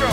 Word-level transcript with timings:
go. 0.00 0.10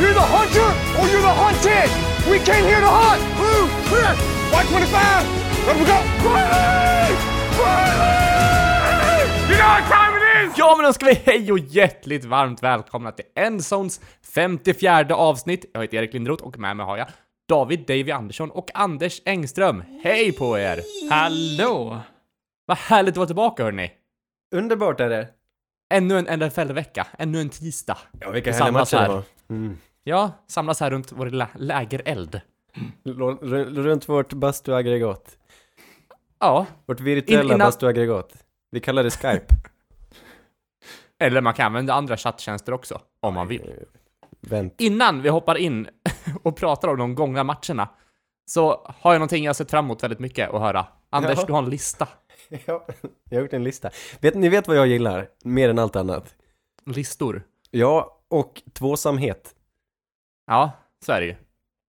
You're 0.00 0.14
the 0.14 0.28
hunter 0.36 0.68
or 0.98 1.04
you're 1.12 1.26
the 1.30 1.36
hunted. 1.42 1.90
We 2.30 2.38
came 2.38 2.64
here 2.70 2.80
to 2.80 2.92
hunt. 3.00 3.22
Blue, 3.38 3.64
clear. 3.88 4.12
White 4.52 4.68
25. 4.68 5.66
Let 5.66 5.76
we 5.80 5.84
go. 5.92 5.98
Riley! 6.26 7.12
Riley! 7.58 9.22
You 9.48 9.56
know 9.60 9.70
what 9.74 9.84
time 9.90 10.12
it 10.18 10.50
is? 10.50 10.58
Ja, 10.58 10.74
men 10.76 10.86
då 10.86 10.92
ska 10.92 11.06
vi 11.06 11.14
hej 11.14 11.52
och 11.52 11.58
hjärtligt 11.58 12.24
varmt 12.24 12.62
välkomna 12.62 13.12
till 13.12 13.24
Endzones 13.34 14.00
54 14.34 15.16
avsnitt. 15.16 15.64
Jag 15.72 15.80
heter 15.80 15.96
Erik 15.96 16.12
Lindroth 16.14 16.44
och 16.44 16.58
med 16.58 16.76
mig 16.76 16.86
har 16.86 16.96
jag 16.96 17.06
David 17.48 17.86
Davy 17.86 18.10
Andersson 18.10 18.50
och 18.50 18.70
Anders 18.74 19.22
Engström. 19.24 19.82
Hej 20.02 20.32
på 20.32 20.58
er! 20.58 20.80
Hallå! 21.10 22.00
Vad 22.66 22.78
härligt 22.78 23.12
att 23.12 23.16
vara 23.16 23.26
tillbaka 23.26 23.64
hörni! 23.64 23.90
Underbart 24.54 25.00
är 25.00 25.08
det. 25.08 25.28
Ännu 25.92 26.18
en 26.18 26.40
NFL-vecka, 26.40 27.06
ännu 27.18 27.40
en 27.40 27.48
tisdag. 27.48 27.98
Ja, 28.20 28.30
vilka 28.30 28.50
Vi 28.50 28.56
härliga 28.56 28.72
matcher 28.72 28.96
det 28.96 29.02
här. 29.02 29.08
var. 29.08 29.22
Mm. 29.50 29.78
Ja, 30.04 30.30
samlas 30.46 30.80
här 30.80 30.90
runt 30.90 31.12
vår 31.12 31.26
lilla 31.26 31.48
lägereld. 31.54 32.40
L- 33.04 33.74
runt 33.76 34.08
vårt 34.08 34.32
bastuaggregat. 34.32 35.38
Ja, 36.40 36.66
Vårt 36.86 37.00
virtuella 37.00 37.40
In- 37.42 37.46
innan- 37.46 37.58
bastuaggregat. 37.58 38.32
Vi 38.70 38.80
kallar 38.80 39.04
det 39.04 39.10
Skype. 39.10 39.46
eller 41.20 41.40
man 41.40 41.54
kan 41.54 41.66
använda 41.66 41.94
andra 41.94 42.16
chatttjänster 42.16 42.72
också, 42.72 43.00
om 43.20 43.34
man 43.34 43.48
vill. 43.48 43.72
Vänt. 44.40 44.74
Innan 44.80 45.22
vi 45.22 45.28
hoppar 45.28 45.54
in 45.58 45.88
och 46.42 46.56
pratar 46.56 46.88
om 46.88 46.98
de 46.98 47.14
gångna 47.14 47.44
matcherna, 47.44 47.88
så 48.50 48.86
har 49.00 49.12
jag 49.12 49.18
någonting 49.20 49.44
jag 49.44 49.56
sett 49.56 49.70
fram 49.70 49.84
emot 49.84 50.02
väldigt 50.02 50.18
mycket 50.20 50.50
att 50.50 50.60
höra. 50.60 50.86
Anders, 51.10 51.38
Ja. 51.38 51.44
du 51.46 51.52
har 51.52 51.62
en 51.62 51.70
lista. 51.70 52.08
Ja, 52.66 52.86
jag 53.30 53.38
har 53.38 53.42
gjort 53.42 53.52
en 53.52 53.64
lista. 53.64 53.90
Vet, 54.20 54.34
ni 54.34 54.48
vet 54.48 54.68
vad 54.68 54.76
jag 54.76 54.86
gillar? 54.86 55.28
Mer 55.44 55.68
än 55.68 55.78
allt 55.78 55.96
annat. 55.96 56.34
Listor. 56.86 57.42
Ja, 57.70 58.20
och 58.28 58.62
tvåsamhet. 58.72 59.54
Ja, 60.46 60.70
så 61.06 61.12
är 61.12 61.20
det 61.20 61.26
ju. 61.26 61.34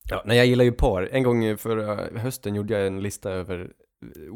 Ja, 0.10 0.22
nej, 0.26 0.38
jag 0.38 0.46
gillar 0.46 0.66
ju 0.66 0.72
par. 0.72 1.10
En 1.12 1.24
gång 1.24 1.58
förra 1.58 2.20
hösten 2.20 2.56
gjorde 2.56 2.74
jag 2.78 2.88
en 2.88 3.00
lista 3.02 3.32
över 3.32 3.72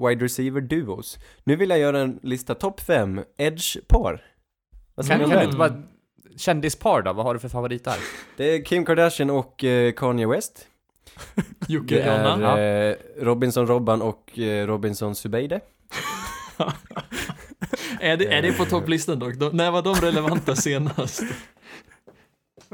wide 0.07 0.25
receiver 0.25 0.61
duos. 0.61 1.17
Nu 1.43 1.55
vill 1.55 1.69
jag 1.69 1.79
göra 1.79 1.99
en 1.99 2.19
lista 2.23 2.55
topp 2.55 2.79
5 2.79 3.21
edge-par. 3.37 4.25
Vad 4.95 5.07
Kan, 5.07 5.19
kan 5.19 5.29
du 5.29 5.43
inte 5.43 5.57
bara... 5.57 5.83
Kändispar 6.37 7.01
då? 7.01 7.13
Vad 7.13 7.25
har 7.25 7.33
du 7.33 7.39
för 7.39 7.49
favoriter? 7.49 7.95
Det 8.37 8.43
är 8.55 8.61
Kim 8.65 8.85
Kardashian 8.85 9.29
och 9.29 9.63
eh, 9.63 9.91
Kanye 9.93 10.27
West. 10.27 10.67
Jocke 11.67 11.97
Jonna. 12.07 12.59
eh, 12.61 12.95
Robinson 13.17 13.67
Robban 13.67 14.01
och 14.01 14.39
eh, 14.39 14.67
Robinson 14.67 15.15
Subeide. 15.15 15.61
Är, 17.99 18.17
det, 18.17 18.25
är 18.33 18.41
det 18.41 18.53
på 18.53 18.65
topplistan 18.65 19.19
dock? 19.19 19.35
De, 19.35 19.57
när 19.57 19.71
var 19.71 19.81
de 19.81 19.95
relevanta 19.95 20.55
senast? 20.65 21.23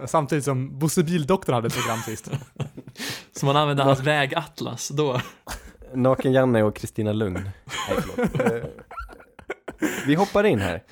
Samtidigt 0.05 0.45
som 0.45 0.79
Bosse 0.79 1.03
Bildoktorn 1.03 1.55
hade 1.55 1.67
ett 1.67 1.73
program 1.75 1.99
sist. 1.99 2.31
Så 3.31 3.45
man 3.45 3.55
använde 3.57 3.83
hans 3.83 3.99
vägatlas 3.99 4.89
då? 4.89 5.21
Naken-Janne 5.93 6.63
och 6.63 6.75
Kristina 6.75 7.13
Lugn. 7.13 7.33
Nej, 7.33 7.97
förlåt. 8.01 8.39
Eh, 8.53 8.69
vi 10.07 10.15
hoppar 10.15 10.43
in 10.43 10.59
här. 10.59 10.83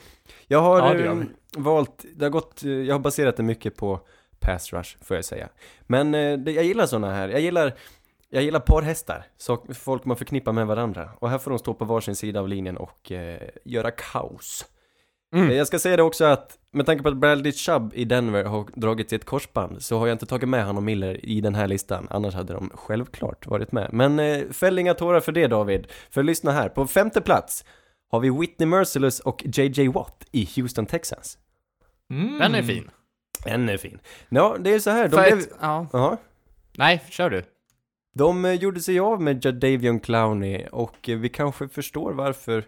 Jag 0.47 0.61
har 0.61 0.79
Ja, 0.79 0.93
det 0.93 1.05
eh, 1.05 1.13
vi. 1.15 1.25
valt, 1.57 2.05
det 2.15 2.25
har 2.25 2.29
gått, 2.29 2.63
eh, 2.63 2.71
jag 2.71 2.95
har 2.95 2.99
baserat 2.99 3.37
det 3.37 3.43
mycket 3.43 3.75
på 3.77 3.99
pass 4.39 4.73
rush, 4.73 4.97
får 5.01 5.15
jag 5.15 5.25
säga. 5.25 5.49
Men 5.81 6.15
eh, 6.15 6.53
jag 6.55 6.63
gillar 6.65 6.85
sådana 6.85 7.13
här, 7.13 7.29
jag 7.29 7.41
gillar, 7.41 7.73
jag 8.33 8.43
gillar 8.43 8.59
parhästar, 8.59 9.25
så 9.37 9.65
folk 9.73 10.05
man 10.05 10.17
förknippar 10.17 10.51
med 10.51 10.67
varandra. 10.67 11.09
Och 11.19 11.29
här 11.29 11.37
får 11.37 11.51
de 11.51 11.59
stå 11.59 11.73
på 11.73 11.85
varsin 11.85 12.15
sida 12.15 12.39
av 12.39 12.47
linjen 12.47 12.77
och 12.77 13.11
eh, 13.11 13.49
göra 13.65 13.91
kaos. 13.91 14.65
Mm. 15.35 15.51
Jag 15.51 15.67
ska 15.67 15.79
säga 15.79 15.97
det 15.97 16.03
också 16.03 16.25
att, 16.25 16.57
med 16.71 16.85
tanke 16.85 17.03
på 17.03 17.09
att 17.09 17.17
Bradley 17.17 17.51
Chubb 17.51 17.91
i 17.95 18.05
Denver 18.05 18.43
har 18.43 18.65
dragit 18.75 19.09
sitt 19.09 19.25
korsband, 19.25 19.81
så 19.81 19.97
har 19.97 20.07
jag 20.07 20.15
inte 20.15 20.25
tagit 20.25 20.49
med 20.49 20.65
han 20.65 20.77
och 20.77 20.83
Miller 20.83 21.25
i 21.25 21.41
den 21.41 21.55
här 21.55 21.67
listan, 21.67 22.07
annars 22.09 22.33
hade 22.33 22.53
de 22.53 22.71
självklart 22.73 23.47
varit 23.47 23.71
med. 23.71 23.89
Men 23.93 24.19
eh, 24.19 24.49
fäll 24.51 24.79
inga 24.79 24.93
tårar 24.93 25.19
för 25.19 25.31
det 25.31 25.47
David, 25.47 25.87
för 26.09 26.23
lyssna 26.23 26.51
här, 26.51 26.69
på 26.69 26.87
femte 26.87 27.21
plats 27.21 27.65
har 28.11 28.19
vi 28.19 28.29
Whitney 28.29 28.67
Merciless 28.67 29.19
och 29.19 29.43
JJ 29.45 29.87
Watt 29.87 30.25
i 30.31 30.49
Houston 30.55 30.85
Texans. 30.85 31.37
Mm. 32.09 32.39
Den 32.39 32.55
är 32.55 32.63
fin. 32.63 32.89
Den 33.43 33.69
är 33.69 33.77
fin. 33.77 33.99
Ja, 34.29 34.57
det 34.59 34.73
är 34.73 34.79
så 34.79 34.89
här, 34.89 35.07
de 35.07 35.15
blev... 35.15 35.39
ett, 35.39 35.49
ja. 35.61 35.87
Ja. 35.93 36.17
Nej, 36.77 37.03
kör 37.09 37.29
du. 37.29 37.43
De 38.13 38.45
eh, 38.45 38.53
gjorde 38.53 38.79
sig 38.79 38.99
av 38.99 39.21
med 39.21 39.45
Jadavion 39.45 39.99
Clowney 39.99 40.67
och 40.71 41.09
eh, 41.09 41.17
vi 41.17 41.29
kanske 41.29 41.67
förstår 41.67 42.13
varför 42.13 42.65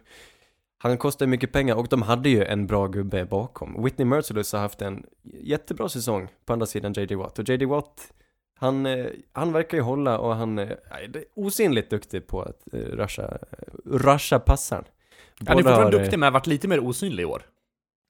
han 0.77 0.97
kostar 0.97 1.27
mycket 1.27 1.51
pengar 1.51 1.75
och 1.75 1.87
de 1.87 2.01
hade 2.01 2.29
ju 2.29 2.43
en 2.43 2.67
bra 2.67 2.87
gubbe 2.87 3.25
bakom. 3.25 3.83
Whitney 3.83 4.05
Merciless 4.05 4.53
har 4.53 4.59
haft 4.59 4.81
en 4.81 5.05
jättebra 5.23 5.89
säsong 5.89 6.27
på 6.45 6.53
andra 6.53 6.65
sidan 6.65 6.93
JD 6.93 7.15
Watt 7.15 7.39
och 7.39 7.49
JD 7.49 7.65
Watt 7.65 8.13
han, 8.55 8.85
eh, 8.85 9.05
han 9.31 9.53
verkar 9.53 9.77
ju 9.77 9.83
hålla 9.83 10.19
och 10.19 10.35
han 10.35 10.59
är 10.59 10.77
osynligt 11.35 11.89
duktig 11.89 12.27
på 12.27 12.41
att 12.41 12.61
rusha, 12.71 13.37
rusha 13.85 14.39
passaren. 14.39 14.83
Han 15.39 15.47
är 15.47 15.53
fortfarande 15.53 15.97
har, 15.97 16.03
duktig 16.03 16.19
men 16.19 16.23
har 16.27 16.31
varit 16.31 16.47
lite 16.47 16.67
mer 16.67 16.79
osynlig 16.79 17.23
i 17.23 17.25
år. 17.25 17.43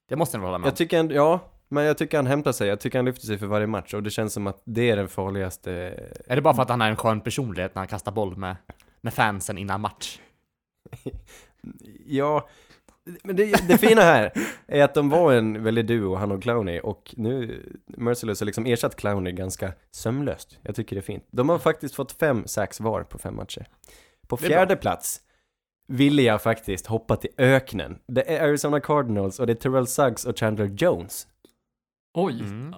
Det 0.09 0.15
måste 0.15 0.38
ni 0.38 0.44
hålla 0.44 0.57
med 0.57 0.65
om. 0.65 0.69
Jag 0.69 0.75
tycker 0.75 1.00
ändå, 1.00 1.15
ja, 1.15 1.39
men 1.73 1.84
jag 1.85 1.97
tycker 1.97 2.17
han 2.17 2.28
hämtar 2.28 2.51
sig. 2.51 2.67
Jag 2.67 2.79
tycker 2.79 2.97
han 2.97 3.06
lyfter 3.06 3.28
sig 3.28 3.38
för 3.38 3.45
varje 3.45 3.67
match 3.67 3.94
och 3.94 4.03
det 4.03 4.09
känns 4.09 4.34
som 4.34 4.47
att 4.47 4.61
det 4.66 4.89
är 4.89 4.95
den 4.95 5.09
farligaste 5.09 5.72
Är 6.28 6.35
det 6.35 6.41
bara 6.41 6.53
för 6.53 6.61
att 6.61 6.69
han 6.69 6.81
är 6.81 6.89
en 6.89 6.95
skön 6.95 7.22
personlighet 7.22 7.75
när 7.75 7.79
han 7.79 7.88
kastar 7.88 8.11
boll 8.11 8.38
med, 8.38 8.56
med 9.01 9.13
fansen 9.13 9.57
innan 9.57 9.81
match? 9.81 10.19
Ja, 12.06 12.50
men 13.23 13.35
det, 13.35 13.67
det 13.67 13.78
fina 13.78 14.01
här 14.01 14.31
är 14.67 14.83
att 14.83 14.94
de 14.94 15.09
var 15.09 15.33
en 15.33 15.63
väldig 15.63 15.85
duo, 15.85 16.16
han 16.16 16.31
och 16.31 16.41
Clowney, 16.41 16.79
och 16.79 17.13
nu 17.17 17.62
Merciless 17.85 18.39
har 18.39 18.45
liksom 18.45 18.66
ersatt 18.66 18.95
Clowney 18.95 19.33
ganska 19.33 19.73
sömlöst. 19.91 20.59
Jag 20.62 20.75
tycker 20.75 20.95
det 20.95 21.00
är 21.00 21.01
fint. 21.03 21.28
De 21.31 21.50
har 21.50 21.59
faktiskt 21.59 21.95
fått 21.95 22.12
fem 22.12 22.47
sax 22.47 22.79
var 22.79 23.03
på 23.03 23.17
fem 23.17 23.35
matcher. 23.35 23.67
På 24.28 24.38
fjärde 24.38 24.75
plats 24.75 25.22
ville 25.88 26.22
jag 26.22 26.41
faktiskt 26.41 26.88
hoppa 26.88 27.16
till 27.16 27.29
öknen. 27.38 28.00
Det 28.07 28.31
är 28.31 28.44
Arizona 28.44 28.79
Cardinals 28.79 29.39
och 29.39 29.47
det 29.47 29.53
är 29.53 29.56
Terrell 29.56 29.88
Suggs 29.88 30.25
och 30.25 30.39
Chandler 30.39 30.66
Jones. 30.66 31.28
Oj. 32.13 32.40
Mm. 32.40 32.75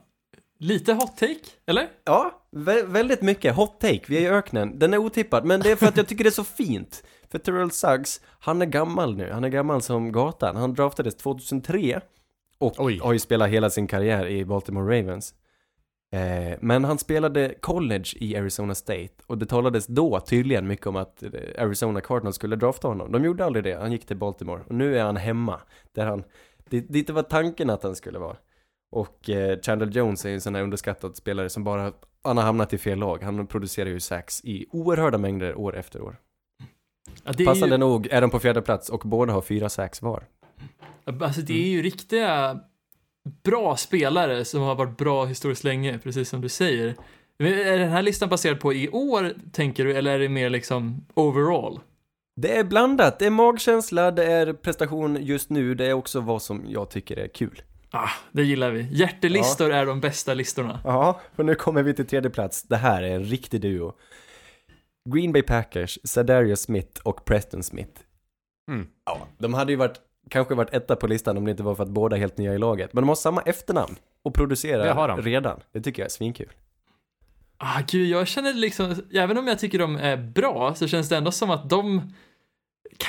Lite 0.59 0.93
hot 0.93 1.17
take, 1.17 1.39
eller? 1.65 1.87
Ja, 2.03 2.41
vä- 2.51 2.85
väldigt 2.87 3.21
mycket. 3.21 3.55
Hot 3.55 3.79
take, 3.79 4.01
vi 4.07 4.17
är 4.17 4.21
i 4.21 4.27
öknen. 4.29 4.79
Den 4.79 4.93
är 4.93 4.97
otippad, 4.97 5.45
men 5.45 5.59
det 5.59 5.71
är 5.71 5.75
för 5.75 5.85
att 5.87 5.97
jag 5.97 6.07
tycker 6.07 6.23
det 6.23 6.29
är 6.29 6.31
så 6.31 6.43
fint. 6.43 7.03
För 7.31 7.39
Terrell 7.39 7.71
Suggs, 7.71 8.21
han 8.39 8.61
är 8.61 8.65
gammal 8.65 9.15
nu. 9.17 9.31
Han 9.31 9.43
är 9.43 9.49
gammal 9.49 9.81
som 9.81 10.11
gatan. 10.11 10.55
Han 10.55 10.73
draftades 10.73 11.15
2003 11.15 12.01
och 12.57 12.73
Oj. 12.79 12.99
har 12.99 13.13
ju 13.13 13.19
spelat 13.19 13.49
hela 13.49 13.69
sin 13.69 13.87
karriär 13.87 14.27
i 14.27 14.45
Baltimore 14.45 14.99
Ravens. 14.99 15.33
Eh, 16.11 16.57
men 16.61 16.83
han 16.83 16.97
spelade 16.97 17.53
college 17.61 18.05
i 18.15 18.35
Arizona 18.35 18.75
State 18.75 19.09
och 19.27 19.37
det 19.37 19.45
talades 19.45 19.87
då 19.87 20.19
tydligen 20.19 20.67
mycket 20.67 20.87
om 20.87 20.95
att 20.95 21.23
eh, 21.23 21.29
Arizona 21.59 22.01
Cardinals 22.01 22.35
skulle 22.35 22.55
drafta 22.55 22.87
honom. 22.87 23.11
De 23.11 23.23
gjorde 23.25 23.45
aldrig 23.45 23.63
det, 23.63 23.75
han 23.77 23.91
gick 23.91 24.05
till 24.05 24.17
Baltimore 24.17 24.61
och 24.67 24.75
nu 24.75 24.97
är 24.97 25.03
han 25.03 25.17
hemma. 25.17 25.61
Där 25.93 26.05
han, 26.05 26.23
det, 26.69 26.79
det 26.79 27.09
var 27.09 27.23
tanken 27.23 27.69
att 27.69 27.83
han 27.83 27.95
skulle 27.95 28.19
vara. 28.19 28.35
Och 28.95 29.29
eh, 29.29 29.59
Chandler 29.61 29.87
Jones 29.87 30.25
är 30.25 30.29
ju 30.29 30.35
en 30.35 30.41
sån 30.41 30.55
här 30.55 30.61
underskattad 30.61 31.15
spelare 31.15 31.49
som 31.49 31.63
bara, 31.63 31.93
han 32.23 32.37
har 32.37 32.43
hamnat 32.43 32.73
i 32.73 32.77
fel 32.77 32.99
lag. 32.99 33.23
Han 33.23 33.47
producerar 33.47 33.89
ju 33.89 33.99
sax 33.99 34.41
i 34.43 34.65
oerhörda 34.71 35.17
mängder 35.17 35.55
år 35.55 35.77
efter 35.77 36.01
år. 36.01 36.19
Ja, 37.23 37.33
Passande 37.45 37.75
ju, 37.75 37.77
nog 37.77 38.07
är 38.11 38.21
de 38.21 38.29
på 38.29 38.39
fjärde 38.39 38.61
plats 38.61 38.89
och 38.89 39.01
båda 39.05 39.33
har 39.33 39.41
fyra 39.41 39.69
sax 39.69 40.01
var. 40.01 40.23
alltså 41.21 41.41
det 41.41 41.53
är 41.53 41.67
ju 41.67 41.81
riktiga 41.81 42.59
bra 43.43 43.75
spelare 43.75 44.45
som 44.45 44.61
har 44.61 44.75
varit 44.75 44.97
bra 44.97 45.25
historiskt 45.25 45.63
länge, 45.63 45.99
precis 45.99 46.29
som 46.29 46.41
du 46.41 46.49
säger. 46.49 46.95
Är 47.39 47.77
den 47.77 47.89
här 47.89 48.01
listan 48.01 48.29
baserad 48.29 48.59
på 48.59 48.73
i 48.73 48.89
år, 48.89 49.33
tänker 49.51 49.85
du, 49.85 49.97
eller 49.97 50.11
är 50.11 50.19
det 50.19 50.29
mer 50.29 50.49
liksom 50.49 51.05
overall? 51.13 51.79
Det 52.41 52.57
är 52.57 52.63
blandat, 52.63 53.19
det 53.19 53.25
är 53.25 53.29
magkänsla, 53.29 54.11
det 54.11 54.25
är 54.25 54.53
prestation 54.53 55.17
just 55.21 55.49
nu, 55.49 55.75
det 55.75 55.85
är 55.85 55.93
också 55.93 56.19
vad 56.19 56.41
som 56.41 56.63
jag 56.67 56.89
tycker 56.89 57.17
är 57.17 57.27
kul. 57.27 57.61
Ah, 57.95 58.09
det 58.31 58.43
gillar 58.43 58.71
vi. 58.71 58.87
Hjärtelistor 58.91 59.71
är 59.71 59.85
de 59.85 60.01
bästa 60.01 60.33
listorna. 60.33 60.79
Ja, 60.83 61.21
och 61.35 61.45
nu 61.45 61.55
kommer 61.55 61.83
vi 61.83 61.93
till 61.93 62.07
tredje 62.07 62.29
plats. 62.29 62.63
Det 62.63 62.77
här 62.77 63.03
är 63.03 63.15
en 63.15 63.23
riktig 63.23 63.61
duo. 63.61 63.93
Green 65.09 65.31
Bay 65.31 65.41
Packers, 65.41 65.99
Sadarius 66.03 66.61
Smith 66.61 67.01
och 67.03 67.25
Preston 67.25 67.63
Smith. 67.63 68.01
Mm. 68.71 68.87
Ja, 69.05 69.27
de 69.37 69.53
hade 69.53 69.71
ju 69.71 69.75
varit, 69.75 69.99
kanske 70.29 70.55
varit 70.55 70.73
etta 70.73 70.95
på 70.95 71.07
listan 71.07 71.37
om 71.37 71.45
det 71.45 71.51
inte 71.51 71.63
var 71.63 71.75
för 71.75 71.83
att 71.83 71.89
båda 71.89 72.15
är 72.15 72.19
helt 72.19 72.37
nya 72.37 72.53
i 72.53 72.57
laget. 72.57 72.93
Men 72.93 73.01
de 73.03 73.07
har 73.07 73.15
samma 73.15 73.41
efternamn 73.41 73.95
och 74.23 74.31
Det 74.31 74.39
har 74.39 74.45
producerar 74.45 75.07
de. 75.07 75.21
redan. 75.21 75.59
Det 75.71 75.81
tycker 75.81 76.01
jag 76.01 76.05
är 76.07 76.11
svinkul. 76.11 76.49
Ah, 77.57 77.81
gud, 77.87 78.09
jag 78.09 78.27
känner 78.27 78.53
liksom, 78.53 78.95
även 79.13 79.37
om 79.37 79.47
jag 79.47 79.59
tycker 79.59 79.79
de 79.79 79.95
är 79.95 80.17
bra, 80.17 80.75
så 80.75 80.87
känns 80.87 81.09
det 81.09 81.17
ändå 81.17 81.31
som 81.31 81.49
att 81.49 81.69
de 81.69 82.13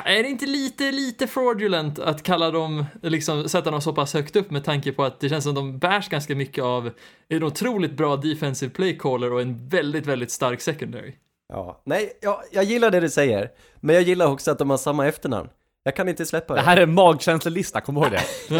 är 0.05 0.23
det 0.23 0.28
inte 0.28 0.46
lite, 0.46 0.93
lite 0.93 1.26
fraudulent 1.26 1.99
att 1.99 2.23
kalla 2.23 2.50
dem, 2.50 2.84
liksom 3.02 3.49
sätta 3.49 3.70
dem 3.70 3.81
så 3.81 3.93
pass 3.93 4.14
högt 4.14 4.37
upp 4.37 4.50
med 4.50 4.64
tanke 4.64 4.93
på 4.93 5.05
att 5.05 5.20
det 5.20 5.28
känns 5.28 5.44
som 5.44 5.55
de 5.55 5.78
bärs 5.78 6.08
ganska 6.08 6.34
mycket 6.34 6.64
av 6.64 6.90
en 7.28 7.43
otroligt 7.43 7.93
bra 7.93 8.17
defensive 8.17 8.73
play 8.73 8.99
caller 8.99 9.32
och 9.32 9.40
en 9.43 9.69
väldigt, 9.69 10.06
väldigt 10.06 10.31
stark 10.31 10.61
secondary. 10.61 11.12
Ja, 11.49 11.82
nej, 11.84 12.12
ja, 12.20 12.43
jag 12.52 12.64
gillar 12.64 12.90
det 12.90 13.00
du 13.00 13.11
säger. 13.11 13.50
Men 13.81 13.94
jag 13.94 14.02
gillar 14.05 14.26
också 14.26 14.50
att 14.50 14.58
de 14.58 14.70
har 14.70 14.76
samma 14.76 15.06
efternamn. 15.06 15.49
Jag 15.84 15.96
kan 15.96 16.08
inte 16.08 16.26
släppa 16.26 16.55
det. 16.55 16.61
Det 16.61 16.64
här 16.64 16.76
är 16.76 16.82
en 16.82 16.94
magkänslelista, 16.94 17.81
kom 17.81 17.96
ihåg 17.96 18.11
det. 18.11 18.22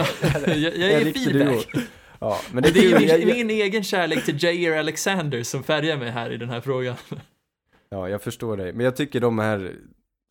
jag, 0.47 0.57
jag 0.57 0.93
En 0.93 1.07
ger 1.07 1.13
feedback. 1.13 1.69
Ja, 2.21 2.41
men 2.51 2.55
Men 2.55 2.63
det 2.63 2.71
det 2.71 2.79
är 2.81 2.83
ju 2.83 2.91
kul. 2.91 2.99
min, 3.01 3.09
Jag- 3.09 3.21
jag- 3.21 3.37
min 3.37 3.51
egen 3.51 3.85
kärlek 3.85 4.25
till 4.25 4.43
Jair 4.43 4.79
Alexander 4.79 5.43
som 5.43 5.63
färgar 5.63 5.97
mig 5.97 6.11
här 6.11 6.31
i 6.33 6.37
den 6.37 6.51
här 6.51 6.61
frågan. 6.61 6.95
Ja, 7.91 8.09
jag 8.09 8.23
förstår 8.23 8.57
dig. 8.57 8.73
Men 8.73 8.85
jag 8.85 8.97
tycker 8.97 9.21
de 9.21 9.39
här 9.39 9.73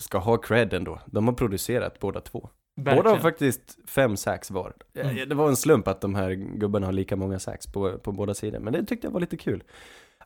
ska 0.02 0.18
ha 0.18 0.38
cred 0.38 0.74
ändå. 0.74 1.00
De 1.06 1.28
har 1.28 1.34
producerat 1.34 2.00
båda 2.00 2.22
två. 2.22 2.50
Båda 2.76 2.92
har 2.92 2.96
Verkligen. 2.96 3.22
faktiskt 3.22 3.78
fem 3.90 4.18
sax 4.18 4.52
var. 4.52 4.74
Mm. 4.94 5.30
Det 5.30 5.36
var 5.36 5.50
en 5.50 5.56
slump 5.56 5.88
att 5.88 6.02
de 6.02 6.16
här 6.16 6.32
gubbarna 6.32 6.86
har 6.86 6.94
lika 6.94 7.16
många 7.16 7.40
sax 7.40 7.68
på, 7.68 7.98
på 8.00 8.12
båda 8.12 8.34
sidor. 8.34 8.60
Men 8.60 8.74
det 8.74 8.86
tyckte 8.86 9.08
jag 9.08 9.12
var 9.12 9.20
lite 9.20 9.38
kul. 9.38 9.64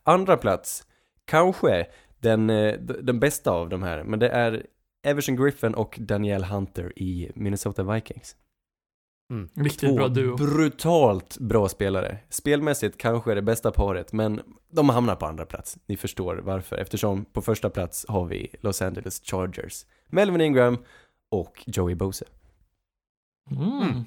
Andra 0.04 0.38
plats, 0.38 0.84
kanske 1.26 1.88
den, 2.20 2.50
eh, 2.50 2.80
den 2.80 3.20
bästa 3.20 3.52
av 3.52 3.70
de 3.70 3.84
här. 3.84 4.04
Men 4.04 4.20
det 4.20 4.30
är 4.30 4.66
Everson 5.04 5.36
Griffin 5.36 5.74
och 5.74 5.98
Danielle 6.02 6.46
Hunter 6.46 6.94
i 6.96 7.32
Minnesota 7.36 7.84
Vikings. 7.84 8.36
Riktigt 9.56 9.96
bra 9.96 10.08
duo. 10.08 10.36
brutalt 10.36 11.38
bra 11.40 11.70
spelare. 11.70 12.18
Spelmässigt 12.30 12.98
kanske 12.98 13.36
det 13.36 13.42
bästa 13.42 13.72
paret, 13.72 14.14
men 14.14 14.42
de 14.72 14.90
hamnar 14.90 15.16
på 15.16 15.26
andra 15.26 15.46
plats. 15.46 15.78
Ni 15.86 15.98
förstår 15.98 16.36
varför, 16.36 16.78
eftersom 16.78 17.26
på 17.26 17.42
första 17.42 17.70
plats 17.70 18.06
har 18.08 18.26
vi 18.26 18.56
Los 18.62 18.82
Angeles 18.82 19.22
Chargers. 19.24 19.86
Melvin 20.08 20.42
Ingram 20.42 20.78
och 21.30 21.64
Joey 21.66 21.96
Bose. 21.96 22.26
Mm. 23.52 24.06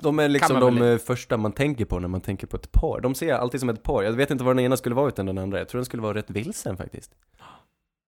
De 0.00 0.18
är 0.18 0.28
liksom 0.28 0.60
de 0.60 0.82
eh, 0.82 0.98
första 0.98 1.36
man 1.36 1.52
tänker 1.52 1.84
på 1.84 1.98
när 1.98 2.08
man 2.08 2.20
tänker 2.20 2.46
på 2.46 2.56
ett 2.56 2.72
par. 2.72 3.00
De 3.00 3.14
ser 3.14 3.28
jag 3.28 3.40
alltid 3.40 3.60
som 3.60 3.68
ett 3.68 3.82
par. 3.82 4.02
Jag 4.02 4.12
vet 4.12 4.30
inte 4.30 4.44
vad 4.44 4.56
den 4.56 4.64
ena 4.64 4.76
skulle 4.76 4.94
vara 4.94 5.08
utan 5.08 5.26
den 5.26 5.38
andra. 5.38 5.58
Jag 5.58 5.68
tror 5.68 5.78
den 5.78 5.84
skulle 5.84 6.02
vara 6.02 6.14
rätt 6.14 6.30
vilsen 6.30 6.76
faktiskt. 6.76 7.14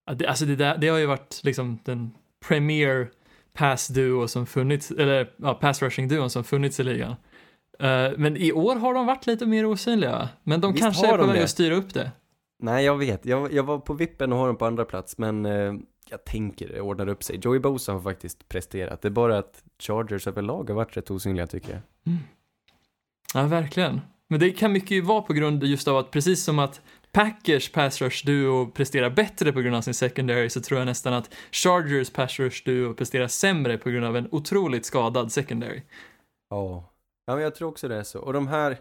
Alltså 0.04 0.44
det, 0.44 0.56
där, 0.56 0.78
det 0.78 0.88
har 0.88 0.98
ju 0.98 1.06
varit 1.06 1.40
liksom 1.44 1.78
den 1.84 2.10
premier 2.48 3.10
pass 3.58 3.88
duo 3.88 4.28
som 4.28 4.46
funnits, 4.46 4.90
eller 4.90 5.30
ja, 5.36 5.54
pass 5.54 5.82
rushing 5.82 6.08
duon 6.08 6.30
som 6.30 6.44
funnits 6.44 6.80
i 6.80 6.84
ligan. 6.84 7.14
Eh, 7.78 8.10
men 8.16 8.36
i 8.36 8.52
år 8.52 8.76
har 8.76 8.94
de 8.94 9.06
varit 9.06 9.26
lite 9.26 9.46
mer 9.46 9.66
osynliga. 9.66 10.28
Men 10.42 10.60
de 10.60 10.72
Visst 10.72 10.84
kanske 10.84 11.06
är 11.06 11.18
på 11.18 11.26
väg 11.26 11.42
att 11.42 11.50
styra 11.50 11.74
upp 11.74 11.94
det. 11.94 12.12
Nej, 12.62 12.84
jag 12.84 12.98
vet. 12.98 13.26
Jag, 13.26 13.52
jag 13.52 13.62
var 13.62 13.78
på 13.78 13.94
vippen 13.94 14.32
och 14.32 14.38
har 14.38 14.46
den 14.46 14.56
på 14.56 14.66
andra 14.66 14.84
plats, 14.84 15.18
men 15.18 15.46
eh, 15.46 15.74
jag 16.10 16.24
tänker 16.24 16.68
det 16.68 16.80
ordnar 16.80 17.08
upp 17.08 17.22
sig. 17.22 17.40
Joey 17.42 17.58
Bosa 17.58 17.92
har 17.92 18.00
faktiskt 18.00 18.48
presterat. 18.48 19.02
Det 19.02 19.08
är 19.08 19.10
bara 19.10 19.38
att 19.38 19.62
Chargers 19.78 20.26
överlag 20.26 20.68
har 20.68 20.76
varit 20.76 20.96
rätt 20.96 21.10
osynliga 21.10 21.46
tycker 21.46 21.72
jag. 21.72 21.80
Ja, 23.34 23.46
verkligen. 23.46 24.00
Men 24.28 24.40
det 24.40 24.50
kan 24.50 24.72
mycket 24.72 24.90
ju 24.90 25.00
vara 25.00 25.22
på 25.22 25.32
grund 25.32 25.64
just 25.64 25.88
av 25.88 25.96
att 25.96 26.10
precis 26.10 26.44
som 26.44 26.58
att 26.58 26.80
Packers 27.18 27.72
pass 27.72 28.00
rush 28.00 28.26
duo 28.26 28.66
presterar 28.66 29.10
bättre 29.10 29.52
på 29.52 29.60
grund 29.60 29.76
av 29.76 29.82
sin 29.82 29.94
secondary 29.94 30.50
så 30.50 30.60
tror 30.60 30.80
jag 30.80 30.86
nästan 30.86 31.12
att 31.12 31.34
Chargers 31.52 32.10
pass 32.10 32.38
rush 32.38 32.64
duo 32.64 32.94
presterar 32.94 33.28
sämre 33.28 33.78
på 33.78 33.90
grund 33.90 34.06
av 34.06 34.16
en 34.16 34.28
otroligt 34.30 34.84
skadad 34.84 35.32
secondary. 35.32 35.82
Ja. 36.50 36.92
Ja, 37.26 37.34
men 37.34 37.44
jag 37.44 37.54
tror 37.54 37.68
också 37.68 37.88
det 37.88 37.96
är 37.96 38.02
så. 38.02 38.18
Och 38.18 38.32
de 38.32 38.48
här, 38.48 38.76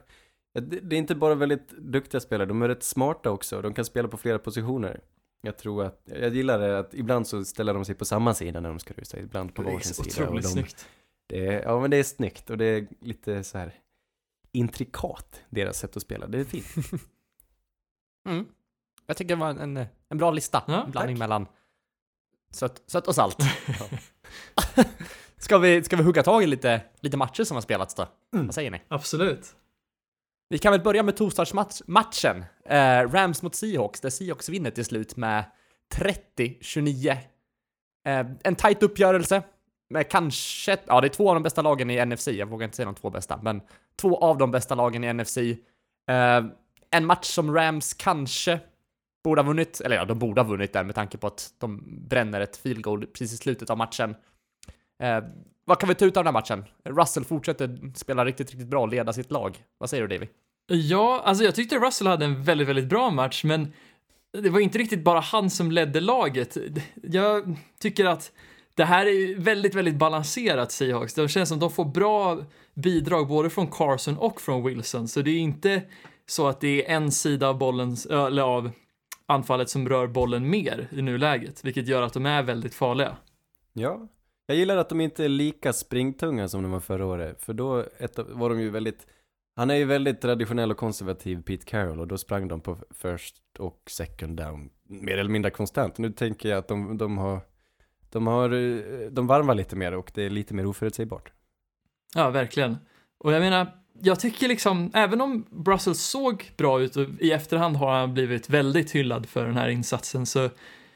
det, 0.62 0.96
är 0.96 1.00
inte 1.00 1.16
bara 1.16 1.36
väldigt 1.36 1.70
duktiga 1.70 2.22
spelare, 2.22 2.48
de 2.48 2.62
är 2.62 2.68
rätt 2.68 2.84
smarta 2.84 3.32
också. 3.32 3.62
De 3.62 3.74
kan 3.74 3.86
spela 3.86 4.08
på 4.08 4.18
flera 4.18 4.40
positioner. 4.40 5.02
Jag 5.42 5.58
tror 5.58 5.84
att, 5.84 6.02
jag 6.06 6.36
gillar 6.36 6.60
det 6.60 6.80
att 6.80 6.94
ibland 6.94 7.28
så 7.28 7.46
ställer 7.46 7.74
de 7.74 7.86
sig 7.86 7.96
på 7.96 8.06
samma 8.06 8.34
sida 8.34 8.60
när 8.60 8.70
de 8.70 8.80
ska 8.80 8.94
rusa, 8.94 9.20
ibland 9.20 9.54
på 9.54 9.62
Det 9.62 9.70
är 9.70 9.74
varsin 9.74 9.94
så 9.94 10.04
sida. 10.04 10.24
Otroligt 10.24 10.44
de, 10.44 10.50
snyggt. 10.50 10.88
det 11.28 11.48
är, 11.48 11.62
ja 11.62 11.80
men 11.80 11.92
det 11.92 11.98
är 11.98 12.04
snyggt 12.04 12.50
och 12.50 12.58
det 12.58 12.66
är 12.66 12.88
lite 13.02 13.44
så 13.44 13.58
här 13.58 13.74
intrikat, 14.52 15.42
deras 15.50 15.78
sätt 15.78 15.98
att 15.98 16.04
spela. 16.04 16.28
Det 16.28 16.40
är 16.40 16.44
fint. 16.44 16.66
Mm. 18.28 18.46
Jag 19.06 19.18
tycker 19.18 19.36
det 19.36 19.40
var 19.40 19.50
en, 19.50 19.86
en 20.10 20.18
bra 20.18 20.32
lista. 20.32 20.64
Ja, 20.68 20.84
en 20.84 20.92
blandning 20.92 21.16
tack. 21.16 21.20
mellan 21.20 21.48
sött, 22.52 22.84
sött 22.88 23.08
och 23.08 23.16
salt. 23.16 23.38
ska, 25.38 25.58
vi, 25.58 25.84
ska 25.84 25.96
vi 25.96 26.04
hugga 26.04 26.24
tag 26.24 26.44
i 26.44 26.48
lite, 26.48 26.82
lite 27.00 27.18
matcher 27.18 27.44
som 27.44 27.56
har 27.56 27.62
spelats 27.62 27.96
då? 27.96 28.08
Vad 28.32 28.54
säger 28.54 28.72
ni? 28.72 28.82
Absolut. 28.88 29.56
Vi 30.50 30.58
kan 30.58 30.72
väl 30.72 30.82
börja 30.82 31.04
med 31.04 31.18
torsdagsmatchen. 31.18 32.46
Eh, 32.66 33.12
Rams 33.12 33.42
mot 33.42 33.56
Seahawks, 33.56 34.02
där 34.02 34.10
Seahawks 34.10 34.50
vinner 34.50 34.72
till 34.72 34.86
slut 34.86 35.16
med 35.16 35.44
30-29. 35.96 37.18
Eh, 38.08 38.26
en 38.44 38.56
tight 38.56 38.84
uppgörelse. 38.84 39.44
Med 39.90 40.10
kanske, 40.10 40.78
ja 40.88 41.02
det 41.02 41.08
är 41.08 41.10
två 41.10 41.30
av 41.30 41.36
de 41.36 41.44
bästa 41.44 41.62
lagen 41.62 41.90
i 41.90 42.06
NFC, 42.06 42.28
jag 42.28 42.46
vågar 42.46 42.66
inte 42.66 42.76
säga 42.76 42.86
de 42.86 42.96
två 42.96 43.10
bästa, 43.10 43.40
men 43.44 43.62
två 44.02 44.18
av 44.18 44.38
de 44.38 44.52
bästa 44.52 44.76
lagen 44.76 45.04
i 45.04 45.14
NFC. 45.14 45.38
Eh, 45.38 46.46
en 46.98 47.06
match 47.06 47.26
som 47.26 47.56
Rams 47.56 47.94
kanske 47.94 48.60
borde 49.24 49.42
ha 49.42 49.48
vunnit, 49.48 49.82
eller 49.82 49.96
ja, 49.96 50.06
de 50.06 50.20
borde 50.20 50.42
ha 50.42 50.48
vunnit 50.48 50.74
där 50.74 50.84
med 50.84 50.96
tanke 50.96 51.18
på 51.18 51.28
att 51.28 51.54
de 51.60 51.84
bränner 52.08 52.42
ett 52.42 52.58
field 52.58 52.84
goal 52.84 53.06
precis 53.06 53.34
i 53.34 53.38
slutet 53.38 53.70
av 53.70 53.78
matchen. 53.78 54.16
Eh, 55.04 55.20
vad 55.66 55.80
kan 55.80 55.90
vi 55.90 55.96
ta 55.96 56.06
ut 56.06 56.18
av 56.18 56.24
den 56.24 56.36
här 56.36 56.42
matchen? 56.42 56.66
Russell 56.84 57.26
fortsätter 57.26 57.92
spela 57.96 58.26
riktigt, 58.26 58.52
riktigt 58.52 58.68
bra 58.68 58.82
och 58.82 58.88
leda 58.88 59.14
sitt 59.14 59.32
lag. 59.32 59.64
Vad 59.78 59.90
säger 59.90 60.08
du 60.08 60.16
David? 60.16 60.30
Ja, 60.68 61.22
alltså 61.26 61.44
jag 61.44 61.56
tyckte 61.56 61.80
Russell 61.80 62.08
hade 62.08 62.26
en 62.26 62.44
väldigt, 62.44 62.68
väldigt 62.68 62.90
bra 62.90 63.10
match, 63.10 63.44
men 63.44 63.74
det 64.34 64.50
var 64.50 64.60
inte 64.60 64.78
riktigt 64.78 65.04
bara 65.04 65.20
han 65.20 65.50
som 65.50 65.72
ledde 65.72 66.02
laget. 66.02 66.58
Jag 67.04 67.56
tycker 67.80 68.06
att 68.06 68.32
det 68.76 68.86
här 68.86 69.06
är 69.06 69.40
väldigt, 69.40 69.76
väldigt 69.76 69.96
balanserat 69.96 70.72
Seahawks. 70.72 71.14
Det 71.14 71.28
känns 71.28 71.50
som 71.50 71.56
att 71.56 71.62
de 71.62 71.72
får 71.72 71.86
bra 71.86 72.44
bidrag 72.74 73.28
både 73.28 73.50
från 73.50 73.68
Carson 73.68 74.18
och 74.18 74.42
från 74.42 74.64
Wilson, 74.64 75.08
så 75.08 75.22
det 75.22 75.32
är 75.32 75.40
inte 75.40 75.82
så 76.30 76.48
att 76.48 76.62
det 76.62 76.86
är 76.86 76.96
en 76.96 77.12
sida 77.12 77.50
av 77.50 77.58
bollen, 77.58 77.96
eller 78.10 78.42
av 78.42 78.72
anfallet 79.26 79.70
som 79.70 79.90
rör 79.90 80.08
bollen 80.08 80.50
mer 80.50 80.88
i 80.92 81.02
nuläget, 81.02 81.66
vilket 81.66 81.88
gör 81.88 82.02
att 82.02 82.14
de 82.14 82.26
är 82.26 82.44
väldigt 82.44 82.76
farliga. 82.76 83.18
Ja, 83.74 84.08
jag 84.46 84.58
gillar 84.58 84.78
att 84.78 84.90
de 84.90 85.02
inte 85.02 85.26
är 85.26 85.30
lika 85.30 85.74
springtunga 85.74 86.48
som 86.48 86.64
de 86.64 86.72
var 86.72 86.80
förra 86.80 87.06
året. 87.06 87.42
För 87.42 87.54
då 87.54 87.86
var 88.18 88.50
de 88.50 88.62
ju 88.62 88.70
väldigt, 88.70 89.08
han 89.56 89.70
är 89.70 89.76
ju 89.76 89.86
väldigt 89.86 90.22
traditionell 90.22 90.72
och 90.72 90.78
konservativ 90.78 91.42
Pete 91.42 91.66
Carroll 91.66 92.00
och 92.00 92.08
då 92.08 92.18
sprang 92.18 92.48
de 92.48 92.62
på 92.62 92.78
first 92.92 93.36
och 93.60 93.82
second 93.90 94.38
down 94.38 94.70
mer 94.84 95.18
eller 95.18 95.30
mindre 95.30 95.52
konstant. 95.52 95.98
Nu 95.98 96.12
tänker 96.12 96.50
jag 96.50 96.58
att 96.58 96.68
de, 96.68 96.98
de 96.98 97.18
har, 97.18 97.42
de 98.10 98.28
har, 98.28 98.54
eh, 98.54 99.12
de 99.12 99.28
varvar 99.28 99.56
lite 99.56 99.76
mer 99.76 99.92
och 99.92 100.12
det 100.14 100.24
är 100.24 100.30
lite 100.30 100.54
mer 100.54 100.66
oförutsägbart. 100.66 101.32
Ja, 102.16 102.30
verkligen. 102.30 102.78
Och 103.18 103.34
jag 103.34 103.40
menar, 103.40 103.68
jag 104.02 104.20
tycker 104.20 104.48
liksom, 104.48 104.92
även 104.94 105.22
om 105.22 105.46
Russell 105.66 105.96
såg 105.96 106.52
bra 106.58 106.82
ut 106.82 106.96
och 106.96 107.06
i 107.20 107.32
efterhand 107.32 107.76
har 107.76 107.92
han 108.00 108.14
blivit 108.14 108.50
väldigt 108.50 108.92
hyllad 108.92 109.30
för 109.30 109.46
den 109.46 109.58
här 109.58 109.70
insatsen, 109.70 110.26
så 110.26 110.50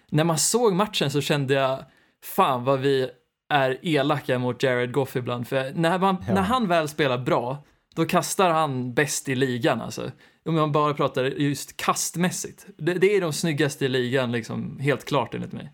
när 0.09 0.23
man 0.23 0.37
såg 0.37 0.73
matchen 0.73 1.11
så 1.11 1.21
kände 1.21 1.53
jag, 1.53 1.83
fan 2.23 2.63
vad 2.63 2.79
vi 2.79 3.09
är 3.53 3.79
elaka 3.81 4.39
mot 4.39 4.63
Jared 4.63 4.91
Goff 4.91 5.15
ibland, 5.15 5.47
för 5.47 5.71
när, 5.75 5.99
man, 5.99 6.15
Ja. 6.27 6.33
när 6.33 6.41
han 6.41 6.67
väl 6.67 6.87
spelar 6.87 7.17
bra, 7.17 7.63
då 7.95 8.05
kastar 8.05 8.49
han 8.49 8.93
bäst 8.93 9.29
i 9.29 9.35
ligan 9.35 9.81
alltså. 9.81 10.11
Om 10.45 10.55
man 10.55 10.71
bara 10.71 10.93
pratar 10.93 11.23
just 11.23 11.77
kastmässigt. 11.77 12.65
Det, 12.77 12.93
det 12.93 13.15
är 13.15 13.21
de 13.21 13.33
snyggaste 13.33 13.85
i 13.85 13.89
ligan, 13.89 14.31
liksom, 14.31 14.79
helt 14.79 15.05
klart 15.05 15.33
enligt 15.33 15.51
mig. 15.51 15.73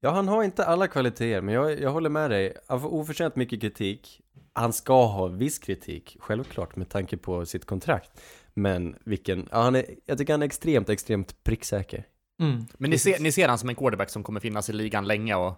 Ja, 0.00 0.10
han 0.10 0.28
har 0.28 0.42
inte 0.42 0.64
alla 0.64 0.86
kvaliteter, 0.88 1.40
men 1.40 1.54
jag, 1.54 1.80
jag 1.80 1.90
håller 1.90 2.10
med 2.10 2.30
dig. 2.30 2.56
Han 2.68 2.80
får 2.80 2.94
oförtjänt 2.94 3.36
mycket 3.36 3.60
kritik. 3.60 4.20
Han 4.52 4.72
ska 4.72 5.06
ha 5.06 5.26
viss 5.26 5.58
kritik, 5.58 6.16
självklart, 6.20 6.76
med 6.76 6.88
tanke 6.88 7.16
på 7.16 7.46
sitt 7.46 7.64
kontrakt. 7.64 8.20
Men 8.54 8.96
vilken, 9.04 9.48
ja, 9.50 9.62
han 9.62 9.76
är, 9.76 9.84
jag 10.06 10.18
tycker 10.18 10.32
han 10.32 10.42
är 10.42 10.46
extremt, 10.46 10.88
extremt 10.88 11.44
pricksäker. 11.44 12.04
Mm, 12.42 12.66
Men 12.78 12.90
ni 12.90 12.98
ser, 12.98 13.18
ni 13.20 13.32
ser 13.32 13.48
han 13.48 13.58
som 13.58 13.68
en 13.68 13.74
quarterback 13.74 14.10
som 14.10 14.22
kommer 14.22 14.40
finnas 14.40 14.68
i 14.70 14.72
ligan 14.72 15.06
länge 15.06 15.34
och 15.34 15.54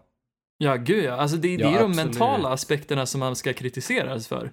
Ja, 0.59 0.77
gud 0.77 1.05
ja. 1.05 1.13
Alltså 1.13 1.37
det, 1.37 1.57
det 1.57 1.63
Ja, 1.63 1.69
är 1.69 1.79
de 1.79 1.85
absolut. 1.91 1.97
mentala 2.07 2.49
aspekterna 2.49 3.07
som 3.07 3.21
man 3.21 3.37
ska 3.37 3.53
kritiseras 3.53 4.29
för. 4.29 4.51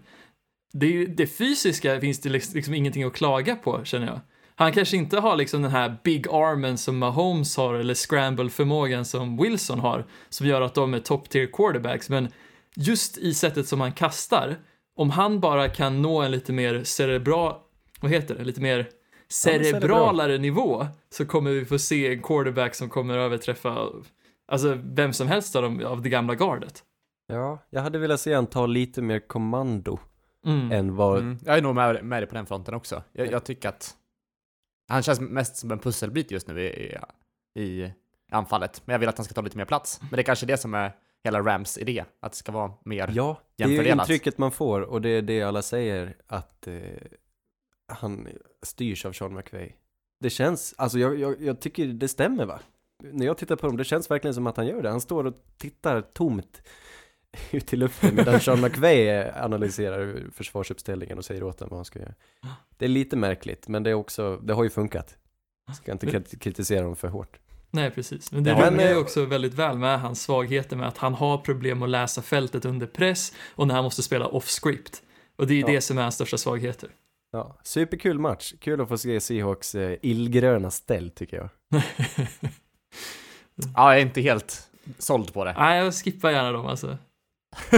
Det, 0.73 1.05
det 1.05 1.27
fysiska 1.27 1.99
finns 1.99 2.19
det 2.21 2.29
liksom 2.29 2.55
liksom 2.55 2.73
ingenting 2.73 3.03
att 3.03 3.13
klaga 3.13 3.55
på, 3.55 3.83
känner 3.83 4.07
jag. 4.07 4.19
Han 4.55 4.73
kanske 4.73 4.97
inte 4.97 5.19
har 5.19 5.35
liksom 5.35 5.61
den 5.61 5.71
här 5.71 5.97
big 6.03 6.27
armen 6.27 6.77
som 6.77 6.97
Mahomes 6.97 7.57
har 7.57 7.73
eller 7.73 7.93
scramble-förmågan 7.93 9.05
som 9.05 9.37
Wilson 9.37 9.79
har, 9.79 10.05
som 10.29 10.47
gör 10.47 10.61
att 10.61 10.75
de 10.75 10.93
är 10.93 10.99
top 10.99 11.29
tier 11.29 11.47
quarterbacks, 11.53 12.09
men 12.09 12.27
just 12.79 13.17
i 13.17 13.33
sättet 13.33 13.67
som 13.67 13.81
han 13.81 13.91
kastar, 13.91 14.55
om 14.95 15.09
han 15.09 15.39
bara 15.39 15.69
kan 15.69 16.01
nå 16.01 16.21
en 16.21 16.31
lite 16.31 16.53
mer 16.53 16.83
cerebral, 16.83 17.55
vad 18.01 18.11
heter 18.11 18.35
det, 18.35 18.43
lite 18.43 18.61
mer 18.61 18.89
cerebralare 19.27 20.37
nivå, 20.37 20.87
så 21.09 21.25
kommer 21.25 21.51
vi 21.51 21.65
få 21.65 21.79
se 21.79 22.13
en 22.13 22.21
quarterback 22.21 22.75
som 22.75 22.89
kommer 22.89 23.17
överträffa 23.17 23.89
Alltså 24.51 24.79
vem 24.83 25.13
som 25.13 25.27
helst 25.27 25.55
av, 25.55 25.63
dem, 25.63 25.85
av 25.85 26.01
det 26.01 26.09
gamla 26.09 26.35
gardet. 26.35 26.83
Ja, 27.27 27.59
jag 27.69 27.81
hade 27.81 27.99
velat 27.99 28.19
se 28.19 28.33
han 28.33 28.47
ta 28.47 28.65
lite 28.65 29.01
mer 29.01 29.19
kommando 29.27 29.99
Mm. 30.45 30.71
än 30.71 30.95
vad, 30.95 31.19
mm, 31.19 31.37
jag 31.45 31.57
är 31.57 31.61
nog 31.61 31.75
med, 31.75 32.03
med 32.05 32.21
dig 32.21 32.27
på 32.27 32.35
den 32.35 32.45
fronten 32.45 32.73
också. 32.73 33.03
Jag, 33.11 33.31
jag 33.31 33.43
tycker 33.43 33.69
att 33.69 33.95
han 34.87 35.03
känns 35.03 35.19
mest 35.19 35.55
som 35.55 35.71
en 35.71 35.79
pusselbit 35.79 36.31
just 36.31 36.47
nu 36.47 36.61
i, 36.61 36.97
i, 37.55 37.61
i 37.61 37.93
anfallet. 38.31 38.81
Men 38.85 38.93
jag 38.93 38.99
vill 38.99 39.09
att 39.09 39.17
han 39.17 39.25
ska 39.25 39.33
ta 39.33 39.41
lite 39.41 39.57
mer 39.57 39.65
plats. 39.65 39.99
Men 40.01 40.09
det 40.11 40.21
är 40.21 40.23
kanske 40.23 40.45
det 40.45 40.57
som 40.57 40.73
är 40.73 40.95
hela 41.23 41.41
Rams 41.41 41.77
idé, 41.77 42.05
att 42.19 42.31
det 42.31 42.37
ska 42.37 42.51
vara 42.51 42.71
mer 42.85 43.11
ja, 43.13 43.41
det 43.55 43.63
är 43.63 43.67
ju 43.83 43.91
intrycket 44.01 44.37
man 44.37 44.51
får 44.51 44.81
och 44.81 45.01
det 45.01 45.09
är 45.09 45.21
det 45.21 45.41
alla 45.43 45.61
säger 45.61 46.15
att 46.27 46.67
eh, 46.67 46.73
han 47.87 48.27
styrs 48.63 49.05
av 49.05 49.11
Sean 49.13 49.33
McVay. 49.33 49.75
Det 50.19 50.29
känns, 50.29 50.73
alltså 50.77 50.99
jag, 50.99 51.19
jag, 51.19 51.41
jag 51.41 51.59
tycker 51.59 51.87
det 51.87 52.07
stämmer 52.07 52.45
va? 52.45 52.59
När 53.03 53.25
jag 53.25 53.37
tittar 53.37 53.55
på 53.55 53.67
dem, 53.67 53.77
det 53.77 53.83
känns 53.83 54.11
verkligen 54.11 54.33
som 54.35 54.47
att 54.47 54.57
han 54.57 54.67
gör 54.67 54.81
det. 54.81 54.89
Han 54.89 55.01
står 55.01 55.23
och 55.25 55.33
tittar 55.57 56.01
tomt 56.01 56.61
ut 57.51 57.73
i 57.73 57.75
luften 57.75 58.15
medan 58.15 58.39
Sean 58.41 58.61
McVay 58.61 59.29
analyserar 59.29 60.29
försvarsuppställningen 60.33 61.17
och 61.17 61.25
säger 61.25 61.43
åt 61.43 61.57
dem 61.57 61.67
vad 61.69 61.77
han 61.77 61.85
ska 61.85 61.99
göra. 61.99 62.13
Det 62.77 62.85
är 62.85 62.89
lite 62.89 63.15
märkligt, 63.15 63.67
men 63.67 63.83
det 63.83 63.89
är 63.89 63.93
också, 63.93 64.37
det 64.37 64.53
har 64.53 64.63
ju 64.63 64.69
funkat. 64.69 65.17
Ska 65.75 65.91
inte 65.91 66.07
krit- 66.07 66.39
kritisera 66.39 66.83
dem 66.83 66.95
för 66.95 67.07
hårt. 67.07 67.39
Nej, 67.71 67.91
precis. 67.91 68.31
Men 68.31 68.43
det 68.43 68.49
Ja, 68.49 68.55
rimmar 68.55 68.71
men, 68.71 68.85
ju 68.85 68.91
eh, 68.91 68.97
också 68.97 69.25
väldigt 69.25 69.53
väl 69.53 69.77
med 69.77 70.01
hans 70.01 70.21
svagheter 70.21 70.75
med 70.75 70.87
att 70.87 70.97
han 70.97 71.13
har 71.13 71.37
problem 71.37 71.83
att 71.83 71.89
läsa 71.89 72.21
fältet 72.21 72.65
under 72.65 72.87
press 72.87 73.33
och 73.55 73.67
när 73.67 73.75
han 73.75 73.83
måste 73.83 74.03
spela 74.03 74.27
off-script. 74.27 75.01
Och 75.35 75.47
det 75.47 75.53
är 75.53 75.55
ju 75.55 75.61
Ja. 75.61 75.67
det 75.67 75.81
som 75.81 75.97
är 75.97 76.01
hans 76.01 76.15
största 76.15 76.37
svagheter. 76.37 76.89
Ja, 77.31 77.57
superkul 77.63 78.19
match. 78.19 78.53
Kul 78.59 78.81
att 78.81 78.87
få 78.87 78.97
se 78.97 79.19
Seahawks 79.19 79.75
eh, 79.75 79.97
illgröna 80.01 80.71
ställ 80.71 81.09
tycker 81.09 81.37
jag. 81.37 81.49
Ja, 83.75 83.91
jag 83.93 83.97
är 83.97 84.01
inte 84.05 84.21
helt 84.21 84.69
såld 84.97 85.33
på 85.33 85.45
det. 85.45 85.53
Nej, 85.57 85.83
jag 85.83 85.93
skippar 85.95 86.31
gärna 86.31 86.51
dem 86.51 86.65
alltså. 86.65 86.97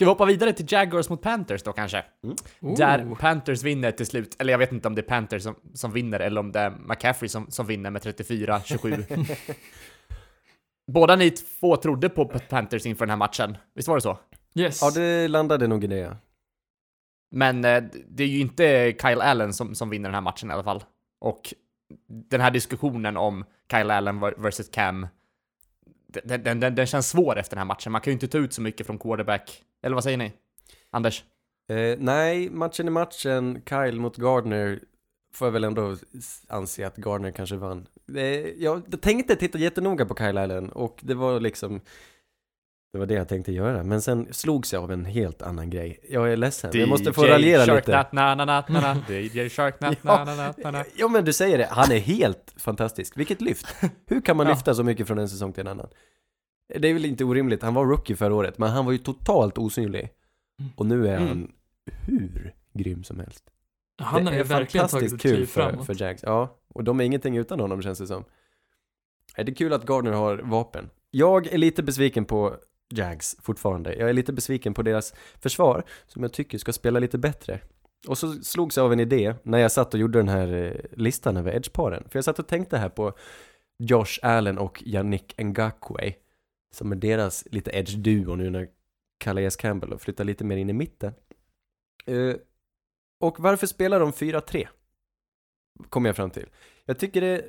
Ska 0.00 0.04
vi 0.04 0.08
hoppa 0.10 0.24
vidare 0.24 0.52
till 0.52 0.66
Jaguars 0.68 1.08
mot 1.08 1.22
Panthers 1.22 1.62
då 1.62 1.72
kanske? 1.72 2.04
Oh. 2.60 2.76
Där 2.76 3.14
Panthers 3.14 3.62
vinner 3.62 3.92
till 3.92 4.06
slut, 4.06 4.36
eller 4.38 4.52
jag 4.52 4.58
vet 4.58 4.72
inte 4.72 4.88
om 4.88 4.94
det 4.94 5.00
är 5.00 5.08
Panthers 5.08 5.42
som, 5.42 5.54
som 5.74 5.92
vinner 5.92 6.20
eller 6.20 6.40
om 6.40 6.52
det 6.52 6.60
är 6.60 6.70
McCaffrey 6.70 7.28
som, 7.28 7.50
som 7.50 7.66
vinner 7.66 7.90
med 7.90 8.02
34-27. 8.02 9.36
Båda 10.92 11.16
ni 11.16 11.30
två 11.30 11.76
trodde 11.76 12.08
på 12.08 12.24
Panthers 12.24 12.86
inför 12.86 13.06
den 13.06 13.10
här 13.10 13.16
matchen, 13.16 13.56
visst 13.74 13.88
var 13.88 13.94
det 13.94 14.00
så? 14.00 14.18
Yes. 14.54 14.82
Ja, 14.82 14.90
det 14.90 15.28
landade 15.28 15.66
nog 15.66 15.84
i 15.84 15.86
det. 15.86 16.16
Men 17.30 17.64
eh, 17.64 17.82
det 18.08 18.24
är 18.24 18.28
ju 18.28 18.40
inte 18.40 18.94
Kyle 19.02 19.20
Allen 19.20 19.52
som, 19.52 19.74
som 19.74 19.90
vinner 19.90 20.08
den 20.08 20.14
här 20.14 20.20
matchen 20.20 20.50
i 20.50 20.52
alla 20.52 20.64
fall. 20.64 20.84
Och 21.20 21.54
den 22.08 22.40
här 22.40 22.50
diskussionen 22.50 23.16
om 23.16 23.44
Kyle 23.70 23.90
Allen 23.90 24.20
versus 24.20 24.68
Cam, 24.68 25.06
den, 26.06 26.42
den, 26.42 26.60
den, 26.60 26.74
den 26.74 26.86
känns 26.86 27.08
svår 27.08 27.38
efter 27.38 27.56
den 27.56 27.60
här 27.60 27.74
matchen. 27.74 27.92
Man 27.92 28.00
kan 28.00 28.10
ju 28.10 28.14
inte 28.14 28.28
ta 28.28 28.38
ut 28.38 28.52
så 28.52 28.62
mycket 28.62 28.86
från 28.86 28.98
quarterback. 28.98 29.64
Eller 29.82 29.94
vad 29.94 30.04
säger 30.04 30.16
ni? 30.18 30.32
Anders? 30.90 31.24
Eh, 31.70 31.96
nej, 31.98 32.50
matchen 32.50 32.86
i 32.86 32.90
matchen, 32.90 33.62
Kyle 33.68 34.00
mot 34.00 34.16
Gardner, 34.16 34.80
får 35.34 35.46
jag 35.46 35.52
väl 35.52 35.64
ändå 35.64 35.96
anse 36.48 36.86
att 36.86 36.96
Gardner 36.96 37.30
kanske 37.30 37.56
vann. 37.56 37.86
Eh, 38.16 38.22
jag 38.48 39.00
tänkte 39.00 39.36
titta 39.36 39.58
jättenoga 39.58 40.06
på 40.06 40.14
Kyle 40.14 40.38
Allen 40.38 40.72
och 40.72 40.98
det 41.02 41.14
var 41.14 41.40
liksom, 41.40 41.80
det 42.92 42.98
var 42.98 43.06
det 43.06 43.14
jag 43.14 43.28
tänkte 43.28 43.52
göra. 43.52 43.82
Men 43.82 44.02
sen 44.02 44.28
slogs 44.30 44.72
jag 44.72 44.82
av 44.82 44.92
en 44.92 45.04
helt 45.04 45.42
annan 45.42 45.70
grej. 45.70 46.00
Jag 46.10 46.32
är 46.32 46.36
ledsen, 46.36 46.70
jag 46.74 46.88
måste 46.88 47.12
få 47.12 47.24
raljera 47.26 47.66
Shark 47.66 47.76
lite. 47.86 47.96
Nat, 47.96 48.12
na, 48.12 48.34
na, 48.34 48.44
na, 48.44 48.64
na, 48.68 48.80
na. 48.80 49.14
DJ 49.14 49.48
Shark 49.48 49.80
Nat, 49.80 50.04
na, 50.04 50.24
na, 50.24 50.34
na, 50.34 50.54
na, 50.64 50.70
na. 50.70 50.84
Ja 50.96 51.08
men 51.08 51.24
du 51.24 51.32
säger 51.32 51.58
det, 51.58 51.68
han 51.70 51.92
är 51.92 51.98
helt 51.98 52.54
fantastisk. 52.56 53.16
Vilket 53.16 53.40
lyft! 53.40 53.66
Hur 54.06 54.20
kan 54.20 54.36
man 54.36 54.46
Ja. 54.46 54.52
lyfta 54.52 54.74
så 54.74 54.82
mycket 54.84 55.06
från 55.06 55.18
en 55.18 55.28
säsong 55.28 55.52
till 55.52 55.60
en 55.60 55.66
annan? 55.68 55.88
Det 56.78 56.88
är 56.88 56.92
väl 56.94 57.04
inte 57.04 57.24
orimligt, 57.24 57.62
han 57.62 57.74
var 57.74 57.86
rookie 57.86 58.16
förra 58.16 58.34
året, 58.34 58.58
men 58.58 58.70
han 58.70 58.84
var 58.84 58.92
ju 58.92 58.98
totalt 58.98 59.58
osynlig. 59.58 60.10
Och 60.76 60.86
nu 60.86 61.08
är 61.08 61.16
Mm. 61.16 61.28
han 61.28 61.52
hur 62.06 62.54
grym 62.72 63.04
som 63.04 63.18
helst. 63.20 63.44
han 63.98 64.26
har 64.26 64.32
ju 64.34 64.40
är 64.40 64.44
verkligen 64.44 64.88
tagit 64.88 64.90
fantastiskt 65.10 65.14
ett 65.14 65.22
kul 65.36 65.46
för, 65.46 65.62
framåt. 65.70 65.86
för 65.86 66.02
Jags. 66.02 66.22
Ja, 66.22 66.58
och 66.68 66.84
de 66.84 67.00
är 67.00 67.04
ingenting 67.04 67.36
utan 67.36 67.60
honom 67.60 67.82
känns 67.82 67.98
det 67.98 68.06
som. 68.06 68.24
Det 69.36 69.42
är 69.42 69.54
kul 69.54 69.72
att 69.72 69.84
Gardner 69.86 70.12
har 70.12 70.36
vapen. 70.38 70.90
Jag 71.10 71.46
är 71.46 71.58
lite 71.58 71.82
besviken 71.82 72.24
på 72.24 72.56
Jags 72.94 73.36
fortfarande. 73.42 73.94
Jag 73.94 74.08
är 74.08 74.12
lite 74.12 74.32
besviken 74.32 74.74
på 74.74 74.82
deras 74.82 75.14
försvar, 75.40 75.84
som 76.06 76.22
jag 76.22 76.32
tycker 76.32 76.58
ska 76.58 76.72
spela 76.72 76.98
lite 76.98 77.18
bättre. 77.18 77.60
Och 78.08 78.18
så 78.18 78.32
slogs 78.32 78.76
jag 78.76 78.84
av 78.86 78.92
en 78.92 79.00
idé 79.00 79.34
när 79.42 79.58
jag 79.58 79.72
satt 79.72 79.94
och 79.94 80.00
gjorde 80.00 80.18
den 80.18 80.28
här 80.28 80.52
eh, 80.52 80.72
listan 80.98 81.36
över 81.36 81.52
edgeparen. 81.54 82.04
För 82.10 82.16
jag 82.18 82.24
satt 82.24 82.38
och 82.38 82.46
tänkte 82.46 82.78
här 82.78 82.88
på 82.88 83.12
Josh 83.78 84.18
Allen 84.22 84.58
och 84.58 84.82
Yannick 84.86 85.34
Ngakwe, 85.38 86.14
som 86.74 86.92
är 86.92 86.96
deras 86.96 87.44
lite 87.50 87.70
edge-duo 87.70 88.36
nu 88.36 88.50
när 88.50 88.68
Calais 89.18 89.56
Campbell 89.56 89.92
och 89.92 90.02
flyttar 90.02 90.24
lite 90.24 90.44
mer 90.44 90.56
in 90.56 90.70
i 90.70 90.72
mitten. 90.72 91.12
Uh, 92.08 92.34
och 93.20 93.40
varför 93.40 93.66
spelar 93.66 94.00
de 94.00 94.12
4-3? 94.12 94.68
Kommer 95.88 96.08
jag 96.08 96.16
fram 96.16 96.30
till. 96.30 96.48
Jag 96.84 96.98
tycker 96.98 97.20
det, 97.20 97.44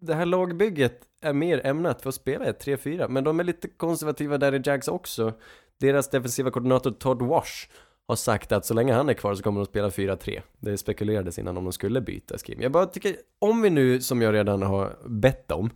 det 0.00 0.14
här 0.14 0.26
lagbygget 0.26 1.00
är 1.20 1.32
mer 1.32 1.66
ämnat 1.66 2.02
för 2.02 2.08
att 2.08 2.14
spela 2.14 2.44
ett 2.44 2.66
3-4, 2.66 3.08
men 3.08 3.24
de 3.24 3.40
är 3.40 3.44
lite 3.44 3.68
konservativa 3.68 4.38
där 4.38 4.54
i 4.54 4.62
Jags 4.64 4.88
också. 4.88 5.32
Deras 5.80 6.10
defensiva 6.10 6.50
koordinator 6.50 6.90
Todd 6.90 7.22
Wash 7.22 7.68
har 8.06 8.16
sagt 8.16 8.52
att 8.52 8.66
så 8.66 8.74
länge 8.74 8.92
han 8.92 9.08
är 9.08 9.14
kvar 9.14 9.34
så 9.34 9.42
kommer 9.42 9.60
de 9.60 9.66
spela 9.66 9.88
4-3. 9.88 10.42
Det 10.58 10.78
spekulerades 10.78 11.38
innan 11.38 11.56
om 11.56 11.64
de 11.64 11.72
skulle 11.72 12.00
byta 12.00 12.38
scheme. 12.38 12.62
Jag 12.62 12.72
bara 12.72 12.86
tycker, 12.86 13.16
om 13.38 13.62
vi 13.62 13.70
nu, 13.70 14.00
som 14.00 14.22
jag 14.22 14.34
redan 14.34 14.62
har 14.62 14.96
bett 15.08 15.50
om, 15.50 15.70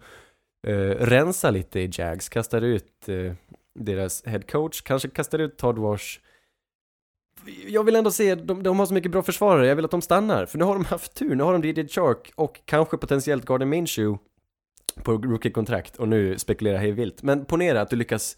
eh, 0.69 1.07
rensa 1.07 1.51
lite 1.51 1.81
i 1.81 1.91
Jags, 1.93 2.29
kastar 2.29 2.63
ut 2.63 3.09
eh, 3.09 3.33
deras 3.75 4.27
head 4.27 4.41
coach, 4.41 4.81
kanske 4.83 5.09
kastar 5.09 5.39
ut 5.39 5.57
Todd 5.57 5.79
Wash. 5.79 6.19
Jag 7.67 7.85
vill 7.85 7.97
ändå 7.97 8.11
se, 8.11 8.35
de, 8.35 8.63
de 8.63 8.79
har 8.79 8.87
så 8.87 8.95
mycket 8.95 9.11
bra 9.11 9.23
försvarare, 9.23 9.67
jag 9.67 9.77
vill 9.77 9.85
att 9.85 9.91
de 9.91 10.03
stannar. 10.03 10.47
För 10.47 10.59
nu 10.59 10.65
har 10.65 10.75
de 10.75 10.85
haft 10.85 11.15
tur, 11.15 11.35
nu 11.35 11.43
har 11.43 11.59
de 11.59 11.69
DJ 11.69 11.89
Shark 11.89 12.33
och 12.35 12.61
kanske 12.65 12.97
potentiellt 12.97 13.45
Garden 13.45 13.69
Minshew 13.69 14.19
på 15.03 15.13
rookie-kontrakt 15.13 15.97
och 15.97 16.09
nu 16.09 16.39
spekulerar 16.39 16.83
jag 16.83 16.93
vilt. 16.93 17.23
Men 17.23 17.45
ponera 17.45 17.81
att 17.81 17.91
du 17.91 17.97
lyckas 17.97 18.37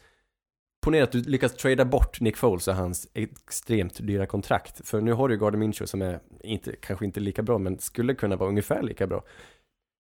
Ponera 0.83 1.05
att 1.05 1.13
du 1.13 1.23
lyckas 1.23 1.57
trada 1.57 1.85
bort 1.85 2.21
Nick 2.21 2.37
Foles 2.37 2.69
och 2.69 2.75
hans 2.75 3.09
extremt 3.15 4.07
dyra 4.07 4.27
kontrakt. 4.27 4.89
För 4.89 5.01
nu 5.01 5.13
har 5.13 5.29
du 5.29 5.35
ju 5.35 5.41
Garden 5.41 5.61
Minshew 5.61 5.87
som 5.87 6.03
är 6.03 6.21
inte, 6.43 6.77
kanske 6.81 7.05
inte 7.05 7.21
lika 7.21 7.43
bra, 7.43 7.59
men 7.59 7.79
skulle 7.79 8.15
kunna 8.15 8.37
vara 8.37 8.49
ungefär 8.49 8.83
lika 8.83 9.07
bra. 9.07 9.23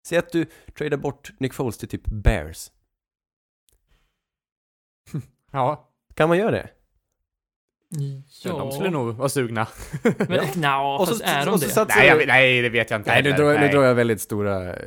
Säg 0.08 0.18
att 0.18 0.32
du 0.32 0.46
tradar 0.78 0.96
bort 0.96 1.30
Nick 1.38 1.54
Foles 1.54 1.78
till 1.78 1.88
typ 1.88 2.02
Bears. 2.04 2.70
Ja, 5.52 5.90
Kan 6.14 6.28
man 6.28 6.38
göra 6.38 6.50
det? 6.50 6.70
ja. 8.44 8.58
de 8.58 8.72
skulle 8.72 8.90
nog 8.90 9.14
vara 9.14 9.28
sugna. 9.28 9.66
Men 10.28 10.44
nja, 10.56 10.96
Och 10.98 11.08
så- 11.08 11.24
är 11.24 11.46
de 11.46 11.52
och 11.54 11.60
så 11.60 11.84
det? 11.84 11.94
nej, 11.96 12.06
jag, 12.06 12.26
nej, 12.26 12.62
det 12.62 12.68
vet 12.68 12.90
jag 12.90 13.00
inte 13.00 13.10
Nej, 13.10 13.22
nu 13.22 13.32
drar, 13.32 13.52
jag- 13.52 13.60
nu 13.60 13.68
drar 13.68 13.82
jag 13.82 13.94
väldigt 13.94 14.20
stora 14.20 14.76
eh, 14.76 14.82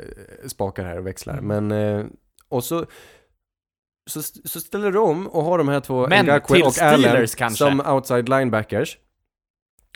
spakar 0.48 0.84
här 0.86 0.98
och 0.98 1.08
växlar. 1.08 1.38
Mm. 1.38 1.68
Men, 1.68 2.00
eh, 2.00 2.06
och 2.50 2.64
så, 2.64 2.86
så, 4.10 4.22
så 4.24 4.60
ställer 4.62 4.92
de 4.92 5.28
och 5.28 5.44
har 5.44 5.58
de 5.58 5.68
här 5.68 5.80
två, 5.80 6.08
Men 6.08 6.26
Ngakwe 6.26 6.62
och 6.64 6.78
Allen, 6.82 7.28
kanske. 7.28 7.58
som 7.66 7.80
outside 7.80 8.30
linebackers. 8.30 8.98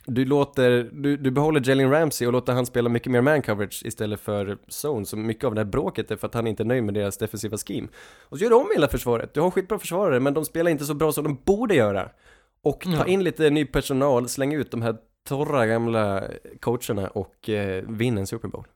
Du 0.07 0.25
låter, 0.25 0.89
du, 0.93 1.17
du 1.17 1.31
behåller 1.31 1.69
Jalen 1.69 1.91
Ramsey 1.91 2.27
och 2.27 2.33
låter 2.33 2.53
han 2.53 2.65
spela 2.65 2.89
mycket 2.89 3.11
mer 3.11 3.21
man 3.21 3.41
coverage 3.41 3.85
istället 3.85 4.19
för 4.19 4.57
zone, 4.67 5.05
så 5.05 5.17
mycket 5.17 5.43
av 5.43 5.55
det 5.55 5.61
här 5.61 5.65
bråket 5.65 6.11
är 6.11 6.15
för 6.15 6.27
att 6.27 6.33
han 6.33 6.47
inte 6.47 6.63
är 6.63 6.65
nöjd 6.65 6.83
med 6.83 6.93
deras 6.93 7.17
defensiva 7.17 7.57
scheme. 7.57 7.87
Och 8.21 8.37
så 8.37 8.43
gör 8.43 8.49
du 8.49 8.55
om 8.55 8.69
hela 8.73 8.87
försvaret, 8.87 9.33
du 9.33 9.41
har 9.41 9.51
skitbra 9.51 9.79
försvarare, 9.79 10.19
men 10.19 10.33
de 10.33 10.45
spelar 10.45 10.71
inte 10.71 10.85
så 10.85 10.93
bra 10.93 11.11
som 11.11 11.23
de 11.23 11.37
borde 11.45 11.75
göra. 11.75 12.09
Och 12.61 12.87
ta 12.97 13.05
in 13.05 13.23
lite 13.23 13.49
ny 13.49 13.65
personal, 13.65 14.29
släng 14.29 14.53
ut 14.53 14.71
de 14.71 14.81
här 14.81 14.97
torra 15.27 15.67
gamla 15.67 16.23
coacherna 16.59 17.07
och 17.07 17.49
eh, 17.49 17.83
vinna 17.87 18.19
en 18.19 18.27
Super 18.27 18.47
Bowl. 18.47 18.67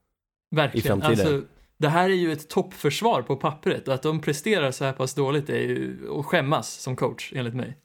Verkligen. 0.55 0.86
i 0.86 0.88
framtiden. 0.88 1.27
Alltså, 1.27 1.48
det 1.77 1.89
här 1.89 2.09
är 2.09 2.13
ju 2.13 2.31
ett 2.31 2.50
toppförsvar 2.50 3.21
på 3.21 3.36
pappret 3.36 3.88
och 3.88 3.93
att 3.93 4.03
de 4.03 4.21
presterar 4.21 4.71
så 4.71 4.86
här 4.86 4.93
pass 4.93 5.13
dåligt 5.13 5.50
är 5.50 5.59
ju 5.59 5.98
att 6.19 6.25
skämmas 6.25 6.69
som 6.69 6.95
coach, 6.95 7.33
enligt 7.36 7.55
mig. 7.55 7.77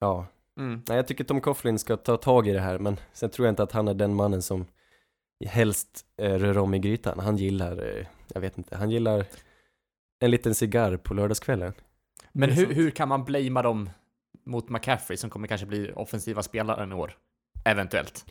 Ja, 0.00 0.26
Mm. 0.58 0.82
nej 0.88 0.96
jag 0.96 1.06
tycker 1.06 1.24
Tom 1.24 1.40
Coughlin 1.40 1.78
ska 1.78 1.96
ta 1.96 2.16
tag 2.16 2.48
i 2.48 2.52
det 2.52 2.60
här, 2.60 2.78
men 2.78 2.96
sen 3.12 3.30
tror 3.30 3.46
jag 3.46 3.52
inte 3.52 3.62
att 3.62 3.72
han 3.72 3.88
är 3.88 3.94
den 3.94 4.14
mannen 4.14 4.42
som 4.42 4.66
helst 5.46 6.04
eh, 6.16 6.34
rör 6.34 6.58
om 6.58 6.74
i 6.74 6.78
grytan. 6.78 7.18
Han 7.18 7.36
gillar, 7.36 7.96
eh, 7.98 8.06
jag 8.34 8.40
vet 8.40 8.58
inte, 8.58 8.76
han 8.76 8.90
gillar 8.90 9.26
en 10.18 10.30
liten 10.30 10.54
cigarr 10.54 10.96
på 10.96 11.14
lördagskvällen. 11.14 11.72
Men 12.32 12.50
hur, 12.50 12.74
hur 12.74 12.90
kan 12.90 13.08
man 13.08 13.24
blamea 13.24 13.62
dem 13.62 13.90
mot 14.46 14.68
McCaffrey 14.68 15.16
som 15.16 15.30
kommer 15.30 15.48
kanske 15.48 15.66
bli 15.66 15.92
offensiva 15.92 16.42
spelaren 16.42 16.92
i 16.92 16.94
år? 16.94 17.16
Eventuellt. 17.64 18.26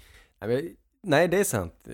Nej, 1.03 1.27
det 1.27 1.39
är 1.39 1.43
sant. 1.43 1.87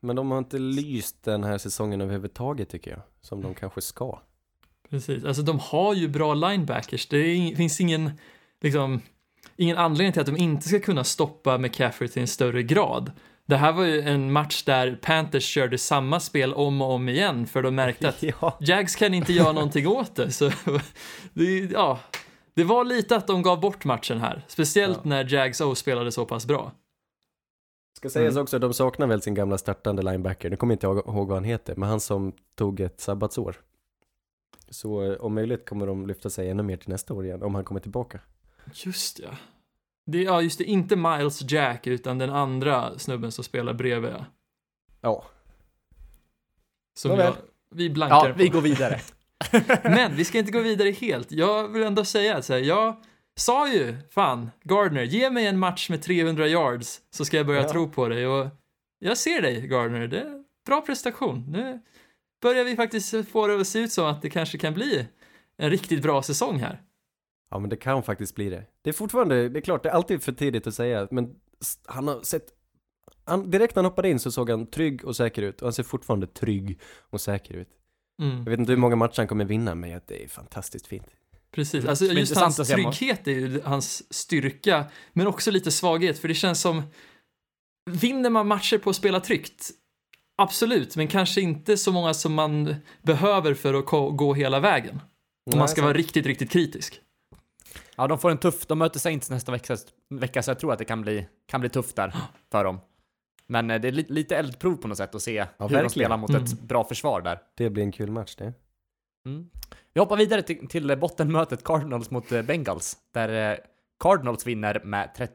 Men 0.00 0.16
de 0.16 0.30
har 0.30 0.38
inte 0.38 0.58
lyst 0.58 1.22
den 1.22 1.44
här 1.44 1.58
säsongen 1.58 2.00
överhuvudtaget 2.00 2.68
tycker 2.68 2.90
jag, 2.90 3.00
som 3.20 3.42
de 3.42 3.54
kanske 3.54 3.80
ska. 3.80 4.18
Precis. 4.90 5.24
Alltså 5.24 5.42
de 5.42 5.58
har 5.58 5.94
ju 5.94 6.08
bra 6.08 6.34
linebackers. 6.34 7.08
Det 7.08 7.16
är 7.16 7.56
finns 7.56 7.80
ingen, 7.80 8.10
liksom, 8.60 9.00
ingen 9.60 9.76
anledning 9.76 10.12
till 10.12 10.20
att 10.20 10.26
de 10.26 10.36
inte 10.36 10.68
ska 10.68 10.80
kunna 10.80 11.04
stoppa 11.04 11.58
McCaffrey 11.58 12.08
till 12.08 12.22
en 12.22 12.28
större 12.28 12.62
grad. 12.62 13.12
Det 13.46 13.56
här 13.56 13.72
var 13.72 13.84
ju 13.84 14.00
en 14.00 14.32
match 14.32 14.62
där 14.62 14.98
Panthers 15.02 15.44
körde 15.44 15.78
samma 15.78 16.20
spel 16.20 16.54
om 16.54 16.82
och 16.82 16.90
om 16.92 17.08
igen 17.08 17.46
för 17.46 17.62
de 17.62 17.74
märkte 17.74 18.08
att 18.08 18.22
Ja. 18.40 18.56
Jags 18.60 18.96
kan 18.96 19.14
inte 19.14 19.32
göra 19.32 19.52
någonting 19.52 19.86
åt 19.88 20.14
det. 20.14 20.32
Så 20.32 20.50
det, 21.32 21.58
ja, 21.58 21.98
det 22.54 22.64
var 22.64 22.84
lite 22.84 23.16
att 23.16 23.26
de 23.26 23.42
gav 23.42 23.60
bort 23.60 23.84
matchen 23.84 24.20
här. 24.20 24.44
Speciellt 24.48 24.96
Ja. 25.02 25.08
när 25.08 25.32
Jags 25.34 25.60
O 25.60 25.74
spelade 25.74 26.12
så 26.12 26.24
pass 26.26 26.46
bra. 26.46 26.72
Ska 27.96 28.10
sägas 28.10 28.32
Mm. 28.32 28.42
också, 28.42 28.58
de 28.58 28.74
saknar 28.74 29.06
väl 29.06 29.22
sin 29.22 29.34
gamla 29.34 29.58
startande 29.58 30.02
linebacker. 30.02 30.50
Nu 30.50 30.56
kommer 30.56 30.72
inte 30.74 30.86
jag 30.86 30.96
ihåg 30.98 31.28
vad 31.28 31.36
han 31.36 31.44
heter, 31.44 31.76
men 31.76 31.88
han 31.88 32.00
som 32.00 32.32
tog 32.54 32.80
ett 32.80 33.00
sabbatsår. 33.00 33.56
Så 34.70 35.02
eh, 35.12 35.20
om 35.20 35.34
möjligt 35.34 35.68
kommer 35.68 35.86
de 35.86 36.06
lyfta 36.06 36.30
sig 36.30 36.50
ännu 36.50 36.62
mer 36.62 36.76
till 36.76 36.88
nästa 36.90 37.14
år 37.14 37.24
igen, 37.24 37.42
om 37.42 37.54
han 37.54 37.64
kommer 37.64 37.80
tillbaka. 37.80 38.20
Just 38.74 39.18
ja. 39.18 39.30
Det, 40.06 40.22
ja, 40.22 40.42
just 40.42 40.58
det. 40.58 40.64
Inte 40.64 40.96
Miles 40.96 41.50
Jack, 41.50 41.86
utan 41.86 42.18
den 42.18 42.30
andra 42.30 42.98
snubben 42.98 43.32
som 43.32 43.44
spelar 43.44 43.72
bredvid. 43.74 44.12
ja. 45.00 45.24
Som 46.98 47.10
jag, 47.18 47.34
vi 47.74 47.90
blankar 47.90 48.28
Ja, 48.28 48.34
vi 48.36 48.46
på. 48.46 48.52
går 48.54 48.60
vidare. 48.62 49.00
Men 49.82 50.16
vi 50.16 50.24
ska 50.24 50.38
inte 50.38 50.52
gå 50.52 50.60
vidare 50.60 50.90
helt. 50.90 51.32
Jag 51.32 51.68
vill 51.68 51.82
ändå 51.82 52.04
säga 52.04 52.42
så 52.42 52.52
här, 52.52 52.60
jag 52.60 52.96
sa 53.36 53.68
ju, 53.72 53.96
fan, 54.10 54.50
Gardner, 54.64 55.02
ge 55.02 55.30
mig 55.30 55.46
en 55.46 55.58
match 55.58 55.90
med 55.90 56.02
300 56.02 56.46
yards 56.48 57.00
så 57.10 57.24
ska 57.24 57.36
jag 57.36 57.46
börja 57.46 57.62
Ja. 57.62 57.68
tro 57.68 57.88
på 57.90 58.08
dig. 58.08 58.26
Och 58.26 58.46
jag 58.98 59.18
ser 59.18 59.42
dig, 59.42 59.66
Gardner. 59.66 60.06
Det 60.06 60.20
är 60.20 60.44
bra 60.66 60.80
prestation. 60.80 61.44
Nu 61.48 61.80
börjar 62.42 62.64
vi 62.64 62.76
faktiskt 62.76 63.28
få 63.28 63.46
det 63.46 63.60
att 63.60 63.66
se 63.66 63.78
ut 63.78 63.92
som 63.92 64.06
att 64.06 64.22
det 64.22 64.30
kanske 64.30 64.58
kan 64.58 64.74
bli 64.74 65.06
en 65.56 65.70
riktigt 65.70 66.02
bra 66.02 66.22
säsong 66.22 66.58
här. 66.58 66.80
Ja 67.50 67.58
men 67.58 67.70
det 67.70 67.76
kan 67.76 68.02
faktiskt 68.02 68.34
bli 68.34 68.50
det. 68.50 68.64
Det 68.82 68.90
är 68.90 68.94
fortfarande, 68.94 69.48
det 69.48 69.58
är 69.58 69.60
klart, 69.60 69.82
det 69.82 69.88
är 69.88 69.92
alltid 69.92 70.22
för 70.22 70.32
tidigt 70.32 70.66
att 70.66 70.74
säga, 70.74 71.08
men 71.10 71.34
han 71.86 72.08
har 72.08 72.22
sett 72.22 72.46
han, 73.24 73.50
direkt 73.50 73.76
när 73.76 73.82
han 73.82 73.90
hoppade 73.90 74.10
in 74.10 74.18
så 74.18 74.32
såg 74.32 74.50
han 74.50 74.66
trygg 74.66 75.04
och 75.04 75.16
säker 75.16 75.42
ut 75.42 75.60
och 75.60 75.66
han 75.66 75.72
ser 75.72 75.82
fortfarande 75.82 76.26
trygg 76.26 76.80
och 77.10 77.20
säker 77.20 77.54
ut. 77.54 77.68
Mm. 78.22 78.36
Jag 78.36 78.50
vet 78.50 78.58
inte 78.58 78.72
hur 78.72 78.76
många 78.76 78.96
matcher 78.96 79.18
han 79.18 79.28
kommer 79.28 79.44
vinna 79.44 79.74
men 79.74 80.00
det 80.06 80.24
är 80.24 80.28
fantastiskt 80.28 80.86
fint. 80.86 81.06
Precis, 81.52 81.84
alltså 81.84 82.04
just 82.04 82.36
hans 82.36 82.56
trygghet 82.56 83.26
är 83.26 83.32
ju 83.32 83.60
hans 83.64 84.14
styrka, 84.14 84.84
men 85.12 85.26
också 85.26 85.50
lite 85.50 85.70
svaghet, 85.70 86.18
för 86.18 86.28
det 86.28 86.34
känns 86.34 86.60
som, 86.60 86.82
vinner 87.90 88.30
man 88.30 88.46
matcher 88.46 88.78
på 88.78 88.90
att 88.90 88.96
spela 88.96 89.20
tryggt, 89.20 89.70
absolut, 90.36 90.96
men 90.96 91.08
kanske 91.08 91.40
inte 91.40 91.76
så 91.76 91.92
många 91.92 92.14
som 92.14 92.34
man 92.34 92.74
behöver 93.02 93.54
för 93.54 93.74
att 93.74 94.16
gå 94.16 94.34
hela 94.34 94.60
vägen. 94.60 95.00
Om 95.52 95.58
man 95.58 95.68
ska 95.68 95.82
vara 95.82 95.92
riktigt, 95.92 96.26
riktigt 96.26 96.50
kritisk. 96.50 97.00
Ja, 98.00 98.06
de 98.06 98.18
får 98.18 98.30
en 98.30 98.38
tuff, 98.38 98.66
de 98.66 98.78
möter 98.78 98.98
Saints 99.00 99.30
nästa 99.30 99.52
vecka, 99.52 99.76
vecka 100.08 100.42
så 100.42 100.50
jag 100.50 100.58
tror 100.58 100.72
att 100.72 100.78
det 100.78 100.84
kan 100.84 101.02
bli, 101.02 101.28
kan 101.46 101.60
bli 101.60 101.68
tufft 101.70 101.96
där 101.96 102.14
för 102.52 102.64
dem. 102.64 102.80
Men 103.46 103.70
eh, 103.70 103.80
det 103.80 103.88
är 103.88 103.92
li, 103.92 104.06
lite 104.08 104.36
eldprov 104.36 104.76
på 104.76 104.88
något 104.88 104.96
sätt 104.96 105.14
att 105.14 105.22
se 105.22 105.40
hur 105.40 105.46
de 105.58 105.64
verkligen. 105.64 105.90
spelar 105.90 106.16
mot 106.16 106.30
Mm. 106.30 106.44
ett 106.44 106.60
bra 106.60 106.84
försvar 106.84 107.20
där. 107.20 107.42
Det 107.54 107.70
blir 107.70 107.82
en 107.82 107.92
kul 107.92 108.10
match 108.10 108.36
det. 108.36 108.52
Mm. 109.26 109.50
Vi 109.92 110.00
hoppar 110.00 110.16
vidare 110.16 110.42
till, 110.42 110.68
till 110.68 110.96
bottenmötet 110.98 111.64
Cardinals 111.64 112.10
mot 112.10 112.32
eh, 112.32 112.42
Bengals, 112.42 112.96
där 113.12 113.52
eh, 113.52 113.58
Cardinals 113.98 114.46
vinner 114.46 114.80
med 114.84 115.14
30... 115.14 115.34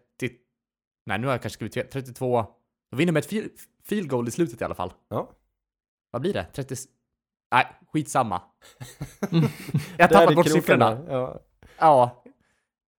Nej, 1.06 1.20
nu 1.20 1.28
har 1.28 1.34
jag 1.34 1.42
kanske 1.42 1.56
skrivit 1.58 1.74
fel. 1.74 1.88
32... 1.88 2.46
De 2.92 2.98
vinner 2.98 3.14
med 3.14 3.24
ett 3.26 3.52
field, 3.84 4.10
goal 4.10 4.28
i 4.28 4.32
slutet 4.32 4.62
i 4.62 4.64
alla 4.64 4.76
fall. 4.76 4.94
Ja. 5.10 5.32
Vad 6.12 6.22
blir 6.22 6.34
det? 6.34 6.44
30... 6.54 6.76
Nej, 7.52 7.68
skitsamma. 7.94 8.42
Mm. 9.32 9.46
jag 9.98 10.32
i 10.32 10.36
bort 10.36 10.46
krokarna. 10.46 10.50
siffrorna. 10.62 11.06
Ja. 11.10 11.42
Ja. 11.80 12.22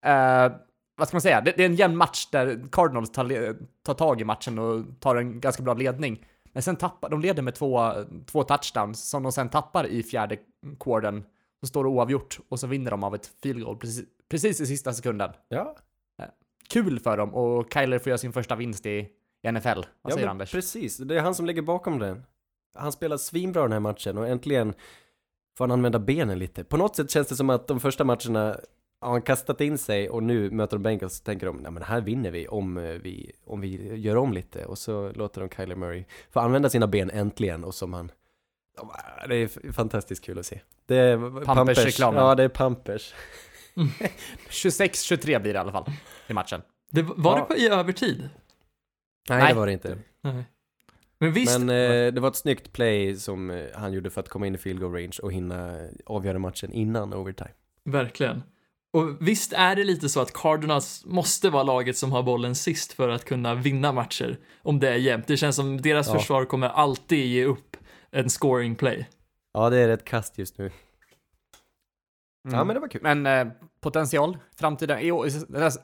Eh, 0.06 0.52
vad 0.96 1.08
ska 1.08 1.14
man 1.14 1.20
säga? 1.20 1.40
Det, 1.40 1.52
det 1.56 1.62
är 1.62 1.66
en 1.66 1.74
jämn 1.74 1.96
match 1.96 2.26
där 2.30 2.64
Cardinals 2.72 3.12
tar, 3.12 3.56
tar 3.82 3.94
tag 3.94 4.20
i 4.20 4.24
matchen 4.24 4.58
och 4.58 4.84
tar 5.00 5.16
en 5.16 5.40
ganska 5.40 5.62
bra 5.62 5.74
ledning. 5.74 6.26
Men 6.52 6.62
sen 6.62 6.76
tappar, 6.76 7.10
de 7.10 7.20
leder 7.20 7.42
med 7.42 7.54
två, 7.54 7.92
två 8.26 8.42
touchdowns 8.42 9.08
som 9.08 9.22
de 9.22 9.32
sen 9.32 9.48
tappar 9.48 9.86
i 9.86 10.02
fjärde 10.02 10.36
quartern. 10.80 11.24
Så 11.60 11.66
står 11.66 11.84
det 11.84 11.90
oavgjort 11.90 12.38
och 12.48 12.60
så 12.60 12.66
vinner 12.66 12.90
de 12.90 13.04
av 13.04 13.14
ett 13.14 13.30
field 13.42 13.64
goal 13.64 13.76
precis, 13.76 14.04
precis 14.28 14.60
i 14.60 14.66
sista 14.66 14.92
sekunden. 14.92 15.30
ja. 15.48 15.76
Kul 16.68 17.00
för 17.00 17.16
dem 17.16 17.34
och 17.34 17.72
Kyler 17.72 17.98
får 17.98 18.10
göra 18.10 18.18
sin 18.18 18.32
första 18.32 18.56
vinst 18.56 18.86
i, 18.86 19.08
NFL. 19.52 19.68
Vad 19.68 19.84
ja 20.02 20.14
säger 20.14 20.28
Anders? 20.28 20.52
precis, 20.52 20.96
det 20.96 21.16
är 21.16 21.20
han 21.20 21.34
som 21.34 21.46
ligger 21.46 21.62
bakom 21.62 21.98
den. 21.98 22.24
Han 22.78 22.92
spelar 22.92 23.16
svinbra 23.16 23.62
den 23.62 23.72
här 23.72 23.80
matchen 23.80 24.18
och 24.18 24.28
äntligen 24.28 24.74
får 25.58 25.64
han 25.64 25.70
använda 25.70 25.98
benen 25.98 26.38
lite. 26.38 26.64
På 26.64 26.76
något 26.76 26.96
sätt 26.96 27.10
känns 27.10 27.28
det 27.28 27.36
som 27.36 27.50
att 27.50 27.66
de 27.66 27.80
första 27.80 28.04
matcherna 28.04 28.56
har 29.00 29.10
han 29.10 29.22
kastat 29.22 29.60
in 29.60 29.78
sig 29.78 30.08
och 30.10 30.22
nu 30.22 30.50
möter 30.50 30.76
de 30.76 30.82
Bengals 30.82 31.18
och 31.20 31.24
tänker 31.24 31.46
de, 31.46 31.56
nej 31.56 31.70
men 31.72 31.82
här 31.82 32.00
vinner 32.00 32.30
vi 32.30 32.48
om 32.48 32.76
eh, 32.76 32.82
vi, 32.84 33.32
om 33.44 33.60
vi 33.60 33.96
gör 33.96 34.16
om 34.16 34.32
lite 34.32 34.64
och 34.64 34.78
så 34.78 35.12
låter 35.12 35.40
de 35.40 35.50
Kyler 35.50 35.76
Murray 35.76 36.04
få 36.30 36.40
använda 36.40 36.70
sina 36.70 36.86
ben 36.86 37.10
äntligen 37.10 37.64
och 37.64 37.74
som 37.74 37.92
han 37.92 38.10
det 39.28 39.34
är 39.36 39.72
fantastiskt 39.72 40.24
kul 40.24 40.38
att 40.38 40.46
se. 40.46 40.60
Det 40.86 40.96
är 40.96 41.44
Pampers-reklamen. 41.44 42.22
Ja, 42.24 42.34
det 42.34 42.42
är 42.42 42.48
Pampers. 42.48 43.14
26-23 44.50 45.24
blir 45.24 45.40
det 45.52 45.56
i 45.56 45.56
alla 45.56 45.72
fall 45.72 45.86
i 46.26 46.32
matchen. 46.32 46.62
Det, 46.90 47.02
var 47.02 47.14
Ja. 47.16 47.34
det 47.48 47.54
på, 47.54 47.60
i 47.60 47.68
övertid? 47.68 48.28
Nej, 49.28 49.38
Nej. 49.38 49.48
det 49.52 49.58
var 49.58 49.66
det 49.66 49.72
inte. 49.72 49.98
Nej. 50.20 50.44
Men 51.18 51.32
visst, 51.32 51.60
Men 51.60 51.68
eh, 52.06 52.12
det 52.12 52.20
var 52.20 52.28
ett 52.28 52.36
snyggt 52.36 52.72
play 52.72 53.16
som 53.16 53.50
eh, 53.50 53.64
han 53.74 53.92
gjorde 53.92 54.10
för 54.10 54.20
att 54.20 54.28
komma 54.28 54.46
in 54.46 54.54
i 54.54 54.58
field 54.58 54.80
goal 54.80 54.92
range 54.92 55.16
och 55.22 55.32
hinna 55.32 55.88
avgöra 56.06 56.38
matchen 56.38 56.72
innan 56.72 57.14
overtime. 57.14 57.50
verkligen. 57.84 58.42
Och 58.96 59.16
visst 59.28 59.52
är 59.52 59.76
det 59.76 59.84
lite 59.84 60.08
så 60.08 60.20
att 60.20 60.32
Cardinals 60.32 61.04
måste 61.06 61.50
vara 61.50 61.62
laget 61.62 61.96
som 61.96 62.12
har 62.12 62.22
bollen 62.22 62.54
sist 62.54 62.92
för 62.92 63.08
att 63.08 63.24
kunna 63.24 63.54
vinna 63.54 63.92
matcher, 63.92 64.38
om 64.62 64.80
det 64.80 64.88
är 64.88 64.94
jämnt. 64.96 65.26
Det 65.26 65.36
känns 65.36 65.56
som 65.56 65.80
deras 65.80 66.06
Ja. 66.08 66.18
försvar 66.18 66.44
kommer 66.44 66.68
alltid 66.68 67.26
ge 67.26 67.44
upp 67.44 67.76
en 68.10 68.30
scoring 68.30 68.74
play. 68.76 69.08
Ja, 69.54 69.70
det 69.70 69.76
är 69.78 69.88
rätt 69.88 70.04
kast 70.04 70.38
just 70.38 70.58
nu. 70.58 70.70
Ja, 72.42 72.50
Mm. 72.54 72.66
men 72.66 72.74
det 72.74 72.80
var 72.80 72.88
kul. 72.88 73.00
Men 73.02 73.26
eh, 73.26 73.46
potential, 73.80 74.38
framtiden, 74.58 74.98
i 75.00 75.10
år- 75.12 75.28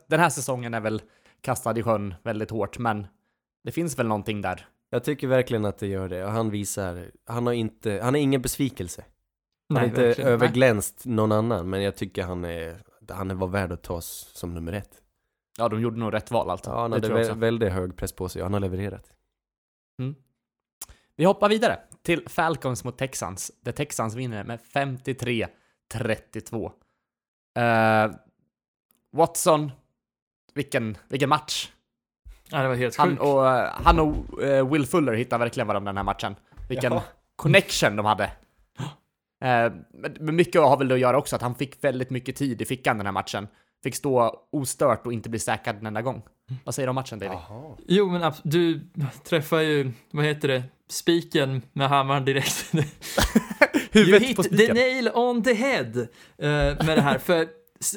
den 0.08 0.20
här, 0.20 0.30
säsongen 0.30 0.74
är 0.74 0.80
väl 0.80 1.02
kastad 1.40 1.78
i 1.78 1.82
sjön 1.82 2.14
väldigt 2.22 2.50
hårt, 2.50 2.78
men 2.78 3.06
det 3.64 3.72
finns 3.72 3.98
väl 3.98 4.06
någonting 4.06 4.40
där. 4.42 4.66
Jag 4.90 5.04
tycker 5.04 5.26
verkligen 5.26 5.64
att 5.64 5.78
det 5.78 5.86
gör 5.86 6.08
det. 6.08 6.24
Och 6.24 6.30
han 6.32 6.50
visar, 6.50 7.10
han 7.26 7.46
har 7.46 7.52
inte, 7.52 8.00
han 8.02 8.14
är 8.16 8.20
ingen 8.20 8.42
besvikelse. 8.42 9.04
Han 9.68 9.76
har 9.76 9.84
inte 9.84 10.06
verkligen. 10.06 10.30
överglänst 10.30 11.06
någon 11.06 11.32
annan, 11.32 11.70
men 11.70 11.82
jag 11.82 11.96
tycker 11.96 12.22
han 12.22 12.44
är, 12.44 12.82
han 13.12 13.38
var 13.38 13.48
värd 13.48 13.72
att 13.72 13.82
tas 13.82 14.06
som 14.34 14.54
nummer 14.54 14.72
ett. 14.72 15.02
Ja, 15.58 15.68
de 15.68 15.80
gjorde 15.80 15.98
nog 16.00 16.14
rätt 16.14 16.30
val 16.30 16.50
alltså. 16.50 16.70
Ja, 16.70 16.80
han 16.80 16.92
hade 16.92 17.08
vä- 17.08 17.34
väldigt 17.38 17.72
hög 17.72 17.96
press 17.96 18.12
på 18.12 18.28
sig 18.28 18.42
han 18.42 18.52
har 18.52 18.60
levererat. 18.60 19.08
Vi 21.16 21.24
hoppar 21.24 21.48
vidare 21.48 21.78
till 22.02 22.28
Falcons 22.28 22.84
mot 22.84 22.98
Texans, 22.98 23.50
där 23.60 23.72
Texans 23.72 24.14
vinner 24.14 24.44
med 24.44 24.60
53-32. 24.74 26.72
Eh, 27.58 28.10
Watson, 29.12 29.70
vilken, 30.54 30.96
vilken 31.08 31.28
match. 31.28 31.72
Ja, 32.50 32.62
det 32.62 32.68
var 32.68 32.74
helt 32.74 32.96
Han 32.96 33.18
och, 33.18 33.46
eh, 33.48 33.70
han 33.84 34.00
och 34.00 34.42
eh, 34.42 34.70
Will 34.70 34.86
Fuller 34.86 35.12
hittar 35.12 35.38
verkligen 35.38 35.66
varandra 35.66 35.88
den 35.92 35.96
här 35.96 36.04
matchen. 36.04 36.36
Vilken 36.68 36.92
Ja. 36.92 37.02
connection 37.36 37.96
de 37.96 38.06
hade. 38.06 38.32
Eh, 39.42 39.72
men 40.20 40.36
mycket 40.36 40.60
har 40.60 40.76
väl 40.76 40.88
det 40.88 40.94
att 40.94 41.00
göra 41.00 41.18
också 41.18 41.36
att 41.36 41.42
han 41.42 41.54
fick 41.54 41.84
väldigt 41.84 42.10
mycket 42.10 42.36
tid 42.36 42.62
i 42.62 42.64
fickan 42.64 42.96
den 42.96 43.06
här 43.06 43.12
matchen. 43.12 43.48
Fick 43.82 43.94
stå 43.96 44.40
ostört 44.52 45.06
och 45.06 45.12
inte 45.12 45.28
bli 45.28 45.38
säkrad 45.38 45.76
en 45.76 45.86
enda 45.86 46.02
gång. 46.02 46.22
Vad 46.64 46.74
säger 46.74 46.86
du 46.86 46.90
om 46.90 46.94
matchen 46.94 47.18
David? 47.18 47.38
Jaha. 47.48 47.76
Jo, 47.86 48.10
men 48.10 48.32
du 48.42 48.80
träffar 49.24 49.60
ju, 49.60 49.92
vad 50.10 50.24
heter 50.24 50.48
det, 50.48 50.62
spiken 50.90 51.62
med 51.72 51.88
hammaren 51.88 52.24
direkt. 52.24 52.74
you 52.74 52.84
Huvudet 53.92 54.36
på 54.36 54.42
hit 54.42 54.50
the 54.50 54.56
spiken. 54.56 54.76
nail 54.76 55.10
on 55.14 55.42
the 55.42 55.54
head 55.54 56.00
eh, 56.38 56.86
med 56.86 56.98
det 56.98 57.00
här. 57.00 57.18
För 57.18 57.48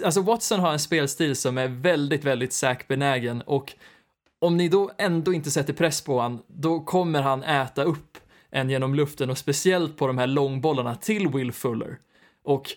alltså 0.03 0.21
Watson 0.21 0.59
har 0.59 0.71
en 0.73 0.79
spelstil 0.79 1.35
som 1.35 1.57
är 1.57 1.67
väldigt, 1.67 2.23
väldigt 2.23 2.53
säkbenägen 2.53 3.41
och 3.41 3.73
om 4.39 4.57
ni 4.57 4.69
då 4.69 4.91
ändå 4.97 5.33
inte 5.33 5.51
sätter 5.51 5.73
press 5.73 6.01
på 6.01 6.19
han, 6.19 6.41
då 6.47 6.79
kommer 6.79 7.21
han 7.21 7.43
äta 7.43 7.83
upp 7.83 8.17
en 8.55 8.69
genom 8.69 8.95
luften 8.95 9.29
och 9.29 9.37
speciellt 9.37 9.97
på 9.97 10.07
de 10.07 10.17
här 10.17 10.27
långbollarna 10.27 10.95
till 10.95 11.27
Will 11.27 11.51
Fuller. 11.51 11.97
Och 12.43 12.71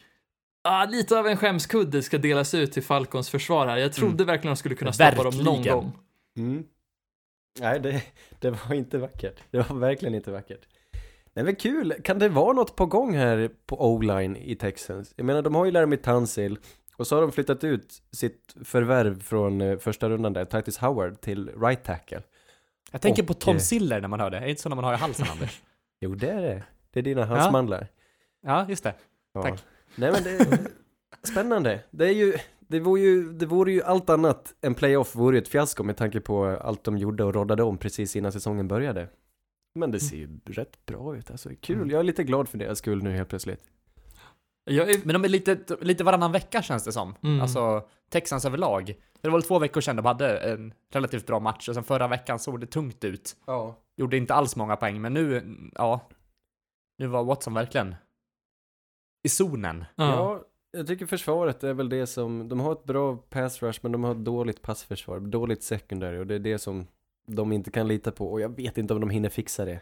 ah, 0.64 0.84
lite 0.84 1.18
av 1.18 1.26
en 1.26 1.36
skämskudde 1.36 2.02
ska 2.02 2.18
delas 2.18 2.54
ut 2.54 2.72
till 2.72 2.82
Falcons 2.82 3.30
försvar 3.30 3.66
här. 3.66 3.76
Jag 3.76 3.92
trodde 3.92 4.24
verkligen 4.24 4.54
de 4.54 4.56
skulle 4.56 4.74
kunna 4.74 4.92
stoppa 4.92 5.22
dem 5.22 5.38
någon 5.38 5.56
Verkligen. 5.56 5.76
gång. 5.78 5.92
Mm. 6.36 6.64
Nej, 7.60 7.80
det, 7.80 8.02
det 8.38 8.50
var 8.50 8.74
inte 8.74 8.98
vackert. 8.98 9.40
Det 9.50 9.70
var 9.70 9.76
verkligen 9.76 10.14
inte 10.14 10.30
vackert. 10.30 10.60
Nej 11.34 11.44
men 11.44 11.56
kul, 11.56 11.94
kan 12.04 12.18
det 12.18 12.28
vara 12.28 12.52
något 12.52 12.76
på 12.76 12.86
gång 12.86 13.16
här 13.16 13.50
på 13.66 13.94
O-line 13.94 14.36
i 14.36 14.54
Texans? 14.54 15.12
Jag 15.16 15.26
menar, 15.26 15.42
de 15.42 15.54
har 15.54 15.64
ju 15.64 15.70
Laramie 15.70 15.98
Tunsil 15.98 16.58
och 16.96 17.06
så 17.06 17.16
har 17.16 17.22
de 17.22 17.32
flyttat 17.32 17.64
ut 17.64 18.02
sitt 18.12 18.54
förvärv 18.64 19.22
från 19.22 19.60
eh, 19.60 19.78
första 19.78 20.08
rundan 20.08 20.32
där, 20.32 20.44
Titus 20.44 20.78
Howard, 20.78 21.20
till 21.20 21.50
right 21.60 21.84
tackle. 21.84 22.22
Jag 22.92 23.00
tänker 23.00 23.22
på 23.22 23.32
Och, 23.32 23.38
Tom 23.40 23.56
eh, 23.56 23.60
Siller 23.60 24.00
när 24.00 24.08
man 24.08 24.20
hör 24.20 24.30
det. 24.30 24.36
Är 24.36 24.40
det 24.40 24.50
inte 24.50 24.62
så 24.62 24.68
när 24.68 24.76
man 24.76 24.84
har 24.84 24.94
i 24.94 24.96
halsen 24.96 25.26
Anders? 25.32 25.62
Jo, 26.00 26.14
det 26.14 26.30
är 26.30 26.42
det. 26.42 26.62
Det 26.90 26.98
är 27.00 27.02
dina 27.02 27.24
halsmandlar. 27.24 27.88
Ja, 28.42 28.66
just 28.68 28.84
det. 28.84 28.94
Ja. 29.32 29.42
Tack. 29.42 29.64
Nej 29.96 30.12
men 30.12 30.22
det 30.22 30.30
är 30.30 30.58
spännande. 31.32 31.80
Det 31.90 32.06
är 32.06 32.12
ju, 32.12 32.34
det 32.58 32.80
vore 32.80 33.00
ju, 33.00 33.32
det 33.32 33.46
vore 33.46 33.72
ju 33.72 33.82
allt 33.82 34.10
annat 34.10 34.54
än 34.60 34.74
playoff 34.74 35.14
vore 35.16 35.36
ju 35.36 35.42
ett 35.42 35.48
fiasko 35.48 35.82
med 35.82 35.96
tanke 35.96 36.20
på 36.20 36.46
allt 36.46 36.84
de 36.84 36.98
gjorde 36.98 37.24
och 37.24 37.34
råddade 37.34 37.62
om 37.62 37.78
precis 37.78 38.16
innan 38.16 38.32
säsongen 38.32 38.68
började. 38.68 39.08
Men 39.74 39.90
det 39.90 40.00
ser 40.00 40.16
ju 40.16 40.40
rätt 40.46 40.86
bra 40.86 41.16
ut 41.16 41.30
alltså. 41.30 41.50
Kul, 41.60 41.76
Mm. 41.76 41.90
jag 41.90 42.00
är 42.00 42.04
lite 42.04 42.24
glad 42.24 42.48
för 42.48 42.58
deras 42.58 42.78
skull 42.78 43.02
nu 43.02 43.12
helt 43.12 43.28
plötsligt. 43.28 43.60
Är 44.70 45.06
Men 45.06 45.12
de 45.14 45.24
är 45.24 45.28
lite, 45.28 45.58
lite 45.80 46.04
varannan 46.04 46.32
vecka 46.32 46.62
känns 46.62 46.84
det 46.84 46.92
som. 46.92 47.14
Mm. 47.22 47.40
Alltså, 47.40 47.82
Texans 48.10 48.44
överlag. 48.44 48.94
Det 49.20 49.28
var 49.28 49.38
väl 49.38 49.42
två 49.42 49.58
veckor 49.58 49.80
sedan 49.80 49.96
de 49.96 50.04
hade 50.04 50.38
en 50.38 50.74
relativt 50.92 51.26
bra 51.26 51.40
match 51.40 51.68
och 51.68 51.74
sen 51.74 51.84
förra 51.84 52.08
veckan 52.08 52.38
såg 52.38 52.60
det 52.60 52.66
tungt 52.66 53.04
ut. 53.04 53.36
Ja. 53.46 53.76
Gjorde 53.96 54.16
inte 54.16 54.34
alls 54.34 54.56
många 54.56 54.76
poäng, 54.76 55.00
men 55.00 55.14
nu, 55.14 55.56
ja. 55.74 56.08
Nu 56.98 57.06
var 57.06 57.24
Watson 57.24 57.54
verkligen 57.54 57.94
i 59.24 59.28
zonen. 59.28 59.84
Ja. 59.96 60.04
Ja, 60.04 60.44
jag 60.70 60.86
tycker 60.86 61.06
försvaret 61.06 61.64
är 61.64 61.74
väl 61.74 61.88
det 61.88 62.06
som, 62.06 62.48
de 62.48 62.60
har 62.60 62.72
ett 62.72 62.84
bra 62.84 63.16
pass 63.16 63.62
rush 63.62 63.78
men 63.82 63.92
de 63.92 64.04
har 64.04 64.12
ett 64.12 64.24
dåligt 64.24 64.62
passförsvar, 64.62 65.20
dåligt 65.20 65.62
secondary 65.62 66.18
och 66.18 66.26
det 66.26 66.34
är 66.34 66.38
det 66.38 66.58
som 66.58 66.86
de 67.26 67.52
inte 67.52 67.70
kan 67.70 67.88
lita 67.88 68.12
på 68.12 68.32
och 68.32 68.40
jag 68.40 68.56
vet 68.56 68.78
inte 68.78 68.94
om 68.94 69.00
de 69.00 69.10
hinner 69.10 69.28
fixa 69.28 69.64
det. 69.64 69.80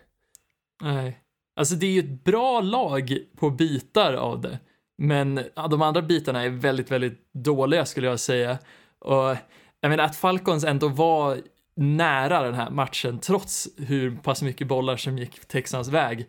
Nej. 0.82 1.20
Alltså 1.56 1.74
det 1.74 1.86
är 1.86 1.90
ju 1.90 2.00
ett 2.00 2.24
bra 2.24 2.60
lag 2.60 3.18
på 3.36 3.50
bitar 3.50 4.14
av 4.14 4.40
det. 4.40 4.58
Men 4.98 5.40
de 5.70 5.82
andra 5.82 6.02
bitarna 6.02 6.42
är 6.42 6.50
väldigt, 6.50 6.90
väldigt 6.90 7.32
dåliga 7.32 7.84
skulle 7.84 8.06
jag 8.06 8.20
säga. 8.20 8.58
Och 9.06 9.36
jag 9.80 9.88
menar 9.88 10.04
att 10.04 10.16
Falcons 10.16 10.64
ändå 10.64 10.88
var 10.88 11.40
nära 11.76 12.42
den 12.42 12.54
här 12.54 12.70
matchen 12.70 13.18
trots 13.18 13.68
hur 13.76 14.16
pass 14.16 14.42
mycket 14.42 14.68
bollar 14.68 14.96
som 14.96 15.18
gick 15.18 15.46
Texans 15.48 15.88
väg 15.88 16.26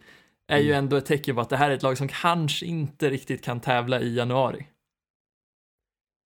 är 0.48 0.58
ju 0.60 0.74
ändå 0.74 0.96
ett 0.96 1.06
tecken 1.06 1.36
på 1.36 1.42
att 1.42 1.50
det 1.50 1.58
här 1.58 1.70
är 1.70 1.74
ett 1.76 1.84
lag 1.84 1.98
som 1.98 2.08
kanske 2.08 2.66
inte 2.66 3.10
riktigt 3.10 3.44
kan 3.44 3.60
tävla 3.60 4.00
i 4.02 4.16
januari. 4.16 4.68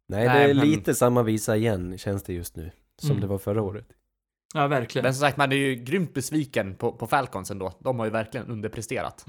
Nej, 0.10 0.28
Nej, 0.28 0.38
det 0.38 0.52
är 0.52 0.54
men- 0.56 0.70
lite 0.70 0.96
samma 0.96 1.24
visa 1.24 1.58
igen, 1.58 1.98
känns 1.98 2.24
det 2.24 2.34
just 2.34 2.56
nu. 2.56 2.72
Som 3.02 3.10
Mm. 3.10 3.22
det 3.22 3.28
var 3.28 3.38
förra 3.38 3.62
året. 3.62 3.88
Ja, 4.54 4.68
verkligen. 4.68 5.04
Men 5.04 5.14
som 5.14 5.20
sagt, 5.22 5.38
man 5.38 5.52
är 5.52 5.56
ju 5.56 5.76
grymt 5.76 6.14
besviken 6.14 6.76
på, 6.76 6.92
på 6.92 7.08
Falcons 7.08 7.52
ändå. 7.52 7.74
De 7.80 8.00
har 8.00 8.06
ju 8.06 8.12
verkligen 8.12 8.48
underpresterat. 8.48 9.26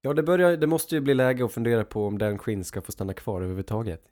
Ja, 0.00 0.14
det, 0.14 0.22
börjar, 0.22 0.56
det 0.56 0.66
måste 0.66 0.94
ju 0.94 1.00
bli 1.00 1.14
läge 1.14 1.44
att 1.44 1.52
fundera 1.52 1.84
på 1.84 2.06
om 2.06 2.18
Dan 2.18 2.38
Quinn 2.38 2.64
ska 2.64 2.80
få 2.82 2.92
stanna 2.92 3.12
kvar 3.14 3.36
överhuvudtaget. 3.36 4.02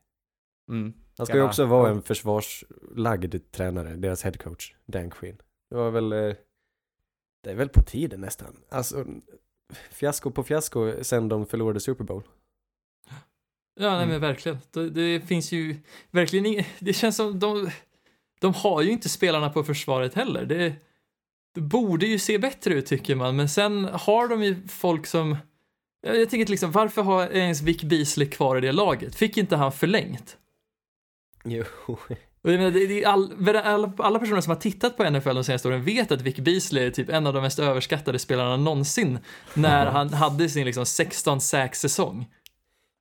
Mm. 0.71 0.93
Han 1.19 1.27
ska 1.27 1.37
ju 1.37 1.43
också 1.43 1.65
vara 1.67 1.91
en 1.91 2.03
försvarslagd 2.03 3.35
tränare, 3.53 3.97
deras 3.97 4.23
headcoach, 4.23 4.75
Dan 4.87 5.11
Quinn. 5.11 5.37
Det 5.71 5.77
var 5.77 5.91
väl, 5.91 6.13
eh, 6.13 6.19
det 7.45 7.51
är 7.51 7.55
väl 7.55 7.69
på 7.69 7.83
tiden 7.83 8.21
nästan. 8.21 8.57
Alltså, 8.71 9.07
fiasko 9.91 10.31
på 10.31 10.43
fiasko 10.43 10.93
sen 11.05 11.29
de 11.29 11.47
förlorade 11.47 11.81
Super 11.81 12.05
Bowl. 12.05 12.23
Ja, 13.81 13.91
nej 13.91 13.97
Mm. 13.97 14.09
men 14.09 14.21
verkligen. 14.21 14.59
Det, 14.71 14.91
det 14.91 15.21
finns 15.21 15.53
ju 15.53 15.77
verkligen 16.11 16.47
ing- 16.47 16.65
Det 16.79 16.93
känns 16.93 17.17
som 17.17 17.39
de, 17.39 17.71
de 18.41 18.55
har 18.55 18.83
ju 18.83 18.91
inte 18.91 19.09
spelarna 19.09 19.51
på 19.51 19.65
försvaret 19.65 20.15
heller. 20.15 20.45
Det, 20.45 20.75
det 21.55 21.61
borde 21.61 22.07
ju 22.07 22.19
se 22.19 22.39
bättre 22.39 22.75
ut 22.75 22.87
tycker 22.87 23.15
man, 23.15 23.37
men 23.37 23.49
sen 23.49 23.85
har 23.85 24.29
de 24.29 24.43
ju 24.43 24.69
folk 24.69 25.07
som 25.07 25.37
jag 26.01 26.17
jag 26.21 26.31
tänker 26.31 26.51
liksom, 26.51 26.73
varför 26.73 27.03
har 27.03 27.27
ens 27.29 27.63
Vic 27.63 27.83
Beasley 27.83 28.31
kvar 28.31 28.57
i 28.57 28.61
det 28.61 28.73
laget? 28.73 29.15
Fick 29.15 29.37
inte 29.37 29.57
han 29.57 29.73
förlängt? 29.73 30.39
Jo. 31.47 31.65
Och 32.43 32.53
jag 32.53 32.59
menar, 32.59 32.71
det, 32.71 32.87
det 32.87 33.05
all, 33.05 33.49
alla, 33.59 33.93
alla 33.99 34.19
personer 34.19 34.41
som 34.41 34.51
har 34.51 34.61
tittat 34.61 34.97
på 34.97 35.11
NFL 35.11 35.35
de 35.35 35.45
senaste 35.45 35.69
åren 35.69 35.83
vet 35.85 36.13
att 36.13 36.21
Vic 36.23 36.37
Beasley 36.37 36.87
är 36.87 36.91
typ 36.91 37.09
en 37.09 37.27
av 37.27 37.33
de 37.35 37.43
mest 37.43 37.59
överskattade 37.59 38.19
spelarna 38.19 38.57
någonsin 38.57 39.19
när 39.55 39.87
han 39.87 40.09
hade 40.09 40.49
sin 40.49 40.65
liksom 40.67 40.87
16 40.87 41.41
sack 41.41 41.75
säsong 41.75 42.27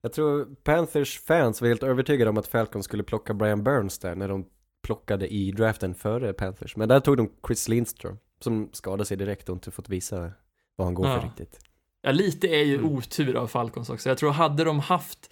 Jag 0.01 0.13
tror 0.13 0.45
Panthers 0.63 1.19
fans 1.19 1.62
var 1.62 1.67
helt 1.67 1.84
övertygade 1.84 2.29
om 2.29 2.38
att 2.38 2.47
Falcon 2.47 2.84
skulle 2.84 3.03
plocka 3.03 3.34
Brian 3.34 3.63
Burns 3.63 3.99
där 3.99 4.15
när 4.15 4.27
de 4.27 4.45
plockade 4.84 5.34
i 5.34 5.51
draften 5.51 5.95
före 5.95 6.34
Panthers. 6.34 6.75
Men 6.75 6.89
där 6.89 6.99
tog 6.99 7.17
de 7.17 7.31
Chris 7.47 7.67
Lindstrom 7.67 8.17
som 8.39 8.69
skadade 8.73 9.05
sig 9.05 9.17
direkt 9.17 9.49
och 9.49 9.55
inte 9.55 9.71
fått 9.71 9.89
visa 9.89 10.31
vad 10.75 10.88
han 10.88 10.93
går 10.93 11.08
Ja. 11.08 11.19
för 11.19 11.27
riktigt. 11.27 11.60
Ja, 12.01 12.12
lite 12.12 12.47
är 12.47 12.63
ju 12.63 12.75
Mm. 12.77 12.91
otur 12.91 13.36
av 13.36 13.47
Falcons 13.47 13.89
också. 13.89 14.10
Jag 14.10 14.17
tror 14.17 14.31
hade 14.31 14.63
de 14.63 14.79
haft 14.79 15.29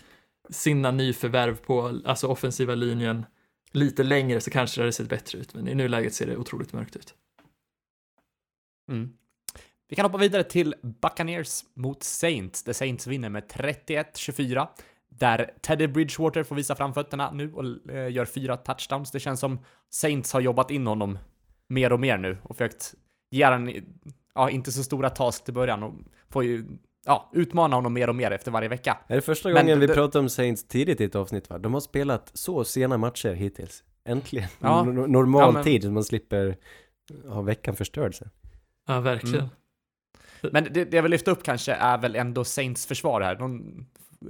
sina 0.49 0.91
nyförvärv 0.91 1.55
på 1.55 1.99
alltså 2.05 2.27
offensiva 2.27 2.75
linjen 2.75 3.25
lite 3.71 4.03
längre 4.03 4.41
så 4.41 4.51
kanske 4.51 4.79
det 4.79 4.83
hade 4.83 4.93
sett 4.93 5.09
bättre 5.09 5.39
ut, 5.39 5.53
men 5.53 5.67
i 5.67 5.75
nuläget 5.75 6.13
ser 6.13 6.27
det 6.27 6.37
otroligt 6.37 6.73
mörkt 6.73 6.95
ut. 6.95 7.15
Mm. 8.91 9.13
Vi 9.89 9.95
kan 9.95 10.05
hoppa 10.05 10.17
vidare 10.17 10.43
till 10.43 10.75
Buccaneers 10.81 11.63
mot 11.73 12.03
Saints, 12.03 12.63
där 12.63 12.73
Saints 12.73 13.07
vinner 13.07 13.29
med 13.29 13.43
31-24. 13.43 14.67
Där 15.09 15.53
Teddy 15.61 15.87
Bridgewater 15.87 16.43
får 16.43 16.55
visa 16.55 16.75
framfötterna 16.75 17.31
nu 17.31 17.53
och 17.53 17.91
eh, 17.91 18.11
gör 18.11 18.25
fyra 18.25 18.57
touchdowns. 18.57 19.11
Det 19.11 19.19
känns 19.19 19.39
som 19.39 19.59
Saints 19.89 20.33
har 20.33 20.41
jobbat 20.41 20.71
in 20.71 20.87
honom 20.87 21.19
mer 21.67 21.93
och 21.93 21.99
mer 21.99 22.17
nu 22.17 22.37
och 22.43 22.57
försökt 22.57 22.95
ge 23.31 23.43
han, 23.43 23.73
ja, 24.35 24.49
inte 24.49 24.71
så 24.71 24.83
stora 24.83 25.09
task 25.09 25.45
till 25.45 25.53
början 25.53 25.83
och 25.83 25.93
får 26.29 26.43
ju, 26.43 26.65
ja, 27.05 27.29
utmana 27.33 27.75
honom 27.75 27.93
mer 27.93 28.07
och 28.09 28.15
mer 28.15 28.31
efter 28.31 28.51
varje 28.51 28.67
vecka. 28.69 28.97
Är 29.07 29.15
det 29.15 29.21
första 29.21 29.49
Men 29.49 29.65
gången 29.65 29.79
vi 29.79 29.87
det- 29.87 29.93
pratar 29.93 30.19
om 30.19 30.29
Saints 30.29 30.67
tidigt 30.67 31.01
i 31.01 31.03
ett 31.03 31.15
avsnitt 31.15 31.49
va? 31.49 31.57
De 31.57 31.73
har 31.73 31.81
spelat 31.81 32.31
så 32.33 32.63
sena 32.63 32.97
matcher 32.97 33.33
hittills. 33.33 33.83
Äntligen. 34.05 34.47
Ja. 34.59 34.83
Normal 34.83 35.41
Ja, 35.41 35.51
men- 35.51 35.63
tid, 35.63 35.83
så 35.83 35.91
man 35.91 36.03
slipper 36.03 36.57
ha 37.27 37.41
veckan 37.41 37.75
förstörd 37.75 38.15
sen. 38.15 38.29
Ja, 38.87 38.99
verkligen. 38.99 39.35
Mm. 39.39 39.49
Men 40.51 40.63
det, 40.63 40.85
det 40.85 40.95
jag 40.97 41.03
vill 41.03 41.11
lyfta 41.11 41.31
upp 41.31 41.43
kanske 41.43 41.73
är 41.73 41.97
väl 41.97 42.15
ändå 42.15 42.43
Saints 42.43 42.85
försvar 42.85 43.21
här. 43.21 43.35
De 43.35 43.85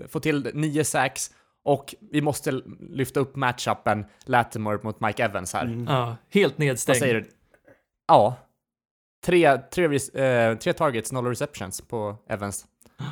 får 0.07 0.19
till 0.19 0.51
nio 0.53 0.83
sacks 0.83 1.31
och 1.63 1.95
vi 2.12 2.21
måste 2.21 2.51
lyfta 2.79 3.19
upp 3.19 3.36
matchupen 3.36 4.05
Latimer 4.25 4.79
mot 4.83 4.99
Mike 5.01 5.23
Evans 5.23 5.53
här. 5.53 5.65
Mm. 5.65 5.83
Ja, 5.89 6.15
helt 6.29 6.53
Vad 6.53 6.59
nedstängd. 6.59 6.97
säger 6.97 7.13
du? 7.13 7.29
Ja. 8.07 8.36
Tre, 9.25 9.57
tre, 9.57 9.86
eh, 9.86 10.57
tre 10.57 10.73
targets, 10.73 11.12
noll 11.12 11.27
receptions 11.27 11.81
på 11.81 12.17
Evans. 12.29 12.65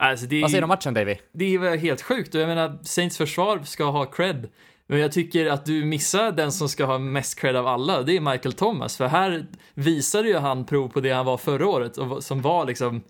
Alltså, 0.00 0.26
det, 0.26 0.40
Vad 0.40 0.50
säger 0.50 0.62
du 0.62 0.64
om 0.64 0.68
matchen, 0.68 0.94
Davy? 0.94 1.16
det 1.32 1.58
var 1.58 1.76
helt 1.76 2.02
sjukt 2.02 2.34
och 2.34 2.40
jag 2.40 2.48
menar, 2.48 2.78
Saints 2.82 3.16
försvar 3.16 3.60
ska 3.64 3.84
ha 3.84 4.06
cred. 4.06 4.48
Men 4.86 4.98
jag 4.98 5.12
tycker 5.12 5.46
att 5.46 5.66
du 5.66 5.84
missar 5.84 6.32
den 6.32 6.52
som 6.52 6.68
ska 6.68 6.84
ha 6.84 6.98
mest 6.98 7.40
cred 7.40 7.56
av 7.56 7.66
alla, 7.66 8.02
det 8.02 8.16
är 8.16 8.20
Michael 8.20 8.52
Thomas. 8.52 8.96
För 8.96 9.06
här 9.06 9.46
visade 9.74 10.28
ju 10.28 10.36
han 10.36 10.64
prov 10.64 10.88
på 10.88 11.00
det 11.00 11.10
han 11.10 11.26
var 11.26 11.36
förra 11.36 11.68
året 11.68 11.96
och 11.96 12.24
som 12.24 12.42
var 12.42 12.66
liksom, 12.66 13.02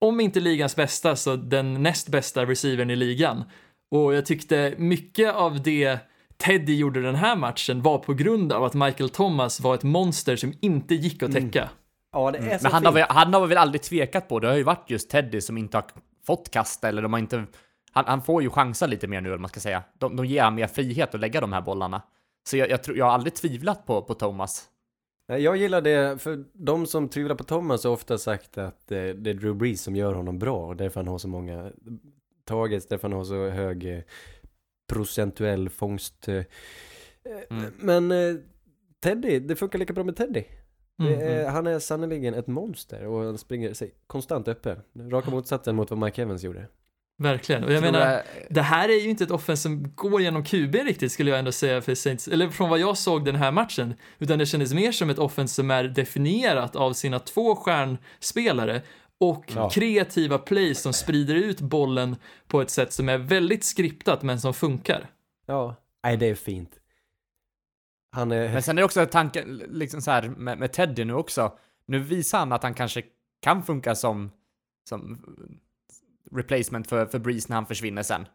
om 0.00 0.20
inte 0.20 0.40
ligans 0.40 0.76
bästa, 0.76 1.16
så 1.16 1.36
den 1.36 1.82
näst 1.82 2.08
bästa 2.08 2.46
receivern 2.46 2.90
i 2.90 2.96
ligan. 2.96 3.44
Och 3.90 4.14
jag 4.14 4.26
tyckte 4.26 4.74
mycket 4.78 5.34
av 5.34 5.62
det 5.62 5.98
Teddy 6.36 6.76
gjorde 6.76 7.02
den 7.02 7.14
här 7.14 7.36
matchen 7.36 7.82
var 7.82 7.98
på 7.98 8.14
grund 8.14 8.52
av 8.52 8.64
att 8.64 8.74
Michael 8.74 9.10
Thomas 9.10 9.60
var 9.60 9.74
ett 9.74 9.82
monster 9.82 10.36
som 10.36 10.54
inte 10.60 10.94
gick 10.94 11.22
att 11.22 11.32
täcka. 11.32 11.70
Ja, 12.12 12.30
det 12.30 12.38
är 12.38 12.42
så 12.42 12.46
Mm. 12.48 12.58
Men 12.62 12.72
han 12.72 12.84
har, 12.86 12.92
väl, 12.92 13.06
han 13.08 13.34
har 13.34 13.46
väl 13.46 13.58
aldrig 13.58 13.82
tvekat 13.82 14.28
på 14.28 14.40
det. 14.40 14.46
Det 14.46 14.50
har 14.52 14.56
ju 14.58 14.62
varit 14.62 14.90
just 14.90 15.10
Teddy 15.10 15.40
som 15.40 15.58
inte 15.58 15.76
har 15.76 15.84
fått 16.26 16.50
kasta 16.50 16.88
eller 16.88 17.02
de 17.02 17.12
har 17.12 17.20
inte... 17.20 17.44
Han, 17.92 18.04
han 18.06 18.22
får 18.22 18.42
ju 18.42 18.50
chansa 18.50 18.86
lite 18.86 19.06
mer 19.06 19.20
nu, 19.20 19.28
eller 19.28 19.38
man 19.38 19.48
ska 19.48 19.60
säga. 19.60 19.82
De, 19.98 20.16
de 20.16 20.26
ger 20.26 20.42
han 20.42 20.54
mer 20.54 20.66
frihet 20.66 21.14
att 21.14 21.20
lägga 21.20 21.40
de 21.40 21.52
här 21.52 21.60
bollarna. 21.60 22.02
Så 22.48 22.56
jag, 22.56 22.70
jag, 22.70 22.82
tror, 22.82 22.96
jag 22.96 23.04
har 23.04 23.12
aldrig 23.12 23.34
tvivlat 23.34 23.86
på, 23.86 24.02
på 24.02 24.14
Thomas. 24.14 24.68
Jag 25.26 25.56
gillar 25.56 25.80
det, 25.80 26.22
för 26.22 26.44
de 26.52 26.86
som 26.86 27.08
tvivlar 27.08 27.34
på 27.34 27.44
Thomas 27.44 27.84
har 27.84 27.90
ofta 27.90 28.18
sagt 28.18 28.58
att 28.58 28.92
eh, 28.92 28.98
det 28.98 29.30
är 29.30 29.34
Drew 29.34 29.54
Brees 29.56 29.82
som 29.82 29.96
gör 29.96 30.14
honom 30.14 30.38
bra 30.38 30.66
och 30.66 30.76
därför 30.76 31.00
han 31.00 31.08
har 31.08 31.18
så 31.18 31.28
många 31.28 31.72
targets, 32.44 32.86
därför 32.88 33.08
han 33.08 33.16
har 33.16 33.24
så 33.24 33.48
hög 33.48 33.94
eh, 33.96 34.02
procentuell 34.92 35.68
fångst. 35.68 36.28
eh, 36.28 36.42
Mm. 37.50 37.72
Men 37.78 38.42
Teddy, 39.02 39.38
det 39.38 39.56
funkar 39.56 39.78
lika 39.78 39.92
bra 39.92 40.04
med 40.04 40.16
Teddy. 40.16 40.44
Mm. 40.98 41.20
är, 41.20 41.46
han 41.48 41.66
är 41.66 41.78
sannerligen 41.78 42.34
ett 42.34 42.46
monster 42.46 43.06
och 43.06 43.24
han 43.24 43.38
springer 43.38 43.74
sig 43.74 43.94
konstant 44.06 44.48
öppen. 44.48 44.78
Raka 45.10 45.30
motsatsen 45.30 45.76
mot 45.76 45.90
vad 45.90 45.98
Mike 45.98 46.22
Evans 46.22 46.42
gjorde. 46.44 46.66
Verkligen. 47.18 47.64
Och 47.64 47.72
jag 47.72 47.80
menar, 47.82 48.12
jag- 48.12 48.22
Det 48.50 48.62
här 48.62 48.88
är 48.88 49.00
ju 49.02 49.08
inte 49.10 49.24
ett 49.24 49.30
offense 49.30 49.62
som 49.62 49.92
går 49.94 50.20
genom 50.22 50.44
QB 50.44 50.74
riktigt 50.74 51.12
skulle 51.12 51.30
jag 51.30 51.38
ändå 51.38 51.52
säga 51.52 51.82
för 51.82 51.94
Saints, 51.94 52.28
eller 52.28 52.48
från 52.48 52.70
vad 52.70 52.78
jag 52.78 52.98
såg 52.98 53.24
den 53.24 53.36
här 53.36 53.50
matchen, 53.52 53.94
utan 54.18 54.38
det 54.38 54.46
kändes 54.46 54.72
mer 54.74 54.92
som 54.92 55.10
ett 55.10 55.18
offense 55.18 55.54
som 55.54 55.70
är 55.70 55.84
definierat 55.84 56.76
av 56.76 56.92
sina 56.92 57.18
två 57.18 57.56
stjärnspelare 57.56 58.82
och 59.20 59.52
Ja. 59.56 59.70
kreativa 59.70 60.38
plays 60.38 60.80
som 60.82 60.92
sprider 60.92 61.34
ut 61.34 61.60
bollen 61.60 62.16
på 62.48 62.60
ett 62.60 62.70
sätt 62.70 62.92
som 62.92 63.08
är 63.08 63.18
väldigt 63.18 63.64
skriptat 63.64 64.22
men 64.22 64.40
som 64.40 64.54
funkar. 64.54 65.10
Ja, 65.46 65.74
nej 66.04 66.16
det 66.16 66.26
är 66.26 66.34
fint. 66.34 66.70
Han 68.10 68.32
är... 68.32 68.52
Men 68.52 68.62
sen 68.62 68.78
är 68.78 68.82
det 68.82 68.84
också 68.84 69.06
tanken, 69.06 69.56
liksom 69.56 70.00
så 70.02 70.10
här 70.10 70.28
med, 70.28 70.58
med 70.58 70.72
Teddy 70.72 71.04
nu 71.04 71.14
också. 71.14 71.58
Nu 71.86 71.98
visar 71.98 72.38
han 72.38 72.52
att 72.52 72.62
han 72.62 72.74
kanske 72.74 73.02
kan 73.40 73.62
funka 73.62 73.94
som, 73.94 74.30
som 74.88 75.18
replacement 76.32 76.86
för, 76.88 77.06
för 77.06 77.18
Breeze 77.18 77.46
när 77.48 77.54
han 77.54 77.66
försvinner 77.66 78.02
sen. 78.02 78.26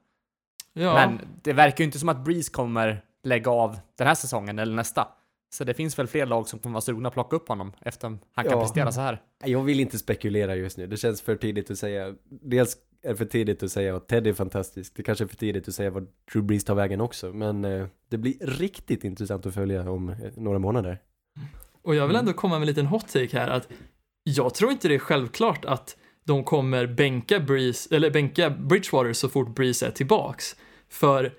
Ja, 0.73 0.93
Men 0.93 1.19
det 1.43 1.53
verkar 1.53 1.77
ju 1.77 1.85
inte 1.85 1.99
som 1.99 2.09
att 2.09 2.23
Breeze 2.25 2.51
kommer 2.51 3.05
lägga 3.23 3.51
av 3.51 3.77
den 3.97 4.07
här 4.07 4.15
säsongen 4.15 4.59
eller 4.59 4.75
nästa. 4.75 5.07
Så 5.53 5.63
det 5.63 5.73
finns 5.73 5.99
väl 5.99 6.07
fler 6.07 6.25
lag 6.25 6.47
som 6.47 6.59
kommer 6.59 6.73
vara 6.73 6.81
sugna 6.81 7.07
att 7.07 7.13
plocka 7.13 7.35
upp 7.35 7.47
honom 7.47 7.73
efter 7.81 8.07
han 8.07 8.19
kan 8.45 8.51
Ja. 8.53 8.61
prestera 8.61 8.91
så 8.91 9.01
här. 9.01 9.21
Jag 9.45 9.63
vill 9.63 9.79
inte 9.79 9.99
spekulera 9.99 10.55
just 10.55 10.77
nu. 10.77 10.87
Det 10.87 10.97
känns 10.97 11.21
för 11.21 11.35
tidigt 11.35 11.71
att 11.71 11.77
säga. 11.77 12.13
Dels 12.23 12.77
är 13.03 13.09
det 13.09 13.15
för 13.15 13.25
tidigt 13.25 13.63
att 13.63 13.71
säga 13.71 13.95
att 13.95 14.07
Teddy 14.07 14.29
är 14.29 14.33
fantastisk. 14.33 14.93
Det 14.95 15.03
kanske 15.03 15.23
är 15.23 15.27
för 15.27 15.35
tidigt 15.35 15.67
att 15.67 15.73
säga 15.75 15.89
vad 15.89 16.07
Drew 16.33 16.43
Brees 16.45 16.63
tar 16.63 16.75
vägen 16.75 17.01
också. 17.01 17.33
Men 17.33 17.65
eh, 17.65 17.85
det 18.09 18.17
blir 18.17 18.33
riktigt 18.41 19.03
intressant 19.03 19.45
att 19.45 19.53
följa 19.53 19.91
om 19.91 20.09
eh, 20.09 20.15
några 20.35 20.59
månader. 20.59 21.01
och 21.81 21.95
jag 21.95 22.07
vill 22.07 22.15
Mm. 22.15 22.27
ändå 22.27 22.33
komma 22.39 22.55
med 22.55 22.61
en 22.61 22.67
liten 22.67 22.85
hot 22.85 23.07
take 23.07 23.37
här 23.39 23.47
att 23.49 23.67
jag 24.23 24.53
tror 24.53 24.71
inte 24.71 24.87
det 24.87 24.95
är 24.95 24.99
självklart 24.99 25.65
att 25.65 25.97
de 26.25 26.43
kommer 26.43 26.87
bänka 26.87 27.39
Breeze, 27.39 27.95
eller 27.95 28.11
bänka 28.11 28.49
Bridgewater 28.49 29.13
så 29.13 29.29
fort 29.29 29.55
Breeze 29.55 29.87
är 29.87 29.91
tillbaks. 29.91 30.55
För 30.89 31.33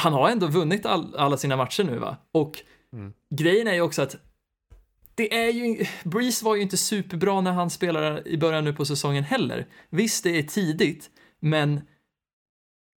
han 0.00 0.12
har 0.12 0.30
ändå 0.30 0.46
vunnit 0.46 0.86
all, 0.86 1.14
alla 1.16 1.36
sina 1.36 1.56
matcher 1.56 1.84
nu 1.84 1.98
va? 1.98 2.16
Och 2.32 2.62
Mm. 2.92 3.12
grejen 3.34 3.68
är 3.68 3.74
ju 3.74 3.80
också 3.80 4.02
att 4.02 4.16
det 5.18 5.34
är 5.34 5.50
ju, 5.50 5.86
Breeze 6.04 6.44
var 6.44 6.56
ju 6.56 6.62
inte 6.62 6.76
superbra 6.76 7.40
när 7.40 7.52
han 7.52 7.70
spelade 7.70 8.22
i 8.26 8.36
början 8.38 8.64
nu 8.64 8.72
på 8.72 8.84
säsongen 8.84 9.24
heller. 9.24 9.66
Visst, 9.90 10.24
det 10.24 10.38
är 10.38 10.42
tidigt, 10.42 11.10
men 11.40 11.80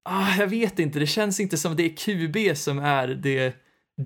ah, 0.04 0.36
jag 0.38 0.46
vet 0.46 0.78
inte, 0.78 0.98
det 0.98 1.06
känns 1.06 1.40
inte 1.40 1.56
som 1.56 1.76
det 1.76 1.82
är 1.82 1.96
QB 1.96 2.56
som 2.56 2.78
är 2.78 3.08
det 3.08 3.54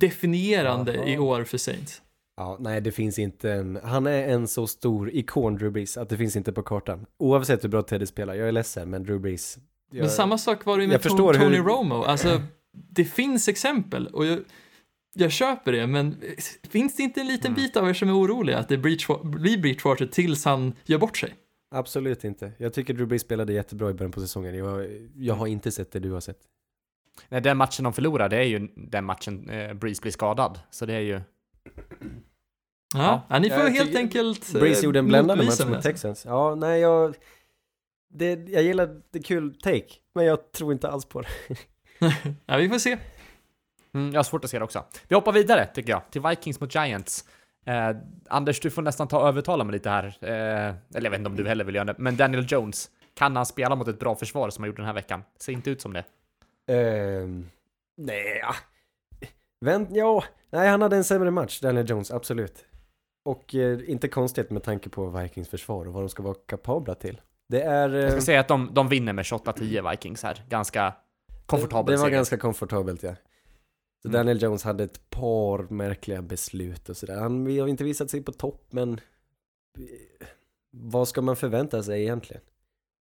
definierande 0.00 0.94
Jaha. 0.94 1.06
i 1.06 1.18
år 1.18 1.44
för 1.44 1.58
Saints. 1.58 2.02
Ja, 2.36 2.56
nej 2.60 2.80
det 2.80 2.92
finns 2.92 3.18
inte 3.18 3.52
en, 3.52 3.78
han 3.84 4.06
är 4.06 4.28
en 4.28 4.48
så 4.48 4.66
stor 4.66 5.10
ikon 5.14 5.56
Drew 5.56 5.72
Brees 5.72 5.96
att 5.96 6.08
det 6.08 6.16
finns 6.16 6.36
inte 6.36 6.52
på 6.52 6.62
kartan. 6.62 7.06
Oavsett 7.18 7.64
hur 7.64 7.68
bra 7.68 7.82
Teddy 7.82 8.06
spelar, 8.06 8.34
jag 8.34 8.48
är 8.48 8.52
ledsen 8.52 8.90
men 8.90 9.02
Drew 9.02 9.20
Brees. 9.20 9.58
Jag, 9.90 10.00
Men 10.00 10.10
samma 10.10 10.38
sak 10.38 10.64
var 10.64 10.76
det 10.78 10.84
ju 10.84 10.88
med 10.88 11.02
Tony 11.02 11.38
hur- 11.38 11.62
Romo. 11.62 12.02
Alltså, 12.02 12.42
det 12.72 13.04
finns 13.04 13.48
exempel 13.48 14.06
och 14.06 14.26
jag, 14.26 14.38
jag 15.14 15.32
köper 15.32 15.72
det, 15.72 15.86
men 15.86 16.16
finns 16.70 16.96
det 16.96 17.02
inte 17.02 17.20
en 17.20 17.26
liten 17.26 17.52
Mm. 17.52 17.62
bit 17.62 17.76
av 17.76 17.88
er 17.88 17.94
som 17.94 18.08
är 18.08 18.12
orolig 18.18 18.52
att 18.52 18.68
det 18.68 18.78
blir 18.78 19.58
Breachwater 19.58 20.06
tills 20.06 20.44
han 20.44 20.74
gör 20.84 20.98
bort 20.98 21.16
sig? 21.16 21.34
Absolut 21.74 22.24
inte. 22.24 22.52
Jag 22.58 22.72
tycker 22.72 22.94
Drew 22.94 23.06
Brees 23.08 23.22
spelade 23.22 23.52
jättebra 23.52 23.90
i 23.90 23.94
början 23.94 24.12
på 24.12 24.20
säsongen. 24.20 24.54
Jag, 24.54 24.86
jag 25.16 25.34
har 25.34 25.46
inte 25.46 25.70
sett 25.70 25.92
det 25.92 25.98
du 26.00 26.10
har 26.12 26.20
sett. 26.20 26.38
Nej, 27.28 27.40
den 27.40 27.56
matchen 27.56 27.84
de 27.84 27.92
förlorar, 27.92 28.28
det 28.28 28.36
är 28.36 28.42
ju 28.42 28.68
den 28.76 29.04
matchen 29.04 29.50
eh, 29.50 29.74
Breeze 29.74 30.02
blir 30.02 30.12
skadad. 30.12 30.60
Så 30.70 30.86
det 30.86 30.94
är 30.94 31.00
ju... 31.00 31.20
Ja, 32.94 33.26
ja, 33.28 33.38
ni 33.38 33.50
får 33.50 33.58
jag 33.58 33.70
helt 33.70 33.96
enkelt 33.96 34.54
eh, 34.54 34.60
Breeze 34.60 34.84
gjorde 34.84 34.98
en 34.98 35.06
bländande 35.06 35.44
match 35.44 35.64
mot. 35.66 35.82
Texans. 35.82 36.24
Ja, 36.24 36.54
nej 36.54 36.80
jag... 36.80 37.14
Det, 38.08 38.48
jag 38.48 38.62
gillar 38.62 39.00
det 39.10 39.22
kul 39.22 39.54
take, 39.62 39.88
men 40.14 40.24
jag 40.24 40.52
tror 40.52 40.72
inte 40.72 40.88
alls 40.88 41.04
på 41.04 41.20
det. 41.20 41.28
Ja, 42.46 42.56
vi 42.56 42.68
får 42.68 42.78
se. 42.78 42.98
Mm, 43.94 44.12
jag 44.12 44.18
har 44.18 44.24
svårt 44.24 44.44
att 44.44 44.50
se 44.50 44.58
det 44.58 44.64
också. 44.64 44.84
Vi 45.08 45.14
hoppar 45.14 45.32
vidare, 45.32 45.66
tycker 45.66 45.90
jag, 45.90 46.02
till 46.10 46.20
Vikings 46.22 46.60
mot 46.60 46.74
Giants. 46.74 47.24
Eh, 47.66 47.90
Anders, 48.28 48.60
du 48.60 48.70
får 48.70 48.82
nästan 48.82 49.08
ta 49.08 49.20
och 49.20 49.28
övertala 49.28 49.64
mig 49.64 49.72
lite 49.72 49.90
här. 49.90 50.06
Eh, 50.20 50.30
eller 50.30 50.76
jag 51.04 51.10
vet 51.10 51.18
inte 51.18 51.30
om 51.30 51.36
du 51.36 51.48
heller 51.48 51.64
vill 51.64 51.74
göra 51.74 51.84
det, 51.84 51.94
men 51.98 52.16
Daniel 52.16 52.44
Jones, 52.48 52.90
kan 53.14 53.36
han 53.36 53.46
spela 53.46 53.74
mot 53.74 53.88
ett 53.88 53.98
bra 53.98 54.14
försvar 54.14 54.50
som 54.50 54.62
han 54.64 54.66
gjorde 54.68 54.82
den 54.82 54.86
här 54.86 54.94
veckan? 54.94 55.22
Ser 55.38 55.52
inte 55.52 55.70
ut 55.70 55.80
som 55.80 55.92
det. 55.92 56.04
Ehm, 56.72 57.50
nej. 57.96 58.42
Vänt, 59.60 59.88
ja. 59.92 60.24
Nej, 60.50 60.68
han 60.68 60.82
hade 60.82 60.96
en 60.96 61.04
sämre 61.04 61.30
match, 61.30 61.60
Daniel 61.60 61.90
Jones, 61.90 62.10
absolut. 62.10 62.64
Och 63.24 63.54
eh, 63.54 63.78
inte 63.90 64.08
konstigt 64.08 64.50
med 64.50 64.62
tanke 64.62 64.88
på 64.88 65.06
Vikings 65.06 65.48
försvar 65.48 65.86
och 65.86 65.92
vad 65.92 66.02
de 66.02 66.08
ska 66.08 66.22
vara 66.22 66.34
kapabla 66.46 66.94
till. 66.94 67.20
Det 67.48 67.62
är... 67.62 67.88
Jag 67.88 68.10
ska 68.10 68.18
eh, 68.18 68.22
säga 68.22 68.40
att 68.40 68.48
de, 68.48 68.70
de 68.74 68.88
vinner 68.88 69.12
med 69.12 69.22
28-10 69.24 69.90
Vikings 69.90 70.22
här. 70.22 70.42
Ganska 70.48 70.94
komfortabelt 71.46 71.86
Det 71.86 71.96
var 71.96 72.04
seger. 72.06 72.16
ganska 72.16 72.36
komfortabelt, 72.38 73.02
ja. 73.02 73.14
Så 74.04 74.08
Mm. 74.08 74.18
Daniel 74.18 74.42
Jones 74.42 74.62
hade 74.62 74.84
ett 74.84 75.10
par 75.10 75.58
märkliga 75.72 76.22
beslut 76.22 76.88
och 76.88 76.96
sådär. 76.96 77.16
Han 77.20 77.46
har 77.60 77.68
inte 77.68 77.84
visat 77.84 78.10
sig 78.10 78.22
på 78.22 78.32
topp, 78.32 78.66
men 78.70 78.92
eh, 79.78 80.26
vad 80.70 81.08
ska 81.08 81.22
man 81.22 81.36
förvänta 81.36 81.82
sig 81.82 82.02
egentligen? 82.02 82.42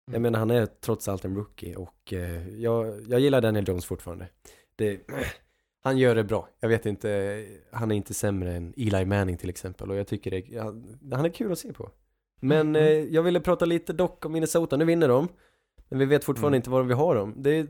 Jag 0.06 0.12
Mm. 0.16 0.22
menar, 0.22 0.40
han 0.40 0.52
är 0.52 0.66
trots 0.66 1.08
allt 1.08 1.26
en 1.26 1.36
rookie 1.36 1.76
och 1.76 2.14
eh, 2.14 2.50
jag, 2.50 3.02
jag 3.10 3.20
gillar 3.20 3.42
Daniel 3.42 3.68
Jones 3.68 3.86
fortfarande. 3.86 4.28
Det, 4.76 5.00
han 5.84 5.98
gör 5.98 6.16
det 6.16 6.24
bra. 6.24 6.50
Jag 6.60 6.70
vet 6.70 6.86
inte, 6.86 7.46
han 7.72 7.92
är 7.92 7.96
inte 7.96 8.14
sämre 8.14 8.54
än 8.56 8.74
Eli 8.78 9.06
Manning 9.06 9.38
till 9.38 9.50
exempel 9.50 9.90
och 9.92 9.96
jag 9.98 10.08
tycker 10.08 10.32
det, 10.32 10.58
han, 10.60 11.00
han 11.12 11.26
är 11.26 11.30
kul 11.30 11.52
att 11.52 11.60
se 11.60 11.74
på. 11.74 11.90
Men 12.42 12.60
Mm. 12.76 12.76
eh, 12.76 12.88
jag 13.16 13.24
ville 13.24 13.40
prata 13.40 13.66
lite 13.66 13.94
dock 13.94 14.26
om 14.26 14.32
Minnesota, 14.32 14.78
nu 14.78 14.86
vinner 14.86 15.08
de. 15.08 15.28
Men 15.90 16.00
vi 16.00 16.06
vet 16.06 16.24
fortfarande 16.24 16.56
Mm. 16.56 16.60
inte 16.60 16.70
var 16.70 16.84
vi 16.84 16.94
har 16.94 17.16
dem. 17.16 17.34
Det, 17.38 17.68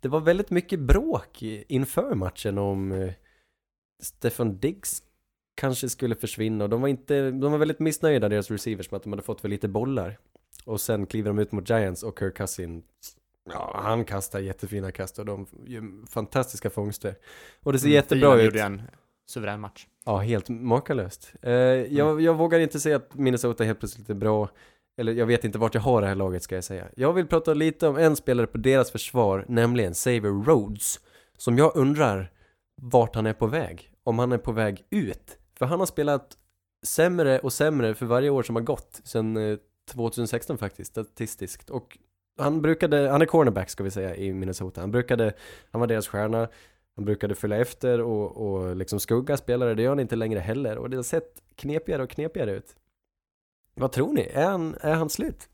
det 0.00 0.08
var 0.08 0.20
väldigt 0.20 0.50
mycket 0.50 0.80
bråk 0.80 1.42
inför 1.68 2.14
matchen 2.14 2.58
om 2.58 2.92
eh, 2.92 3.12
Stefan 4.02 4.58
Diggs 4.58 5.02
kanske 5.54 5.88
skulle 5.88 6.14
försvinna 6.14 6.64
och 6.64 6.70
de 6.70 6.80
var 6.80 6.88
inte, 6.88 7.30
de 7.30 7.52
var 7.52 7.58
väldigt 7.58 7.78
missnöjda 7.78 8.28
deras 8.28 8.50
receivers 8.50 8.90
med 8.90 8.96
att 8.96 9.02
de 9.02 9.12
hade 9.12 9.22
fått 9.22 9.40
för 9.40 9.48
lite 9.48 9.68
bollar. 9.68 10.18
Och 10.64 10.80
sen 10.80 11.06
kliver 11.06 11.30
de 11.30 11.38
ut 11.38 11.52
mot 11.52 11.70
Giants 11.70 12.02
och 12.02 12.18
Kirk 12.18 12.36
Cousin 12.36 12.82
Ja, 13.52 13.80
han 13.84 14.04
kastar 14.04 14.40
jättefina 14.40 14.92
kast 14.92 15.18
och 15.18 15.26
de 15.26 15.46
gör 15.66 16.06
fantastiska 16.06 16.70
fångster. 16.70 17.14
Och 17.62 17.72
det 17.72 17.78
ser 17.78 17.86
Mm, 17.86 17.94
jättebra 17.94 18.34
ut. 18.36 18.44
gjorde 18.44 18.62
en 18.62 18.82
suverän 19.26 19.60
match. 19.60 19.86
Ja, 20.04 20.16
helt 20.16 20.48
makalöst. 20.48 21.32
Eh, 21.42 21.52
jag, 21.52 22.20
jag 22.20 22.34
vågar 22.34 22.58
inte 22.58 22.80
säga 22.80 22.96
att 22.96 23.14
Minnesota 23.14 23.64
helt 23.64 23.78
plötsligt 23.78 24.10
är 24.10 24.14
bra. 24.14 24.48
Eller 25.00 25.12
jag 25.12 25.26
vet 25.26 25.44
inte 25.44 25.58
vart 25.58 25.74
jag 25.74 25.82
har 25.82 26.00
det 26.00 26.06
här 26.06 26.14
laget 26.14 26.42
ska 26.42 26.54
jag 26.54 26.64
säga. 26.64 26.88
Jag 26.96 27.12
vill 27.12 27.26
prata 27.26 27.54
lite 27.54 27.88
om 27.88 27.96
en 27.96 28.16
spelare 28.16 28.46
på 28.46 28.58
deras 28.58 28.90
försvar, 28.90 29.44
nämligen 29.48 29.92
Xavier 29.92 30.44
Rhodes. 30.44 31.00
Som 31.38 31.58
jag 31.58 31.76
undrar 31.76 32.32
vart 32.82 33.14
han 33.14 33.26
är 33.26 33.32
på 33.32 33.46
väg. 33.46 33.92
Om 34.04 34.18
han 34.18 34.32
är 34.32 34.38
på 34.38 34.52
väg 34.52 34.84
ut. 34.90 35.38
För 35.58 35.66
han 35.66 35.78
har 35.78 35.86
spelat 35.86 36.36
sämre 36.86 37.38
och 37.38 37.52
sämre 37.52 37.94
för 37.94 38.06
varje 38.06 38.30
år 38.30 38.42
som 38.42 38.56
har 38.56 38.62
gått. 38.62 39.00
Sedan 39.04 39.36
eh, 39.36 39.58
2016 39.90 40.58
faktiskt, 40.58 40.90
statistiskt. 40.90 41.70
Och 41.70 41.98
han 42.38 42.62
brukade, 42.62 43.10
han 43.10 43.22
är 43.22 43.26
cornerback 43.26 43.70
ska 43.70 43.84
vi 43.84 43.90
säga 43.90 44.16
i 44.16 44.32
Minnesota. 44.32 44.80
Han 44.80 44.90
brukade, 44.90 45.32
han 45.70 45.80
var 45.80 45.86
deras 45.86 46.08
stjärna. 46.08 46.48
Han 46.96 47.04
brukade 47.04 47.34
följa 47.34 47.56
efter 47.56 48.00
och, 48.00 48.36
och 48.36 48.76
liksom 48.76 49.00
skugga 49.00 49.36
spelare, 49.36 49.74
det 49.74 49.82
gör 49.82 49.90
han 49.90 50.00
inte 50.00 50.16
längre 50.16 50.40
heller. 50.40 50.78
Och 50.78 50.90
det 50.90 50.96
har 50.96 51.02
sett 51.02 51.42
knepigare 51.54 52.02
och 52.02 52.10
knepigare 52.10 52.52
ut. 52.52 52.76
Vad 53.80 53.92
tror 53.92 54.12
ni? 54.12 54.30
Är 54.32 54.46
han, 54.46 54.76
är 54.80 54.94
han 54.94 55.10
slut? 55.10 55.48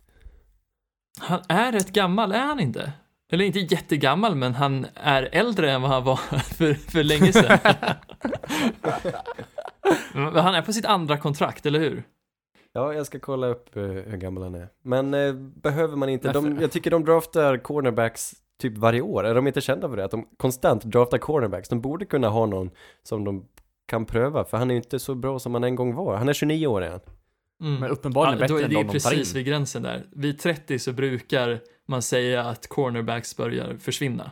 Han 1.20 1.40
är 1.48 1.72
rätt 1.72 1.92
gammal, 1.92 2.32
är 2.32 2.46
han 2.46 2.60
inte? 2.60 2.92
Eller 3.32 3.44
inte 3.44 3.58
jättegammal, 3.58 4.34
men 4.34 4.54
han 4.54 4.86
är 4.94 5.28
äldre 5.32 5.72
än 5.72 5.82
vad 5.82 5.90
han 5.90 6.04
var 6.04 6.16
för, 6.56 6.74
för 6.74 7.02
länge 7.02 7.32
sedan. 7.32 7.58
Han 10.34 10.54
är 10.54 10.62
på 10.62 10.72
sitt 10.72 10.84
andra 10.84 11.18
kontrakt, 11.18 11.66
eller 11.66 11.78
hur? 11.80 12.02
Ja, 12.72 12.94
jag 12.94 13.06
ska 13.06 13.18
kolla 13.18 13.46
upp 13.46 13.76
eh, 13.76 13.82
hur 13.82 14.16
gammal 14.16 14.42
han 14.42 14.54
är. 14.54 14.68
Men 14.82 15.14
eh, 15.14 15.32
behöver 15.34 15.96
man 15.96 16.08
inte, 16.08 16.32
de, 16.32 16.60
jag 16.60 16.72
tycker 16.72 16.90
de 16.90 17.04
draftar 17.04 17.56
cornerbacks 17.56 18.34
typ 18.60 18.78
varje 18.78 19.00
år. 19.00 19.24
Är 19.24 19.34
de 19.34 19.46
inte 19.46 19.60
kända 19.60 19.88
för 19.88 19.96
det? 19.96 20.04
Att 20.04 20.10
de 20.10 20.28
konstant 20.36 20.84
draftar 20.84 21.18
cornerbacks. 21.18 21.68
De 21.68 21.80
borde 21.80 22.04
kunna 22.04 22.28
ha 22.28 22.46
någon 22.46 22.70
som 23.02 23.24
de 23.24 23.48
kan 23.86 24.06
pröva, 24.06 24.44
för 24.44 24.56
han 24.56 24.70
är 24.70 24.74
ju 24.74 24.80
inte 24.80 24.98
så 24.98 25.14
bra 25.14 25.38
som 25.38 25.54
han 25.54 25.64
en 25.64 25.76
gång 25.76 25.94
var. 25.94 26.16
Han 26.16 26.28
är 26.28 26.32
29 26.32 26.66
år 26.66 26.84
igen. 26.84 27.00
Mm. 27.62 27.80
Men 27.80 27.90
uppenbarligen 27.90 28.38
då 28.38 28.42
bättre 28.54 28.54
är 28.60 28.64
än 28.64 28.70
det 28.70 28.76
de 28.76 28.84
tar 29.00 29.12
in. 29.12 29.18
precis 29.18 29.34
vid 29.34 29.46
gränsen 29.46 29.82
där. 29.82 30.06
Vid 30.12 30.38
30 30.38 30.78
så 30.78 30.92
brukar 30.92 31.60
man 31.88 32.02
säga 32.02 32.44
att 32.44 32.66
cornerbacks 32.68 33.36
börjar 33.36 33.76
försvinna. 33.80 34.30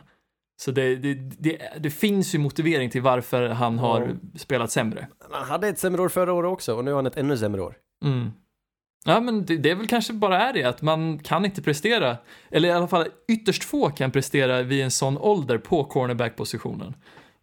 Så 0.61 0.71
det, 0.71 0.95
det, 0.95 1.13
det, 1.13 1.61
det 1.79 1.89
finns 1.89 2.35
ju 2.35 2.39
motivering 2.39 2.89
till 2.89 3.01
varför 3.01 3.49
han 3.49 3.79
har 3.79 4.01
Ja. 4.01 4.39
spelat 4.39 4.71
sämre. 4.71 5.07
Han 5.31 5.43
hade 5.47 5.67
ett 5.67 5.79
sämre 5.79 6.01
år 6.01 6.09
förra 6.09 6.33
året 6.33 6.49
också 6.51 6.75
och 6.75 6.85
nu 6.85 6.91
har 6.91 6.95
han 6.95 7.05
ett 7.05 7.17
ännu 7.17 7.37
sämre 7.37 7.61
år. 7.61 7.75
Mm. 8.05 8.31
Ja, 9.05 9.19
men 9.19 9.45
det, 9.45 9.57
det 9.57 9.71
är 9.71 9.75
väl 9.75 9.87
kanske 9.87 10.13
bara 10.13 10.41
är 10.41 10.53
det 10.53 10.63
att 10.63 10.81
man 10.81 11.19
kan 11.19 11.45
inte 11.45 11.61
prestera, 11.61 12.17
eller 12.51 12.69
i 12.69 12.71
alla 12.71 12.87
fall 12.87 13.07
ytterst 13.27 13.63
få 13.63 13.89
kan 13.89 14.11
prestera 14.11 14.61
vid 14.61 14.83
en 14.83 14.91
sån 14.91 15.17
ålder 15.17 15.57
på 15.57 15.83
cornerback-positionen. 15.83 16.93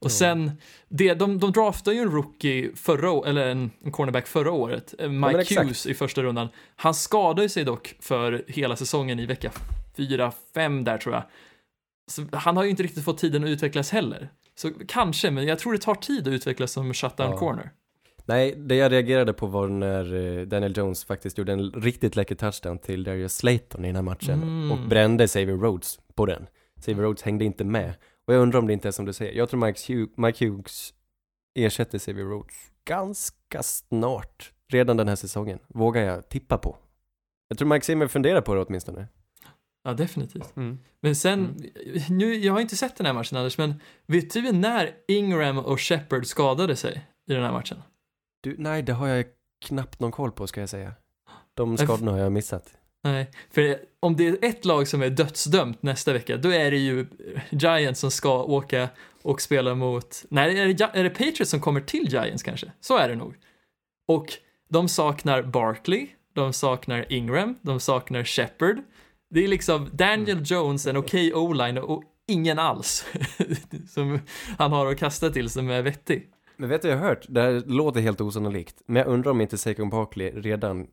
Och 0.04 0.12
sen, 0.12 0.50
det, 0.88 1.14
de, 1.14 1.38
de 1.38 1.52
draftade 1.52 1.96
ju 1.96 2.02
en 2.02 2.10
rookie 2.10 2.70
förra 2.74 3.28
eller 3.28 3.46
en, 3.48 3.70
en 3.84 3.92
cornerback 3.92 4.26
förra 4.26 4.52
året, 4.52 4.94
eh, 4.98 5.08
Mike 5.10 5.40
exakt. 5.40 5.60
Hughes 5.60 5.86
i 5.86 5.94
första 5.94 6.22
rundan. 6.22 6.48
Han 6.76 6.94
skadade 6.94 7.48
sig 7.48 7.64
dock 7.64 7.94
för 8.00 8.44
hela 8.48 8.76
säsongen 8.76 9.18
i 9.20 9.26
vecka 9.26 9.50
4-5 9.96 10.84
där 10.84 10.98
tror 10.98 11.14
jag. 11.14 11.24
Så 12.10 12.24
han 12.32 12.56
har 12.56 12.64
ju 12.64 12.70
inte 12.70 12.82
riktigt 12.82 13.04
fått 13.04 13.18
tiden 13.18 13.44
att 13.44 13.48
utvecklas 13.50 13.90
heller. 13.90 14.28
Så 14.54 14.70
kanske, 14.88 15.30
men 15.30 15.46
jag 15.46 15.58
tror 15.58 15.72
det 15.72 15.78
tar 15.78 15.94
tid 15.94 16.28
att 16.28 16.32
utvecklas 16.34 16.72
som 16.72 16.94
shutdown 16.94 17.30
Ja. 17.30 17.38
corner. 17.38 17.70
Nej, 18.24 18.54
det 18.56 18.74
jag 18.74 18.92
reagerade 18.92 19.32
på 19.32 19.46
var 19.46 19.68
när 19.68 20.14
eh, 20.38 20.46
Daniel 20.46 20.76
Jones 20.76 21.04
faktiskt 21.04 21.38
gjorde 21.38 21.52
en 21.52 21.70
riktigt 21.70 22.16
läcker 22.16 22.34
touchdown 22.34 22.78
till 22.78 23.04
Darius 23.04 23.36
Slayton 23.36 23.84
i 23.84 23.88
den 23.88 23.96
här 23.96 24.02
matchen 24.02 24.42
Mm. 24.42 24.72
och 24.72 24.78
brände 24.88 25.26
Xavier 25.26 25.56
Rhodes 25.56 25.98
på 26.14 26.26
den. 26.26 26.46
Xavier 26.80 27.02
Rhodes 27.02 27.22
hängde 27.22 27.44
inte 27.44 27.64
med. 27.64 27.94
Och 28.32 28.36
jag 28.36 28.42
undrar 28.42 28.58
om 28.58 28.66
det 28.66 28.72
inte 28.72 28.88
är 28.88 28.92
som 28.92 29.04
du 29.04 29.12
säger. 29.12 29.32
Jag 29.32 29.48
tror 29.48 29.60
Mike, 29.66 29.92
Hugh, 29.94 30.12
Mike 30.16 30.46
Hughes 30.46 30.94
ersätter 31.54 31.98
Xavier 31.98 32.24
Rhodes 32.26 32.54
ganska 32.84 33.62
snart. 33.62 34.52
Redan 34.68 34.96
den 34.96 35.08
här 35.08 35.16
säsongen. 35.16 35.58
Vågar 35.68 36.02
jag 36.02 36.28
tippa 36.28 36.58
på. 36.58 36.76
Jag 37.48 37.58
tror 37.58 37.68
Mike 37.68 37.84
Zimmer 37.86 38.06
funderar 38.08 38.40
på 38.40 38.54
det 38.54 38.62
åtminstone. 38.62 39.06
Ja, 39.84 39.92
definitivt. 39.94 40.56
Mm. 40.56 40.78
Men 41.00 41.16
sen, 41.16 41.40
Mm. 41.40 42.18
nu, 42.18 42.34
jag 42.34 42.52
har 42.52 42.60
inte 42.60 42.76
sett 42.76 42.96
den 42.96 43.06
här 43.06 43.12
matchen 43.12 43.36
Anders, 43.38 43.58
men 43.58 43.74
vet 44.06 44.32
du 44.32 44.52
när 44.52 44.90
Ingram 45.08 45.58
och 45.58 45.80
Shepard 45.80 46.26
skadade 46.26 46.76
sig 46.76 47.06
i 47.26 47.32
den 47.34 47.42
här 47.42 47.52
matchen? 47.52 47.82
Du, 48.40 48.56
nej, 48.58 48.82
det 48.82 48.92
har 48.92 49.08
jag 49.08 49.24
knappt 49.64 50.00
någon 50.00 50.12
koll 50.12 50.32
på 50.32 50.46
ska 50.46 50.60
jag 50.60 50.68
säga. 50.68 50.94
De 51.54 51.76
skadorna 51.78 52.12
har 52.12 52.18
jag 52.18 52.32
missat. 52.32 52.74
Nej, 53.04 53.30
för 53.50 53.78
om 54.00 54.16
det 54.16 54.28
är 54.28 54.38
ett 54.42 54.64
lag 54.64 54.88
som 54.88 55.02
är 55.02 55.10
dödsdömt 55.10 55.82
nästa 55.82 56.12
vecka, 56.12 56.36
då 56.36 56.52
är 56.52 56.70
det 56.70 56.76
ju 56.76 57.06
Giants 57.50 58.00
som 58.00 58.10
ska 58.10 58.42
åka 58.42 58.88
och 59.22 59.40
spela 59.40 59.74
mot, 59.74 60.24
nej, 60.28 60.58
är 60.58 60.66
det, 60.66 60.90
är 60.92 61.04
det 61.04 61.10
Patriots 61.10 61.50
som 61.50 61.60
kommer 61.60 61.80
till 61.80 62.08
Giants 62.08 62.42
kanske? 62.42 62.72
Så 62.80 62.96
är 62.96 63.08
det 63.08 63.16
nog. 63.16 63.34
Och 64.08 64.26
de 64.68 64.88
saknar 64.88 65.42
Barkley, 65.42 66.08
de 66.34 66.52
saknar 66.52 67.12
Ingram, 67.12 67.58
de 67.62 67.80
saknar 67.80 68.24
Shepard. 68.24 68.76
Det 69.30 69.44
är 69.44 69.48
liksom 69.48 69.90
Daniel 69.92 70.42
Jones, 70.44 70.86
en 70.86 70.96
okej 70.96 71.34
o-line 71.34 71.78
och 71.78 72.02
ingen 72.28 72.58
alls 72.58 73.06
som 73.88 74.18
han 74.58 74.72
har 74.72 74.86
att 74.86 74.98
kasta 74.98 75.30
till 75.30 75.50
som 75.50 75.70
är 75.70 75.82
vettig. 75.82 76.28
Men 76.56 76.68
vet 76.68 76.82
du 76.82 76.88
jag 76.88 76.96
har 76.96 77.08
hört? 77.08 77.26
Det 77.28 77.40
här 77.40 77.62
låter 77.66 78.00
helt 78.00 78.20
osannolikt. 78.20 78.82
Men 78.86 78.96
jag 78.96 79.06
undrar 79.06 79.30
om 79.30 79.40
inte 79.40 79.58
Saquon 79.58 79.90
Barkley 79.90 80.30
redan... 80.30 80.86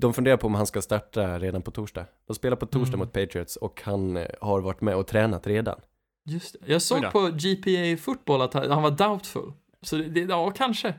De 0.00 0.14
funderar 0.14 0.36
på 0.36 0.46
om 0.46 0.54
han 0.54 0.66
ska 0.66 0.82
starta 0.82 1.38
redan 1.38 1.62
på 1.62 1.70
torsdag. 1.70 2.06
De 2.26 2.34
spelar 2.34 2.56
på 2.56 2.66
torsdag 2.66 2.88
Mm. 2.94 2.98
mot 2.98 3.12
Patriots 3.12 3.56
och 3.56 3.82
han 3.84 4.16
eh, 4.16 4.26
har 4.40 4.60
varit 4.60 4.80
med 4.80 4.94
och 4.96 5.06
tränat 5.06 5.46
redan. 5.46 5.80
Just 6.24 6.52
det. 6.60 6.72
Jag 6.72 6.82
såg 6.82 7.12
på 7.12 7.20
GPA 7.28 8.02
Football 8.02 8.42
att 8.42 8.54
han 8.54 8.82
var 8.82 8.90
doubtful. 8.90 9.52
Så 9.82 9.96
det, 9.96 10.20
ja, 10.20 10.50
kanske. 10.50 10.94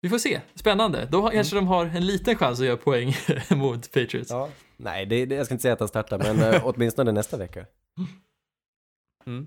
Vi 0.00 0.08
får 0.08 0.18
se, 0.18 0.40
spännande. 0.54 1.08
Då 1.10 1.28
kanske 1.30 1.56
de 1.56 1.66
har 1.66 1.86
en 1.86 2.06
liten 2.06 2.36
chans 2.36 2.60
att 2.60 2.66
göra 2.66 2.76
poäng 2.76 3.12
mot 3.50 3.92
Patriots. 3.92 4.30
Ja. 4.30 4.48
Nej, 4.76 5.06
det, 5.06 5.26
det, 5.26 5.34
jag 5.34 5.46
ska 5.46 5.54
inte 5.54 5.62
säga 5.62 5.74
att 5.74 5.80
han 5.80 5.88
startar, 5.88 6.18
men 6.18 6.54
eh, 6.54 6.60
åtminstone 6.64 7.12
nästa 7.12 7.36
vecka. 7.36 7.66
Mm. 9.26 9.46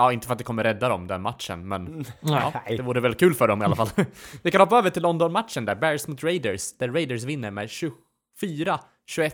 Ja, 0.00 0.12
inte 0.12 0.26
för 0.26 0.32
att 0.32 0.38
det 0.38 0.44
kommer 0.44 0.64
rädda 0.64 0.88
dem 0.88 1.06
den 1.06 1.22
matchen, 1.22 1.68
men 1.68 2.04
ja, 2.20 2.52
det 2.68 2.82
vore 2.82 3.00
väl 3.00 3.14
kul 3.14 3.34
för 3.34 3.48
dem 3.48 3.62
i 3.62 3.64
alla 3.64 3.76
fall. 3.76 3.88
Vi 4.42 4.50
kan 4.50 4.60
hoppa 4.60 4.78
över 4.78 4.90
till 4.90 5.02
London-matchen 5.02 5.64
där, 5.64 5.74
Bears 5.74 6.08
mot 6.08 6.24
Raiders, 6.24 6.72
där 6.78 6.88
Raiders 6.88 7.22
vinner 7.22 7.50
med 7.50 7.68
24-21. 7.68 9.32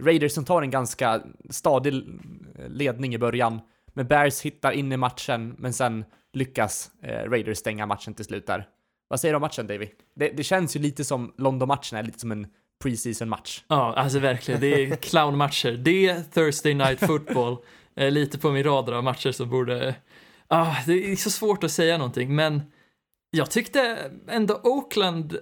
Raiders 0.00 0.32
som 0.32 0.44
tar 0.44 0.62
en 0.62 0.70
ganska 0.70 1.22
stadig 1.50 2.04
ledning 2.68 3.14
i 3.14 3.18
början, 3.18 3.60
men 3.86 4.06
Bears 4.06 4.40
hittar 4.40 4.72
in 4.72 4.92
i 4.92 4.96
matchen, 4.96 5.54
men 5.58 5.72
sen 5.72 6.04
lyckas 6.32 6.90
eh, 7.02 7.30
Raiders 7.30 7.58
stänga 7.58 7.86
matchen 7.86 8.14
till 8.14 8.24
slut 8.24 8.46
där. 8.46 8.66
Vad 9.08 9.20
säger 9.20 9.32
du 9.32 9.36
om 9.36 9.42
matchen, 9.42 9.66
Davy? 9.66 9.88
Det, 10.14 10.28
det 10.28 10.44
känns 10.44 10.76
ju 10.76 10.80
lite 10.80 11.04
som 11.04 11.34
London-matchen 11.38 11.98
är 11.98 12.02
lite 12.02 12.18
som 12.18 12.32
en 12.32 12.46
preseason 12.82 13.28
match. 13.28 13.64
Ja, 13.68 13.94
alltså 13.94 14.18
verkligen. 14.18 14.60
Det 14.60 14.84
är 14.84 14.96
clownmatcher. 14.96 15.72
Det 15.72 16.08
är 16.08 16.22
Thursday 16.22 16.74
Night 16.74 17.00
Football. 17.00 17.56
Eh, 17.96 18.10
lite 18.10 18.38
på 18.38 18.50
min 18.50 18.64
radar 18.64 18.92
av 18.92 19.04
matcher 19.04 19.32
som 19.32 19.50
borde... 19.50 19.94
Ah, 20.48 20.76
det 20.86 21.12
är 21.12 21.16
så 21.16 21.30
svårt 21.30 21.64
att 21.64 21.70
säga 21.70 21.98
någonting, 21.98 22.34
men 22.34 22.62
jag 23.30 23.50
tyckte 23.50 24.10
ändå 24.28 24.60
Oakland 24.62 25.38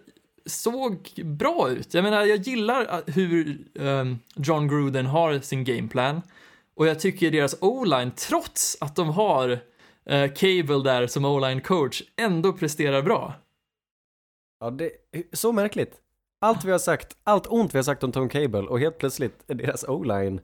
såg 0.47 1.23
bra 1.25 1.71
ut. 1.71 1.95
Jag 1.95 2.05
menar, 2.05 2.25
jag 2.25 2.39
gillar 2.39 2.87
ah, 2.91 3.03
hur 3.07 3.67
um, 3.75 4.19
John 4.37 4.69
Gruden 4.69 5.07
har 5.07 5.39
sin 5.39 5.65
gameplan 5.65 6.23
och 6.77 6.87
jag 6.87 7.01
tycker 7.01 7.31
deras 7.31 7.57
O-line, 7.61 8.11
trots 8.11 8.77
att 8.81 8.97
de 8.97 9.09
har 9.09 9.51
uh, 9.51 10.33
Cable 10.35 10.83
där 10.85 11.07
som 11.07 11.25
O-line 11.25 11.61
coach, 11.61 12.03
ändå 12.17 12.53
presterar 12.53 13.03
bra. 13.03 13.35
Ja, 14.61 14.71
det 14.71 14.91
är 15.13 15.23
så 15.33 15.53
märkligt. 15.53 16.01
Allt 16.41 16.65
vi 16.65 16.71
har 16.71 16.79
sagt, 16.79 17.17
allt 17.25 17.47
ont 17.47 17.75
vi 17.75 17.79
har 17.79 17.83
sagt 17.83 18.05
om 18.05 18.13
Tom 18.13 18.29
Cable 18.29 18.61
och 18.61 18.81
helt 18.81 18.99
plötsligt 18.99 19.45
är 19.47 19.55
deras 19.55 19.85
O-line 19.85 20.41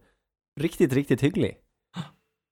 riktigt, 0.61 0.93
riktigt 0.93 1.23
hygglig. 1.23 1.64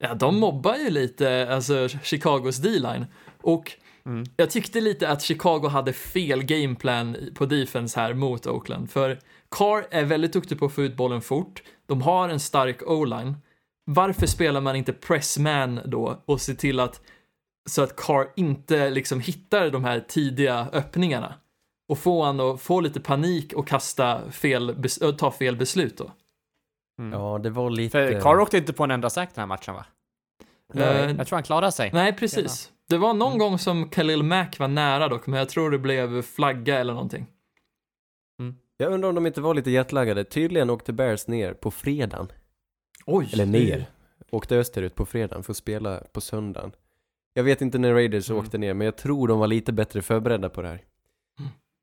Ja, 0.02 0.14
de 0.14 0.38
mobbar 0.40 0.76
ju 0.76 0.90
lite, 0.90 1.48
alltså 1.54 1.88
Chicagos 2.02 2.56
D-line. 2.56 3.06
Och 3.42 3.72
Mm. 4.06 4.24
jag 4.36 4.50
tyckte 4.50 4.80
lite 4.80 5.08
att 5.08 5.22
Chicago 5.22 5.68
hade 5.68 5.92
fel 5.92 6.42
gameplan 6.42 7.16
på 7.34 7.46
defense 7.46 8.00
här 8.00 8.14
mot 8.14 8.46
Oakland. 8.46 8.90
För 8.90 9.18
Carr 9.50 9.86
är 9.90 10.04
väldigt 10.04 10.32
duktig 10.32 10.58
på 10.58 10.66
att 10.66 10.72
få 10.72 10.82
ut 10.82 10.96
bollen 10.96 11.20
fort. 11.20 11.62
De 11.86 12.02
har 12.02 12.28
en 12.28 12.40
stark 12.40 12.82
O-line. 12.86 13.36
Varför 13.84 14.26
spelar 14.26 14.60
man 14.60 14.76
inte 14.76 14.92
pressman 14.92 15.80
då 15.84 16.22
och 16.24 16.40
ser 16.40 16.54
till 16.54 16.80
att 16.80 17.00
så 17.70 17.82
att 17.82 17.96
Carr 17.96 18.26
inte 18.36 18.90
liksom 18.90 19.20
hittar 19.20 19.70
de 19.70 19.84
här 19.84 20.00
tidiga 20.00 20.68
öppningarna 20.72 21.34
och 21.88 21.98
få 21.98 22.24
han 22.24 22.40
att 22.40 22.60
få 22.60 22.80
lite 22.80 23.00
panik 23.00 23.52
och 23.52 23.68
kasta 23.68 24.30
fel, 24.30 24.76
ta 25.18 25.30
fel 25.30 25.56
beslut 25.56 25.98
då. 25.98 26.10
Mm. 26.98 27.12
Ja, 27.20 27.38
det 27.42 27.50
var 27.50 27.70
lite... 27.70 27.90
För 27.90 28.20
Carr 28.20 28.40
åkte 28.40 28.58
inte 28.58 28.72
på 28.72 28.84
en 28.84 28.90
enda 28.90 29.10
sack 29.10 29.34
den 29.34 29.42
här 29.42 29.46
matchen 29.46 29.74
va? 29.74 29.84
Eh, 30.74 31.10
Jag 31.10 31.26
tror 31.26 31.36
han 31.36 31.42
klarade 31.42 31.72
sig. 31.72 31.90
Nej, 31.92 32.12
precis. 32.16 32.72
Det 32.88 32.96
var 32.98 33.14
någon 33.14 33.26
Mm. 33.32 33.38
gång 33.38 33.58
som 33.58 33.88
Khalil 33.90 34.22
Mack 34.22 34.58
var 34.58 34.68
nära 34.68 35.08
dock, 35.08 35.26
men 35.26 35.38
jag 35.38 35.48
tror 35.48 35.70
det 35.70 35.78
blev 35.78 36.22
flagga 36.22 36.78
eller 36.78 36.92
någonting. 36.92 37.26
Jag 38.76 38.92
undrar 38.92 39.08
om 39.08 39.14
de 39.14 39.26
inte 39.26 39.40
var 39.40 39.54
lite 39.54 39.70
jetlaggade. 39.70 40.24
Tydligen 40.24 40.70
åkte 40.70 40.92
Bears 40.92 41.26
ner 41.26 41.54
på 41.54 41.70
fredagen. 41.70 42.32
Oj! 43.06 43.30
Eller 43.32 43.46
ner. 43.46 43.86
Åkte 44.30 44.56
österut 44.56 44.94
på 44.94 45.06
fredagen 45.06 45.42
för 45.42 45.52
att 45.52 45.56
spela 45.56 45.96
på 46.12 46.20
söndagen. 46.20 46.72
Jag 47.34 47.44
vet 47.44 47.60
inte 47.62 47.78
när 47.78 47.92
Raiders 47.94 48.30
Mm. 48.30 48.42
åkte 48.44 48.58
ner, 48.58 48.74
men 48.74 48.84
jag 48.84 48.96
tror 48.96 49.28
de 49.28 49.38
var 49.38 49.46
lite 49.46 49.72
bättre 49.72 50.02
förberedda 50.02 50.48
på 50.48 50.62
det 50.62 50.68
här. 50.68 50.82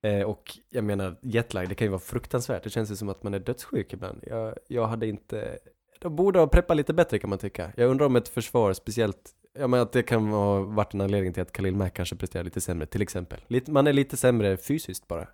Eh, 0.04 0.22
och 0.22 0.58
jag 0.70 0.84
menar, 0.84 1.16
jetlag, 1.22 1.70
det 1.70 1.76
kan 1.76 1.86
ju 1.86 1.92
vara 1.92 2.00
fruktansvärt. 2.00 2.64
Det 2.64 2.70
känns 2.70 2.92
ju 2.92 2.96
som 2.96 3.10
att 3.10 3.24
man 3.24 3.34
är 3.34 3.40
dödssjuk 3.40 3.94
ibland. 3.94 4.24
Jag, 4.28 4.56
jag 4.68 4.88
hade 4.88 5.08
inte... 5.08 5.60
De 6.00 6.16
borde 6.16 6.40
ha 6.40 6.48
preppat 6.48 6.78
lite 6.78 6.94
bättre 6.94 7.20
kan 7.20 7.30
man 7.30 7.40
tycka. 7.40 7.72
Jag 7.76 7.90
undrar 7.90 8.06
om 8.06 8.16
ett 8.16 8.28
försvar 8.28 8.74
speciellt... 8.74 9.32
Jag 9.54 9.70
menar 9.70 9.84
att 9.84 9.92
det 9.92 10.04
kan 10.04 10.28
ha 10.28 10.60
varit 10.60 10.94
en 10.94 11.02
anledning 11.02 11.34
till 11.34 11.42
att 11.42 11.52
Khalil 11.52 11.76
Mack 11.76 11.94
kanske 11.94 12.16
presterar 12.16 12.44
lite 12.44 12.62
sämre, 12.62 12.86
till 12.86 13.02
exempel. 13.02 13.40
Lite, 13.48 13.72
man 13.72 13.88
är 13.88 13.94
lite 13.94 14.18
sämre 14.18 14.58
fysiskt 14.58 15.08
bara. 15.08 15.28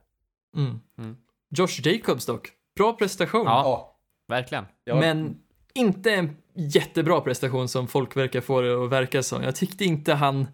Mm. 0.57 0.79
Mm. 0.97 1.17
Josh 1.57 1.81
Jacobs 1.83 2.25
dock. 2.25 2.51
Bra 2.75 2.93
prestation. 2.93 3.45
Ja, 3.45 3.99
verkligen. 4.27 4.65
Men 4.85 5.37
inte 5.73 6.11
en 6.11 6.37
jättebra 6.53 7.21
prestation 7.21 7.67
som 7.67 7.87
folk 7.87 8.17
verkar 8.17 8.41
få 8.41 8.61
det 8.61 8.83
att 8.83 8.89
verka 8.89 9.23
som. 9.23 9.43
Jag 9.43 9.55
tyckte 9.55 9.85
inte 9.85 10.13
han 10.13 10.47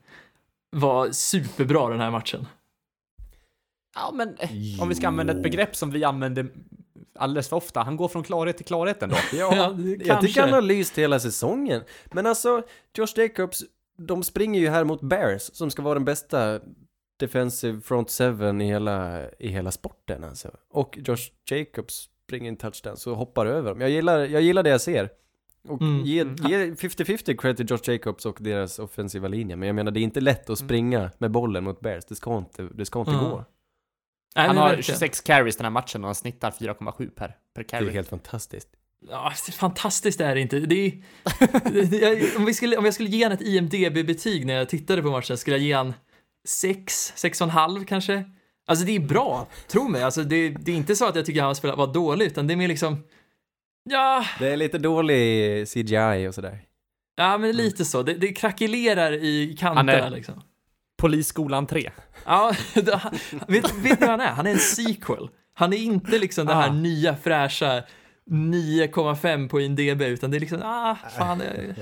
var 0.70 1.12
superbra 1.12 1.90
den 1.90 2.00
här 2.00 2.12
matchen. 2.12 2.48
Ja, 3.96 4.12
men 4.14 4.30
eh, 4.40 4.82
om 4.82 4.90
vi 4.90 4.96
ska 4.96 5.08
använda 5.08 5.34
ett 5.34 5.44
begrepp 5.44 5.76
som 5.76 5.92
vi 5.92 6.04
använder 6.04 6.48
alldeles 7.16 7.50
för 7.50 7.56
ofta, 7.56 7.80
han 7.80 7.98
går 7.98 8.08
från 8.08 8.24
klarhet 8.24 8.58
till 8.58 8.66
klarhet 8.66 9.04
ändå. 9.04 9.16
Ja, 9.34 9.56
Jag 9.56 10.06
kanske. 10.06 10.28
tycker 10.28 10.42
han 10.42 10.54
har 10.54 10.62
lyst 10.62 10.98
hela 10.98 11.20
säsongen. 11.20 11.82
Men 12.12 12.26
alltså, 12.26 12.64
Josh 12.98 13.14
Jacobs, 13.20 13.64
de 13.98 14.24
springer 14.24 14.60
ju 14.60 14.70
här 14.70 14.84
mot 14.84 15.02
Bears 15.02 15.42
som 15.54 15.72
ska 15.72 15.82
vara 15.82 15.94
den 15.94 16.06
bästa 16.06 16.60
defensive 17.20 17.82
front 17.82 18.10
seven 18.10 18.62
i 18.62 18.66
hela, 18.68 19.30
i 19.40 19.48
hela 19.48 19.72
sporten 19.72 20.24
alltså. 20.24 20.52
Och 20.72 21.00
Josh 21.06 21.32
Jacobs 21.52 22.10
springer 22.28 22.50
en 22.52 22.58
touchdown 22.58 22.98
så 22.98 23.14
hoppar 23.16 23.46
över 23.46 23.70
dem. 23.70 23.82
Jag 23.82 23.90
gillar, 23.90 24.20
jag 24.20 24.42
gillar 24.42 24.64
det 24.64 24.70
jag 24.70 24.82
ser. 24.82 25.10
Och 25.68 25.82
Mm. 25.82 26.06
ge, 26.06 26.22
Mm. 26.22 26.36
ge 26.36 26.66
50-50 26.76 27.38
cred 27.38 27.58
till 27.58 27.66
Josh 27.72 27.80
Jacobs 27.92 28.26
och 28.26 28.38
deras 28.40 28.80
offensiva 28.80 29.28
linje. 29.28 29.56
Men 29.56 29.68
jag 29.68 29.76
menar, 29.76 29.92
det 29.92 30.00
är 30.00 30.04
inte 30.04 30.22
lätt 30.22 30.50
att 30.50 30.60
springa 30.60 31.12
med 31.18 31.32
bollen 31.32 31.64
mot 31.64 31.80
Bears. 31.80 32.06
Det 32.06 32.16
ska 32.16 32.38
inte, 32.38 32.64
det 32.76 32.86
ska 32.86 33.00
inte 33.00 33.12
Mm. 33.12 33.24
gå. 33.24 33.46
Nej, 34.36 34.48
Han 34.48 34.58
har 34.58 34.64
verkligen. 34.70 34.84
26 34.84 35.22
carries 35.22 35.56
den 35.58 35.66
här 35.66 35.72
matchen 35.72 36.04
och 36.04 36.08
han 36.08 36.16
snittar 36.16 36.52
4,7 36.52 37.10
per, 37.10 37.28
per 37.28 37.36
Det 37.54 37.64
carry. 37.64 37.88
är 37.88 37.92
helt 37.92 38.10
fantastiskt. 38.10 38.68
Ja, 39.10 39.34
det 39.46 39.52
är 39.54 39.58
fantastiskt 39.58 40.22
är 40.22 40.36
det 40.36 40.42
inte. 40.42 40.60
Det 40.60 40.76
är, 40.86 40.92
det, 41.72 41.82
det, 41.86 42.36
om, 42.38 42.46
vi 42.46 42.54
skulle, 42.54 42.78
om 42.78 42.86
jag 42.86 42.94
skulle 42.94 43.10
ge 43.10 43.24
han 43.24 43.32
ett 43.32 43.42
IMDB-betyg 43.42 44.46
när 44.46 44.54
jag 44.54 44.70
tittade 44.70 45.02
på 45.02 45.12
matchen 45.12 45.38
skulle 45.38 45.58
jag 45.58 45.64
ge 45.66 45.74
han 45.74 45.94
6, 46.48 47.14
6,5 47.18 47.86
kanske. 47.86 48.24
Alltså 48.68 48.86
det 48.86 48.96
är 48.96 49.00
bra, 49.00 49.48
tro 49.68 49.88
mig. 49.88 50.04
Alltså, 50.04 50.24
det, 50.24 50.50
det 50.50 50.72
är 50.72 50.76
inte 50.76 50.96
så 50.96 51.06
att 51.08 51.16
jag 51.16 51.26
tycker 51.26 51.42
han 51.42 51.56
spelat 51.56 51.78
var 51.78 51.94
dålig, 51.94 52.26
utan 52.26 52.48
det 52.48 52.54
är 52.54 52.56
mer 52.56 52.68
liksom, 52.68 53.04
ja, 53.90 54.26
Det 54.40 54.48
är 54.50 54.58
lite 54.58 54.78
dålig 54.78 55.68
CGI 55.68 56.28
och 56.30 56.36
sådär. 56.36 56.60
ja 57.16 57.38
men 57.38 57.52
lite 57.52 57.86
så. 57.86 58.04
Det, 58.04 58.14
det 58.14 58.28
krackelerar 58.28 59.12
i 59.14 59.56
kanterna 59.60 60.10
liksom. 60.10 60.42
Polisskolan 61.02 61.68
3. 61.68 61.92
Ja, 62.26 62.54
vet, 63.48 63.74
vet 63.76 63.76
ni 63.76 63.96
vad 64.00 64.10
han 64.10 64.20
är? 64.22 64.28
Han 64.32 64.48
är 64.48 64.52
en 64.52 64.58
sequel. 64.60 65.30
Han 65.54 65.74
är 65.74 65.78
inte 65.78 66.20
liksom 66.20 66.46
det 66.48 66.54
här 66.54 66.70
Ah. 66.70 66.74
nya 66.74 67.16
fräscha 67.16 67.84
9,5 68.30 69.50
på 69.50 69.62
IMDB, 69.62 70.02
utan 70.02 70.32
det 70.32 70.38
är 70.38 70.40
liksom, 70.40 70.62
ah, 70.64 70.96
fan, 70.96 71.40
jag, 71.40 71.76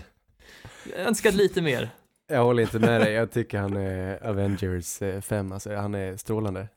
jag 0.97 1.07
önskar 1.07 1.31
lite 1.31 1.61
mer. 1.61 1.89
Jag 2.31 2.43
håller 2.43 2.63
inte 2.63 2.79
med 2.79 3.01
dig, 3.01 3.13
jag 3.13 3.31
tycker 3.31 3.59
han 3.59 3.77
är 3.77 4.27
Avengers 4.27 4.99
5, 5.25 5.51
alltså 5.51 5.75
han 5.75 5.95
är 5.95 6.17
strålande. 6.17 6.67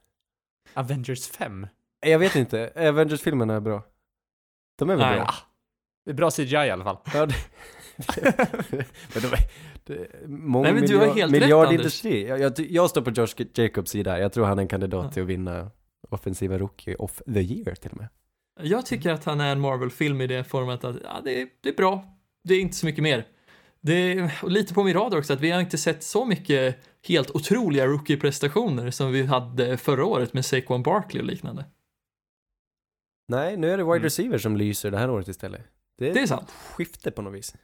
Avengers 0.75 1.29
5. 1.29 1.67
Jag 2.07 2.19
vet 2.19 2.37
inte, 2.37 2.73
Avengers-filmerna 2.77 3.55
är 3.55 3.61
bra. 3.61 3.83
De 4.79 4.91
är 4.91 4.97
väl 4.97 5.07
Nej. 5.07 5.17
bra? 5.17 5.25
Ah, 5.29 5.35
det 6.05 6.11
är 6.11 6.15
bra 6.15 6.31
CGI 6.31 6.55
i 6.55 6.71
alla 6.71 6.85
fall. 6.85 6.97
Ja, 7.15 7.27
det, 7.27 7.35
men 9.15 9.23
de, 9.23 9.37
många 10.27 10.63
Nej, 10.73 10.75
men 10.81 10.87
du 10.91 10.97
har 10.97 11.07
helt 11.15 11.33
miljardindustri. 11.33 12.29
Jag, 12.29 12.41
jag, 12.41 12.53
jag 12.59 12.91
står 12.91 13.03
på 13.03 13.11
Josh 13.11 13.47
Jacobs 13.55 13.91
sida, 13.91 14.19
jag 14.21 14.33
tror 14.33 14.45
han 14.45 14.59
är 14.59 14.63
en 14.63 14.69
kandidat 14.69 15.05
Ja. 15.05 15.11
till 15.13 15.23
att 15.23 15.29
vinna 15.29 15.71
offensiva 16.11 16.59
rookie 16.59 16.95
of 16.97 17.23
the 17.35 17.41
year 17.41 17.75
till 17.75 17.91
och 17.91 17.97
med. 17.97 18.09
Jag 18.61 18.87
tycker 18.87 19.11
att 19.11 19.25
han 19.25 19.41
är 19.41 19.53
en 19.53 19.61
Marvel-film 19.61 20.21
i 20.21 20.27
det 20.27 20.45
format 20.45 20.85
att 20.85 20.97
ja, 21.05 21.21
det, 21.25 21.41
är, 21.43 21.49
det 21.63 21.69
är 21.69 21.75
bra. 21.75 22.05
Det 22.45 22.55
är 22.55 22.61
inte 22.61 22.77
så 22.77 22.87
mycket 22.87 23.03
mer. 23.03 23.27
Det 23.81 23.93
är 24.13 24.49
lite 24.49 24.75
på 24.75 24.85
min 24.85 24.95
radar 24.95 25.19
också 25.19 25.33
att 25.33 25.41
vi 25.41 25.51
har 25.51 25.61
inte 25.61 25.79
sett 25.79 26.03
så 26.03 26.25
mycket 26.25 26.77
helt 27.09 27.31
otroliga 27.31 27.87
rookie-prestationer 27.87 28.91
som 28.91 29.13
vi 29.13 29.23
hade 29.27 29.77
förra 29.77 30.05
året 30.05 30.35
med 30.35 30.45
Saquon 30.45 30.83
Barkley 30.83 31.21
och 31.23 31.27
liknande. 31.27 31.65
Nej, 33.29 33.57
nu 33.57 33.71
är 33.71 33.77
det 33.77 33.83
wide 33.85 33.93
Mm. 33.97 34.03
receiver 34.03 34.39
som 34.39 34.57
lyser 34.57 34.91
det 34.91 34.99
här 34.99 35.11
året 35.11 35.29
istället. 35.29 35.61
Det 35.99 36.11
är 36.11 36.15
Det 36.15 36.21
är 36.21 36.27
sant. 36.27 36.51
skifte 36.51 37.11
på 37.11 37.23
något 37.23 37.35
vis. 37.35 37.55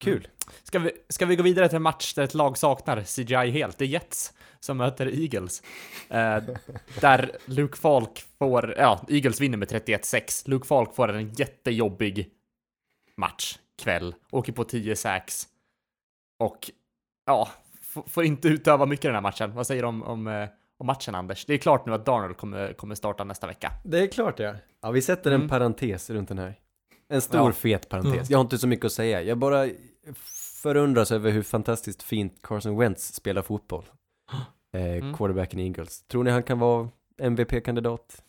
Kul. 0.00 0.28
Ska 0.62 0.78
vi, 0.78 0.90
ska 1.08 1.26
vi 1.26 1.36
gå 1.36 1.42
vidare 1.42 1.68
till 1.68 1.76
en 1.76 1.82
match 1.82 2.14
där 2.14 2.22
ett 2.22 2.34
lag 2.34 2.58
saknar 2.58 3.02
CGI 3.02 3.50
helt? 3.50 3.78
Det 3.78 3.84
är 3.84 3.88
Jets 3.88 4.32
som 4.60 4.76
möter 4.76 5.06
Eagles. 5.22 5.62
Eh, 6.08 6.42
där 7.00 7.36
Luke 7.44 7.76
Falk 7.78 8.24
får, 8.38 8.74
ja, 8.78 9.04
Eagles 9.08 9.40
vinner 9.40 9.58
med 9.58 9.68
31-6. 9.70 10.48
Luke 10.48 10.66
Falk 10.66 10.94
får 10.94 11.12
en 11.12 11.32
jättejobbig 11.32 12.30
match, 13.16 13.58
kväll, 13.82 14.14
åker 14.30 14.52
på 14.52 14.64
10 14.64 14.96
sacks. 14.96 15.48
Och, 16.38 16.70
ja, 17.26 17.48
får 18.06 18.24
inte 18.24 18.48
utöva 18.48 18.86
mycket 18.86 19.02
den 19.02 19.14
här 19.14 19.20
matchen. 19.22 19.54
Vad 19.54 19.66
säger 19.66 19.82
du 19.82 19.88
om, 19.88 20.02
om, 20.02 20.26
eh, 20.26 20.48
om 20.78 20.86
matchen, 20.86 21.14
Anders? 21.14 21.44
Det 21.44 21.54
är 21.54 21.58
klart 21.58 21.86
nu 21.86 21.94
att 21.94 22.06
Darnold 22.06 22.36
kommer, 22.36 22.72
kommer 22.72 22.94
starta 22.94 23.24
nästa 23.24 23.46
vecka. 23.46 23.72
Det 23.84 23.98
är 23.98 24.06
klart 24.06 24.38
ja. 24.38 24.54
Ja, 24.82 24.90
vi 24.90 25.02
sätter 25.02 25.30
en 25.30 25.36
Mm. 25.36 25.48
parentes 25.48 26.10
runt 26.10 26.28
den 26.28 26.38
här. 26.38 26.54
En 27.08 27.20
stor 27.20 27.40
Ja. 27.40 27.52
fet 27.52 27.88
parentes. 27.88 28.12
Mm. 28.14 28.26
Jag 28.28 28.38
har 28.38 28.42
inte 28.44 28.58
så 28.58 28.66
mycket 28.66 28.84
att 28.86 28.92
säga. 28.92 29.22
Jag 29.22 29.38
bara 29.38 29.68
förundras 30.62 31.12
över 31.12 31.30
hur 31.30 31.42
fantastiskt 31.42 32.02
fint 32.02 32.42
Carson 32.42 32.78
Wentz 32.78 33.14
spelar 33.14 33.42
fotboll. 33.42 33.84
eh, 34.74 34.82
Mm. 34.82 35.14
quarterbacken 35.14 35.60
i 35.60 35.66
Eagles. 35.66 36.02
Tror 36.02 36.24
ni 36.24 36.30
han 36.30 36.42
kan 36.42 36.58
vara 36.58 36.88
MVP-kandidat? 37.22 38.22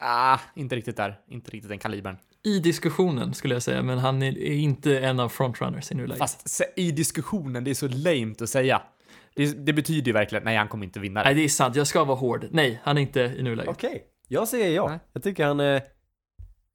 Ah, 0.00 0.38
inte 0.54 0.76
riktigt 0.76 0.96
där. 0.96 1.20
Inte 1.28 1.50
riktigt 1.50 1.68
den 1.68 1.78
kalibern. 1.78 2.16
I 2.42 2.58
diskussionen 2.58 3.34
skulle 3.34 3.54
jag 3.54 3.62
säga, 3.62 3.82
men 3.82 3.98
han 3.98 4.22
är, 4.22 4.38
inte 4.38 4.98
en 4.98 5.20
av 5.20 5.28
frontrunners 5.28 5.92
i 5.92 5.94
nuläget. 5.94 6.18
Fast 6.18 6.62
i 6.76 6.90
diskussionen, 6.90 7.64
det 7.64 7.70
är 7.70 7.74
så 7.74 7.88
lame 7.88 8.34
att 8.40 8.50
säga. 8.50 8.82
Det, 9.34 9.66
det 9.66 9.72
betyder 9.72 10.06
ju 10.06 10.12
verkligen, 10.12 10.44
nej 10.44 10.56
han 10.56 10.68
kommer 10.68 10.84
inte 10.86 11.00
vinna 11.00 11.20
det. 11.20 11.24
Nej, 11.24 11.34
det 11.34 11.44
är 11.44 11.48
sant. 11.48 11.76
Jag 11.76 11.86
ska 11.86 12.04
vara 12.04 12.16
hård. 12.16 12.46
Nej, 12.50 12.80
han 12.82 12.98
är 12.98 13.02
inte 13.02 13.20
i 13.20 13.42
nuläget. 13.42 13.70
Okej, 13.70 14.04
jag 14.28 14.48
säger 14.48 14.74
ja. 14.74 14.88
Nej. 14.88 14.98
Jag 15.12 15.22
tycker 15.22 15.46
han 15.46 15.60
är 15.60 15.82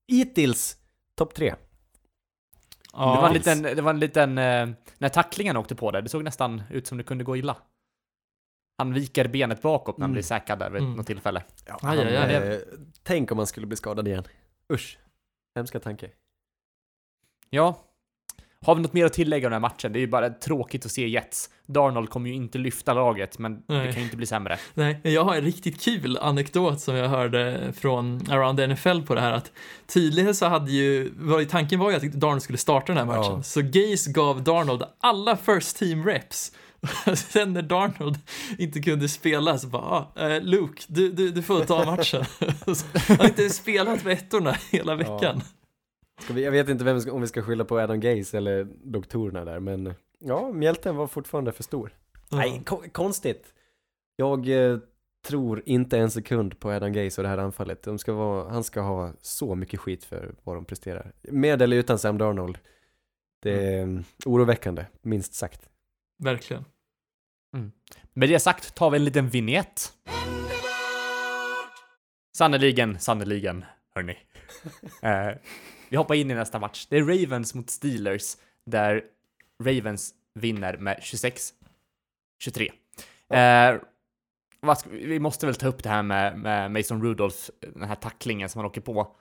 hittills 0.07 0.77
topp 1.17 1.33
tre. 1.35 1.55
Ja, 2.93 3.15
Det 3.15 3.21
var 3.21 3.27
en 3.27 3.33
liten, 3.33 3.61
det 3.61 3.81
var 3.81 3.89
en 3.93 3.99
liten, 3.99 4.37
eh, 4.37 4.69
när 4.97 5.09
tacklingen 5.09 5.57
åkte 5.57 5.75
på 5.75 5.91
det, 5.91 6.01
det 6.01 6.09
såg 6.09 6.23
nästan 6.23 6.63
ut 6.69 6.87
som 6.87 6.97
det 6.97 7.03
kunde 7.03 7.23
gå 7.23 7.35
illa. 7.37 7.57
Han 8.77 8.93
viker 8.93 9.27
benet 9.27 9.61
bakåt 9.61 9.97
när 9.97 10.03
han 10.03 10.09
Mm. 10.09 10.13
blir 10.13 10.23
säkrad 10.23 10.59
där 10.59 10.69
vid 10.69 10.81
Mm. 10.81 10.95
något 10.95 11.07
tillfälle. 11.07 11.43
Ja, 11.67 11.79
Aj, 11.83 11.97
han, 11.97 12.07
aj, 12.07 12.35
aj. 12.35 12.35
eh, 12.53 12.59
tänk 13.03 13.31
om 13.31 13.37
han 13.37 13.47
skulle 13.47 13.67
bli 13.67 13.77
skadad 13.77 14.07
igen. 14.07 14.23
Usch. 14.73 14.97
Hemska 15.55 15.79
tanke. 15.79 16.09
Ja. 17.49 17.75
Har 18.65 18.75
vi 18.75 18.81
något 18.81 18.93
mer 18.93 19.05
att 19.05 19.13
tillägga 19.13 19.47
om 19.47 19.51
den 19.51 19.63
här 19.63 19.69
matchen? 19.69 19.93
Det 19.93 19.99
är 19.99 20.01
ju 20.01 20.07
bara 20.07 20.29
tråkigt 20.29 20.85
att 20.85 20.91
se 20.91 21.07
Jets. 21.07 21.49
Darnold 21.65 22.09
kommer 22.09 22.29
ju 22.29 22.35
inte 22.35 22.57
lyfta 22.57 22.93
laget, 22.93 23.39
men 23.39 23.53
det 23.53 23.61
Nej. 23.67 23.87
kan 23.87 23.95
ju 23.95 24.03
inte 24.03 24.17
bli 24.17 24.25
sämre. 24.25 24.57
Nej, 24.73 24.99
jag 25.03 25.23
har 25.23 25.35
en 25.35 25.41
riktigt 25.41 25.81
kul 25.81 26.17
anekdot 26.17 26.81
som 26.81 26.95
jag 26.95 27.09
hörde 27.09 27.73
från 27.77 28.31
Around 28.31 28.59
the 28.59 28.67
NFL 28.67 29.01
på 29.01 29.15
det 29.15 29.21
här 29.21 29.31
att 29.31 29.51
tydligen 29.87 30.35
så 30.35 30.45
hade 30.45 30.71
ju, 30.71 31.11
var 31.15 31.39
ju, 31.39 31.45
tanken 31.45 31.79
var 31.79 31.89
ju 31.91 31.95
att 31.95 32.03
Darnold 32.03 32.41
skulle 32.41 32.57
starta 32.57 32.93
den 32.93 32.97
här 32.97 33.17
matchen. 33.17 33.33
Ja. 33.35 33.43
Så 33.43 33.61
Gaze 33.61 34.11
gav 34.11 34.43
Darnold 34.43 34.83
alla 34.99 35.37
first 35.37 35.77
team 35.77 36.05
reps. 36.05 36.51
Sen 37.15 37.53
när 37.53 37.61
Darnold 37.61 38.19
inte 38.57 38.79
kunde 38.79 39.09
spela 39.09 39.57
så 39.57 39.67
bara, 39.67 39.81
ah, 39.83 40.29
eh, 40.29 40.41
Luke, 40.41 40.83
du, 40.87 41.11
du, 41.11 41.31
du 41.31 41.41
får 41.41 41.65
ta 41.65 41.85
matchen. 41.85 42.25
Han 43.07 43.17
har 43.17 43.25
inte 43.25 43.49
spelat 43.49 44.03
med 44.03 44.13
ettorna 44.13 44.55
hela 44.71 44.95
veckan. 44.95 45.41
Ska 45.41 45.60
vi, 46.29 46.43
jag 46.43 46.51
vet 46.51 46.69
inte 46.69 46.83
vem, 46.83 46.99
om 47.11 47.21
vi 47.21 47.27
ska 47.27 47.41
skylla 47.41 47.65
på 47.65 47.79
Adam 47.79 47.99
Gaze 47.99 48.37
eller 48.37 48.67
doktorerna 48.83 49.45
där, 49.45 49.59
men 49.59 49.93
ja, 50.19 50.51
mjälten 50.51 50.95
var 50.95 51.07
fortfarande 51.07 51.51
för 51.51 51.63
stor. 51.63 51.93
Nej, 52.29 52.61
ko- 52.65 52.83
konstigt. 52.91 53.53
Jag 54.15 54.49
eh, 54.49 54.77
tror 55.27 55.63
inte 55.65 55.97
en 55.97 56.11
sekund 56.11 56.59
på 56.59 56.71
Adam 56.71 56.93
Gaze 56.93 57.21
och 57.21 57.23
det 57.23 57.29
här 57.29 57.37
anfallet. 57.37 57.83
De 57.83 57.99
ska 57.99 58.13
vara, 58.13 58.49
han 58.49 58.63
ska 58.63 58.81
ha 58.81 59.13
så 59.21 59.55
mycket 59.55 59.79
skit 59.79 60.03
för 60.03 60.35
vad 60.43 60.55
de 60.55 60.65
presterar. 60.65 61.11
Med 61.21 61.61
eller 61.61 61.77
utan 61.77 61.99
Sam 61.99 62.17
Darnold. 62.17 62.57
Det 63.41 63.75
är 63.75 63.83
mm. 63.83 64.03
oroväckande, 64.25 64.85
minst 65.01 65.33
sagt. 65.33 65.69
Verkligen. 66.23 66.65
Med 68.13 68.29
det 68.29 68.39
sagt 68.39 68.75
tar 68.75 68.89
vi 68.89 68.97
en 68.97 69.05
liten 69.05 69.29
vignett. 69.29 69.93
Sannerligen, 72.37 72.99
sannerligen, 72.99 73.65
hörni. 73.95 74.17
eh, 75.01 75.37
vi 75.91 75.97
hoppar 75.97 76.15
in 76.15 76.31
i 76.31 76.33
nästa 76.33 76.59
match. 76.59 76.87
Det 76.89 76.97
är 76.97 77.03
Ravens 77.03 77.55
mot 77.55 77.69
Steelers, 77.69 78.37
där 78.65 79.03
Ravens 79.63 80.13
vinner 80.33 80.77
med 80.77 80.97
26-23. 80.97 82.71
Eh, 83.29 83.81
vad 84.59 84.77
ska, 84.77 84.89
vi 84.89 85.19
måste 85.19 85.45
väl 85.45 85.55
ta 85.55 85.67
upp 85.67 85.83
det 85.83 85.89
här 85.89 86.03
med, 86.03 86.39
med 86.39 86.71
Mason 86.71 87.03
Rudolph, 87.03 87.37
den 87.59 87.83
här 87.83 87.95
tacklingen 87.95 88.49
som 88.49 88.59
han 88.59 88.65
åker 88.65 88.81
på. 88.81 89.15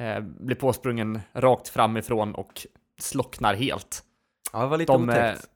Eh, 0.00 0.20
blir 0.20 0.56
påsprungen 0.56 1.20
rakt 1.32 1.68
framifrån 1.68 2.34
och 2.34 2.66
slocknar 3.00 3.54
helt. 3.54 4.04
Ja, 4.52 4.60
det 4.60 4.66
var 4.66 4.78
lite 4.78 4.92
De, 4.92 5.08
eh, 5.08 5.14
otäckt. 5.14 5.48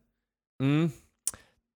Mm. 0.60 0.90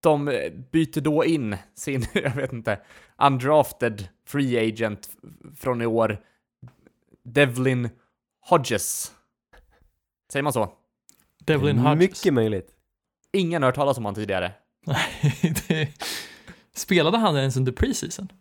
De 0.02 0.28
eh, 0.28 0.52
byter 0.52 1.00
då 1.00 1.24
in 1.24 1.56
sin, 1.74 2.04
jag 2.12 2.36
vet 2.36 2.52
inte, 2.52 2.80
undrafted 3.18 4.08
free 4.26 4.68
agent 4.68 5.10
från 5.56 5.82
i 5.82 5.86
år, 5.86 6.18
Devlin 7.22 7.88
Hodges. 8.50 9.12
Säger 10.32 10.42
man 10.42 10.52
så? 10.52 10.72
Devlin 11.38 11.78
Hodges. 11.78 11.98
Mycket 11.98 12.34
möjligt. 12.34 12.70
Ingen 13.32 13.62
har 13.62 13.68
hört 13.68 13.74
talas 13.74 13.98
om 13.98 14.04
honom 14.04 14.14
tidigare. 14.14 14.52
Nej, 14.86 15.32
det... 15.68 15.88
Spelade 16.74 17.18
han 17.18 17.36
ens 17.36 17.56
under 17.56 17.72
preseason? 17.72 18.32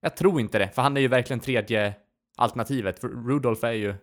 Jag 0.00 0.16
tror 0.16 0.40
inte 0.40 0.58
det, 0.58 0.70
för 0.70 0.82
han 0.82 0.96
är 0.96 1.00
ju 1.00 1.08
verkligen 1.08 1.40
tredje 1.40 1.94
alternativet. 2.36 2.98
För 2.98 3.08
Rudolph 3.08 3.64
är 3.64 3.72
ju... 3.72 3.94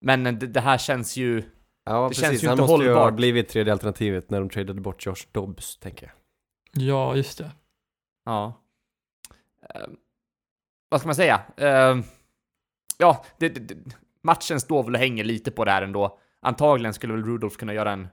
Men 0.00 0.24
det, 0.24 0.32
det 0.32 0.60
här 0.60 0.78
känns 0.78 1.16
ju... 1.16 1.42
Ja, 1.84 2.02
Det 2.02 2.08
precis. 2.08 2.24
känns 2.24 2.44
ju 2.44 2.48
han 2.48 2.58
inte 2.58 2.72
måste 2.72 2.84
ju 2.86 2.94
ha 2.94 3.10
blivit 3.10 3.48
tredje 3.48 3.72
alternativet 3.72 4.30
när 4.30 4.40
de 4.40 4.48
tradade 4.50 4.80
bort 4.80 5.06
Josh 5.06 5.26
Dobbs, 5.32 5.76
tänker 5.76 6.06
jag. 6.06 6.14
Ja, 6.82 7.16
just 7.16 7.38
det. 7.38 7.50
Ja. 8.24 8.62
Eh, 9.74 9.86
vad 10.88 11.00
ska 11.00 11.08
man 11.08 11.14
säga? 11.16 11.42
Eh, 11.56 12.00
ja, 12.98 13.24
det, 13.38 13.48
det, 13.48 13.74
matchen 14.26 14.60
står 14.60 14.82
väl 14.82 14.94
och 14.94 15.00
hänger 15.00 15.24
lite 15.24 15.50
på 15.50 15.64
det 15.64 15.70
här 15.70 15.82
ändå. 15.82 16.18
Antagligen 16.40 16.94
skulle 16.94 17.12
väl 17.12 17.24
Rudolph 17.24 17.56
kunna 17.56 17.74
göra 17.74 17.92
en 17.92 18.08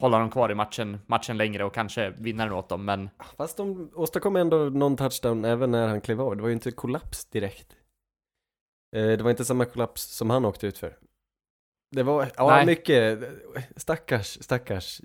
hålla 0.00 0.18
dem 0.18 0.30
kvar 0.30 0.50
i 0.50 0.54
matchen, 0.54 0.98
matchen 1.06 1.36
längre 1.36 1.64
och 1.64 1.74
kanske 1.74 2.10
vinna 2.18 2.44
den 2.44 2.52
åt 2.52 2.68
dem, 2.68 2.84
men 2.84 3.10
Fast 3.36 3.56
de 3.56 3.90
åstadkom 3.94 4.36
ändå 4.36 4.56
någon 4.56 4.96
touchdown 4.96 5.44
även 5.44 5.70
när 5.70 5.88
han 5.88 6.00
klev 6.00 6.20
av. 6.20 6.36
Det 6.36 6.42
var 6.42 6.48
ju 6.48 6.54
inte 6.54 6.70
kollaps 6.70 7.24
direkt. 7.24 7.76
Eh, 8.96 9.02
Det 9.06 9.22
var 9.22 9.30
inte 9.30 9.44
samma 9.44 9.64
kollaps 9.64 10.02
som 10.16 10.30
han 10.30 10.44
åkte 10.44 10.66
ut 10.66 10.78
för. 10.78 10.96
Det 11.90 12.02
var, 12.02 12.28
ja 12.36 12.48
Nej. 12.50 12.66
mycket, 12.66 13.18
stackars, 13.76 14.38
stackars 14.42 15.00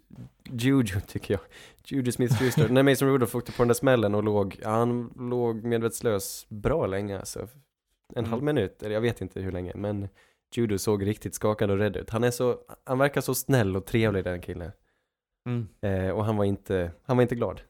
Juju 0.52 1.00
tycker 1.08 1.34
jag. 1.34 1.42
Juju 1.86 2.12
Smith-Schuster. 2.12 2.70
när 2.70 2.84
Mason 2.84 3.08
Rudolph 3.08 3.36
åkte 3.36 3.52
på 3.52 3.58
den 3.58 3.68
där 3.68 3.76
smällen 3.76 4.16
och 4.16 4.24
låg, 4.24 4.60
ja, 4.62 4.70
han 4.70 5.14
låg 5.30 5.64
medvetslös 5.64 6.46
bra 6.50 6.86
länge 6.88 7.20
alltså. 7.20 7.40
En 7.40 7.48
Mm. 8.18 8.30
halv 8.32 8.44
minut, 8.44 8.84
eller 8.84 8.94
jag 8.94 9.02
vet 9.02 9.22
inte 9.22 9.40
hur 9.42 9.52
länge, 9.52 9.72
men 9.76 10.10
Judo 10.58 10.78
såg 10.78 11.08
riktigt 11.08 11.36
skakad 11.36 11.72
och 11.72 11.78
rädd 11.78 11.98
ut. 11.98 12.10
Han 12.10 12.24
är 12.24 12.32
så, 12.32 12.58
han 12.84 12.98
verkar 12.98 13.22
så 13.22 13.36
snäll 13.36 13.76
och 13.76 13.86
trevlig 13.86 14.24
den 14.24 14.42
killen. 14.42 14.72
mm. 15.48 15.68
Eh, 15.82 16.10
och 16.10 16.26
han 16.26 16.38
var 16.38 16.46
inte, 16.46 16.92
han 17.04 17.18
var 17.18 17.22
inte 17.22 17.36
glad. 17.36 17.62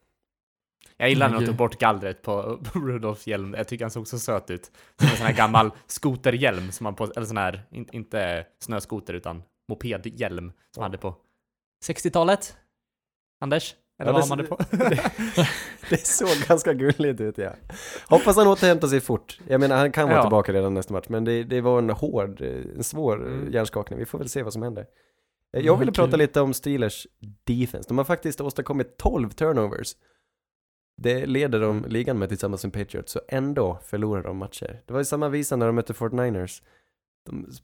jag 0.98 1.10
gillar 1.10 1.30
när 1.30 1.40
de 1.40 1.46
tog 1.46 1.56
bort 1.56 1.80
gallret 1.80 2.22
på, 2.22 2.60
på 2.74 2.80
Rudolphs 2.80 3.28
hjälm. 3.28 3.54
Jag 3.58 3.68
tycker 3.68 3.86
han 3.86 3.92
såg 3.92 4.08
så 4.08 4.20
söt 4.20 4.50
ut. 4.50 4.72
Som 5.00 5.10
en 5.10 5.18
sån 5.18 5.26
här 5.26 5.34
gammal 5.34 5.72
skoterhjälm 5.88 6.72
som 6.72 6.84
man 6.84 6.96
på, 6.96 7.12
eller 7.16 7.26
sån 7.26 7.38
här, 7.38 7.64
in, 7.72 7.88
inte 7.92 8.46
snöskoter 8.60 9.14
utan 9.14 9.44
mopedhjälm 9.68 10.52
som 10.72 10.84
han 10.84 10.92
hade 10.92 10.98
på 10.98 11.16
60-talet. 11.86 12.58
Anders? 13.40 13.76
Eller 14.02 14.12
Ja, 14.12 14.14
vad 14.14 14.22
har 14.22 14.30
man 14.30 14.38
det 14.38 14.44
på? 14.44 14.58
Det 15.90 16.08
såg 16.08 16.30
ganska 16.48 16.74
gulligt 16.74 17.22
ut 17.22 17.38
ja. 17.38 17.52
Hoppas 18.10 18.36
han 18.36 18.48
återhämtar 18.48 18.88
sig 18.88 19.02
fort. 19.02 19.40
Jag 19.48 19.60
menar 19.60 19.78
han 19.78 19.92
kan 19.92 20.08
vara 20.08 20.18
Ja. 20.18 20.24
tillbaka 20.24 20.54
redan 20.54 20.74
nästa 20.74 20.94
match, 20.94 21.06
men 21.10 21.24
det, 21.26 21.44
det 21.44 21.62
var 21.62 21.80
en 21.80 21.90
hård, 21.90 22.42
en 22.42 22.84
svår 22.84 23.16
Mm. 23.22 23.34
mm. 23.40 23.54
hjärnskakning. 23.54 24.00
Vi 24.00 24.06
får 24.06 24.18
väl 24.20 24.30
se 24.30 24.44
vad 24.44 24.54
som 24.54 24.62
händer. 24.64 24.86
Eh, 25.58 25.66
Jag 25.66 25.78
ville 25.78 25.92
Okej. 25.92 26.04
prata 26.04 26.18
lite 26.18 26.42
om 26.42 26.54
Steelers 26.54 27.08
defense. 27.44 27.88
De 27.88 27.98
har 27.98 28.06
faktiskt 28.06 28.42
åstadkommit 28.42 28.98
12 28.98 29.30
turnovers. 29.30 29.96
Det 31.02 31.26
leder 31.26 31.60
de 31.60 31.86
ligan 31.88 32.20
med 32.20 32.30
tillsammans 32.30 32.64
med 32.64 32.74
Patriots, 32.74 33.12
så 33.12 33.22
ändå 33.28 33.80
förlorar 33.86 34.24
de 34.24 34.38
matcher. 34.38 34.82
Det 34.86 34.94
var 34.94 35.00
ju 35.00 35.06
samma 35.06 35.30
visa 35.30 35.56
när 35.56 35.66
de 35.66 35.76
mötte 35.76 35.94
49ers. 35.94 36.62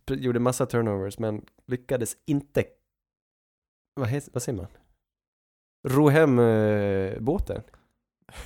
De 0.06 0.16
gjorde 0.16 0.40
massa 0.40 0.66
turnovers, 0.66 1.20
men 1.20 1.46
lyckades 1.68 2.18
inte, 2.26 2.64
vad, 3.96 4.10
vad 4.34 4.44
säger 4.44 4.58
man? 4.58 4.68
Ro 5.88 6.10
hem 6.10 6.40
eh, 6.40 7.20
båten. 7.20 7.62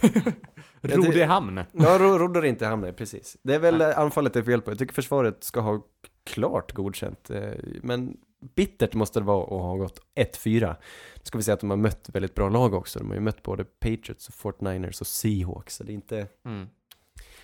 Rod 0.82 1.16
i 1.16 1.24
hamn. 1.24 1.64
Ja, 1.72 1.98
ro, 2.00 2.18
roddar 2.18 2.46
inte 2.46 2.66
i 2.66 2.68
hamnen, 2.68 2.94
precis. 2.94 3.38
Det 3.44 3.56
är 3.56 3.60
väl 3.60 3.82
eh, 3.82 4.00
anfallet 4.00 4.34
det 4.34 4.40
är 4.40 4.44
fel 4.44 4.62
på. 4.62 4.72
Jag 4.72 4.78
tycker 4.80 4.94
försvaret 4.94 5.44
ska 5.44 5.60
ha 5.60 5.82
klart 6.24 6.72
godkänt. 6.72 7.30
eh, 7.30 7.52
Men 7.84 8.18
bittert 8.56 8.94
måste 8.94 9.20
det 9.20 9.26
vara 9.26 9.44
att 9.44 9.50
ha 9.50 9.76
gått 9.76 10.00
1-4. 10.16 10.76
Nu 11.16 11.22
ska 11.24 11.38
vi 11.38 11.44
säga 11.44 11.54
att 11.54 11.60
de 11.60 11.70
har 11.70 11.78
mött 11.78 12.10
väldigt 12.14 12.36
bra 12.36 12.50
lag 12.50 12.74
också. 12.74 13.00
De 13.00 13.08
har 13.08 13.16
ju 13.16 13.22
mött 13.22 13.44
både 13.44 13.64
Patriots, 13.64 14.28
och 14.28 14.34
49ers 14.56 15.02
och 15.02 15.08
Seahawks. 15.08 15.76
Så 15.76 15.84
det 15.84 15.92
är 15.92 15.94
inte... 15.94 16.28
Mm. 16.46 16.68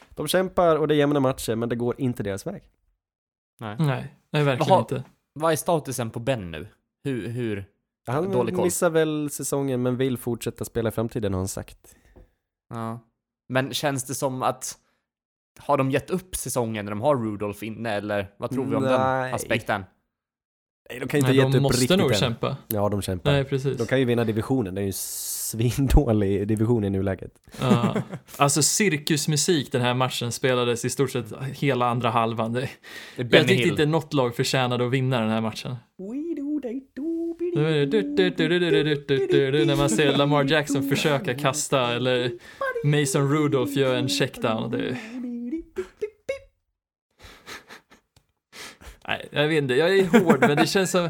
De 0.09 0.27
kämpar 0.27 0.75
och 0.75 0.87
det 0.87 0.95
är 0.95 0.97
jämna 0.97 1.19
matcher, 1.19 1.55
men 1.55 1.69
det 1.69 1.75
går 1.75 1.95
inte 2.01 2.23
deras 2.23 2.47
väg. 2.47 2.63
Nej. 3.59 3.75
Nej, 3.79 4.13
nej 4.31 4.43
verkligen 4.43 4.69
Jaha. 4.69 4.79
inte. 4.79 5.03
Vad 5.33 5.51
är 5.51 5.55
statusen 5.55 6.09
på 6.09 6.19
Ben 6.19 6.51
nu? 6.51 6.67
Hur, 7.03 7.27
hur? 7.27 7.65
Han 8.07 8.31
Dålig 8.31 8.55
koll. 8.55 8.63
missar 8.65 8.89
väl 8.89 9.29
säsongen, 9.31 9.81
men 9.81 9.97
vill 9.97 10.17
fortsätta 10.17 10.65
spela 10.65 10.89
i 10.89 10.91
framtiden 10.91 11.33
har 11.33 11.39
han 11.39 11.47
sagt. 11.47 11.95
Ja. 12.73 12.99
Men 13.49 13.73
känns 13.73 14.03
det 14.03 14.15
som 14.15 14.43
att 14.43 14.77
har 15.59 15.77
de 15.77 15.91
gett 15.91 16.09
upp 16.09 16.35
säsongen 16.35 16.85
när 16.85 16.91
de 16.91 17.01
har 17.01 17.15
Rudolph 17.15 17.63
inne 17.63 17.89
eller 17.89 18.27
vad 18.37 18.49
tror 18.51 18.65
vi 18.65 18.75
om 18.75 18.83
Nej. 18.83 18.91
den 18.91 19.33
aspekten? 19.35 19.83
Nej, 20.89 20.99
de 20.99 21.07
kan 21.07 21.17
ju 21.17 21.21
inte 21.21 21.31
Nej, 21.31 21.37
gett 21.43 21.51
de 21.51 21.57
upp 21.57 21.61
måste 21.63 21.81
riktigt 21.81 21.99
nog 21.99 22.11
än. 22.11 22.17
kämpa. 22.17 22.57
Ja, 22.67 22.89
de 22.89 23.01
kämpar. 23.01 23.31
Nej, 23.31 23.43
precis. 23.43 23.77
De 23.77 23.87
kan 23.87 23.99
ju 23.99 24.05
vinna 24.05 24.23
divisionen, 24.23 24.75
det 24.75 24.81
är 24.81 24.83
ju 24.83 24.87
en 24.87 24.93
svindålig 24.93 26.47
division 26.47 26.83
i 26.83 26.89
nuläget. 26.89 27.31
Ja. 27.61 27.95
alltså 28.37 28.61
cirkusmusik 28.63 29.71
den 29.71 29.81
här 29.81 29.93
matchen 29.93 30.31
spelades 30.31 30.85
i 30.85 30.89
stort 30.89 31.11
sett 31.11 31.33
hela 31.41 31.89
andra 31.89 32.09
halvan. 32.09 32.53
Det, 32.53 32.69
Det 33.15 33.21
är 33.21 33.25
jag 33.35 33.47
tyckte 33.47 33.53
Hill. 33.53 33.69
inte 33.71 33.85
något 33.85 34.13
lag 34.13 34.35
förtjänade 34.35 34.85
att 34.85 34.91
vinna 34.91 35.19
den 35.21 35.29
här 35.29 35.41
matchen. 35.41 35.75
Nu 35.97 36.26
När 39.65 39.75
man 39.75 39.89
ser 39.89 40.17
Lamar 40.17 40.43
Jackson 40.43 40.89
försöka 40.89 41.33
kasta 41.33 41.93
eller 41.93 42.31
Mason 42.83 43.31
Rudolph 43.31 43.77
gör 43.77 43.95
en 43.95 44.09
checkdown. 44.09 44.71
Det... 44.71 44.97
Nej, 49.07 49.27
jag 49.31 49.47
vet 49.47 49.57
inte, 49.57 49.73
jag 49.73 49.97
är 49.97 50.19
hård 50.19 50.39
men 50.39 50.57
det 50.57 50.67
känns 50.67 50.91
som 50.91 51.09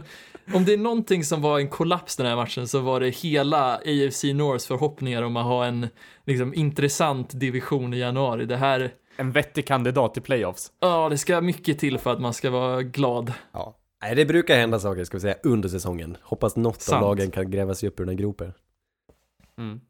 om 0.54 0.66
det 0.66 0.74
är 0.74 0.78
någonting 0.78 1.24
som 1.24 1.42
var 1.42 1.60
en 1.60 1.70
kollaps 1.70 2.16
den 2.16 2.26
här 2.26 2.36
matchen 2.36 2.68
så 2.68 2.80
var 2.80 3.00
det 3.00 3.10
hela 3.10 3.76
AFC 3.76 4.24
Norths 4.24 4.68
förhoppningar 4.68 5.22
om 5.22 5.38
att 5.38 5.46
ha 5.46 5.66
en 5.66 5.88
liksom, 6.26 6.54
intressant 6.54 7.40
division 7.40 7.94
i 7.94 7.98
januari. 7.98 8.46
Det 8.46 8.58
här, 8.58 8.92
En 9.18 9.32
vettig 9.32 9.68
kandidat 9.68 10.14
till 10.14 10.24
playoffs. 10.24 10.72
ja 10.80 11.10
det 11.10 11.18
ska 11.18 11.42
mycket 11.42 11.80
till 11.80 11.98
för 11.98 12.14
att 12.14 12.22
man 12.22 12.34
ska 12.34 12.50
vara 12.50 12.82
glad. 12.82 13.34
Ja. 13.52 13.76
Nej, 14.02 14.16
det 14.16 14.26
brukar 14.26 14.56
hända 14.58 14.80
saker, 14.80 15.04
ska 15.04 15.18
vi 15.18 15.22
säga, 15.22 15.36
under 15.44 15.70
säsongen. 15.70 16.18
Hoppas 16.22 16.56
något 16.56 16.82
Sant. 16.82 17.04
av 17.04 17.10
lagen 17.10 17.32
kan 17.32 17.52
gräva 17.52 17.76
sig 17.76 17.90
upp 17.90 18.00
ur 18.00 18.06
den 18.06 18.10
här 18.10 18.24
gropen. 18.24 18.54
Mm. 19.58 19.82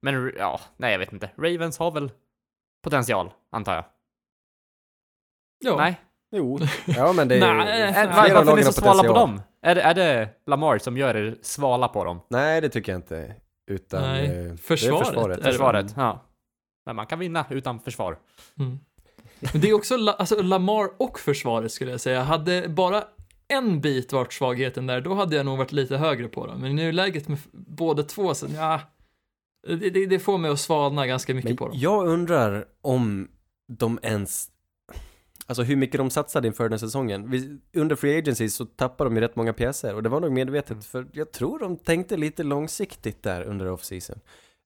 Men 0.00 0.32
ja, 0.38 0.60
nej 0.76 0.92
jag 0.92 0.98
vet 0.98 1.12
inte. 1.12 1.30
Ravens 1.36 1.78
har 1.78 1.90
väl 1.90 2.10
potential, 2.82 3.30
antar 3.50 3.74
jag. 3.74 3.84
Ja, 5.64 5.76
Nej? 5.76 6.00
Jo, 6.32 6.58
ja 6.86 7.12
men 7.12 7.28
det 7.28 7.36
är... 7.36 7.54
Nej, 7.54 7.82
Är, 7.82 7.92
nej. 7.92 8.06
var, 8.06 8.22
flera 8.24 8.38
av 8.38 8.44
varför 8.44 8.52
är 8.52 8.56
ni 8.56 8.62
så 8.64 8.72
svala 8.72 9.02
på 9.02 9.12
dem? 9.14 9.42
Är 9.62 9.74
det, 9.74 9.82
är 9.82 9.94
det 9.94 10.28
Lamar 10.46 10.78
som 10.78 10.96
gör 10.96 11.14
er 11.16 11.36
svala 11.42 11.88
på 11.88 12.04
dem? 12.04 12.20
Nej, 12.28 12.60
det 12.60 12.68
tycker 12.68 12.92
jag 12.92 12.98
inte. 12.98 13.34
Utan... 13.70 14.02
Nej, 14.02 14.46
eh, 14.46 14.54
försvaret 14.56 15.04
Det 15.04 15.04
är 15.04 15.04
försvaret. 15.04 15.38
är 15.38 15.42
det. 15.42 15.52
Försvaret? 15.52 15.94
Ja. 15.96 16.24
Men 16.86 16.96
man 16.96 17.06
kan 17.06 17.18
vinna 17.18 17.44
utan 17.50 17.80
försvar. 17.80 18.18
Mm. 18.58 18.78
Men 19.52 19.60
det 19.60 19.68
är 19.70 19.74
också 19.74 19.96
La- 19.96 20.12
alltså 20.12 20.42
Lamar 20.42 20.90
och 20.98 21.18
försvaret 21.18 21.72
skulle 21.72 21.90
jag 21.90 22.00
säga. 22.00 22.22
Hade 22.22 22.68
bara 22.68 23.04
en 23.50 23.80
bit 23.80 24.12
varit 24.12 24.32
svagheten 24.32 24.86
där, 24.86 25.00
då 25.00 25.14
hade 25.14 25.36
jag 25.36 25.46
nog 25.46 25.58
varit 25.58 25.72
lite 25.72 25.96
högre 25.96 26.28
på 26.28 26.46
dem. 26.46 26.60
Men 26.60 26.70
i 26.70 26.74
nuläget 26.74 27.28
med 27.28 27.38
båda 27.52 28.02
två, 28.02 28.34
så 28.34 28.46
ja, 28.54 28.80
det, 29.66 29.90
det, 29.90 30.06
det 30.06 30.18
får 30.18 30.38
mig 30.38 30.50
att 30.50 30.60
svalna 30.60 31.06
ganska 31.06 31.34
mycket 31.34 31.50
Men 31.50 31.56
på 31.56 31.68
dem. 31.68 31.76
jag 31.78 32.06
undrar 32.06 32.64
om 32.80 33.28
de 33.68 33.98
ens... 34.02 34.48
Alltså 35.46 35.62
hur 35.62 35.76
mycket 35.76 35.98
de 35.98 36.10
satsade 36.10 36.46
inför 36.46 36.64
den 36.64 36.72
här 36.72 36.78
säsongen. 36.78 37.30
Vi, 37.30 37.58
under 37.76 37.96
Free 37.96 38.18
Agency 38.18 38.48
så 38.48 38.64
tappade 38.64 39.10
de 39.10 39.16
ju 39.16 39.20
rätt 39.20 39.36
många 39.36 39.52
pjäser 39.52 39.94
och 39.94 40.02
det 40.02 40.08
var 40.08 40.20
nog 40.20 40.32
medvetet 40.32 40.84
för 40.84 41.06
jag 41.12 41.32
tror 41.32 41.58
de 41.58 41.76
tänkte 41.76 42.16
lite 42.16 42.42
långsiktigt 42.42 43.22
där 43.22 43.42
under 43.42 43.66
off-season. 43.66 44.20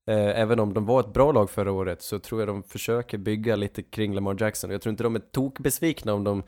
Eh, 0.07 0.41
även 0.41 0.61
om 0.61 0.74
de 0.74 0.87
var 0.87 1.01
ett 1.01 1.12
bra 1.12 1.32
lag 1.32 1.51
förra 1.51 1.72
året 1.72 2.03
så 2.03 2.18
tror 2.18 2.41
jag 2.41 2.49
de 2.49 2.62
försöker 2.62 3.18
bygga 3.18 3.57
lite 3.57 3.82
kring 3.82 4.14
Lamar 4.14 4.37
Jackson. 4.41 4.70
Jag 4.70 4.82
tror 4.82 4.91
inte 4.91 5.03
de 5.03 5.14
är 5.16 5.20
tokbesvikna 5.20 6.14
om 6.14 6.24
de 6.24 6.43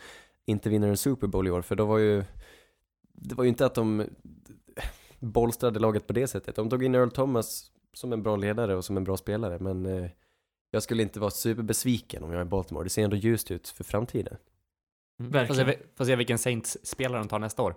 inte 0.47 0.71
vinner 0.71 0.89
en 0.89 0.97
Super 0.97 1.27
Bowl 1.27 1.47
i 1.47 1.51
år 1.51 1.63
för 1.63 1.77
då 1.77 1.85
var 1.85 1.99
ju... 1.99 2.25
Det 3.13 3.35
var 3.35 3.45
ju 3.45 3.49
inte 3.49 3.67
att 3.67 3.75
de 3.75 4.07
bolstrade 5.19 5.79
laget 5.79 6.07
på 6.07 6.13
det 6.13 6.27
sättet. 6.27 6.57
De 6.57 6.71
tog 6.71 6.85
in 6.85 6.95
Earl 6.95 7.11
Thomas 7.11 7.71
som 7.95 8.13
en 8.13 8.23
bra 8.23 8.37
ledare 8.37 8.77
och 8.77 8.85
som 8.85 8.97
en 8.97 9.05
bra 9.05 9.17
spelare 9.17 9.59
men 9.59 9.87
eh, 9.87 10.11
jag 10.71 10.83
skulle 10.83 11.03
inte 11.03 11.21
vara 11.21 11.31
superbesviken 11.31 12.23
om 12.23 12.33
jag 12.33 12.41
är 12.41 12.45
Baltimore. 12.45 12.85
Det 12.85 12.91
ser 12.91 13.05
ändå 13.05 13.17
ljust 13.17 13.51
ut 13.51 13.69
för 13.69 13.85
framtiden. 13.85 14.37
Mm. 15.21 15.33
Verkligen. 15.33 15.67
Får 15.67 15.73
se, 15.73 15.79
får 15.97 16.05
se 16.05 16.17
vilken 16.17 16.39
Saints-spelare 16.39 17.19
de 17.19 17.29
tar 17.29 17.39
nästa 17.39 17.63
år. 17.63 17.75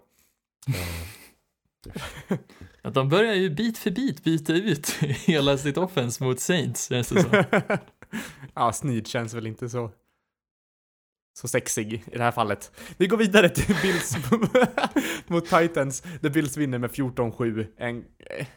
Att 2.81 2.93
de 2.93 3.09
börjar 3.09 3.33
ju 3.33 3.49
bit 3.49 3.77
för 3.77 3.91
bit 3.91 4.23
byta 4.23 4.53
ut 4.53 4.89
hela 5.25 5.57
sitt 5.57 5.77
offense 5.77 6.23
mot 6.23 6.39
Saints, 6.39 6.89
känns 6.89 7.09
det 7.09 7.21
som. 7.21 7.43
ja, 8.53 8.73
Sneed 8.73 9.07
känns 9.07 9.33
väl 9.33 9.47
inte 9.47 9.69
så 9.69 9.91
så 11.33 11.47
sexig 11.47 11.93
i 12.11 12.17
det 12.17 12.23
här 12.23 12.31
fallet. 12.31 12.71
Vi 12.97 13.07
går 13.07 13.17
vidare 13.17 13.49
till 13.49 13.75
Bills 13.81 14.17
mot 15.27 15.45
Titans. 15.45 16.03
Där 16.21 16.29
Bills 16.29 16.57
vinner 16.57 16.77
med 16.77 16.89
14-7. 16.91 17.67
En 17.77 17.97
eh, 18.19 18.47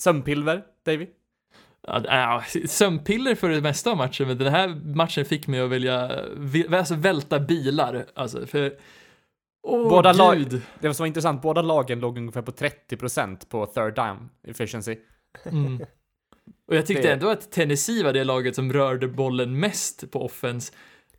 sömnpilver, 0.00 0.62
Davy? 0.86 1.06
Ja, 1.86 2.42
sömnpiller 2.66 3.34
för 3.34 3.48
det 3.48 3.60
mesta 3.60 3.90
av 3.90 3.96
matchen, 3.96 4.28
men 4.28 4.38
den 4.38 4.52
här 4.52 4.68
matchen 4.94 5.24
fick 5.24 5.46
mig 5.46 5.60
att 5.60 5.70
vilja 5.70 6.20
vi- 6.36 6.76
alltså, 6.76 6.94
välta 6.94 7.40
bilar. 7.40 8.06
Alltså, 8.14 8.46
för... 8.46 8.74
Åh, 9.66 9.88
Båda 9.90 10.12
lag-. 10.12 10.60
Det 10.80 10.86
var 10.88 10.92
så 10.92 11.06
intressant, 11.06 11.42
båda 11.42 11.62
lagen 11.62 12.00
låg 12.00 12.18
ungefär 12.18 12.42
på 12.42 12.52
30% 12.52 13.48
på 13.48 13.66
third 13.66 13.94
down 13.94 14.28
efficiency. 14.48 14.96
Mm. 15.44 15.80
Och 16.68 16.76
jag 16.76 16.86
tyckte 16.86 17.02
Det- 17.02 17.12
ändå 17.12 17.28
att 17.30 17.52
Tennessee 17.52 18.04
var 18.04 18.12
det 18.12 18.24
laget 18.24 18.54
som 18.56 18.72
rörde 18.72 19.08
bollen 19.08 19.60
mest 19.60 20.10
på 20.10 20.24
offense. 20.24 20.72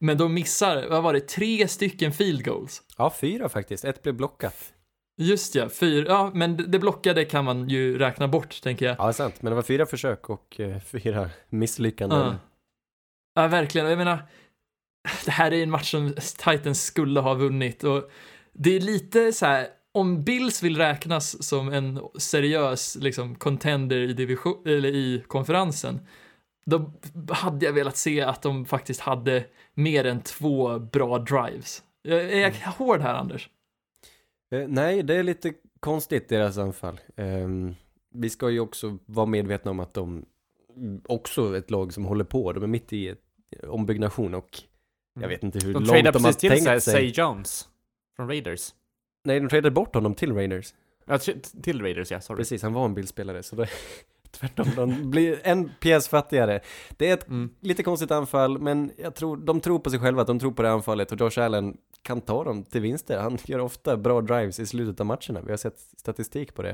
Men 0.04 0.18
de 0.18 0.34
missar, 0.34 0.88
vad 0.90 1.04
var 1.04 1.14
det, 1.14 1.28
tre 1.28 1.68
stycken 1.68 2.12
field 2.12 2.46
goals. 2.46 2.82
Ja, 2.98 3.14
fyra 3.22 3.50
faktiskt. 3.50 3.86
Ett 3.86 4.02
blev 4.04 4.16
blockat. 4.16 4.74
Just 5.18 5.56
ja, 5.56 5.70
fyra, 5.70 6.06
ja 6.08 6.32
men 6.34 6.72
det- 6.72 6.80
blockade 6.80 7.26
kan 7.26 7.46
man 7.46 7.70
ju 7.70 7.98
räkna 7.98 8.28
bort 8.28 8.62
tänker 8.62 8.86
jag. 8.86 8.96
Ja, 9.00 9.14
sant. 9.14 9.42
Men 9.42 9.52
det 9.52 9.56
var 9.56 9.62
fyra 9.62 9.86
försök 9.86 10.30
och 10.30 10.60
eh, 10.60 10.80
fyra 10.80 11.30
misslyckanden. 11.50 12.20
Ja. 12.20 12.36
Ja, 13.42 13.48
verkligen. 13.48 13.88
Jag 13.90 13.98
menar, 13.98 14.20
det 15.26 15.32
här 15.32 15.54
är 15.54 15.64
en 15.64 15.70
match 15.70 15.92
som 15.92 16.14
Titans 16.38 16.84
skulle 16.84 17.20
ha 17.20 17.34
vunnit 17.34 17.84
och 17.84 18.12
det 18.54 18.76
är 18.76 18.82
lite 18.82 19.34
så 19.34 19.46
här, 19.46 19.68
om 19.92 20.24
Bills 20.24 20.64
vill 20.64 20.78
räknas 20.78 21.44
som 21.48 21.74
en 21.74 22.00
seriös 22.20 22.96
liksom 22.96 23.36
contender 23.36 23.98
i 23.98 24.14
division, 24.14 24.62
eller 24.66 24.90
i 24.90 25.24
konferensen, 25.28 26.08
då 26.66 26.94
hade 27.30 27.66
jag 27.66 27.74
velat 27.74 27.98
se 27.98 28.22
att 28.22 28.42
de 28.42 28.66
faktiskt 28.66 29.02
hade 29.02 29.46
mer 29.74 30.06
än 30.06 30.22
två 30.22 30.80
bra 30.80 31.20
drives. 31.20 31.84
Jag 32.02 32.22
är 32.22 32.38
jag 32.40 32.72
hård 32.72 33.02
här, 33.02 33.14
Anders? 33.16 33.50
Eh, 34.52 34.68
nej, 34.68 35.04
det 35.04 35.16
är 35.16 35.24
lite 35.24 35.54
konstigt 35.80 36.30
deras 36.30 36.58
anfall. 36.58 37.00
Ehm, 37.16 37.76
vi 38.14 38.30
ska 38.30 38.50
ju 38.50 38.60
också 38.60 38.98
vara 39.06 39.26
medvetna 39.26 39.72
om 39.72 39.80
att 39.80 39.94
de 39.94 40.26
mm, 40.76 41.02
också 41.06 41.54
är 41.54 41.58
ett 41.58 41.72
lag 41.72 41.94
som 41.94 42.06
håller 42.06 42.24
på. 42.24 42.54
De 42.54 42.64
är 42.64 42.68
mitt 42.68 42.94
i 42.94 43.08
ett 43.08 43.20
ombyggnation 43.68 44.34
och 44.34 44.60
jag 45.20 45.28
vet 45.28 45.44
inte 45.44 45.60
hur 45.60 45.70
Mm. 45.70 45.84
De 45.84 45.88
långt 45.88 46.14
de 46.14 46.24
har 46.24 46.30
precis 46.32 46.38
till 46.38 46.50
sig 46.50 46.66
tänkt 46.66 46.84
sig. 46.84 46.94
Say 46.94 47.24
Jones 47.24 47.70
från 48.16 48.28
Raiders. 48.28 48.74
Nej, 49.24 49.40
de 49.40 49.50
tradade 49.50 49.72
bort 49.72 49.96
honom 49.96 50.16
till 50.16 50.34
Raiders. 50.34 50.74
Ja, 51.06 51.18
till 51.64 51.82
Raiders 51.82 52.12
ja, 52.12 52.22
sorry. 52.22 52.38
Precis, 52.38 52.62
han 52.62 52.74
var 52.74 52.86
en 52.86 52.94
bildspelare. 52.94 53.44
Så 53.44 53.56
det 53.56 53.68
tvärtom, 54.34 54.68
de 54.76 55.10
blir 55.12 55.40
en 55.44 55.72
pjäs 55.80 56.08
fattigare. 56.08 56.60
Det 56.98 57.10
är 57.10 57.14
ett 57.14 57.28
Mm. 57.28 57.50
lite 57.60 57.84
konstigt 57.84 58.12
anfall, 58.12 58.60
men 58.60 58.92
jag 58.98 59.16
tror, 59.16 59.38
de 59.38 59.60
tror 59.62 59.80
på 59.80 59.90
sig 59.90 60.00
själva, 60.00 60.24
de 60.24 60.40
tror 60.40 60.52
på 60.52 60.62
det 60.62 60.72
anfallet 60.72 61.12
och 61.12 61.20
Josh 61.22 61.40
Allen 61.40 61.78
kan 62.02 62.22
ta 62.22 62.44
dem 62.44 62.64
till 62.64 62.82
vinster. 62.82 63.20
Han 63.20 63.38
gör 63.46 63.60
ofta 63.60 63.98
bra 63.98 64.22
drives 64.22 64.60
i 64.60 64.66
slutet 64.66 65.00
av 65.00 65.06
matcherna. 65.06 65.42
Vi 65.42 65.50
har 65.52 65.58
sett 65.58 65.80
statistik 65.80 66.54
på 66.54 66.62
det. 66.62 66.70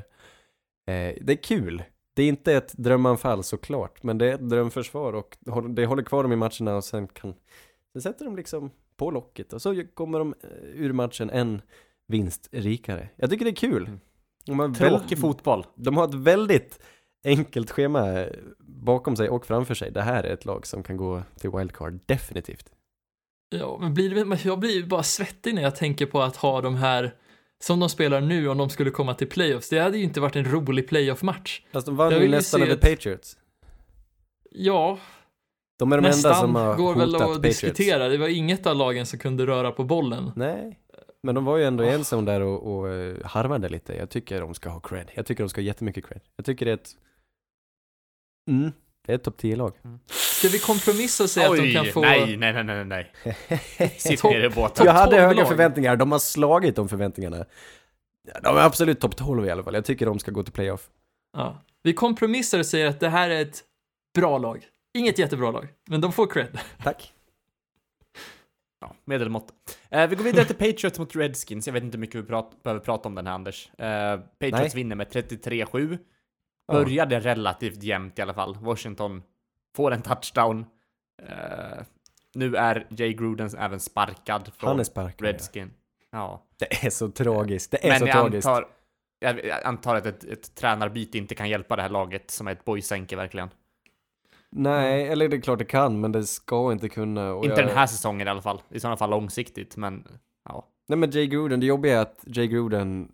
Eh, 0.88 1.16
det 1.22 1.34
är 1.34 1.44
kul. 1.44 1.84
Det 2.14 2.24
är 2.24 2.28
inte 2.28 2.54
ett 2.54 2.74
drömanfall 2.78 3.44
såklart, 3.44 4.04
men 4.04 4.18
det 4.18 4.30
är 4.30 4.34
ett 4.34 4.50
drömförsvar 4.50 5.14
och 5.14 5.38
det 5.70 5.86
håller 5.86 6.04
kvar 6.04 6.24
dem 6.24 6.32
i 6.32 6.36
matcherna 6.36 6.76
och 6.76 6.84
sen 6.84 7.08
kan, 7.08 7.34
sen 7.94 8.02
sätter 8.02 8.26
de 8.26 8.36
liksom 8.36 8.72
på 8.98 9.12
locket 9.12 9.54
och 9.54 9.62
så 9.62 9.84
kommer 9.94 10.20
de 10.20 10.34
eh, 10.44 10.50
ur 10.74 10.94
matchen 10.94 11.30
en 11.30 11.62
vinst 12.08 12.50
rikare. 12.52 13.10
Jag 13.16 13.30
tycker 13.30 13.46
det 13.46 13.52
är 13.52 13.56
kul. 13.56 13.90
Mm. 14.48 14.74
Tråkig 14.74 15.20
fotboll. 15.20 15.66
de 15.76 15.98
har 15.98 16.08
ett 16.08 16.14
väldigt 16.14 16.80
enkelt 17.26 17.72
schema 17.72 18.26
bakom 18.60 19.16
sig 19.16 19.30
och 19.30 19.46
framför 19.46 19.74
sig. 19.76 19.92
Det 19.92 20.02
här 20.02 20.24
är 20.24 20.34
ett 20.34 20.46
lag 20.46 20.68
som 20.68 20.84
kan 20.84 20.98
gå 20.98 21.24
till 21.40 21.50
wildcard, 21.50 22.00
definitivt. 22.06 22.70
Ja, 23.50 23.78
men 23.82 23.94
blir 23.94 24.26
det, 24.26 24.46
jag 24.46 24.60
blir 24.60 24.84
bara 24.84 25.04
svettig 25.04 25.56
när 25.56 25.62
jag 25.62 25.76
tänker 25.76 26.06
på 26.06 26.22
att 26.22 26.36
ha 26.36 26.62
de 26.62 26.76
här 26.76 27.16
som 27.64 27.80
de 27.80 27.90
spelar 27.90 28.22
nu 28.22 28.48
om 28.50 28.58
de 28.58 28.70
skulle 28.70 28.92
komma 28.92 29.14
till 29.14 29.28
playoffs. 29.30 29.70
Det 29.70 29.80
hade 29.80 29.98
ju 29.98 30.04
inte 30.04 30.22
varit 30.22 30.36
en 30.36 30.52
rolig 30.52 30.88
playoff-match. 30.88 31.62
Alltså 31.72 31.92
de 31.92 31.98
vann 31.98 32.14
ju 32.14 32.28
nästan 32.28 32.62
över 32.62 32.74
ett- 32.74 32.82
Patriots. 32.82 33.38
Ja, 34.52 35.00
De 35.80 35.92
är 35.92 35.96
de 35.98 36.06
enda 36.06 36.08
nästan 36.10 36.36
som 36.36 36.56
har 36.56 36.76
går 36.76 36.96
väl 36.96 37.16
att 37.16 37.22
Patriots. 37.22 37.42
diskutera. 37.42 38.08
Det 38.10 38.18
var 38.18 38.28
inget 38.28 38.68
av 38.68 38.76
lagen 38.76 39.06
som 39.06 39.20
kunde 39.20 39.46
röra 39.48 39.72
på 39.72 39.84
bollen. 39.84 40.32
Nej, 40.36 40.80
men 41.24 41.36
de 41.36 41.46
var 41.46 41.58
ju 41.58 41.64
ändå 41.64 41.84
i 41.84 41.90
en 41.90 42.04
zon 42.06 42.26
där 42.26 42.42
och, 42.42 42.76
och 42.78 42.90
eh, 42.90 43.18
harvade 43.26 43.70
lite. 43.70 43.94
Jag 43.96 44.10
tycker 44.10 44.42
de 44.42 44.54
ska 44.54 44.70
ha 44.70 44.80
cred. 44.80 45.12
Jag 45.14 45.26
tycker 45.26 45.44
de 45.44 45.50
ska 45.50 45.62
ha 45.62 45.66
jättemycket 45.66 46.06
cred. 46.08 46.22
Jag 46.36 46.46
tycker 46.46 46.66
det 46.66 46.72
är 46.72 46.76
ett... 46.76 46.92
Mm, 48.48 48.72
det 49.06 49.12
är 49.12 49.16
ett 49.16 49.24
topp 49.24 49.42
10-lag. 49.42 49.74
Ska 50.08 50.48
vi 50.48 50.60
kompromissa 50.60 51.24
och 51.24 51.30
säga 51.30 51.50
att 51.52 51.58
de 51.58 51.74
kan 51.74 51.86
få... 51.86 52.02
nej, 52.02 52.38
nej, 52.38 52.64
nej, 52.64 52.64
nej, 52.64 52.86
nej. 52.86 53.94
Sitt 53.98 54.24
ner 54.24 54.44
i 54.44 54.50
båten. 54.50 54.86
Jag 54.86 54.94
hade 54.94 55.12
12 55.12 55.22
höga 55.22 55.42
lag. 55.42 55.48
förväntningar, 55.48 55.96
de 55.96 56.12
har 56.12 56.20
slagit 56.20 56.76
de 56.76 56.90
förväntningarna. 56.90 57.46
De 58.44 58.58
är 58.58 58.62
absolut 58.62 59.00
topp 59.00 59.16
12 59.16 59.46
i 59.46 59.50
alla 59.50 59.64
fall. 59.64 59.74
Jag 59.74 59.86
tycker 59.86 60.06
de 60.06 60.20
ska 60.20 60.32
gå 60.32 60.44
till 60.44 60.54
playoff. 60.54 60.90
Ja. 61.38 61.62
Vi 61.84 61.94
kompromissar 61.94 62.60
och 62.60 62.66
säger 62.66 62.86
att 62.86 63.00
det 63.00 63.10
här 63.10 63.30
är 63.30 63.42
ett 63.42 63.64
bra 64.16 64.38
lag. 64.38 64.66
Inget 64.94 65.20
jättebra 65.20 65.52
lag, 65.52 65.68
men 65.90 66.02
de 66.02 66.12
får 66.12 66.28
cred. 66.28 66.60
Tack. 66.84 67.14
Ja, 68.82 68.96
medelmått. 69.06 69.54
Eh, 69.92 70.08
vi 70.08 70.16
går 70.16 70.24
vidare 70.24 70.46
till 70.46 70.56
Patriots 70.56 71.00
mot 71.00 71.16
Redskins. 71.16 71.68
Jag 71.68 71.74
vet 71.74 71.84
inte 71.84 71.98
hur 71.98 72.02
mycket 72.02 72.16
vi 72.16 72.24
prat, 72.24 72.64
behöver 72.64 72.82
prata 72.82 73.10
om 73.10 73.16
den 73.16 73.28
här, 73.28 73.34
Anders. 73.34 73.72
Eh, 73.78 74.18
Patriots 74.18 74.60
Nej. 74.60 74.72
vinner 74.76 74.96
med 74.96 75.08
33-7. 75.08 75.98
Ja. 76.70 76.74
Började 76.84 77.20
relativt 77.20 77.84
jämnt 77.84 78.20
i 78.20 78.22
alla 78.22 78.34
fall. 78.34 78.58
Washington 78.62 79.24
får 79.76 79.92
en 79.92 80.02
touchdown. 80.02 80.66
Eh, 81.28 81.84
nu 82.36 82.56
är 82.56 82.88
Jay 82.90 83.14
Gruden 83.14 83.50
även 83.58 83.80
sparkad 83.80 84.52
från 84.58 84.68
Han 84.68 84.80
är 84.80 84.84
sparkad. 84.84 85.28
ja. 85.28 85.34
Redskin. 85.34 85.72
Ja. 86.12 86.46
Det 86.60 86.86
är 86.86 86.90
så 86.90 87.10
tragiskt. 87.12 87.72
Det 87.72 87.86
är 87.86 87.90
Men 87.90 88.00
så 88.00 88.06
jag 88.08 88.14
tragiskt. 88.16 88.48
antar, 88.48 88.68
jag 89.20 89.52
antar 89.64 89.96
att 89.96 90.06
ett, 90.06 90.24
ett 90.24 90.56
tränarbyte 90.56 91.18
inte 91.18 91.36
kan 91.36 91.50
hjälpa 91.50 91.76
det 91.76 91.82
här 91.82 91.90
laget 91.90 92.32
som 92.32 92.48
är 92.48 92.52
ett 92.52 92.66
boysänke 92.66 93.16
verkligen. 93.16 93.50
Nej, 94.52 95.08
eller 95.08 95.28
det 95.30 95.36
är 95.38 95.42
klart 95.42 95.60
det 95.60 95.66
kan, 95.66 96.00
men 96.02 96.12
det 96.12 96.24
ska 96.24 96.72
inte 96.72 96.90
kunna. 96.90 97.36
Inte 97.36 97.48
jag- 97.48 97.58
den 97.58 97.70
här 97.78 97.88
säsongen 97.88 98.28
i 98.28 98.30
alla 98.32 98.42
fall. 98.42 98.62
I 98.70 98.80
sådana 98.80 98.98
fall 98.98 99.10
långsiktigt, 99.10 99.78
men 99.78 100.08
ja. 100.50 100.68
Nej 100.88 100.98
men 100.98 101.12
Jay 101.12 101.28
Gruden, 101.28 101.60
det 101.60 101.66
jobbiga 101.66 101.98
är 101.98 102.02
att 102.02 102.24
Jay 102.28 102.48
Gruden 102.48 103.12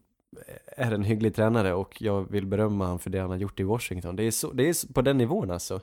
är 0.67 0.91
en 0.91 1.03
hygglig 1.03 1.35
tränare 1.35 1.73
och 1.73 2.01
jag 2.01 2.31
vill 2.31 2.45
berömma 2.45 2.85
honom 2.85 2.99
för 2.99 3.09
det 3.09 3.19
han 3.19 3.29
har 3.29 3.37
gjort 3.37 3.59
i 3.59 3.63
Washington. 3.63 4.15
Det 4.15 4.23
är, 4.23 4.31
så, 4.31 4.51
det 4.51 4.69
är 4.69 4.93
på 4.93 5.01
den 5.01 5.17
nivån 5.17 5.51
alltså. 5.51 5.75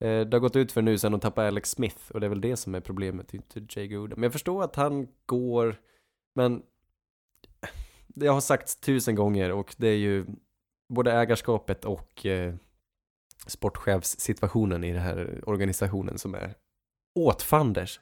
Eh, 0.00 0.20
det 0.20 0.32
har 0.32 0.38
gått 0.38 0.56
ut 0.56 0.72
för 0.72 0.82
nu 0.82 0.98
sen 0.98 1.12
de 1.12 1.20
tappade 1.20 1.48
Alex 1.48 1.70
Smith 1.70 2.10
och 2.10 2.20
det 2.20 2.26
är 2.26 2.30
väl 2.30 2.40
det 2.40 2.56
som 2.56 2.74
är 2.74 2.80
problemet, 2.80 3.34
inte 3.34 3.66
Jay 3.68 3.88
Gruden. 3.88 4.14
Men 4.16 4.22
jag 4.22 4.32
förstår 4.32 4.62
att 4.62 4.76
han 4.76 5.08
går, 5.26 5.76
men 6.34 6.62
det 8.06 8.26
har 8.26 8.40
sagts 8.40 8.76
tusen 8.76 9.14
gånger 9.14 9.52
och 9.52 9.74
det 9.78 9.88
är 9.88 9.96
ju 9.96 10.26
både 10.88 11.12
ägarskapet 11.12 11.84
och 11.84 12.26
eh, 12.26 12.54
sportchefssituationen 13.46 14.84
i 14.84 14.92
den 14.92 15.02
här 15.02 15.42
organisationen 15.46 16.18
som 16.18 16.34
är 16.34 16.54
åt 17.14 17.42
fanders. 17.42 18.00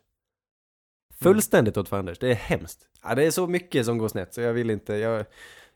Fullständigt 1.24 1.76
åt 1.76 1.88
fanders, 1.88 2.18
det 2.18 2.30
är 2.30 2.34
hemskt. 2.34 2.88
Ja, 3.02 3.14
det 3.14 3.24
är 3.24 3.30
så 3.30 3.46
mycket 3.46 3.86
som 3.86 3.98
går 3.98 4.08
snett 4.08 4.34
så 4.34 4.40
jag 4.40 4.52
vill 4.52 4.70
inte, 4.70 4.94
jag, 4.94 5.24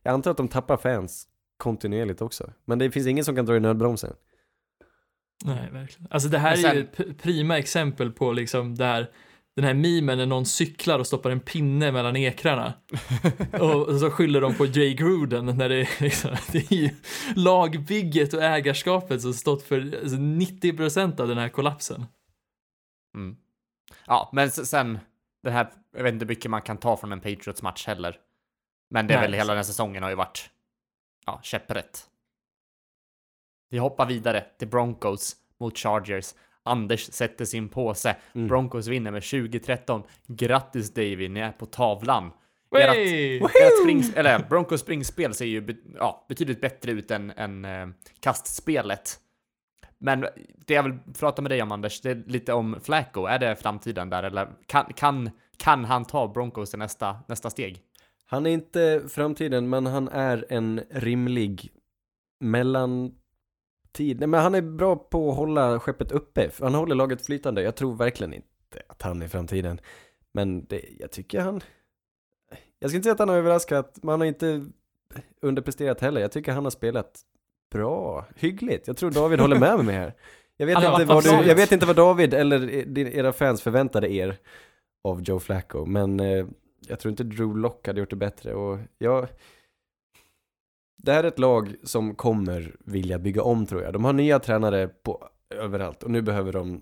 jag 0.02 0.14
antar 0.14 0.30
att 0.30 0.36
de 0.36 0.48
tappar 0.48 0.76
fans 0.76 1.28
kontinuerligt 1.56 2.22
också. 2.22 2.52
Men 2.64 2.78
det 2.78 2.90
finns 2.90 3.06
ingen 3.06 3.24
som 3.24 3.36
kan 3.36 3.46
dra 3.46 3.56
i 3.56 3.60
nödbromsen. 3.60 4.14
Nej, 5.44 5.70
verkligen. 5.72 6.08
Alltså 6.10 6.28
det 6.28 6.38
här 6.38 6.56
Men 6.56 6.64
är 6.70 6.74
ju 6.74 6.80
ett 6.80 7.22
prima 7.22 7.58
exempel 7.58 8.12
på 8.12 8.32
liksom 8.32 8.74
där 8.74 9.10
den 9.56 9.64
här 9.64 9.74
memen 9.74 10.18
när 10.18 10.26
någon 10.26 10.46
cyklar 10.46 10.98
och 10.98 11.06
stoppar 11.06 11.30
en 11.30 11.40
pinne 11.40 11.92
mellan 11.92 12.16
ekrarna. 12.16 12.72
och 13.52 14.00
så 14.00 14.10
skyller 14.10 14.40
de 14.40 14.54
på 14.54 14.66
Jay 14.66 14.94
Gruden 14.94 15.46
när 15.46 15.68
det 15.68 15.76
är 15.76 16.02
liksom, 16.02 16.30
det 16.52 16.72
är 16.72 16.74
ju 16.74 16.90
lagbygget 17.36 18.34
och 18.34 18.42
ägarskapet 18.42 19.22
som 19.22 19.34
stått 19.34 19.62
för 19.62 19.80
alltså, 19.80 20.16
90% 20.16 21.20
av 21.20 21.28
den 21.28 21.38
här 21.38 21.48
kollapsen. 21.48 22.04
Mm. 23.14 23.36
Ja, 24.06 24.30
men 24.32 24.50
sen, 24.50 24.98
det 25.42 25.50
här, 25.50 25.72
jag 25.96 26.02
vet 26.02 26.12
inte 26.12 26.24
hur 26.24 26.28
mycket 26.28 26.50
man 26.50 26.62
kan 26.62 26.76
ta 26.76 26.96
från 26.96 27.12
en 27.12 27.20
Patriots-match 27.20 27.86
heller. 27.86 28.16
Men 28.90 29.06
det 29.06 29.14
är 29.14 29.18
Nej, 29.18 29.26
väl 29.26 29.34
hela 29.34 29.52
den 29.52 29.58
här 29.58 29.64
säsongen 29.64 30.02
har 30.02 30.10
ju 30.10 30.16
varit, 30.16 30.50
ja, 31.26 31.40
käpprätt. 31.42 32.08
Vi 33.70 33.78
hoppar 33.78 34.06
vidare 34.06 34.44
till 34.58 34.68
Broncos 34.68 35.36
mot 35.60 35.78
Chargers. 35.78 36.34
Anders 36.62 37.12
sätter 37.12 37.44
sin 37.44 37.68
påse. 37.68 38.16
Mm. 38.34 38.48
Broncos 38.48 38.86
vinner 38.86 39.10
med 39.10 39.22
20-13. 39.22 40.02
Grattis 40.26 40.94
Davy, 40.94 41.28
ni 41.28 41.40
är 41.40 41.52
på 41.52 41.66
tavlan. 41.66 42.30
Ert-! 42.70 43.42
Ert 43.42 44.16
eller 44.16 44.48
Broncos 44.48 44.80
springspel 44.80 45.34
ser 45.34 45.44
ju 45.44 45.76
ja, 45.94 46.26
betydligt 46.28 46.60
bättre 46.60 46.92
ut 46.92 47.10
än, 47.10 47.30
än 47.30 47.64
eh, 47.64 47.88
kastspelet. 48.20 49.20
Men 49.98 50.20
det 50.66 50.74
jag 50.74 50.82
vill 50.82 50.98
prata 51.18 51.42
med 51.42 51.50
dig 51.50 51.62
om 51.62 51.72
Anders, 51.72 52.00
det 52.00 52.10
är 52.10 52.22
lite 52.26 52.52
om 52.52 52.76
Flacco. 52.82 53.26
Är 53.26 53.38
det 53.38 53.56
framtiden 53.56 54.10
där 54.10 54.22
eller 54.22 54.48
kan, 54.66 54.92
kan, 54.96 55.30
kan 55.56 55.84
han 55.84 56.04
ta 56.04 56.28
Broncos 56.28 56.70
till 56.70 56.78
nästa, 56.78 57.16
nästa 57.28 57.50
steg? 57.50 57.82
Han 58.26 58.46
är 58.46 58.50
inte 58.50 59.02
framtiden, 59.08 59.68
men 59.68 59.86
han 59.86 60.08
är 60.08 60.46
en 60.48 60.80
rimlig 60.90 61.72
mellantid. 62.40 63.12
Nej, 63.98 64.26
men 64.26 64.34
han 64.34 64.54
är 64.54 64.62
bra 64.62 64.96
på 64.96 65.30
att 65.30 65.36
hålla 65.36 65.80
skeppet 65.80 66.12
uppe. 66.12 66.50
Han 66.60 66.74
håller 66.74 66.94
laget 66.94 67.26
flytande. 67.26 67.62
Jag 67.62 67.76
tror 67.76 67.96
verkligen 67.96 68.34
inte 68.34 68.82
att 68.88 69.02
han 69.02 69.22
är 69.22 69.28
framtiden. 69.28 69.80
Men 70.32 70.64
det, 70.64 70.84
jag 70.98 71.10
tycker 71.10 71.40
han... 71.40 71.60
Jag 72.78 72.90
ska 72.90 72.96
inte 72.96 73.04
säga 73.04 73.12
att 73.12 73.18
han 73.18 73.28
har 73.28 73.36
överraskat, 73.36 73.98
men 74.02 74.08
han 74.10 74.20
har 74.20 74.26
inte 74.26 74.66
underpresterat 75.42 76.00
heller. 76.00 76.20
Jag 76.20 76.32
tycker 76.32 76.52
han 76.52 76.64
har 76.64 76.70
spelat 76.70 77.20
bra, 77.70 78.26
hyggligt. 78.36 78.86
Jag 78.86 78.96
tror 78.96 79.10
David 79.10 79.40
håller 79.40 79.58
med 79.58 79.84
mig 79.84 79.94
här. 79.94 80.14
Jag 80.56 80.66
vet, 80.66 80.76
har 80.76 81.00
inte 81.00 81.14
vad 81.14 81.24
du, 81.24 81.48
jag 81.48 81.54
vet 81.54 81.72
inte 81.72 81.86
vad 81.86 81.96
David 81.96 82.34
eller 82.34 82.98
era 82.98 83.32
fans 83.32 83.62
förväntade 83.62 84.12
er 84.12 84.38
av 85.04 85.22
Joe 85.22 85.38
Flacco, 85.38 85.86
men 85.86 86.20
eh, 86.20 86.46
jag 86.88 87.00
tror 87.00 87.10
inte 87.10 87.24
Drew 87.24 87.58
Lock 87.58 87.86
hade 87.86 88.00
gjort 88.00 88.10
det 88.10 88.16
bättre 88.16 88.54
och 88.54 88.78
jag... 88.98 89.28
Det 91.02 91.12
här 91.12 91.24
är 91.24 91.28
ett 91.28 91.38
lag 91.38 91.74
som 91.82 92.14
kommer 92.14 92.76
vilja 92.78 93.18
bygga 93.18 93.42
om 93.42 93.66
tror 93.66 93.82
jag. 93.82 93.92
De 93.92 94.04
har 94.04 94.12
nya 94.12 94.38
tränare 94.38 94.88
på 94.88 95.28
överallt 95.54 96.02
och 96.02 96.10
nu 96.10 96.22
behöver 96.22 96.52
de 96.52 96.80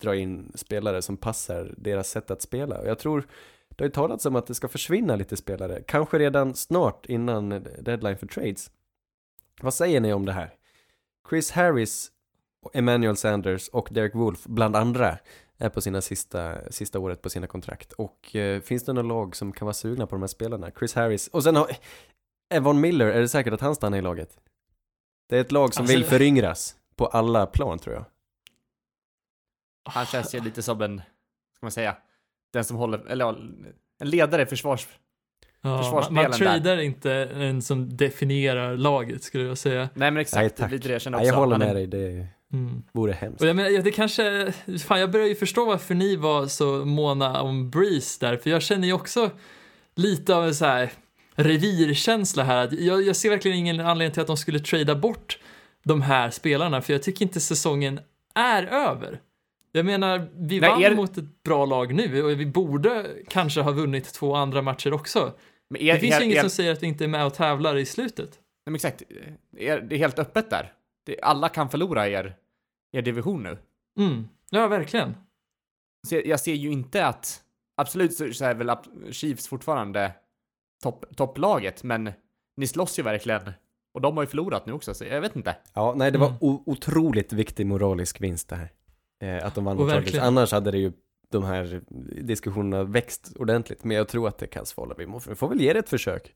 dra 0.00 0.16
in 0.16 0.52
spelare 0.54 1.02
som 1.02 1.16
passar 1.16 1.74
deras 1.76 2.10
sätt 2.10 2.30
att 2.30 2.42
spela. 2.42 2.78
Och 2.80 2.86
jag 2.86 2.98
tror 2.98 3.26
det 3.68 3.84
har 3.84 3.86
ju 3.86 3.92
talats 3.92 4.26
om 4.26 4.36
att 4.36 4.46
det 4.46 4.54
ska 4.54 4.68
försvinna 4.68 5.16
lite 5.16 5.36
spelare, 5.36 5.82
kanske 5.86 6.18
redan 6.18 6.54
snart 6.54 7.06
innan 7.06 7.48
deadline 7.80 8.16
för 8.16 8.26
trades. 8.26 8.70
Vad 9.62 9.74
säger 9.74 10.00
ni 10.00 10.12
om 10.12 10.26
det 10.26 10.32
här? 10.32 10.54
Chris 11.30 11.50
Harris, 11.50 12.12
Emmanuel 12.72 13.16
Sanders 13.16 13.68
och 13.68 13.88
Derek 13.90 14.14
Wolf, 14.14 14.44
bland 14.44 14.76
andra, 14.76 15.18
är 15.58 15.68
på 15.68 15.80
sina 15.80 16.00
sista, 16.00 16.70
sista 16.72 16.98
året 16.98 17.22
på 17.22 17.30
sina 17.30 17.46
kontrakt. 17.46 17.92
Och 17.92 18.36
eh, 18.36 18.60
finns 18.60 18.84
det 18.84 18.92
några 18.92 19.08
lag 19.08 19.36
som 19.36 19.52
kan 19.52 19.66
vara 19.66 19.74
sugna 19.74 20.06
på 20.06 20.14
de 20.14 20.22
här 20.22 20.26
spelarna? 20.26 20.70
Chris 20.78 20.94
Harris, 20.94 21.28
och 21.28 21.42
sen 21.44 21.56
har 21.56 21.70
Evan 22.50 22.80
Miller, 22.80 23.06
är 23.06 23.20
det 23.20 23.28
säkert 23.28 23.52
att 23.52 23.60
han 23.60 23.74
stannar 23.74 23.98
i 23.98 24.02
laget? 24.02 24.38
Det 25.28 25.36
är 25.36 25.40
ett 25.40 25.52
lag 25.52 25.74
som 25.74 25.82
Alltså- 25.82 25.96
vill 25.96 26.04
föryngras 26.04 26.76
på 26.96 27.06
alla 27.06 27.46
plan 27.46 27.78
tror 27.78 27.94
jag. 27.94 28.04
Han 29.84 30.06
känns 30.06 30.34
ju 30.34 30.40
lite 30.40 30.62
som 30.62 30.82
en, 30.82 30.98
ska 31.56 31.66
man 31.66 31.70
säga, 31.70 31.96
den 32.52 32.64
som 32.64 32.76
håller, 32.76 32.98
eller 32.98 33.24
en 33.98 34.10
ledare 34.10 34.42
i 34.42 34.46
försvars... 34.46 34.88
Ja, 35.62 35.68
man, 35.70 35.76
man 35.76 35.84
försvarsspelen 35.84 36.30
där. 36.30 36.38
tradar 36.38 36.78
inte 36.80 37.12
en 37.34 37.62
som 37.62 37.96
definierar 37.96 38.76
laget 38.76 39.22
skulle 39.22 39.44
jag 39.44 39.58
säga. 39.58 39.80
Nej 39.80 39.88
men 39.94 40.14
Nej 40.14 40.20
exakt, 40.22 40.70
lite 40.72 40.88
det 40.88 41.04
jag 41.04 41.12
Nej, 41.12 41.26
jag 41.26 41.34
håller 41.34 41.58
med 41.58 41.76
dig, 41.76 41.86
det 41.86 42.26
Mm. 42.52 42.82
vore 42.92 43.12
hemskt. 43.12 43.42
Och 43.42 43.48
jag 43.48 43.56
menar, 43.56 43.82
det 43.82 43.90
kanske, 43.90 44.52
fan 44.86 45.00
jag 45.00 45.10
börjar 45.10 45.26
ju 45.26 45.34
förstå 45.34 45.64
varför 45.64 45.94
ni 45.94 46.16
var 46.16 46.46
så 46.46 46.84
måna 46.84 47.42
om 47.42 47.70
Breeze 47.70 48.26
där, 48.26 48.36
för 48.36 48.50
jag 48.50 48.62
känner 48.62 48.86
ju 48.86 48.92
också 48.92 49.30
lite 49.96 50.34
av 50.36 50.46
en 50.46 50.54
så 50.54 50.64
här 50.64 50.90
revirkänsla 51.34 52.42
här. 52.42 52.68
Jag, 52.80 53.02
jag 53.02 53.16
ser 53.16 53.30
verkligen 53.30 53.56
ingen 53.58 53.80
anledning 53.80 54.12
till 54.12 54.20
att 54.20 54.26
de 54.26 54.36
skulle 54.36 54.58
trada 54.58 54.94
bort 54.94 55.38
de 55.84 56.02
här 56.02 56.30
spelarna, 56.30 56.82
för 56.82 56.92
jag 56.92 57.02
tycker 57.02 57.22
inte 57.24 57.40
säsongen 57.40 58.00
är 58.34 58.62
över. 58.62 59.20
Jag 59.72 59.86
menar, 59.86 60.28
vi 60.34 60.60
Nej, 60.60 60.70
vann 60.70 60.82
er- 60.82 60.94
mot 60.94 61.18
ett 61.18 61.42
bra 61.44 61.64
lag 61.66 61.94
nu 61.94 62.22
och 62.22 62.40
vi 62.40 62.46
borde 62.46 63.06
kanske 63.28 63.60
ha 63.60 63.70
vunnit 63.72 64.14
två 64.14 64.34
andra 64.34 64.62
matcher 64.62 64.92
också. 64.92 65.32
Men 65.70 65.82
er, 65.82 65.94
Det 65.94 66.00
finns 66.00 66.14
er, 66.14 66.18
ju 66.20 66.24
inget 66.24 66.36
er, 66.36 66.40
som 66.40 66.50
säger 66.50 66.72
att 66.72 66.82
vi 66.82 66.86
inte 66.86 67.04
är 67.04 67.08
med 67.08 67.26
och 67.26 67.34
tävlar 67.34 67.76
i 67.76 67.86
slutet. 67.86 68.30
Nej, 68.30 68.40
men 68.64 68.74
exakt, 68.74 69.02
det 69.50 69.68
är 69.68 69.96
helt 69.98 70.18
öppet 70.18 70.50
där. 70.50 70.72
Det, 71.06 71.20
alla 71.22 71.48
kan 71.48 71.68
förlora 71.70 72.08
er, 72.08 72.36
er 72.92 73.02
division 73.02 73.42
nu. 73.42 73.58
Mm. 73.98 74.28
Ja, 74.50 74.68
verkligen. 74.68 75.14
Så 76.08 76.14
jag, 76.14 76.26
jag 76.26 76.40
ser 76.40 76.54
ju 76.54 76.72
inte 76.72 77.06
att, 77.06 77.42
absolut 77.76 78.14
så, 78.14 78.32
så 78.32 78.44
är 78.44 78.54
väl 78.54 78.70
Chiefs 79.10 79.48
fortfarande 79.48 80.12
topp, 80.82 81.04
topplaget, 81.16 81.82
men 81.82 82.12
ni 82.56 82.66
slåss 82.66 82.98
ju 82.98 83.02
verkligen. 83.02 83.52
Och 83.94 84.00
de 84.00 84.16
har 84.16 84.22
ju 84.24 84.26
förlorat 84.26 84.66
nu 84.66 84.72
också, 84.72 84.94
så 84.94 85.04
jag 85.04 85.20
vet 85.20 85.36
inte. 85.36 85.56
Ja, 85.74 85.94
nej 85.96 86.10
det 86.10 86.18
var 86.18 86.26
Mm. 86.28 86.38
otroligt 86.66 87.32
viktig 87.32 87.66
moralisk 87.66 88.20
vinst 88.20 88.48
det 88.48 88.56
här. 88.56 88.70
Eh, 89.22 89.46
att 89.46 89.54
de 89.54 89.64
vann 89.64 89.76
Och 89.76 89.82
mot 89.82 89.90
Chargers. 89.90 90.04
verkligen. 90.04 90.26
Annars 90.26 90.52
hade 90.52 90.70
det 90.70 90.78
ju 90.78 90.92
de 91.30 91.44
här 91.44 91.80
diskussionerna 92.22 92.84
växt 92.84 93.32
ordentligt. 93.36 93.84
Men 93.84 93.96
jag 93.96 94.08
tror 94.08 94.28
att 94.28 94.38
det 94.38 94.46
kan 94.46 94.66
svara. 94.66 94.94
Vi 94.98 95.34
får 95.36 95.48
väl 95.48 95.60
ge 95.60 95.72
det 95.72 95.78
ett 95.78 95.88
försök. 95.88 96.34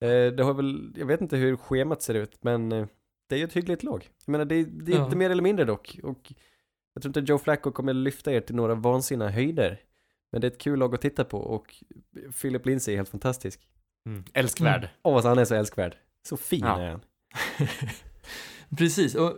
Eh, 0.00 0.08
det 0.32 0.42
har 0.42 0.54
väl, 0.54 0.92
jag 0.96 1.06
vet 1.06 1.20
inte 1.20 1.36
hur 1.36 1.56
schemat 1.56 2.02
ser 2.02 2.14
ut, 2.14 2.38
men 2.44 2.72
eh, 2.72 2.86
det 3.28 3.34
är 3.34 3.38
ju 3.38 3.44
ett 3.44 3.52
hyggligt 3.56 3.82
lag. 3.82 4.08
Jag 4.26 4.32
menar, 4.32 4.44
det, 4.44 4.64
det 4.64 4.92
är 4.92 4.96
Ja. 4.96 5.04
inte 5.04 5.16
mer 5.16 5.30
eller 5.30 5.42
mindre 5.42 5.64
dock. 5.64 5.98
Och 6.02 6.32
jag 6.94 7.02
tror 7.02 7.18
inte 7.18 7.32
Joe 7.32 7.38
Flacco 7.38 7.70
kommer 7.72 7.92
lyfta 7.94 8.32
er 8.32 8.40
till 8.40 8.54
några 8.54 8.74
vansinniga 8.74 9.28
höjder. 9.28 9.80
Men 10.32 10.40
det 10.40 10.46
är 10.46 10.50
ett 10.50 10.58
kul 10.60 10.78
lag 10.78 10.94
att 10.94 11.00
titta 11.00 11.24
på 11.24 11.38
och 11.38 11.74
Philip 12.42 12.66
Lindsay 12.66 12.94
är 12.94 12.96
helt 12.96 13.08
fantastisk. 13.08 13.68
Älskvärd. 14.32 14.78
Mm. 14.78 14.90
Åh, 15.02 15.20
så 15.22 15.28
han 15.28 15.38
är 15.38 15.44
så 15.44 15.54
älskvärd. 15.54 15.96
Så 16.22 16.36
fin 16.36 16.60
Ja. 16.64 16.80
är 16.80 16.90
han. 16.90 17.00
Precis, 18.78 19.14
och 19.14 19.32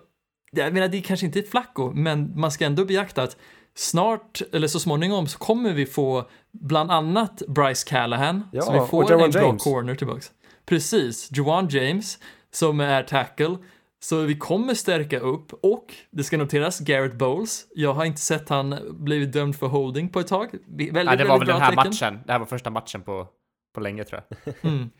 jag 0.52 0.72
menar 0.74 0.88
det 0.88 0.96
är 0.98 1.02
kanske 1.02 1.26
inte 1.26 1.42
flacco, 1.42 1.92
men 1.94 2.40
man 2.40 2.50
ska 2.50 2.64
ändå 2.64 2.84
beakta 2.84 3.22
att 3.22 3.36
snart, 3.78 4.42
eller 4.52 4.68
så 4.68 4.80
småningom, 4.80 5.26
så 5.26 5.38
kommer 5.38 5.72
vi 5.72 5.86
få 5.86 6.28
bland 6.52 6.90
annat 6.90 7.42
Bryce 7.48 7.88
Callahan, 7.88 8.48
Ja, 8.52 8.62
så 8.62 8.72
vi 8.72 8.86
får 8.86 9.12
en 9.12 9.30
bra 9.30 9.42
James. 9.42 9.64
corner 9.64 9.94
tillbaks. 9.94 10.30
Precis, 10.66 11.28
Juwan 11.32 11.68
James, 11.68 12.18
som 12.50 12.80
är 12.80 13.02
tackle, 13.02 13.56
så 14.00 14.20
vi 14.22 14.36
kommer 14.36 14.74
stärka 14.74 15.18
upp 15.18 15.52
och 15.52 15.94
det 16.10 16.24
ska 16.24 16.36
noteras 16.36 16.80
Garrett 16.80 17.14
Bowles. 17.14 17.66
Jag 17.74 17.94
har 17.94 18.04
inte 18.04 18.20
sett 18.20 18.48
han 18.48 18.78
blivit 18.90 19.32
dömd 19.32 19.56
för 19.56 19.66
holding 19.66 20.08
på 20.08 20.20
ett 20.20 20.26
tag. 20.26 20.50
Väldigt, 20.66 20.92
Nej, 20.94 21.16
det 21.16 21.24
var 21.24 21.38
väl 21.38 21.48
den 21.48 21.60
här 21.60 21.70
tecken. 21.70 21.90
matchen. 21.90 22.20
Det 22.26 22.32
här 22.32 22.38
var 22.38 22.46
första 22.46 22.70
matchen 22.70 23.02
på, 23.02 23.26
på 23.74 23.80
länge 23.80 24.04
tror 24.04 24.22
jag. 24.28 24.54
Mm. 24.72 24.90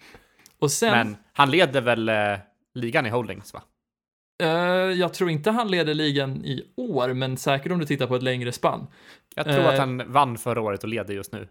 Och 0.61 0.71
sen, 0.71 0.91
Men 0.91 1.17
han 1.33 1.51
leder 1.51 1.81
väl 1.81 2.09
eh, 2.09 2.15
ligan 2.75 3.07
i 3.07 3.11
holdings 3.11 3.55
va? 3.55 3.63
Eh, 4.43 4.49
jag 4.99 5.15
tror 5.15 5.31
inte 5.31 5.51
han 5.51 5.71
leder 5.71 5.95
ligan 5.95 6.45
i 6.45 6.63
år, 6.77 7.13
men 7.15 7.37
säkert 7.37 7.73
om 7.73 7.79
du 7.79 7.87
tittar 7.87 8.07
på 8.07 8.17
ett 8.17 8.23
längre 8.23 8.53
spann. 8.53 8.87
Jag 9.35 9.45
tror 9.45 9.59
Eh. 9.59 9.69
att 9.69 9.79
han 9.79 10.13
vann 10.13 10.39
förra 10.39 10.61
året 10.61 10.83
och 10.83 10.89
leder 10.89 11.15
just 11.15 11.33
nu. 11.33 11.49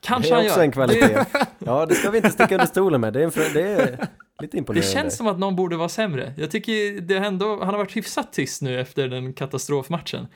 Kanske 0.00 0.30
det 0.30 0.34
är 0.34 0.36
han 0.36 0.44
också 0.46 0.58
gör. 0.58 0.64
en 0.64 0.72
kvalitet. 0.72 1.24
Ja, 1.58 1.86
det 1.86 1.94
ska 1.94 2.10
vi 2.10 2.16
inte 2.16 2.30
sticka 2.30 2.54
under 2.54 2.66
stolen 2.66 3.00
med. 3.00 3.12
Det 3.12 3.22
är, 3.22 3.54
det 3.54 3.62
är 3.62 3.90
lite 4.42 4.56
Det 4.56 4.58
imponerande. 4.58 4.88
känns 4.92 5.16
som 5.16 5.26
att 5.26 5.38
någon 5.38 5.56
borde 5.56 5.76
vara 5.76 5.88
sämre. 5.88 6.34
Jag 6.36 6.50
tycker 6.50 7.00
det 7.00 7.16
ändå, 7.16 7.58
han 7.58 7.68
har 7.68 7.76
varit 7.78 7.96
hyfsat 7.96 8.32
tyst 8.32 8.62
nu 8.62 8.80
efter 8.80 9.08
den 9.08 9.32
katastrofmatchen. 9.32 10.26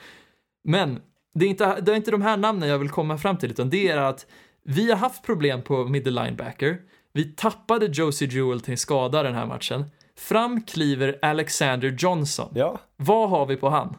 Men 0.64 1.00
det 1.34 1.44
är, 1.44 1.48
inte, 1.48 1.80
det 1.80 1.92
är 1.92 1.96
inte 1.96 2.10
de 2.10 2.22
här 2.22 2.36
namnen 2.36 2.68
jag 2.68 2.78
vill 2.78 2.90
komma 2.90 3.18
fram 3.18 3.38
till, 3.38 3.50
utan 3.50 3.70
det 3.70 3.88
är 3.88 3.96
att 3.96 4.26
vi 4.64 4.90
har 4.90 4.96
haft 4.98 5.22
problem 5.22 5.62
på 5.62 5.84
middle 5.84 6.22
linebacker. 6.24 6.78
Vi 7.12 7.24
tappade 7.24 7.86
Josie 7.86 8.28
Jewell 8.28 8.60
till 8.60 8.70
en 8.72 8.78
skada 8.78 9.22
den 9.22 9.34
här 9.34 9.46
matchen. 9.46 9.84
Fram 10.16 10.62
kliver 10.62 11.18
Alexander 11.22 11.96
Johnson. 11.98 12.52
Ja, 12.54 12.80
Vad 12.96 13.30
har 13.30 13.46
vi 13.46 13.56
på 13.56 13.68
han? 13.68 13.96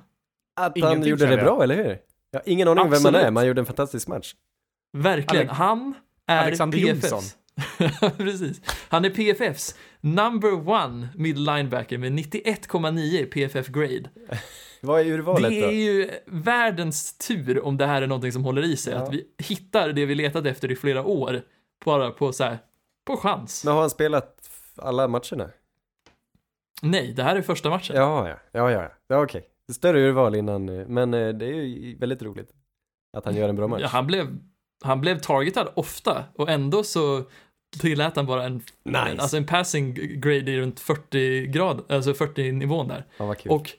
att 0.55 0.78
Ingenting, 0.78 0.99
han 0.99 1.07
gjorde 1.09 1.26
det 1.26 1.36
jag. 1.36 1.43
bra, 1.45 1.64
eller 1.64 1.76
hur? 1.76 1.97
Jag 2.32 2.39
har 2.39 2.49
ingen 2.49 2.68
aning 2.68 2.89
vem 2.89 3.05
han 3.05 3.16
är, 3.16 3.24
men 3.24 3.38
han 3.38 3.47
gjorde 3.47 3.61
en 3.61 3.66
fantastisk 3.66 4.07
match. 4.07 4.34
Verkligen. 4.97 5.49
Alex- 5.49 5.57
han 5.57 5.93
är 6.28 6.38
Alexander 6.43 6.78
PFFs. 6.78 7.11
Jonsson. 7.11 7.39
Precis. 8.18 8.61
Han 8.89 9.05
är 9.05 9.09
PFFs 9.09 9.76
number 10.01 10.70
one 10.70 11.07
middle 11.16 11.55
linebacker 11.55 11.97
med 11.97 12.11
91,9 12.11 12.99
i 12.99 13.26
PFF 13.26 13.68
grade. 13.68 14.03
Vad 14.82 15.01
är 15.01 15.05
urvalet 15.05 15.51
Det 15.51 15.61
då? 15.61 15.68
är 15.68 15.72
ju 15.72 16.09
världens 16.26 17.18
tur 17.18 17.66
om 17.66 17.78
det 17.78 17.86
här 17.86 18.01
är 18.01 18.07
någonting 18.07 18.32
som 18.32 18.43
håller 18.43 18.61
i 18.64 18.78
sig. 18.78 18.93
Ja. 18.93 18.99
Att 19.03 19.14
vi 19.14 19.26
hittar 19.38 19.89
det 19.89 20.05
vi 20.05 20.16
letat 20.16 20.45
efter 20.45 20.72
i 20.72 20.76
flera 20.76 21.03
år. 21.05 21.41
Bara 21.86 22.11
på 22.11 22.34
så 22.34 22.43
här, 22.43 22.57
på 23.05 23.18
chans. 23.18 23.64
Men 23.66 23.74
har 23.74 23.82
han 23.82 23.89
spelat 23.89 24.49
alla 24.78 25.07
matcherna? 25.07 25.49
Nej, 26.84 27.13
det 27.13 27.23
här 27.23 27.36
är 27.36 27.41
första 27.41 27.69
matchen. 27.69 27.95
Ja, 27.95 28.29
ja, 28.29 28.38
ja, 28.51 28.71
ja, 28.71 28.91
ja 29.07 29.23
okej. 29.23 29.47
Större 29.71 29.99
urval 29.99 30.36
innan, 30.36 30.69
eh, 30.69 30.88
men 30.88 31.13
eh, 31.13 31.29
det 31.29 31.45
är 31.45 31.53
ju 31.53 31.97
väldigt 31.97 32.23
roligt 32.23 32.49
att 33.17 33.25
han 33.25 33.36
gör 33.36 33.49
en 33.49 33.55
bra 33.55 33.67
match. 33.67 33.81
Ja, 33.81 33.88
han, 33.88 34.07
blev, 34.07 34.38
han 34.84 35.01
blev 35.01 35.19
targetad 35.19 35.67
ofta 35.75 36.23
och 36.36 36.49
ändå 36.49 36.84
så 36.84 37.23
tillät 37.79 38.15
han 38.15 38.25
bara 38.25 38.43
en, 38.43 38.61
Nice. 38.84 38.99
alltså 38.99 39.38
en 39.38 39.45
passing 39.45 39.93
grade 40.21 40.51
i 40.51 40.59
runt 40.59 40.79
40 40.79 41.47
grad, 41.47 41.91
alltså 41.91 42.13
40 42.13 42.51
nivån 42.51 42.88
där. 42.88 43.05
Ja. 43.17 43.36
Och 43.49 43.71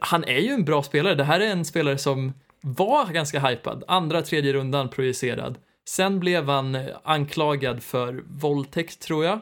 han 0.00 0.24
är 0.24 0.38
ju 0.38 0.50
en 0.50 0.64
bra 0.64 0.82
spelare. 0.82 1.14
Det 1.14 1.24
här 1.24 1.40
är 1.40 1.46
en 1.50 1.64
spelare 1.64 1.98
som 1.98 2.32
var 2.60 3.12
ganska 3.12 3.40
hypad, 3.40 3.84
andra, 3.88 4.22
tredje 4.22 4.52
rundan 4.52 4.88
projicerad. 4.88 5.58
Sen 5.88 6.20
blev 6.20 6.48
han 6.48 6.74
eh, 6.74 6.86
anklagad 7.04 7.82
för 7.82 8.24
våldtäkt, 8.26 9.00
tror 9.00 9.24
jag. 9.24 9.40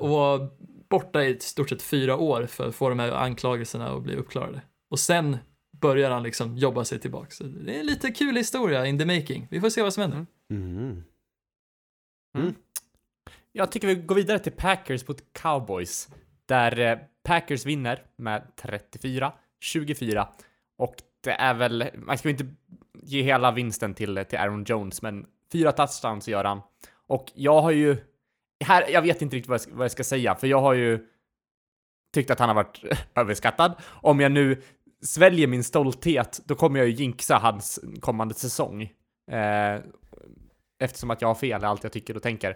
Och 0.00 0.08
var 0.08 0.48
borta 0.90 1.24
i 1.24 1.30
ett 1.30 1.42
stort 1.42 1.68
sett 1.68 1.82
fyra 1.82 2.16
år 2.16 2.46
för 2.46 2.68
att 2.68 2.74
få 2.74 2.88
de 2.88 2.98
här 2.98 3.12
anklagelserna 3.12 3.92
att 3.92 4.02
bli 4.02 4.16
uppklarade. 4.16 4.62
Och 4.90 4.98
sen 4.98 5.38
börjar 5.80 6.10
han 6.10 6.22
liksom 6.22 6.56
jobba 6.56 6.84
sig 6.84 6.98
tillbaka. 6.98 7.30
Så 7.30 7.44
det 7.44 7.76
är 7.76 7.80
en 7.80 7.86
lite 7.86 8.10
kul 8.10 8.36
historia 8.36 8.86
in 8.86 8.98
the 8.98 9.04
making. 9.04 9.48
Vi 9.50 9.60
får 9.60 9.70
se 9.70 9.82
vad 9.82 9.94
som 9.94 10.00
händer. 10.00 10.26
Mhm. 10.48 11.04
Jag 13.52 13.72
tycker 13.72 13.88
vi 13.88 13.94
går 13.94 14.14
vidare 14.14 14.38
till 14.38 14.52
Packers 14.52 15.08
mot 15.08 15.32
Cowboys. 15.32 16.08
Där 16.46 16.78
eh, 16.78 16.98
Packers 17.22 17.66
vinner 17.66 18.02
med 18.16 18.42
34-24. 18.56 20.26
Och 20.78 20.94
det 21.20 21.30
är 21.30 21.54
väl, 21.54 21.90
man 21.94 22.18
ska 22.18 22.28
ju 22.28 22.32
inte 22.32 22.54
ge 23.02 23.22
hela 23.22 23.52
vinsten 23.52 23.94
till, 23.94 24.24
till 24.28 24.38
Aaron 24.38 24.64
Jones, 24.64 25.02
men 25.02 25.26
fyra 25.52 25.72
touchdowns 25.72 26.28
gör 26.28 26.44
han. 26.44 26.60
Och 27.06 27.32
jag 27.34 27.62
har 27.62 27.70
ju, 27.70 27.96
här, 28.64 28.88
jag 28.88 29.02
vet 29.02 29.22
inte 29.22 29.36
riktigt 29.36 29.48
vad 29.48 29.54
jag, 29.54 29.60
ska, 29.60 29.74
vad 29.74 29.84
jag 29.84 29.92
ska 29.92 30.04
säga, 30.04 30.34
för 30.34 30.46
jag 30.46 30.60
har 30.60 30.74
ju 30.74 31.06
tyckt 32.14 32.30
att 32.30 32.38
han 32.38 32.48
har 32.48 32.56
varit 32.56 32.82
överskattad. 33.14 33.74
Om 33.86 34.20
jag 34.20 34.32
nu 34.32 34.62
sväljer 35.02 35.46
min 35.46 35.64
stolthet, 35.64 36.40
då 36.44 36.54
kommer 36.54 36.78
jag 36.78 36.88
ju 36.88 36.94
jinxa 36.94 37.38
hans 37.38 37.80
kommande 38.00 38.34
säsong. 38.34 38.82
Eh, 39.30 39.80
eftersom 40.80 41.10
att 41.10 41.22
jag 41.22 41.28
har 41.28 41.34
fel 41.34 41.62
i 41.62 41.66
allt 41.66 41.82
jag 41.82 41.92
tycker 41.92 42.16
och 42.16 42.22
tänker. 42.22 42.54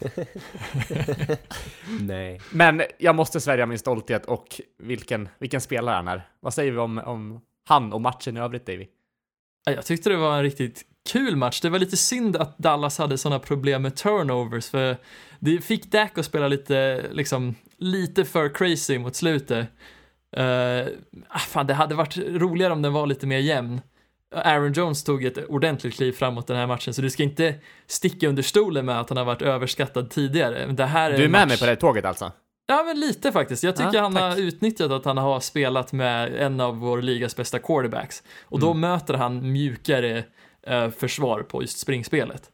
Nej. 2.01 2.41
Men 2.53 2.83
jag 2.99 3.15
måste 3.15 3.41
svälja 3.41 3.67
min 3.67 3.79
stolthet 3.79 4.27
och 4.27 4.61
vilken, 4.79 5.29
vilken 5.39 5.61
spelare 5.61 5.95
han 5.95 6.09
är. 6.09 6.29
Vad 6.41 6.55
säger 6.55 6.73
vi 6.73 6.79
om, 6.79 6.99
om 6.99 7.41
han 7.69 7.93
och 7.93 8.01
matchen 8.01 8.37
i 8.37 8.41
övrigt, 8.41 8.67
Davy? 8.67 8.87
Ja, 9.65 9.73
Jag 9.73 9.85
tyckte 9.87 10.11
det 10.11 10.17
var 10.17 10.37
en 10.37 10.43
riktigt 10.43 10.85
kul 11.13 11.37
match. 11.37 11.61
Det 11.61 11.71
var 11.71 11.79
lite 11.79 11.97
synd 11.97 12.37
att 12.37 12.59
Dallas 12.59 12.99
hade 12.99 13.19
sådana 13.19 13.39
problem 13.39 13.83
med 13.83 13.97
turnovers, 13.97 14.71
för 14.71 14.97
det 15.39 15.61
fick 15.65 15.85
Dak 15.93 16.19
att 16.19 16.25
spela 16.25 16.49
lite, 16.49 17.05
liksom, 17.13 17.55
lite 17.79 18.25
för 18.25 18.55
crazy 18.55 18.99
mot 18.99 19.17
slutet. 19.17 19.67
Uh, 20.39 20.87
fan, 21.39 21.67
det 21.67 21.75
hade 21.75 21.95
varit 21.95 22.17
roligare 22.19 22.73
om 22.73 22.83
den 22.83 22.93
var 22.93 23.07
lite 23.07 23.27
mer 23.27 23.39
jämn. 23.39 23.81
Aaron 24.35 24.73
Jones 24.73 25.05
tog 25.05 25.25
ett 25.25 25.39
ordentligt 25.49 25.95
kliv 25.95 26.13
framåt 26.13 26.47
den 26.47 26.57
här 26.57 26.67
matchen, 26.67 26.95
så 26.95 27.03
du 27.03 27.11
ska 27.11 27.23
inte 27.23 27.55
sticka 27.87 28.29
under 28.29 28.43
stolen 28.43 28.87
med 28.87 29.01
att 29.01 29.09
han 29.09 29.17
har 29.19 29.25
varit 29.25 29.43
överskattad 29.43 30.11
tidigare. 30.11 30.67
Det 30.67 30.85
här 30.87 31.11
är 31.11 31.19
Du 31.19 31.25
är 31.25 31.29
med 31.29 31.41
match... 31.41 31.49
mig 31.49 31.59
på 31.59 31.67
det 31.67 31.77
tåget 31.77 32.05
alltså? 32.05 32.33
Ja, 32.67 32.83
men 32.87 33.01
lite 33.01 33.33
faktiskt. 33.33 33.63
Jag 33.63 33.77
tycker 33.77 33.95
Ja, 33.95 34.01
han 34.03 34.15
tack. 34.15 34.23
har 34.23 34.41
utnyttjat 34.41 34.91
att 34.91 35.05
han 35.05 35.19
har 35.19 35.41
spelat 35.41 35.93
med 35.93 36.35
en 36.35 36.61
av 36.61 36.77
vår 36.77 37.03
ligas 37.03 37.37
bästa 37.37 37.59
quarterbacks. 37.59 38.23
Och 38.45 38.61
då 38.61 38.67
Mm. 38.71 38.81
möter 38.81 39.15
han 39.15 39.53
mjukare 39.53 40.25
eh, 40.67 40.91
försvar 40.91 41.43
på 41.43 41.63
just 41.63 41.79
springspelet. 41.79 42.51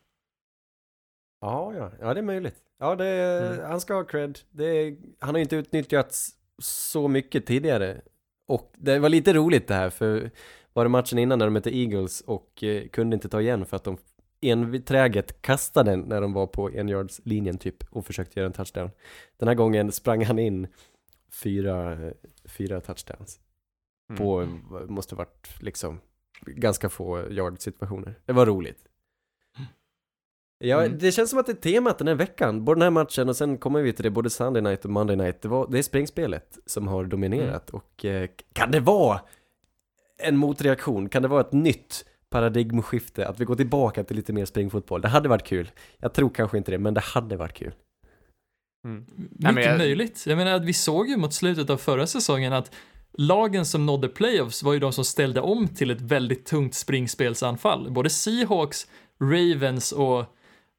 Ja, 1.40 1.74
ja, 1.74 1.92
ja 2.00 2.14
det 2.14 2.20
är 2.20 2.24
möjligt. 2.24 2.56
Ja, 2.78 2.96
det 2.96 3.06
är, 3.06 3.52
Mm. 3.54 3.70
han 3.70 3.80
ska 3.80 3.94
ha 3.94 4.04
cred. 4.04 4.38
Det 4.50 4.64
är, 4.64 4.96
han 5.18 5.34
har 5.34 5.38
ju 5.38 5.42
inte 5.42 5.56
utnyttjats 5.56 6.30
så 6.58 7.08
mycket 7.08 7.46
tidigare. 7.46 8.00
Och 8.48 8.72
det 8.78 8.98
var 8.98 9.08
lite 9.08 9.32
roligt 9.32 9.68
det 9.68 9.74
här, 9.74 9.90
för 9.90 10.30
var 10.72 10.84
det 10.84 10.88
matchen 10.88 11.18
innan 11.18 11.38
när 11.38 11.46
de 11.46 11.52
mötte 11.52 11.76
Eagles 11.76 12.20
och 12.20 12.62
eh, 12.64 12.88
kunde 12.88 13.14
inte 13.14 13.28
ta 13.28 13.40
igen 13.40 13.66
för 13.66 13.76
att 13.76 13.84
de 13.84 13.98
enträget 14.42 15.42
kastade 15.42 15.90
den 15.90 16.00
när 16.00 16.20
de 16.20 16.32
var 16.32 16.46
på 16.46 16.70
en 16.70 16.88
yards 16.88 17.20
linjen 17.24 17.58
typ 17.58 17.84
och 17.90 18.06
försökte 18.06 18.40
göra 18.40 18.46
en 18.46 18.52
touchdown. 18.52 18.90
Den 19.36 19.48
här 19.48 19.54
gången 19.54 19.92
sprang 19.92 20.24
han 20.24 20.38
in 20.38 20.66
fyra, 21.42 21.92
eh, 22.06 22.12
fyra 22.44 22.80
touchdowns 22.80 23.40
Mm. 24.10 24.18
på, 24.22 24.42
eh, 24.42 24.48
måste 24.86 25.14
varit 25.14 25.62
liksom 25.62 26.00
ganska 26.46 26.88
få 26.88 27.30
yard 27.30 27.60
situationer. 27.60 28.14
Det 28.26 28.32
var 28.32 28.46
roligt. 28.46 28.84
Ja, 30.64 30.84
Mm. 30.84 30.98
det 30.98 31.12
känns 31.12 31.30
som 31.30 31.38
att 31.38 31.46
det 31.46 31.52
är 31.52 31.56
temat 31.72 31.98
den 31.98 32.08
här 32.08 32.14
veckan. 32.14 32.64
Både 32.64 32.78
den 32.78 32.82
här 32.82 32.90
matchen 32.90 33.28
och 33.28 33.36
sen 33.36 33.58
kommer 33.58 33.82
vi 33.82 33.92
till 33.92 34.02
det, 34.02 34.10
både 34.10 34.30
Sunday 34.30 34.62
night 34.62 34.84
och 34.84 34.90
Monday 34.90 35.16
night. 35.16 35.42
Det, 35.42 35.48
var, 35.48 35.66
det 35.70 35.78
är 35.78 35.82
springspelet 35.82 36.58
som 36.66 36.88
har 36.88 37.04
dominerat 37.04 37.70
och 37.70 38.04
eh, 38.04 38.28
kan 38.52 38.70
det 38.70 38.80
vara 38.80 39.20
en 40.22 40.36
motreaktion? 40.36 41.08
Kan 41.08 41.22
det 41.22 41.28
vara 41.28 41.40
ett 41.40 41.52
nytt 41.52 42.04
paradigmskifte? 42.30 43.28
Att 43.28 43.40
vi 43.40 43.44
går 43.44 43.56
tillbaka 43.56 44.04
till 44.04 44.16
lite 44.16 44.32
mer 44.32 44.44
springfotboll? 44.44 45.00
Det 45.00 45.08
hade 45.08 45.28
varit 45.28 45.44
kul. 45.46 45.70
Jag 45.98 46.12
tror 46.14 46.30
kanske 46.30 46.58
inte 46.58 46.70
det, 46.70 46.78
men 46.78 46.94
det 46.94 47.00
hade 47.00 47.36
varit 47.36 47.54
kul. 47.54 47.74
Mm. 48.84 49.06
Mycket 49.16 49.40
men 49.54 49.56
jag- 49.64 49.78
möjligt. 49.78 50.24
Jag 50.26 50.36
menar, 50.36 50.58
vi 50.60 50.72
såg 50.72 51.08
ju 51.08 51.16
mot 51.16 51.34
slutet 51.34 51.70
av 51.70 51.76
förra 51.76 52.06
säsongen 52.06 52.52
att 52.52 52.74
lagen 53.12 53.66
som 53.66 53.86
nådde 53.86 54.08
playoffs 54.08 54.62
var 54.62 54.72
ju 54.72 54.78
de 54.78 54.92
som 54.92 55.04
ställde 55.04 55.40
om 55.40 55.68
till 55.68 55.90
ett 55.90 56.00
väldigt 56.00 56.46
tungt 56.46 56.74
springspelsanfall. 56.74 57.90
Både 57.90 58.10
Seahawks, 58.10 58.86
Ravens 59.20 59.92
och 59.92 60.24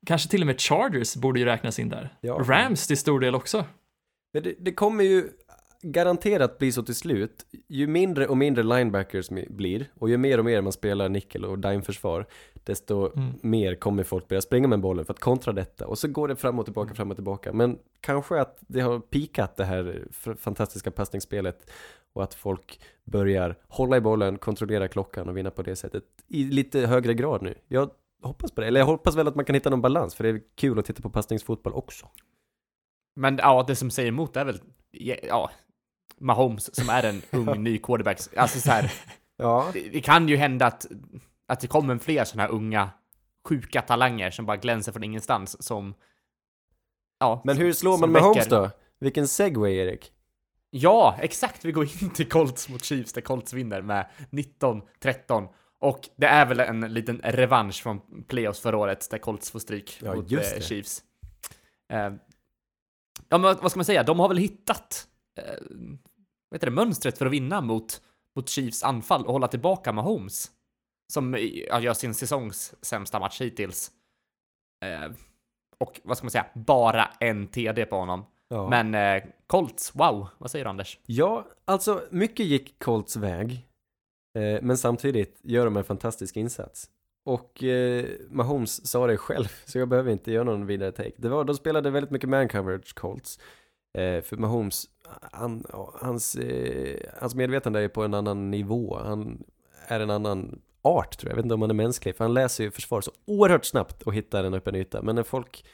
kanske 0.06 0.30
till 0.30 0.42
och 0.42 0.48
med 0.48 0.62
Chargers 0.62 1.16
borde 1.16 1.40
ju 1.40 1.46
räknas 1.46 1.80
in 1.80 1.90
där. 1.90 2.14
Ja. 2.22 2.34
Rams 2.34 2.88
till 2.88 2.98
stor 2.98 3.20
del 3.20 3.36
också. 3.36 3.66
Men 4.34 4.44
det, 4.44 4.56
det 4.60 4.74
kommer 4.74 5.04
ju 5.04 5.30
garanterat 5.82 6.58
bli 6.58 6.72
så 6.72 6.84
till 6.84 6.96
slut. 6.96 7.46
Ju 7.68 7.88
mindre 7.88 8.28
och 8.28 8.38
mindre 8.38 8.64
linebackers 8.64 9.30
blir 9.30 9.86
och 10.00 10.10
ju 10.10 10.18
mer 10.18 10.38
och 10.38 10.46
mer 10.46 10.62
man 10.62 10.72
spelar 10.72 11.10
nickel 11.10 11.46
och 11.46 11.60
dime-försvar 11.60 12.26
desto 12.64 13.12
Mm. 13.18 13.34
mer 13.42 13.76
kommer 13.76 14.04
folk 14.04 14.28
börja 14.28 14.42
springa 14.42 14.68
med 14.68 14.80
bollen 14.80 15.06
för 15.06 15.14
att 15.14 15.20
kontra 15.20 15.54
detta 15.54 15.88
och 15.88 15.98
så 15.98 16.08
går 16.08 16.28
det 16.28 16.36
fram 16.36 16.60
och 16.60 16.66
tillbaka, 16.66 16.94
fram 16.94 17.12
och 17.12 17.18
tillbaka. 17.18 17.54
Men 17.54 17.78
kanske 18.02 18.42
att 18.42 18.58
det 18.60 18.82
har 18.82 19.00
pikat 19.00 19.58
det 19.58 19.66
här 19.66 20.08
fantastiska 20.38 20.92
passningsspelet 20.92 21.72
och 22.14 22.24
att 22.24 22.34
folk 22.34 22.80
börjar 23.04 23.56
hålla 23.68 23.98
i 23.98 24.02
bollen, 24.02 24.38
kontrollera 24.38 24.88
klockan 24.88 25.30
och 25.30 25.38
vinna 25.38 25.52
på 25.52 25.62
det 25.62 25.76
sättet 25.76 26.04
i 26.28 26.44
lite 26.44 26.80
högre 26.80 27.14
grad 27.14 27.42
nu. 27.42 27.56
Jag 27.68 27.90
hoppas 28.24 28.52
på 28.52 28.62
det, 28.62 28.68
eller 28.68 28.80
jag 28.80 28.88
hoppas 28.88 29.16
väl 29.16 29.28
att 29.28 29.36
man 29.36 29.46
kan 29.46 29.54
hitta 29.56 29.70
någon 29.70 29.82
balans 29.82 30.16
för 30.16 30.24
det 30.24 30.30
är 30.30 30.42
kul 30.56 30.80
att 30.80 30.86
titta 30.86 31.02
på 31.02 31.10
passningsfotboll 31.10 31.74
också. 31.74 32.08
Men 33.16 33.38
ja, 33.38 33.64
det 33.68 33.76
som 33.76 33.92
säger 33.92 34.10
emot 34.10 34.38
är 34.38 34.46
väl, 34.46 34.62
ja, 35.28 35.52
Mahomes 36.18 36.76
som 36.76 36.90
är 36.90 37.04
en 37.04 37.22
ung 37.32 37.64
ny 37.64 37.78
quarterback. 37.78 38.20
Alltså 38.38 38.60
så 38.60 38.72
här, 38.72 38.92
Ja, 39.42 39.70
det, 39.74 39.90
det 39.90 40.02
kan 40.02 40.28
ju 40.28 40.36
hända 40.36 40.66
att, 40.66 40.86
att 41.48 41.60
det 41.60 41.68
kommer 41.68 41.98
fler 41.98 42.24
sådana 42.24 42.44
här 42.48 42.56
unga, 42.56 42.90
sjuka 43.48 43.82
talanger 43.82 44.32
som 44.32 44.46
bara 44.46 44.58
glänser 44.58 44.92
från 44.92 45.04
ingenstans 45.04 45.64
som, 45.64 45.94
ja. 47.20 47.42
men 47.46 47.58
hur 47.58 47.74
slår 47.74 47.98
man 47.98 48.14
väcker- 48.14 48.50
då? 48.50 48.70
Vilken 49.00 49.28
segway 49.28 49.76
Erik? 49.76 50.12
Ja, 50.74 51.18
exakt. 51.22 51.66
Vi 51.66 51.72
går 51.72 51.84
in 51.84 52.10
till 52.10 52.30
Colts 52.30 52.70
mot 52.70 52.84
Chiefs 52.84 53.14
där 53.14 53.22
Colts 53.22 53.54
vinner 53.54 53.82
med 53.82 54.10
19-13. 54.30 55.48
Och 55.80 56.10
det 56.16 56.26
är 56.26 56.46
väl 56.46 56.60
en 56.60 56.94
liten 56.94 57.22
revansch 57.24 57.84
från 57.84 58.24
playoffs 58.28 58.60
förra 58.60 58.78
året 58.78 59.10
där 59.10 59.18
Colts 59.18 59.52
får 59.52 59.60
stryk 59.60 60.00
Ja, 60.02 60.16
mot 60.16 60.32
just 60.32 60.56
eh. 60.56 60.62
Chiefs. 60.62 61.04
Eh, 61.94 62.14
ja, 63.30 63.38
men 63.38 63.42
vad 63.42 63.72
ska 63.72 63.78
man 63.78 63.86
säga? 63.86 64.04
De 64.04 64.20
har 64.20 64.28
väl 64.28 64.38
hittat 64.38 65.08
eh, 65.40 65.54
vad 66.50 66.56
heter 66.56 66.68
det, 66.68 66.72
mönstret 66.72 67.18
för 67.18 67.26
att 67.26 67.32
vinna 67.32 67.62
mot, 67.62 68.02
mot 68.36 68.50
Chiefs 68.50 68.84
anfall 68.84 69.26
och 69.26 69.34
hålla 69.34 69.48
tillbaka 69.48 69.92
Mahomes. 69.92 70.52
Som 71.14 71.38
ja, 71.68 71.80
gör 71.80 71.94
sin 71.94 72.14
säsongs 72.14 72.76
sämsta 72.82 73.20
match 73.20 73.42
hittills. 73.42 73.92
Eh, 74.86 75.12
och 75.78 76.02
vad 76.04 76.18
ska 76.18 76.26
man 76.26 76.32
säga, 76.32 76.46
bara 76.56 77.06
en 77.20 77.48
TD 77.48 77.86
på 77.86 77.96
honom. 77.96 78.26
Ja. 78.52 78.70
Men 78.70 78.96
eh, 78.96 79.24
Colts, 79.48 79.96
wow, 79.96 80.28
vad 80.38 80.52
säger 80.52 80.66
du 80.66 80.70
Anders? 80.70 81.00
Ja, 81.06 81.46
alltså 81.66 82.02
mycket 82.10 82.46
gick 82.46 82.80
Colts 82.84 83.16
väg. 83.16 83.68
Eh, 84.38 84.62
men 84.62 84.78
samtidigt 84.78 85.40
gör 85.44 85.66
de 85.66 85.78
en 85.78 85.84
fantastisk 85.84 86.38
insats. 86.38 86.90
Och 87.26 87.64
eh, 87.64 88.06
Mahomes 88.30 88.88
sa 88.88 89.08
det 89.08 89.18
själv, 89.18 89.48
så 89.66 89.80
jag 89.80 89.90
behöver 89.90 90.12
inte 90.12 90.32
göra 90.32 90.44
någon 90.44 90.66
vidare 90.66 90.92
take. 90.92 91.14
Det 91.18 91.30
var, 91.30 91.44
de 91.44 91.56
spelade 91.56 91.90
väldigt 91.90 92.12
mycket 92.12 92.30
man 92.30 92.48
coverage, 92.48 92.96
Colts. 92.96 93.40
Eh, 93.98 94.22
för 94.22 94.38
Mahomes, 94.38 94.86
han, 95.32 95.66
hans, 95.94 96.36
eh, 96.36 97.00
hans 97.20 97.36
medvetande 97.36 97.80
är 97.80 97.88
på 97.88 98.04
en 98.04 98.14
annan 98.14 98.52
nivå. 98.52 99.00
Han 99.04 99.44
är 99.88 100.00
en 100.00 100.10
annan 100.10 100.62
art 100.82 101.18
tror 101.18 101.30
jag. 101.30 101.32
Jag 101.32 101.36
vet 101.36 101.46
inte 101.46 101.56
om 101.56 101.62
han 101.62 101.72
är 101.72 101.76
mänsklig, 101.76 102.16
för 102.16 102.24
han 102.24 102.34
läser 102.34 102.64
ju 102.64 102.72
försvar 102.72 103.02
så 103.02 103.12
oerhört 103.26 103.66
snabbt 103.66 104.02
och 104.02 104.14
hittar 104.14 104.44
en 104.44 104.54
öppen 104.54 104.76
yta. 104.76 105.02
Men 105.02 105.16
när 105.16 105.24
folk 105.24 105.66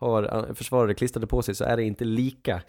har 0.00 0.48
eh, 0.48 0.54
försvarare 0.54 0.94
klistrade 0.94 1.26
på 1.26 1.42
sig 1.42 1.54
så 1.54 1.64
är 1.64 1.76
det 1.76 1.82
inte 1.82 2.04
lika 2.04 2.62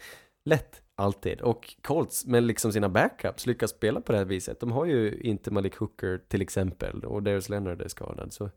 lätt 0.44 0.82
alltid. 0.96 1.40
Och 1.40 1.74
Colts 1.82 2.26
med 2.26 2.42
liksom 2.42 2.72
sina 2.72 2.88
backups 2.88 3.46
lyckas 3.46 3.70
spela 3.70 4.00
på 4.00 4.12
det 4.12 4.18
här 4.18 4.24
viset. 4.24 4.60
De 4.60 4.72
har 4.72 4.86
ju 4.86 5.20
inte 5.20 5.50
Malik 5.50 5.76
Hooker 5.76 6.20
till 6.28 6.42
exempel 6.42 7.04
och 7.04 7.22
Darius 7.22 7.48
Leonard 7.48 7.82
är 7.82 7.88
skadad. 7.88 8.32
Så 8.32 8.50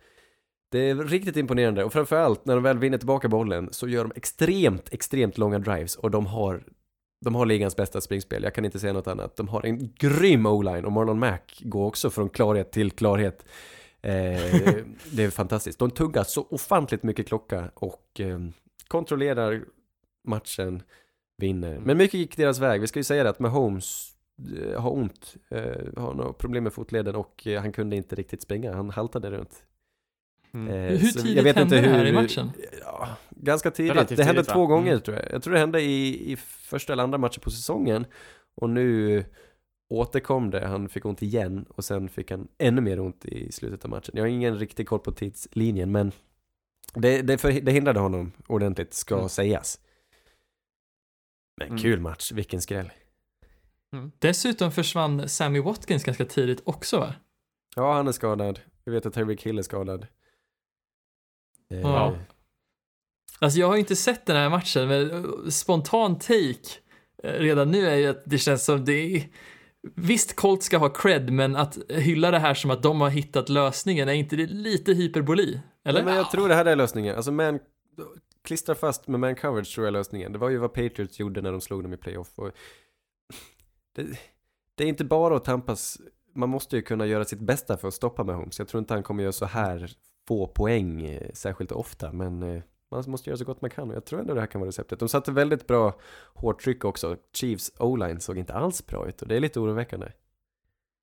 det 0.71 0.89
är 0.89 0.95
riktigt 0.95 1.37
imponerande 1.37 1.83
och 1.83 1.93
framförallt 1.93 2.45
när 2.45 2.53
de 2.53 2.63
väl 2.63 2.79
vinner 2.79 2.97
tillbaka 2.97 3.27
bollen 3.27 3.69
så 3.71 3.87
gör 3.87 4.03
de 4.03 4.11
extremt, 4.15 4.93
extremt 4.93 5.37
långa 5.37 5.59
drives 5.59 5.95
och 5.95 6.11
de 6.11 6.25
har 6.25 6.63
de 7.25 7.35
har 7.35 7.45
ligans 7.45 7.75
bästa 7.75 8.01
springspel, 8.01 8.43
jag 8.43 8.53
kan 8.53 8.65
inte 8.65 8.79
säga 8.79 8.93
något 8.93 9.07
annat. 9.07 9.35
De 9.35 9.47
har 9.47 9.65
en 9.65 9.93
grym 9.95 10.45
o-line 10.45 10.85
och 10.85 10.91
Marlon 10.91 11.19
Mack 11.19 11.61
går 11.65 11.85
också 11.85 12.09
från 12.09 12.29
klarhet 12.29 12.71
till 12.71 12.91
klarhet. 12.91 13.45
Eh, 14.01 14.11
det 15.11 15.23
är 15.23 15.29
fantastiskt. 15.29 15.79
De 15.79 15.91
tuggar 15.91 16.23
så 16.23 16.47
ofantligt 16.49 17.03
mycket 17.03 17.27
klocka 17.27 17.71
och 17.75 18.19
eh, 18.19 18.39
kontrollerar 18.87 19.65
matchen, 20.27 20.83
vinner. 21.37 21.79
Men 21.79 21.97
mycket 21.97 22.19
gick 22.19 22.37
deras 22.37 22.59
väg. 22.59 22.81
Vi 22.81 22.87
ska 22.87 22.99
ju 22.99 23.03
säga 23.03 23.23
det 23.23 23.29
att 23.29 23.39
Mahomes 23.39 24.11
eh, 24.57 24.81
har 24.81 24.93
ont, 24.93 25.35
eh, 25.49 26.01
har 26.01 26.13
några 26.13 26.33
problem 26.33 26.63
med 26.63 26.73
fotleden 26.73 27.15
och 27.15 27.47
eh, 27.47 27.61
han 27.61 27.71
kunde 27.71 27.95
inte 27.95 28.15
riktigt 28.15 28.41
springa. 28.41 28.73
Han 28.73 28.89
haltade 28.89 29.31
runt. 29.31 29.63
Mm. 30.53 30.67
Eh, 30.67 30.75
Hur 30.91 30.97
tidigt 31.11 31.35
jag 31.35 31.43
vet 31.43 31.55
hände 31.55 31.75
inte 31.77 31.87
det 31.87 31.93
här 31.93 32.03
hur, 32.05 32.11
i 32.11 32.13
matchen? 32.13 32.51
Ja, 32.81 33.07
ganska 33.29 33.71
tidigt. 33.71 33.91
Relativt 33.91 34.17
det 34.17 34.23
hände 34.23 34.41
tidigt, 34.41 34.49
va? 34.49 34.53
två 34.53 34.67
gånger 34.67 34.91
Mm. 34.91 35.01
tror 35.01 35.17
jag. 35.17 35.31
Jag 35.31 35.43
tror 35.43 35.53
det 35.53 35.59
hände 35.59 35.81
i, 35.81 36.31
i 36.31 36.35
första 36.37 36.93
eller 36.93 37.03
andra 37.03 37.17
matchen 37.17 37.41
på 37.41 37.51
säsongen. 37.51 38.05
Och 38.55 38.69
nu 38.69 39.23
återkom 39.89 40.49
det. 40.49 40.67
Han 40.67 40.89
fick 40.89 41.05
ont 41.05 41.21
igen 41.21 41.65
och 41.69 41.85
sen 41.85 42.09
fick 42.09 42.31
han 42.31 42.47
ännu 42.57 42.81
mer 42.81 42.99
ont 42.99 43.25
i 43.25 43.51
slutet 43.51 43.83
av 43.85 43.89
matchen. 43.89 44.11
Jag 44.13 44.23
har 44.23 44.27
ingen 44.27 44.59
riktig 44.59 44.87
koll 44.87 44.99
på 44.99 45.11
tidslinjen 45.11 45.91
men 45.91 46.11
det, 46.95 47.21
det, 47.21 47.37
för, 47.37 47.51
det 47.51 47.71
hindrade 47.71 47.99
honom 47.99 48.31
ordentligt, 48.47 48.93
ska 48.93 49.15
Mm. 49.15 49.29
sägas. 49.29 49.79
Men 51.57 51.67
Mm. 51.67 51.81
kul 51.81 51.99
match, 51.99 52.31
vilken 52.31 52.61
skräll. 52.61 52.91
Dessutom 54.19 54.71
försvann 54.71 55.29
Sammy 55.29 55.59
Watkins 55.59 56.03
ganska 56.03 56.25
tidigt 56.25 56.61
också 56.65 56.99
va? 56.99 57.13
Ja, 57.75 57.93
han 57.93 58.07
är 58.07 58.11
skadad. 58.11 58.59
Vi 58.85 58.91
vet 58.91 59.05
att 59.05 59.13
Tyreek 59.13 59.43
Hill 59.45 59.57
är 59.57 59.61
skadad. 59.63 60.07
Eh, 61.71 61.79
Ja. 61.79 62.15
Alltså 63.39 63.59
jag 63.59 63.67
har 63.67 63.75
inte 63.77 63.95
sett 63.95 64.25
den 64.25 64.35
här 64.35 64.49
matchen, 64.49 64.87
men 64.87 65.11
eh, 65.11 65.49
spontan 65.49 66.19
take 66.19 66.69
eh, 67.23 67.31
redan 67.31 67.71
nu 67.71 67.87
är 67.87 67.95
ju 67.95 68.07
att 68.07 68.21
det 68.25 68.37
känns 68.37 68.65
som 68.65 68.85
det 68.85 68.93
är 68.93 69.29
Visst, 69.95 70.35
Colt 70.35 70.63
ska 70.63 70.77
ha 70.77 70.89
cred, 70.89 71.29
men 71.29 71.55
att 71.55 71.77
hylla 71.89 72.31
det 72.31 72.39
här 72.39 72.53
som 72.53 72.71
att 72.71 72.83
de 72.83 73.01
har 73.01 73.09
hittat 73.09 73.49
lösningen, 73.49 74.09
är 74.09 74.13
inte 74.13 74.35
det 74.35 74.45
lite 74.45 74.93
hyperboli? 74.93 75.59
Eller? 75.85 75.99
Nej, 75.99 76.05
men 76.05 76.15
jag 76.15 76.31
tror 76.31 76.49
det 76.49 76.55
här 76.55 76.65
är 76.65 76.75
lösningen. 76.75 77.15
Alltså 77.15 77.31
man, 77.31 77.59
klistra 78.43 78.75
fast 78.75 79.07
med 79.07 79.19
man 79.19 79.35
coverage 79.35 79.75
tror 79.75 79.85
jag 79.85 79.87
är 79.87 79.99
lösningen. 79.99 80.31
Det 80.31 80.39
var 80.39 80.49
ju 80.49 80.57
vad 80.57 80.73
Patriots 80.73 81.19
gjorde 81.19 81.41
när 81.41 81.51
de 81.51 81.61
slog 81.61 81.83
dem 81.83 81.93
i 81.93 81.97
playoff. 81.97 82.39
Och 82.39 82.51
det, 83.95 84.19
det 84.75 84.83
är 84.83 84.87
inte 84.87 85.05
bara 85.05 85.37
att 85.37 85.45
tampas, 85.45 86.01
man 86.35 86.49
måste 86.49 86.75
ju 86.75 86.81
kunna 86.81 87.05
göra 87.05 87.25
sitt 87.25 87.39
bästa 87.39 87.77
för 87.77 87.87
att 87.87 87.93
stoppa 87.93 88.23
Mahomes. 88.23 88.59
Jag 88.59 88.67
tror 88.67 88.79
inte 88.79 88.93
han 88.93 89.03
kommer 89.03 89.23
göra 89.23 89.33
så 89.33 89.45
här 89.45 89.91
få 90.27 90.47
poäng 90.47 91.05
eh, 91.05 91.31
särskilt 91.33 91.71
ofta, 91.71 92.11
men 92.11 92.43
eh, 92.43 92.63
man 92.91 93.03
måste 93.07 93.29
göra 93.29 93.37
så 93.37 93.45
gott 93.45 93.61
man 93.61 93.69
kan 93.69 93.89
och 93.89 93.95
jag 93.95 94.05
tror 94.05 94.19
ändå 94.19 94.33
det 94.33 94.39
här 94.39 94.47
kan 94.47 94.61
vara 94.61 94.67
receptet. 94.67 94.99
De 94.99 95.09
satte 95.09 95.31
väldigt 95.31 95.67
bra 95.67 95.99
hårt 96.33 96.61
tryck 96.61 96.85
också. 96.85 97.17
Chiefs 97.33 97.71
o-line 97.79 98.19
såg 98.19 98.37
inte 98.37 98.53
alls 98.53 98.85
bra 98.85 99.07
ut 99.07 99.21
och 99.21 99.27
det 99.27 99.35
är 99.35 99.39
lite 99.39 99.59
oroväckande. 99.59 100.07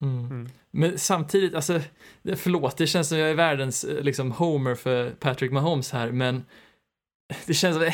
Mm. 0.03 0.25
Mm. 0.27 0.49
Men 0.71 0.99
samtidigt, 0.99 1.55
alltså, 1.55 1.81
det- 2.23 2.37
förlåt, 2.37 2.77
det 2.77 2.87
känns 2.87 3.09
som 3.09 3.19
jag 3.19 3.31
är 3.31 3.35
världens 3.35 3.85
eh, 3.85 4.03
liksom 4.03 4.33
homer 4.33 4.75
för 4.75 5.11
Patrick 5.11 5.53
Mahomes 5.53 5.93
här, 5.93 6.13
men 6.13 6.45
det 7.47 7.55
känns 7.55 7.77
som, 7.77 7.91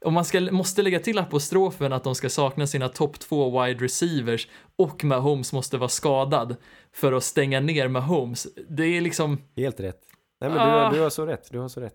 om 0.00 0.14
man 0.14 0.24
ska, 0.24 0.40
måste 0.40 0.82
lägga 0.82 1.00
till 1.00 1.18
apostrofen 1.18 1.92
att 1.92 2.04
de 2.04 2.14
ska 2.14 2.28
sakna 2.28 2.66
sina 2.66 2.88
topp 2.88 3.18
två 3.20 3.62
wide 3.64 3.84
receivers 3.84 4.48
och 4.76 5.04
Mahomes 5.04 5.52
måste 5.52 5.78
vara 5.78 5.88
skadad 5.88 6.56
för 6.94 7.12
att 7.12 7.24
stänga 7.24 7.60
ner 7.60 7.88
Mahomes, 7.88 8.46
det 8.68 8.84
är 8.84 9.00
liksom, 9.00 9.38
Helt 9.56 9.80
rätt. 9.80 10.00
Nej 10.40 10.50
men 10.50 10.58
du, 10.58 10.72
har- 10.72 10.80
Ah. 10.80 10.92
du 10.92 11.00
har 11.00 11.10
så 11.10 11.26
rätt, 11.26 11.48
du 11.52 11.58
har 11.58 11.68
så 11.68 11.80
rätt. 11.80 11.94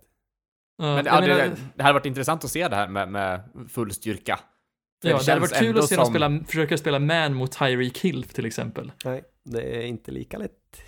ja, 0.78 0.96
Men 0.96 1.06
ja, 1.06 1.22
menar- 1.22 1.28
det, 1.38 1.56
det 1.76 1.84
hade 1.84 1.94
varit 1.94 2.06
intressant 2.06 2.44
att 2.44 2.52
se 2.52 2.68
det 2.68 2.76
här 2.76 2.88
med, 2.88 3.10
med 3.12 3.42
full 3.70 3.92
styrka. 3.92 4.40
Ja, 5.06 5.10
det 5.26 5.32
hade 5.32 5.42
varit 5.42 5.54
kul 5.60 5.78
att 5.80 5.88
se 5.90 5.96
dem 5.96 6.06
som- 6.06 6.14
spela, 6.14 6.40
försöka 6.48 6.78
spela 6.78 7.00
man 7.00 7.34
mot 7.34 7.52
Tyreek 7.52 7.98
Hill 8.00 8.24
till 8.24 8.46
exempel. 8.46 8.92
Nej, 9.06 9.24
det 9.44 9.78
är 9.78 9.82
inte 9.82 10.12
lika 10.12 10.38
lätt. 10.38 10.84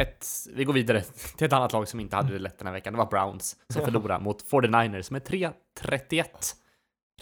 Ett, 0.00 0.26
vi 0.54 0.64
går 0.64 0.72
vidare 0.72 1.02
till 1.36 1.46
ett 1.46 1.52
annat 1.52 1.72
lag 1.72 1.88
som 1.88 2.00
inte 2.00 2.16
hade 2.16 2.32
det 2.32 2.38
lätt 2.38 2.58
den 2.58 2.66
här 2.66 2.74
veckan. 2.74 2.92
Det 2.92 2.98
var 2.98 3.06
Browns 3.06 3.56
som 3.68 3.84
förlorade 3.84 4.24
mot 4.24 4.50
49ers 4.50 5.12
med 5.12 5.22
3-31. 5.22 6.24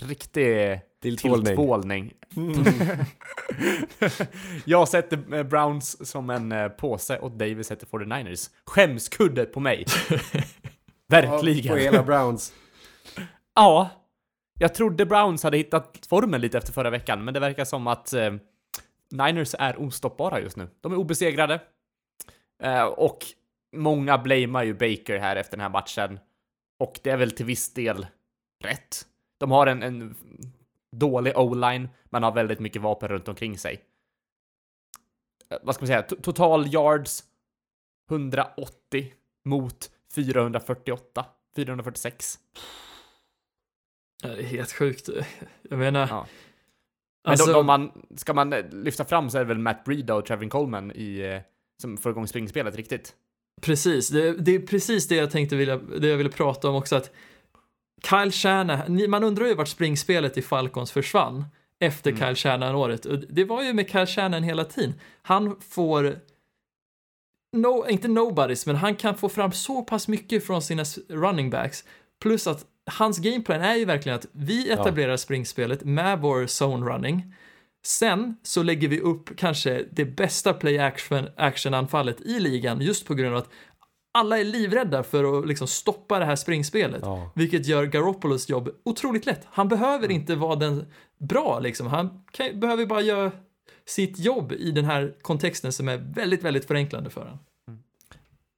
Riktig 0.00 0.80
Tilltvålning. 1.02 1.46
tilltvålning. 1.46 2.12
Jag 4.64 4.88
sätter 4.88 5.34
eh, 5.34 5.42
Browns 5.42 6.10
som 6.10 6.30
en 6.30 6.52
eh, 6.52 6.68
påse 6.68 7.18
och 7.18 7.30
Davis 7.30 7.66
sätter 7.66 7.86
49ers. 7.86 8.50
Skämskudde 8.66 9.44
på 9.44 9.60
mig. 9.60 9.86
Verkligen. 11.08 11.74
På 11.74 11.76
hela 11.76 12.02
Browns. 12.02 12.52
Ja, 13.54 13.90
jag 14.58 14.74
trodde 14.74 15.06
Browns 15.06 15.42
hade 15.42 15.56
hittat 15.56 16.06
formen 16.08 16.40
lite 16.40 16.58
efter 16.58 16.72
förra 16.72 16.90
veckan, 16.90 17.24
men 17.24 17.34
det 17.34 17.40
verkar 17.40 17.64
som 17.64 17.86
att 17.86 18.12
eh, 18.12 18.34
Niners 19.10 19.54
är 19.58 19.80
ostoppbara 19.80 20.40
just 20.40 20.56
nu. 20.56 20.68
De 20.80 20.92
är 20.92 20.96
obesegrade. 20.96 21.60
Eh, 22.62 22.84
och 22.84 23.18
många 23.76 24.18
blamear 24.18 24.62
ju 24.62 24.74
Baker 24.74 25.18
här 25.18 25.36
efter 25.36 25.56
den 25.56 25.60
här 25.60 25.70
matchen. 25.70 26.18
Och 26.78 27.00
det 27.02 27.10
är 27.10 27.16
väl 27.16 27.30
till 27.30 27.46
viss 27.46 27.74
del 27.74 28.06
rätt. 28.64 29.06
De 29.38 29.50
har 29.50 29.66
en, 29.66 29.82
en 29.82 30.14
dålig 30.92 31.38
o-line, 31.38 31.88
men 32.04 32.22
har 32.22 32.32
väldigt 32.32 32.60
mycket 32.60 32.82
vapen 32.82 33.08
runt 33.08 33.28
omkring 33.28 33.58
sig. 33.58 33.80
Eh, 35.50 35.58
vad 35.62 35.74
ska 35.74 35.82
man 35.82 35.86
säga? 35.86 36.02
T- 36.02 36.16
total 36.22 36.74
yards 36.74 37.24
180 38.10 39.12
mot 39.44 39.90
448. 40.14 41.26
446. 41.56 42.38
Ja, 44.24 44.34
Det 44.34 44.42
är 44.42 44.46
helt 44.46 44.72
sjukt. 44.72 45.08
Jag 45.70 45.78
menar, 45.78 46.06
Ja. 46.10 46.26
Men 47.24 47.30
alltså, 47.32 47.52
de 47.52 47.66
man, 47.66 47.90
ska 48.16 48.34
man 48.34 48.52
eh, 48.52 48.64
lyfta 48.72 49.04
fram 49.04 49.30
så 49.30 49.38
är 49.38 49.42
det 49.42 49.48
väl 49.48 49.58
Matt 49.58 49.84
Breida 49.84 50.14
och 50.14 50.26
Trevin 50.26 50.50
Coleman 50.50 50.92
i, 50.94 51.18
eh, 51.18 51.40
som 51.82 51.96
får 51.96 52.12
igång 52.12 52.26
springspelet 52.28 52.76
riktigt. 52.76 53.14
Precis, 53.62 54.08
det, 54.08 54.32
det 54.32 54.54
är 54.54 54.58
precis 54.58 55.08
det 55.08 55.14
jag 55.14 55.30
tänkte 55.30 55.56
vilja, 55.56 55.76
det 55.76 56.08
jag 56.08 56.16
ville 56.16 56.30
prata 56.30 56.68
om 56.68 56.74
också 56.74 56.96
att 56.96 57.10
Kyle 58.10 58.32
Shanahan, 58.32 59.10
man 59.10 59.24
undrar 59.24 59.46
ju 59.46 59.54
vart 59.54 59.68
springspelet 59.68 60.38
i 60.38 60.42
Falcons 60.42 60.92
försvann 60.92 61.44
efter 61.80 62.10
Mm. 62.10 62.20
Kyle 62.20 62.36
Shanahan-året. 62.36 63.06
Det 63.28 63.44
var 63.44 63.62
ju 63.62 63.72
med 63.72 63.90
Kyle 63.90 64.06
Shanahan 64.06 64.42
hela 64.42 64.64
tiden. 64.64 64.94
Han 65.22 65.60
får, 65.60 66.18
no, 67.52 67.88
inte 67.88 68.08
nobodies, 68.08 68.66
men 68.66 68.76
han 68.76 68.96
kan 68.96 69.16
få 69.16 69.28
fram 69.28 69.52
så 69.52 69.82
pass 69.82 70.08
mycket 70.08 70.46
från 70.46 70.62
sina 70.62 70.84
running 71.08 71.50
backs. 71.50 71.84
Plus 72.22 72.46
att 72.46 72.66
hans 72.86 73.18
gameplan 73.18 73.60
är 73.60 73.74
ju 73.74 73.84
verkligen 73.84 74.18
att 74.18 74.26
vi 74.32 74.70
etablerar 74.70 75.16
springspelet 75.16 75.84
med 75.84 76.20
vår 76.20 76.46
zone 76.62 76.86
running. 76.86 77.34
Sen 77.86 78.36
så 78.42 78.62
lägger 78.62 78.88
vi 78.88 79.00
upp 79.00 79.36
kanske 79.36 79.84
det 79.90 80.04
bästa 80.04 80.52
play 80.52 80.78
action, 80.78 81.28
action-anfallet 81.36 82.20
i 82.20 82.40
ligan 82.40 82.80
just 82.80 83.06
på 83.06 83.14
grund 83.14 83.34
av 83.34 83.42
att 83.42 83.48
alla 84.18 84.38
är 84.38 84.44
livrädda 84.44 85.02
för 85.02 85.38
att 85.38 85.48
liksom 85.48 85.66
stoppa 85.66 86.18
det 86.18 86.24
här 86.24 86.36
springspelet. 86.36 87.02
Ja. 87.02 87.30
Vilket 87.34 87.66
gör 87.66 87.84
Garoppolos 87.86 88.48
jobb 88.48 88.70
otroligt 88.84 89.26
lätt. 89.26 89.46
Han 89.50 89.68
behöver 89.68 90.10
inte 90.10 90.34
vara 90.34 90.56
den 90.56 90.86
bra 91.18 91.58
liksom. 91.58 91.86
Han 91.86 92.24
kan, 92.32 92.60
behöver 92.60 92.86
bara 92.86 93.00
göra 93.00 93.32
sitt 93.86 94.18
jobb 94.18 94.52
i 94.52 94.70
den 94.70 94.84
här 94.84 95.14
kontexten 95.22 95.72
som 95.72 95.88
är 95.88 95.96
väldigt, 95.96 96.42
väldigt 96.42 96.64
förenklande 96.64 97.10
för 97.10 97.20
honom. 97.20 97.38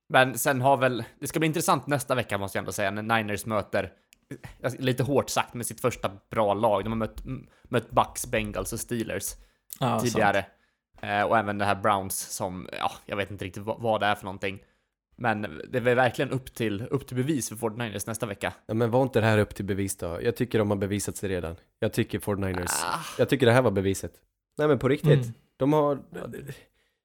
Men 0.08 0.38
sen 0.38 0.60
har 0.60 0.76
väl, 0.76 1.04
det 1.20 1.26
ska 1.26 1.38
bli 1.38 1.46
intressant 1.46 1.86
nästa 1.86 2.14
vecka 2.14 2.38
måste 2.38 2.58
jag 2.58 2.62
ändå 2.62 2.72
säga, 2.72 2.90
när 2.90 3.02
Niners 3.02 3.46
möter, 3.46 3.92
lite 4.78 5.02
hårt 5.02 5.30
sagt, 5.30 5.54
med 5.54 5.66
sitt 5.66 5.80
första 5.80 6.10
bra 6.30 6.54
lag. 6.54 6.84
De 6.84 6.88
har 6.88 6.96
mött, 6.96 7.22
mött 7.68 7.90
Bucks, 7.90 8.26
Bengals 8.26 8.72
och 8.72 8.80
Steelers 8.80 9.34
Ja, 9.80 10.00
tidigare. 10.00 10.46
Eh, 11.02 11.22
och 11.22 11.38
även 11.38 11.58
det 11.58 11.64
här 11.64 11.74
Browns 11.74 12.18
som, 12.18 12.68
ja, 12.72 12.92
jag 13.06 13.16
vet 13.16 13.30
inte 13.30 13.44
riktigt 13.44 13.62
vad, 13.62 13.80
vad 13.80 14.00
det 14.00 14.06
är 14.06 14.14
för 14.14 14.24
någonting. 14.24 14.62
Men 15.18 15.42
det 15.68 15.78
är 15.78 15.94
verkligen 15.94 16.30
upp 16.30 16.54
till, 16.54 16.82
upp 16.90 17.06
till 17.06 17.16
bevis 17.16 17.48
för 17.48 17.56
49ers 17.56 18.04
nästa 18.06 18.26
vecka. 18.26 18.52
Ja, 18.66 18.74
men 18.74 18.90
var 18.90 19.02
inte 19.02 19.20
det 19.20 19.26
här 19.26 19.38
upp 19.38 19.54
till 19.54 19.64
bevis 19.64 19.96
då? 19.96 20.18
Jag 20.22 20.36
tycker 20.36 20.58
de 20.58 20.70
har 20.70 20.76
bevisat 20.76 21.16
sig 21.16 21.28
redan. 21.28 21.56
Jag 21.78 21.92
tycker 21.92 22.18
49ers, 22.18 22.84
Ah, 22.84 22.98
jag 23.18 23.28
tycker 23.28 23.46
det 23.46 23.52
här 23.52 23.62
var 23.62 23.70
beviset. 23.70 24.12
Nej 24.58 24.68
men 24.68 24.78
på 24.78 24.88
riktigt, 24.88 25.12
Mm. 25.24 25.32
de 25.56 25.72
har, 25.72 25.98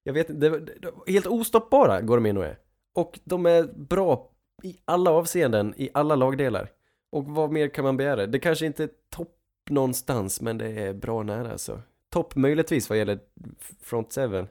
jag 0.03 0.13
vet 0.13 0.29
inte, 0.29 0.65
helt 1.07 1.25
ostoppbara 1.25 2.01
går 2.01 2.17
de 2.17 2.25
in 2.25 2.37
och 2.37 2.45
är. 2.45 2.57
Och 2.95 3.19
de 3.23 3.45
är 3.45 3.63
bra 3.63 4.31
i 4.63 4.77
alla 4.85 5.11
avseenden, 5.11 5.73
i 5.77 5.89
alla 5.93 6.15
lagdelar. 6.15 6.69
Och 7.11 7.25
vad 7.25 7.51
mer 7.51 7.67
kan 7.67 7.83
man 7.83 7.97
begära? 7.97 8.27
Det 8.27 8.39
kanske 8.39 8.65
inte 8.65 8.83
är 8.83 8.89
topp 9.09 9.37
någonstans, 9.69 10.41
men 10.41 10.57
det 10.57 10.71
är 10.71 10.93
bra 10.93 11.23
nära 11.23 11.51
alltså. 11.51 11.81
Topp 12.09 12.35
möjligtvis 12.35 12.89
vad 12.89 12.97
gäller 12.97 13.19
front 13.81 14.11
seven. 14.11 14.47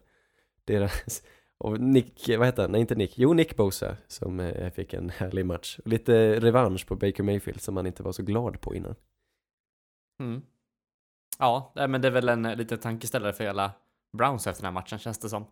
Deras, 0.65 1.23
och 1.59 1.81
Nick, 1.81 2.29
vad 2.39 2.47
heter 2.47 2.63
han? 2.63 2.73
Nej 2.73 2.81
inte 2.81 2.95
Nick, 2.95 3.19
jo 3.19 3.33
Nick 3.33 3.57
Bosa 3.57 3.97
som 4.07 4.41
eh, 4.41 4.73
fick 4.73 4.95
en 4.95 5.11
härlig 5.11 5.47
match. 5.47 5.79
Lite 5.85 6.41
revansch 6.41 6.87
på 6.87 6.97
Baker 6.97 7.23
Mayfield 7.23 7.61
som 7.61 7.75
man 7.75 7.87
inte 7.87 8.03
var 8.03 8.13
så 8.13 8.23
glad 8.23 8.61
på 8.61 8.75
innan. 8.75 8.95
mm. 10.21 10.43
Ja, 11.39 11.73
men 11.75 12.01
det 12.01 12.09
är 12.09 12.13
väl 12.13 12.29
en 12.29 12.47
eh, 12.47 12.57
liten 12.57 12.79
tankeställare 12.79 13.33
för 13.33 13.45
hela 13.45 13.73
Browns 14.13 14.47
efter 14.47 14.63
den 14.63 14.75
här 14.75 14.81
matchen 14.81 14.99
känns 14.99 15.19
det 15.19 15.29
som. 15.29 15.43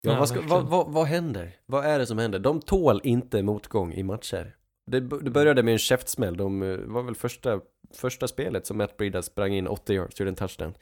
Ja, 0.00 0.12
Ja, 0.12 0.18
vad, 0.18 0.28
ska, 0.28 0.40
vad, 0.40 0.68
vad, 0.68 0.92
vad 0.92 1.06
händer? 1.06 1.56
Vad 1.66 1.84
är 1.84 1.98
det 1.98 2.06
som 2.06 2.18
händer? 2.18 2.38
De 2.38 2.60
tål 2.60 3.00
inte 3.04 3.42
motgång 3.42 3.92
i 3.92 4.02
matcher. 4.02 4.56
Det, 4.90 5.00
det 5.00 5.30
började 5.30 5.62
med 5.62 5.72
en 5.72 5.78
käftsmäll. 5.78 6.36
De 6.36 6.62
eh, 6.62 6.76
var 6.78 7.02
väl 7.02 7.14
första, 7.14 7.60
första 7.94 8.28
spelet 8.28 8.66
som 8.66 8.78
Matt 8.78 8.96
Breida 8.96 9.22
sprang 9.22 9.52
in 9.54 9.68
80 9.68 9.94
yards, 9.94 10.20
gjorde 10.20 10.30
en 10.30 10.36
touchdown. 10.36 10.74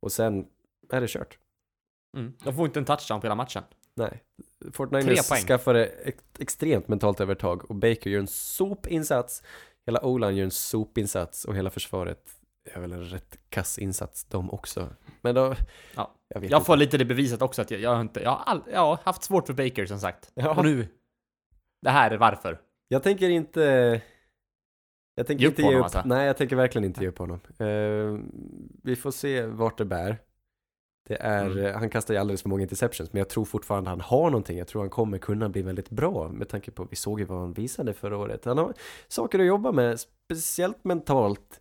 Och 0.00 0.12
sen 0.12 0.46
är 0.92 1.00
det 1.00 1.08
kört. 1.10 1.38
Mm. 2.16 2.32
De 2.44 2.54
får 2.54 2.66
inte 2.66 2.78
en 2.78 2.84
touchdown 2.84 3.20
på 3.20 3.26
hela 3.26 3.34
matchen. 3.34 3.62
Nej. 3.94 4.22
Tre 4.62 4.70
49ers 4.70 5.28
poäng. 5.28 5.42
skaffade 5.46 5.86
ett 5.86 6.40
extremt 6.40 6.88
mentalt 6.88 7.20
övertag 7.20 7.70
och 7.70 7.76
Baker 7.76 8.10
gör 8.10 8.20
en 8.20 8.26
sopinsats. 8.26 9.42
Hela 9.86 10.00
O-line 10.04 10.36
gör 10.36 10.44
en 10.44 10.50
sopinsats 10.50 11.44
och 11.44 11.56
hela 11.56 11.70
försvaret 11.70 12.30
är 12.64 12.80
väl 12.80 12.92
en 12.92 13.04
rätt 13.04 13.38
kass 13.48 13.78
insats 13.78 14.24
de 14.24 14.50
också. 14.50 14.88
Men 15.20 15.34
då, 15.34 15.54
Ja. 15.94 16.14
jag 16.28 16.44
Jag 16.44 16.66
får 16.66 16.76
lite 16.76 16.98
det 16.98 17.04
bevisat 17.04 17.42
också 17.42 17.62
att 17.62 17.70
jag, 17.70 17.80
jag 17.80 17.94
har 17.94 18.00
inte, 18.00 18.20
jag 18.20 18.30
har, 18.30 18.38
all, 18.44 18.62
jag 18.72 18.80
har 18.80 18.98
haft 19.04 19.22
svårt 19.22 19.46
för 19.46 19.54
Baker 19.54 19.86
som 19.86 19.98
sagt. 19.98 20.30
Ja. 20.34 20.54
Och 20.56 20.64
nu, 20.64 20.88
det 21.82 21.90
här 21.90 22.10
är 22.10 22.18
varför. 22.18 22.60
Jag 22.92 23.02
tänker 23.02 23.28
inte... 23.30 24.00
Jag 25.14 25.26
tänker 25.26 25.42
Ge 25.42 25.48
inte 25.48 25.62
ge 25.62 25.66
honom, 25.68 25.80
upp. 25.80 25.84
alltså? 25.84 26.02
Nej, 26.04 26.26
jag 26.26 26.36
tänker 26.36 26.56
verkligen 26.56 26.84
inte 26.84 27.00
ge 27.00 27.08
upp 27.08 27.18
honom. 27.18 27.40
Eh, 27.58 28.18
vi 28.82 28.96
får 28.96 29.10
se 29.10 29.46
vart 29.46 29.78
det 29.78 29.84
bär. 29.84 30.18
Det 31.08 31.16
är, 31.20 31.46
Mm. 31.46 31.64
eh, 31.66 31.72
han 31.72 31.90
kastar 31.90 32.14
ju 32.14 32.20
alldeles 32.20 32.42
för 32.42 32.48
många 32.48 32.62
interceptions, 32.62 33.12
men 33.12 33.18
jag 33.18 33.28
tror 33.28 33.44
fortfarande 33.44 33.90
han 33.90 34.00
har 34.00 34.30
någonting. 34.30 34.58
Jag 34.58 34.66
tror 34.68 34.82
han 34.82 34.90
kommer 34.90 35.18
kunna 35.18 35.48
bli 35.48 35.62
väldigt 35.62 35.90
bra 35.90 36.28
med 36.28 36.48
tanke 36.48 36.70
på, 36.70 36.84
vi 36.90 36.96
såg 36.96 37.20
ju 37.20 37.26
vad 37.26 37.38
han 37.40 37.52
visade 37.52 37.94
förra 37.94 38.16
året. 38.16 38.44
Han 38.44 38.58
har 38.58 38.74
saker 39.08 39.38
att 39.38 39.46
jobba 39.46 39.72
med, 39.72 40.00
speciellt 40.00 40.84
mentalt. 40.84 41.60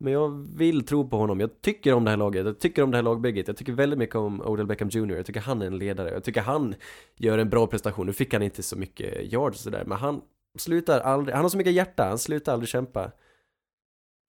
Men 0.00 0.12
jag 0.12 0.28
vill 0.58 0.86
tro 0.86 1.08
på 1.08 1.16
honom. 1.16 1.40
Jag 1.40 1.60
tycker 1.60 1.92
om 1.94 2.04
det 2.04 2.10
här 2.10 2.16
laget. 2.16 2.46
Jag 2.46 2.58
tycker 2.60 2.82
om 2.82 2.90
det 2.90 2.96
här 2.96 3.02
lagbygget. 3.02 3.48
Jag 3.48 3.56
tycker 3.56 3.72
väldigt 3.72 3.98
mycket 3.98 4.16
om 4.16 4.40
Odell 4.42 4.66
Beckham 4.66 4.88
Jr. 4.88 5.16
Jag 5.16 5.26
tycker 5.26 5.40
han 5.40 5.62
är 5.62 5.66
en 5.66 5.78
ledare. 5.78 6.10
Jag 6.10 6.24
tycker 6.24 6.40
han 6.40 6.74
gör 7.16 7.38
en 7.38 7.48
bra 7.50 7.66
prestation. 7.66 8.06
Nu 8.06 8.12
fick 8.12 8.32
han 8.32 8.42
inte 8.42 8.62
så 8.62 8.76
mycket 8.78 9.32
yards 9.32 9.60
sådär, 9.60 9.84
men 9.86 9.98
han 9.98 10.20
slutar 10.58 11.00
aldrig. 11.00 11.34
Han 11.34 11.44
har 11.44 11.50
så 11.50 11.56
mycket 11.56 11.72
hjärta. 11.72 12.04
Han 12.04 12.18
slutar 12.18 12.52
aldrig 12.52 12.68
kämpa. 12.68 13.12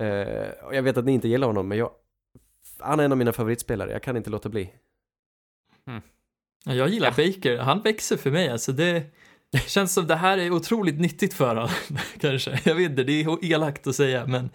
Eh, 0.03 0.49
och 0.63 0.76
jag 0.76 0.84
vet 0.84 0.97
att 0.97 1.05
ni 1.05 1.11
inte 1.11 1.28
gillar 1.28 1.47
honom, 1.47 1.67
men 1.67 1.78
jag... 1.78 1.91
Han 2.80 2.99
är 2.99 3.03
en 3.03 3.11
av 3.11 3.17
mina 3.17 3.34
favoritspelare. 3.34 3.91
Jag 3.91 4.03
kan 4.03 4.17
inte 4.17 4.30
låta 4.30 4.49
bli. 4.49 4.74
Ja, 6.65 6.74
Jag 6.74 6.89
gillar 6.89 7.11
Baker, 7.11 7.57
han 7.57 7.82
växer 7.82 8.17
för 8.17 8.32
mig 8.32 8.49
alltså. 8.49 8.72
Det 8.72 9.03
känns 9.67 9.93
som 9.93 10.07
det 10.07 10.15
här 10.15 10.38
är 10.38 10.51
otroligt 10.51 10.99
nyttigt 10.99 11.34
för 11.34 11.47
honom, 11.47 11.70
kanske. 12.20 12.59
Jag 12.65 12.76
vet 12.76 12.89
inte, 12.89 13.03
det 13.03 13.22
är 13.22 13.45
elakt 13.45 13.88
att 13.88 13.95
säga, 13.95 14.26
men 14.26 14.49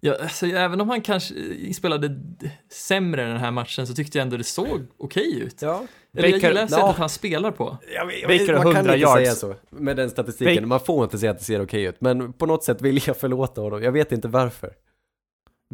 ja, 0.00 0.16
alltså, 0.22 0.46
även 0.46 0.80
om 0.80 0.88
han 0.88 1.00
kanske 1.00 1.34
spelade 1.74 2.20
sämre 2.68 3.24
den 3.24 3.36
här 3.36 3.50
matchen 3.50 3.86
så 3.86 3.94
tyckte 3.94 4.18
jag 4.18 4.22
ändå 4.22 4.36
det 4.36 4.44
såg 4.44 4.86
okej 4.96 5.40
ut. 5.40 5.62
Ja. 5.62 5.86
Eller 6.16 6.28
jag 6.28 6.36
Baker- 6.40 6.48
gillar 6.48 6.66
sättet 6.66 6.96
han 6.96 7.08
spelar 7.08 7.50
på. 7.50 7.76
Jag 7.94 8.06
vet, 8.06 8.22
Baker 8.22 8.46
har 8.54 8.64
man 8.64 8.74
kan 8.74 8.76
100 8.76 8.94
inte 8.96 9.06
säga 9.08 9.24
yards. 9.26 9.38
så 9.40 9.54
med 9.70 9.96
den 9.96 10.10
statistiken. 10.10 10.62
Ba- 10.64 10.68
Man 10.68 10.80
får 10.80 11.04
inte 11.04 11.18
säga 11.18 11.30
att 11.30 11.38
det 11.38 11.44
ser 11.44 11.62
okej 11.62 11.84
ut. 11.84 11.96
Men 12.00 12.32
på 12.32 12.46
något 12.46 12.64
sätt 12.64 12.82
vill 12.82 13.00
jag 13.06 13.16
förlåta 13.16 13.60
honom. 13.60 13.82
Jag 13.82 13.92
vet 13.92 14.12
inte 14.12 14.28
varför. 14.28 14.70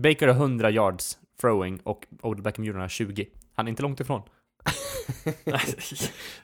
Baker 0.00 0.26
har 0.28 0.34
100 0.34 0.70
yards 0.70 1.18
throwing 1.40 1.80
och 1.84 2.06
Odell 2.22 2.42
Beckham 2.42 2.64
Jr 2.64 2.72
har 2.74 2.88
20. 2.88 3.26
Han 3.54 3.66
är 3.66 3.70
inte 3.70 3.82
långt 3.82 4.00
ifrån. 4.00 4.22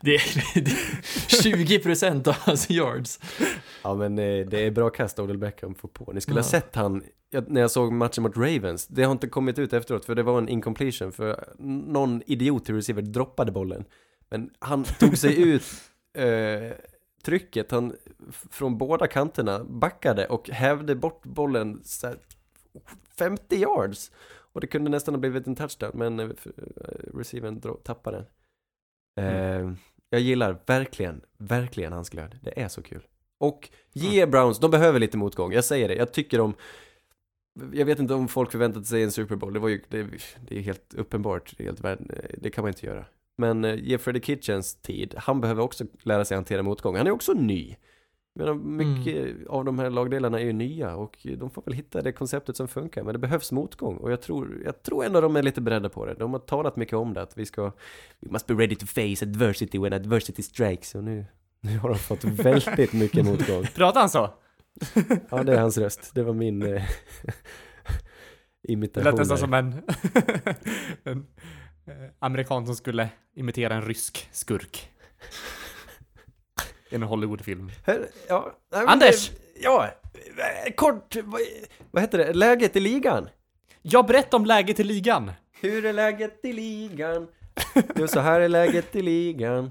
Det, 0.00 0.14
är, 0.14 0.60
det 0.62 0.70
är 0.70 1.42
20 1.42 1.78
procent 1.78 2.26
av 2.26 2.34
hans 2.34 2.70
yards. 2.70 3.20
Ja 3.82 3.94
men 3.94 4.18
eh, 4.18 4.46
det 4.46 4.60
är 4.66 4.70
bra 4.70 4.90
kast 4.90 5.18
Odell 5.18 5.38
Beckham 5.38 5.74
får 5.74 5.88
på. 5.88 6.12
Ni 6.12 6.20
skulle 6.20 6.38
Ja. 6.38 6.42
ha 6.42 6.50
sett 6.50 6.74
han, 6.74 7.04
när 7.46 7.60
jag 7.60 7.70
såg 7.70 7.92
matchen 7.92 8.22
mot 8.22 8.36
Ravens, 8.36 8.86
det 8.86 9.02
har 9.04 9.12
inte 9.12 9.28
kommit 9.28 9.58
ut 9.58 9.72
efteråt 9.72 10.04
för 10.04 10.14
det 10.14 10.22
var 10.22 10.38
en 10.38 10.48
incompletion 10.48 11.12
för 11.12 11.48
någon 11.58 12.22
idiot 12.26 12.64
till 12.64 12.74
receiver 12.74 13.02
droppade 13.02 13.52
bollen. 13.52 13.84
Men 14.30 14.50
han 14.58 14.84
tog 14.84 15.18
sig 15.18 15.42
ut 15.48 15.64
eh, 16.16 16.76
trycket, 17.24 17.70
han 17.70 17.94
från 18.50 18.78
båda 18.78 19.06
kanterna 19.06 19.64
backade 19.64 20.26
och 20.26 20.50
hävde 20.50 20.94
bort 20.94 21.22
bollen 21.22 21.80
så 21.84 22.06
här, 22.06 22.16
50 23.18 23.56
yards. 23.56 24.10
Och 24.52 24.60
det 24.60 24.66
kunde 24.66 24.90
nästan 24.90 25.14
ha 25.14 25.20
blivit 25.20 25.46
en 25.46 25.56
touchdown 25.56 25.90
men 25.94 26.20
eh, 26.20 26.26
eh, 26.26 27.14
receivern 27.14 27.60
dro- 27.60 27.82
tappade 27.82 28.16
den. 28.16 29.26
Eh, 29.26 29.72
jag 30.10 30.20
gillar 30.20 30.58
verkligen, 30.66 31.20
verkligen 31.38 31.92
hans 31.92 32.10
glöd. 32.10 32.38
Det 32.42 32.60
är 32.62 32.68
så 32.68 32.82
kul. 32.82 33.06
Och 33.40 33.68
ge 33.92 34.26
Browns, 34.26 34.58
de 34.58 34.70
behöver 34.70 35.00
lite 35.00 35.16
motgång. 35.16 35.52
Jag 35.52 35.64
säger 35.64 35.88
det, 35.88 35.94
jag 35.94 36.12
tycker 36.12 36.38
de 36.38 36.54
jag 37.72 37.86
vet 37.86 37.98
inte 37.98 38.14
om 38.14 38.28
folk 38.28 38.50
förväntade 38.52 38.84
sig 38.84 39.02
en 39.02 39.12
Super 39.12 39.36
Bowl, 39.36 39.52
det 39.52 39.58
var 39.60 39.68
ju, 39.68 39.82
det, 39.88 40.02
det 40.48 40.58
är 40.58 40.60
helt 40.62 40.94
uppenbart, 40.94 41.54
det, 41.56 41.62
är 41.64 41.66
helt, 41.66 41.80
värd- 41.80 42.36
det 42.38 42.50
kan 42.50 42.62
man 42.62 42.68
inte 42.68 42.86
göra. 42.86 43.04
Men 43.38 43.64
eh, 43.64 43.74
ge 43.74 43.98
Freddie 43.98 44.20
Kitchens 44.20 44.74
tid, 44.74 45.14
han 45.18 45.40
behöver 45.40 45.62
också 45.62 45.84
lära 46.02 46.24
sig 46.24 46.34
hantera 46.34 46.62
motgång. 46.62 46.96
Han 46.96 47.06
är 47.06 47.10
också 47.10 47.32
ny. 47.32 47.76
Menar, 48.34 48.54
mycket 48.54 49.46
av 49.48 49.64
de 49.64 49.78
här 49.78 49.90
lagdelarna 49.90 50.40
är 50.40 50.44
ju 50.44 50.52
nya 50.52 50.96
och 50.96 51.26
de 51.38 51.50
får 51.50 51.62
väl 51.62 51.74
hitta 51.74 52.02
det 52.02 52.12
konceptet 52.12 52.56
som 52.56 52.68
funkar. 52.68 53.02
Men 53.02 53.12
det 53.12 53.18
behövs 53.18 53.52
motgång 53.52 53.96
och 53.96 54.12
jag 54.12 54.22
tror, 54.22 54.62
jag 54.64 54.82
tror 54.82 55.04
ändå 55.04 55.20
de 55.20 55.36
är 55.36 55.42
lite 55.42 55.60
beredda 55.60 55.88
på 55.88 56.06
det. 56.06 56.14
De 56.14 56.32
har 56.32 56.40
talat 56.40 56.76
mycket 56.76 56.94
om 56.94 57.14
det, 57.14 57.22
att 57.22 57.38
vi 57.38 57.46
ska, 57.46 57.62
we 58.20 58.30
must 58.30 58.46
be 58.46 58.54
ready 58.54 58.74
to 58.74 58.86
face 58.86 59.24
adversity 59.24 59.78
when 59.78 59.92
adversity 59.92 60.42
strikes. 60.42 60.94
Och 60.94 61.04
nu, 61.04 61.24
nu 61.60 61.78
har 61.78 61.88
de 61.88 61.98
fått 61.98 62.24
väldigt 62.44 62.92
mycket 62.92 63.24
motgång. 63.26 63.64
Pratar 63.74 64.00
han 64.00 64.10
så? 64.10 64.30
Ja, 65.30 65.42
det 65.42 65.54
är 65.54 65.60
hans 65.60 65.78
röst. 65.78 66.14
Det 66.14 66.22
var 66.22 66.34
min 66.34 66.62
eh, 66.62 66.82
Det 68.62 68.72
imitation. 68.72 69.04
lät 69.04 69.18
nästan 69.18 69.38
som 69.38 69.54
en, 69.54 69.72
en 71.04 71.26
eh, 71.86 71.94
amerikan 72.18 72.66
som 72.66 72.76
skulle 72.76 73.08
imitera 73.34 73.74
en 73.74 73.82
rysk 73.82 74.28
skurk. 74.32 74.88
En 76.92 77.02
Hollywoodfilm. 77.02 77.70
Ja, 78.28 78.52
nej, 78.72 78.84
Anders! 78.86 79.28
det- 79.30 79.36
Ja, 79.62 79.86
eh, 80.66 80.72
kort, 80.74 81.16
vad, 81.24 81.40
vad 81.90 82.02
heter 82.02 82.18
det? 82.18 82.32
Läget 82.32 82.76
i 82.76 82.80
ligan? 82.80 83.28
Jag 83.82 84.06
berättar 84.06 84.38
om 84.38 84.46
läget 84.46 84.80
i 84.80 84.84
ligan. 84.84 85.32
Hur 85.60 85.84
är 85.84 85.92
läget 85.92 86.44
i 86.44 86.52
ligan? 86.52 87.28
Jo, 87.96 88.08
så 88.08 88.20
här 88.20 88.40
är 88.40 88.48
läget 88.48 88.96
i 88.96 89.02
ligan. 89.02 89.70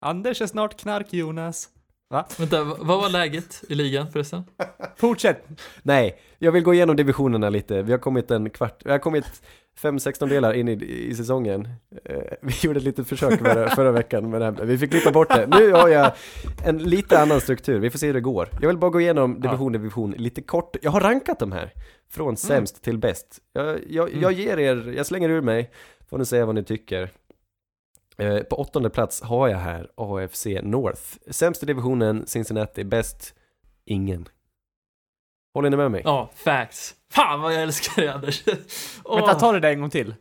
Anders 0.00 0.42
är 0.42 0.46
snart 0.46 0.80
knark 0.80 1.12
Jonas. 1.12 1.68
Vänta, 2.38 2.64
vad 2.64 2.86
var 3.00 3.08
läget 3.08 3.64
i 3.68 3.74
ligan 3.74 4.12
förresten? 4.12 4.44
Fortsätt. 4.96 5.46
Nej, 5.82 6.18
jag 6.38 6.52
vill 6.52 6.62
gå 6.62 6.74
igenom 6.74 6.96
divisionerna 6.96 7.50
lite. 7.50 7.82
Vi 7.82 7.92
har 7.92 7.98
kommit 7.98 8.30
en 8.30 8.50
kvart, 8.50 8.82
vi 8.84 8.90
har 8.90 8.98
kommit 8.98 9.42
fem 9.76 9.98
16 9.98 10.28
delar 10.28 10.52
in 10.52 10.68
i, 10.68 10.72
i 11.10 11.14
säsongen. 11.14 11.68
Eh, 12.04 12.16
vi 12.42 12.54
gjorde 12.62 12.78
ett 12.78 12.84
litet 12.84 13.08
försök 13.08 13.38
förra, 13.38 13.70
förra 13.70 13.92
veckan 13.92 14.30
med 14.30 14.40
det 14.40 14.44
här, 14.44 14.52
men 14.52 14.66
vi 14.66 14.78
fick 14.78 14.90
klippa 14.90 15.12
bort 15.12 15.28
det. 15.28 15.46
Nu 15.46 15.72
har 15.72 15.88
jag 15.88 16.12
en 16.64 16.78
lite 16.78 17.20
annan 17.20 17.40
struktur, 17.40 17.78
vi 17.78 17.90
får 17.90 17.98
se 17.98 18.06
hur 18.06 18.14
det 18.14 18.20
går. 18.20 18.48
Jag 18.60 18.68
vill 18.68 18.78
bara 18.78 18.90
gå 18.90 19.00
igenom 19.00 19.40
division, 19.40 19.72
division 19.72 20.10
lite 20.10 20.42
kort. 20.42 20.76
Jag 20.82 20.90
har 20.90 21.00
rankat 21.00 21.38
de 21.38 21.52
här, 21.52 21.72
från 22.10 22.36
sämst 22.36 22.82
till 22.82 22.98
bäst. 22.98 23.38
Jag, 23.52 23.80
jag, 23.88 24.14
jag 24.14 24.32
ger 24.32 24.58
er, 24.58 24.94
jag 24.96 25.06
slänger 25.06 25.28
ur 25.28 25.40
mig, 25.40 25.70
får 26.10 26.18
ni 26.18 26.26
säga 26.26 26.46
vad 26.46 26.54
ni 26.54 26.64
tycker. 26.64 27.10
Eh, 28.18 28.38
på 28.38 28.56
åttonde 28.56 28.90
plats 28.90 29.22
har 29.22 29.48
jag 29.48 29.58
här 29.58 29.90
AFC 29.94 30.46
North. 30.62 31.02
Sämst 31.30 31.62
i 31.62 31.66
divisionen, 31.66 32.26
Cincinnati. 32.26 32.84
Bäst, 32.84 33.34
ingen. 33.84 34.28
Håller 35.54 35.70
ni 35.70 35.76
med 35.76 35.90
mig? 35.90 36.02
Ja, 36.04 36.30
facts. 36.34 36.94
Fan 37.14 37.40
vad 37.40 37.54
jag 37.54 37.62
älskar 37.62 38.02
dig 38.02 38.10
Anders. 38.10 38.42
Åh. 39.04 39.16
Vänta, 39.16 39.34
ta 39.34 39.52
det 39.52 39.60
där 39.60 39.70
en 39.70 39.80
gång 39.80 39.90
till. 39.90 40.14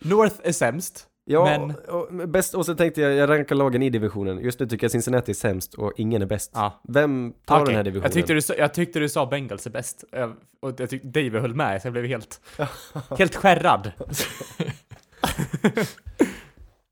North 0.00 0.36
är 0.42 0.52
sämst. 0.52 1.04
Ja, 1.24 1.44
Men- 1.44 1.74
och, 1.76 2.28
bäst, 2.28 2.54
och 2.54 2.66
så 2.66 2.74
tänkte 2.74 3.00
jag, 3.00 3.12
jag 3.12 3.30
rankar 3.30 3.54
lagen 3.56 3.82
i 3.82 3.90
divisionen. 3.90 4.38
Just 4.38 4.60
nu 4.60 4.66
tycker 4.66 4.84
jag 4.84 4.90
Cincinnati 4.90 5.32
är 5.32 5.34
sämst 5.34 5.74
och 5.74 5.92
ingen 5.96 6.22
är 6.22 6.26
bäst. 6.26 6.50
Ja. 6.54 6.80
Vem 6.88 7.32
tar 7.44 7.56
Okej. 7.56 7.66
den 7.66 7.76
här 7.76 7.82
divisionen? 7.84 8.04
Jag 8.04 8.12
tyckte, 8.12 8.32
du 8.34 8.42
sa, 8.42 8.54
jag 8.54 8.74
tyckte 8.74 8.98
du 8.98 9.08
sa 9.08 9.26
Bengals 9.26 9.66
är 9.66 9.70
bäst. 9.70 10.04
Eh, 10.12 10.30
Och 10.60 10.80
jag 10.80 10.90
tyckte 10.90 11.08
David 11.08 11.32
höll 11.34 11.54
med, 11.54 11.82
så 11.82 11.86
jag 11.86 11.92
blev 11.92 12.04
helt, 12.04 12.40
helt 13.18 13.36
skärrad. 13.36 13.92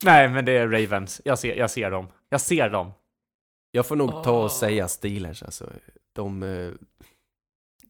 Nej, 0.05 0.29
men 0.29 0.45
det 0.45 0.53
är 0.53 0.69
Ravens. 0.69 1.21
Jag 1.25 1.39
ser, 1.39 1.55
jag 1.55 1.71
ser 1.71 1.91
dem. 1.91 2.07
Jag 2.29 2.41
ser 2.41 2.71
dem. 2.71 2.93
Jag 3.71 3.87
får 3.87 3.97
nog 3.97 4.25
ta 4.25 4.43
och 4.45 4.53
säga 4.53 4.89
Steelers 4.89 5.43
alltså. 5.43 5.71
De, 6.15 6.43
eh, 6.43 6.71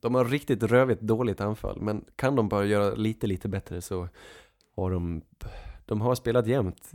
de 0.00 0.14
har 0.14 0.24
riktigt 0.24 0.62
rövigt 0.62 1.00
dåligt 1.00 1.40
anfall, 1.40 1.80
men 1.80 2.04
kan 2.16 2.36
de 2.36 2.48
bara 2.48 2.64
göra 2.64 2.94
lite, 2.94 3.26
lite 3.26 3.48
bättre 3.48 3.80
så 3.82 4.08
har 4.76 4.90
de, 4.90 5.22
de 5.86 6.00
har 6.00 6.14
spelat 6.14 6.46
jämnt 6.46 6.92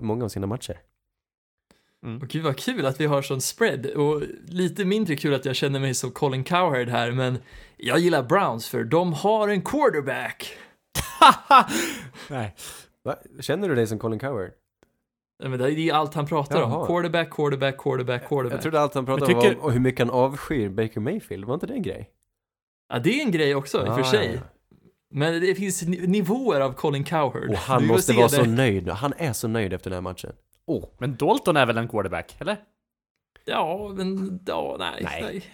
många 0.00 0.24
av 0.24 0.28
sina 0.28 0.46
matcher. 0.46 0.80
Mm. 2.04 2.22
Och 2.22 2.28
gud 2.28 2.42
vad 2.44 2.56
kul 2.56 2.86
att 2.86 3.00
vi 3.00 3.06
har 3.06 3.22
sån 3.22 3.40
spread 3.40 3.86
och 3.86 4.22
lite 4.48 4.84
mindre 4.84 5.16
kul 5.16 5.34
att 5.34 5.44
jag 5.44 5.56
känner 5.56 5.80
mig 5.80 5.94
som 5.94 6.10
Colin 6.10 6.44
Cowherd 6.44 6.88
här 6.88 7.12
men 7.12 7.38
jag 7.76 7.98
gillar 7.98 8.22
Browns 8.22 8.68
för 8.68 8.84
de 8.84 9.12
har 9.12 9.48
en 9.48 9.62
quarterback. 9.62 10.56
Nej. 12.30 12.54
Va? 13.02 13.16
Känner 13.40 13.68
du 13.68 13.74
dig 13.74 13.86
som 13.86 13.98
Colin 13.98 14.18
Coward? 14.18 14.50
Ja, 15.42 15.48
men 15.48 15.58
det 15.58 15.72
är 15.72 15.92
allt 15.94 16.14
han 16.14 16.26
pratar 16.26 16.60
Jaha. 16.60 16.76
om. 16.76 16.86
Quarterback, 16.86 17.30
quarterback, 17.30 17.78
quarterback, 17.78 18.28
quarterback. 18.28 18.52
Jag 18.52 18.62
trodde 18.62 18.80
allt 18.80 18.94
han 18.94 19.06
pratade 19.06 19.26
tycker- 19.26 19.56
om 19.56 19.62
var 19.62 19.70
hur 19.70 19.80
mycket 19.80 19.98
han 20.00 20.10
avskyr 20.10 20.68
Baker 20.68 21.00
Mayfield, 21.00 21.44
var 21.44 21.54
inte 21.54 21.66
det 21.66 21.74
en 21.74 21.82
grej? 21.82 22.10
Ja, 22.88 22.98
det 22.98 23.20
är 23.20 23.24
en 23.24 23.30
grej 23.30 23.54
också 23.54 23.78
i 23.86 23.88
och 23.88 23.94
för 23.94 24.00
Ah, 24.00 24.04
sig. 24.04 24.34
ja. 24.34 24.40
Men 25.10 25.40
det 25.40 25.54
finns 25.54 25.82
ni- 25.82 26.06
nivåer 26.06 26.60
av 26.60 26.72
Colin 26.72 27.04
Cowherd. 27.04 27.50
Och 27.50 27.56
han 27.56 27.86
måste 27.86 28.12
vara 28.12 28.28
det. 28.28 28.34
så 28.34 28.44
nöjd, 28.44 28.88
han 28.88 29.12
är 29.16 29.32
så 29.32 29.48
nöjd 29.48 29.72
efter 29.72 29.90
den 29.90 29.96
här 29.96 30.00
matchen. 30.02 30.32
Åh, 30.66 30.84
Men 30.98 31.16
Dalton 31.16 31.56
är 31.56 31.66
väl 31.66 31.78
en 31.78 31.88
quarterback, 31.88 32.36
eller? 32.38 32.56
Ja, 33.44 33.92
men 33.96 34.40
ja, 34.46 34.76
nej. 34.78 35.00
Nej. 35.04 35.22
nej. 35.22 35.44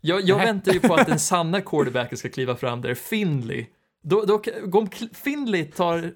Jag, 0.00 0.20
jag 0.20 0.36
Nej. 0.36 0.46
väntar 0.46 0.72
ju 0.72 0.80
på 0.80 0.94
att 0.94 1.06
den 1.06 1.18
sanna 1.30 1.60
quarterbacken 1.60 2.18
ska 2.18 2.28
kliva 2.28 2.56
fram 2.56 2.80
där, 2.82 2.94
Finley. 2.94 3.66
Då, 4.02 4.24
då, 4.24 4.42
om 4.72 4.88
Finley 5.12 5.64
tar 5.64 6.12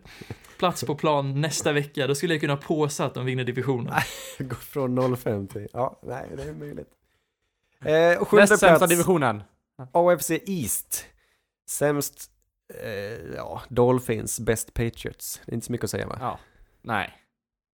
plats 0.58 0.84
på 0.84 0.94
plan 0.94 1.40
nästa 1.40 1.72
vecka, 1.72 2.06
då 2.06 2.14
skulle 2.14 2.34
jag 2.34 2.40
kunna 2.40 2.56
påsa 2.56 3.04
att 3.04 3.14
de 3.14 3.24
vinner 3.24 3.44
divisionen. 3.44 3.94
gå 4.38 4.54
från 4.54 5.16
05 5.16 5.46
till, 5.48 5.68
ja, 5.72 6.00
nej 6.02 6.26
det 6.36 6.42
är 6.42 6.52
möjligt. 6.54 6.88
Eh, 7.84 8.32
Näst 8.38 8.58
sämsta 8.58 8.86
divisionen. 8.86 9.42
AFC 9.92 10.30
East. 10.30 11.06
Sämst, 11.68 12.30
eh, 12.74 13.34
ja, 13.36 13.62
Dolphins, 13.68 14.40
bäst 14.40 14.74
Patriots. 14.74 15.40
Det 15.46 15.52
är 15.52 15.54
inte 15.54 15.66
så 15.66 15.72
mycket 15.72 15.84
att 15.84 15.90
säga 15.90 16.06
va? 16.06 16.18
Ja. 16.20 16.38
Nej. 16.82 17.12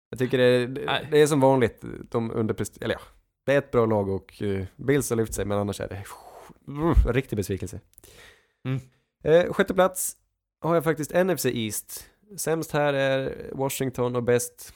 Jag 0.09 0.19
tycker 0.19 0.37
det 0.37 0.43
är, 0.43 0.67
det, 0.67 1.07
det 1.11 1.21
är 1.21 1.27
som 1.27 1.39
vanligt, 1.39 1.83
de 2.11 2.31
underpresterar, 2.31 2.85
eller 2.85 2.95
ja, 2.95 3.01
det 3.45 3.53
är 3.53 3.57
ett 3.57 3.71
bra 3.71 3.85
lag 3.85 4.09
och 4.09 4.41
uh, 4.41 4.65
Bills 4.75 5.09
har 5.09 5.17
lyft 5.17 5.33
sig, 5.33 5.45
men 5.45 5.57
annars 5.57 5.81
är 5.81 5.87
det 5.87 6.03
uh, 6.71 7.13
riktig 7.13 7.37
besvikelse. 7.37 7.79
Mm. 8.65 8.79
Eh, 9.23 9.53
sjätte 9.53 9.73
plats 9.73 10.17
har 10.61 10.75
jag 10.75 10.83
faktiskt 10.83 11.11
NFC 11.13 11.45
East. 11.45 12.09
Sämst 12.37 12.71
här 12.71 12.93
är 12.93 13.49
Washington 13.53 14.15
och 14.15 14.23
bäst 14.23 14.73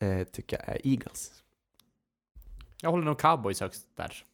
eh, 0.00 0.24
tycker 0.24 0.56
jag 0.58 0.76
är 0.76 0.86
Eagles. 0.86 1.42
Jag 2.80 2.90
håller 2.90 3.04
nog 3.04 3.18
cowboys 3.18 3.60
högst 3.60 3.96
där. 3.96 4.24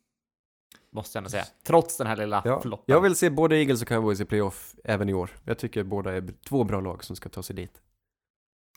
Måste 0.92 1.16
jag 1.16 1.20
ändå 1.20 1.30
säga. 1.30 1.46
Trots 1.62 1.96
den 1.96 2.06
här 2.06 2.16
lilla 2.16 2.42
Ja, 2.44 2.60
floppen. 2.62 2.84
jag 2.86 3.00
vill 3.00 3.16
se 3.16 3.30
både 3.30 3.56
Eagles 3.56 3.82
och 3.82 3.88
Cowboys 3.88 4.20
i 4.20 4.24
playoff 4.24 4.74
även 4.84 5.08
i 5.08 5.14
år. 5.14 5.30
Jag 5.44 5.58
tycker 5.58 5.82
båda 5.84 6.12
är 6.12 6.34
två 6.48 6.64
bra 6.64 6.80
lag 6.80 7.04
som 7.04 7.16
ska 7.16 7.28
ta 7.28 7.42
sig 7.42 7.56
dit. 7.56 7.82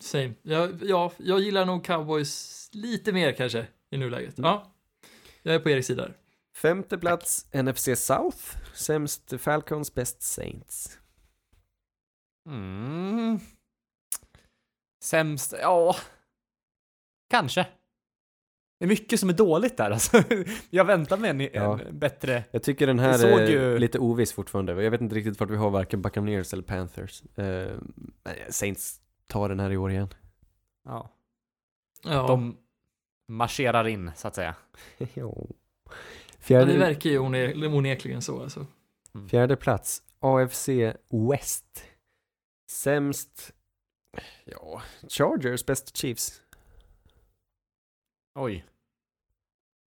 Same. 0.02 0.34
Ja, 0.42 0.70
ja, 0.82 1.12
jag 1.18 1.40
gillar 1.40 1.66
nog 1.66 1.86
cowboys 1.86 2.70
lite 2.74 3.12
mer 3.12 3.32
kanske 3.32 3.68
i 3.90 3.98
nuläget. 3.98 4.34
Ja, 4.38 4.72
jag 5.42 5.56
är 5.56 5.60
på 5.60 5.70
Eriks 5.70 5.88
sida. 5.88 6.12
Femte 6.56 6.98
plats 6.98 7.46
NFC 7.54 7.90
South. 7.96 8.38
Sämst 8.74 9.34
Falcons, 9.42 9.94
bäst 9.94 10.22
Saints. 10.22 11.00
Mm. 12.50 13.40
Sämst, 15.04 15.54
ja. 15.62 15.96
Kanske. 17.30 17.68
Det 18.84 18.88
är 18.88 18.90
mycket 18.90 19.20
som 19.20 19.30
är 19.30 19.34
dåligt 19.34 19.78
där 19.78 19.92
alltså. 19.92 20.24
Jag 20.70 20.86
väntar 20.86 21.18
mig 21.18 21.30
en, 21.30 21.40
Ja. 21.42 21.80
en 21.80 22.00
bättre... 22.00 22.44
Jag 22.52 22.64
tycker 22.64 22.88
den 22.88 23.00
här 23.00 23.26
är 23.26 23.48
ju- 23.50 23.78
lite 23.78 24.00
oviss 24.00 24.34
fortfarande. 24.34 24.84
Jag 24.84 24.92
vet 24.92 25.02
inte 25.02 25.16
riktigt 25.16 25.40
vart 25.40 25.50
vi 25.50 25.56
har 25.56 25.70
varken 25.70 26.02
Buccaneers 26.02 26.54
eller 26.54 26.64
Panthers. 26.64 27.24
Men 27.36 27.94
Saints 28.50 29.02
tar 29.28 29.50
den 29.50 29.60
här 29.60 29.72
i 29.72 29.78
år 29.78 29.92
igen. 29.92 30.08
Ja. 30.86 31.10
Ja, 32.04 32.28
De 32.28 32.58
marscherar 33.28 33.88
in, 33.88 34.12
så 34.16 34.28
att 34.28 34.36
säga. 34.36 34.56
Ja. 34.98 35.08
ja, 35.14 35.36
det 36.38 36.40
fjärde, 36.40 36.78
verkar 36.78 37.10
ju 37.10 37.20
one- 37.20 37.68
onekligen 37.78 38.22
så 38.22 38.42
alltså. 38.42 38.66
fjärde 39.30 39.56
plats, 39.56 40.04
AFC 40.20 40.70
West. 41.32 41.84
Sämst, 42.72 43.54
ja, 44.46 44.82
Chargers, 45.10 45.66
bäst 45.66 45.98
Chiefs. 45.98 46.42
Oj. 48.40 48.66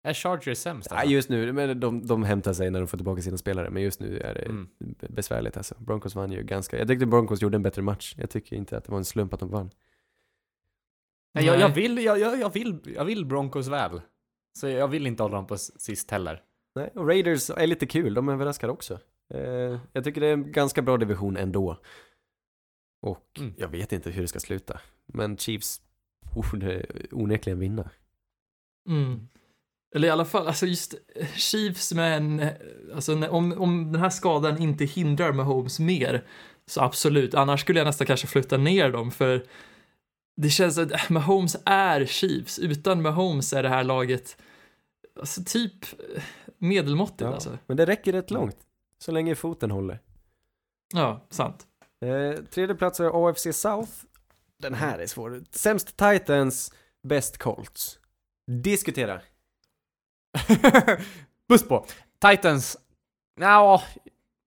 Är 0.05 0.13
Chargers 0.13 0.57
sämst 0.57 0.87
Ja, 0.91 0.97
alltså? 0.97 1.11
just 1.11 1.29
nu, 1.29 1.51
men 1.53 1.79
de, 1.79 2.05
de 2.07 2.23
hämtar 2.23 2.53
sig 2.53 2.71
när 2.71 2.79
de 2.79 2.87
får 2.87 2.97
tillbaka 2.97 3.21
sina 3.21 3.37
spelare, 3.37 3.69
men 3.69 3.83
just 3.83 3.99
nu 3.99 4.19
är 4.19 4.33
det 4.33 4.41
Mm. 4.41 4.69
besvärligt 5.09 5.57
alltså. 5.57 5.75
Broncos 5.79 6.15
vann 6.15 6.31
ju 6.31 6.43
ganska, 6.43 6.77
jag 6.77 6.87
tyckte 6.87 7.05
Broncos 7.05 7.41
gjorde 7.41 7.55
en 7.55 7.63
bättre 7.63 7.81
match. 7.81 8.15
Jag 8.17 8.29
tycker 8.29 8.55
inte 8.55 8.77
att 8.77 8.83
det 8.85 8.91
var 8.91 8.97
en 8.99 9.05
slump 9.05 9.33
att 9.33 9.39
de 9.39 9.49
vann. 9.49 9.71
Nej, 11.33 11.45
jag, 11.45 11.59
jag, 11.59 11.69
vill, 11.69 11.97
jag, 11.97 12.19
jag, 12.19 12.39
jag, 12.39 12.53
vill, 12.53 12.79
jag 12.95 13.05
vill 13.05 13.25
Broncos 13.25 13.67
väl. 13.67 14.01
Så 14.59 14.67
jag 14.67 14.87
vill 14.87 15.07
inte 15.07 15.23
hålla 15.23 15.35
dem 15.35 15.47
på 15.47 15.57
sist 15.57 16.11
heller. 16.11 16.43
Nej, 16.75 16.91
och 16.95 17.07
Raiders 17.07 17.49
är 17.49 17.67
lite 17.67 17.85
kul, 17.85 18.13
de 18.13 18.29
överraskar 18.29 18.67
också. 18.69 18.99
Eh, 19.33 19.79
jag 19.93 20.03
tycker 20.03 20.21
det 20.21 20.27
är 20.27 20.33
en 20.33 20.51
ganska 20.51 20.81
bra 20.81 20.97
division 20.97 21.37
ändå. 21.37 21.77
Och 23.01 23.39
Mm. 23.39 23.53
jag 23.57 23.67
vet 23.67 23.91
inte 23.93 24.09
hur 24.11 24.21
det 24.21 24.27
ska 24.27 24.39
sluta. 24.39 24.79
Men 25.05 25.37
Chiefs 25.37 25.81
borde 26.35 26.85
onekligen 27.11 27.59
vinna. 27.59 27.89
Mm. 28.89 29.27
Eller 29.95 30.07
i 30.07 30.11
alla 30.11 30.25
fall, 30.25 30.47
alltså 30.47 30.65
just 30.65 30.95
eh, 31.15 31.27
Chiefs 31.27 31.93
med 31.93 32.17
en, 32.17 32.39
eh, 32.39 32.51
alltså 32.95 33.27
om, 33.29 33.53
om 33.57 33.91
den 33.91 34.01
här 34.01 34.09
skadan 34.09 34.61
inte 34.61 34.85
hindrar 34.85 35.33
Mahomes 35.33 35.79
mer, 35.79 36.25
så 36.65 36.81
absolut. 36.81 37.33
Annars 37.33 37.61
skulle 37.61 37.79
jag 37.79 37.85
nästan 37.85 38.07
kanske 38.07 38.27
flytta 38.27 38.57
ner 38.57 38.91
dem, 38.91 39.11
för 39.11 39.45
det 40.35 40.49
känns 40.49 40.77
att 40.77 40.91
eh, 40.91 40.99
Mahomes 41.09 41.57
är 41.65 42.05
Chiefs. 42.05 42.59
Utan 42.59 43.01
Mahomes 43.01 43.53
är 43.53 43.63
det 43.63 43.69
här 43.69 43.83
laget, 43.83 44.37
alltså 45.19 45.41
typ 45.45 45.85
medelmåttigt 46.57 47.21
Ja, 47.21 47.33
alltså. 47.33 47.57
Men 47.65 47.77
det 47.77 47.85
räcker 47.85 48.11
rätt 48.11 48.31
långt. 48.31 48.57
Så 48.99 49.11
länge 49.11 49.35
foten 49.35 49.71
håller. 49.71 49.99
Ja, 50.93 51.25
sant. 51.29 51.67
Eh, 52.05 52.43
tredje 52.43 52.75
plats 52.75 52.99
är 52.99 53.29
AFC 53.29 53.47
South. 53.51 53.91
Den 54.59 54.73
här 54.73 54.99
är 54.99 55.05
svår. 55.07 55.43
Sämst 55.51 55.97
Titans, 55.97 56.73
bäst 57.03 57.37
Colts. 57.37 57.99
Diskutera. 58.63 59.21
Buss 61.47 61.67
på. 61.67 61.85
Titans. 62.29 62.77
Ja, 63.39 63.81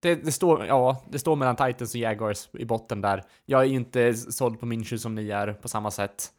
det, 0.01 0.14
det, 0.14 0.32
står, 0.32 0.66
ja, 0.66 1.05
det 1.11 1.18
står 1.18 1.37
mellan 1.37 1.57
Titans 1.57 1.95
och 1.95 2.01
Jaguars 2.01 2.49
i 2.53 2.64
botten 2.64 3.01
där. 3.01 3.24
Jag 3.45 3.61
är 3.62 3.66
inte 3.66 4.14
såld 4.14 4.61
på 4.61 4.67
Minshew 4.67 4.99
som 4.99 5.14
ni 5.14 5.30
är 5.30 5.53
på 5.53 5.68
samma 5.68 5.91
sätt. 5.91 6.33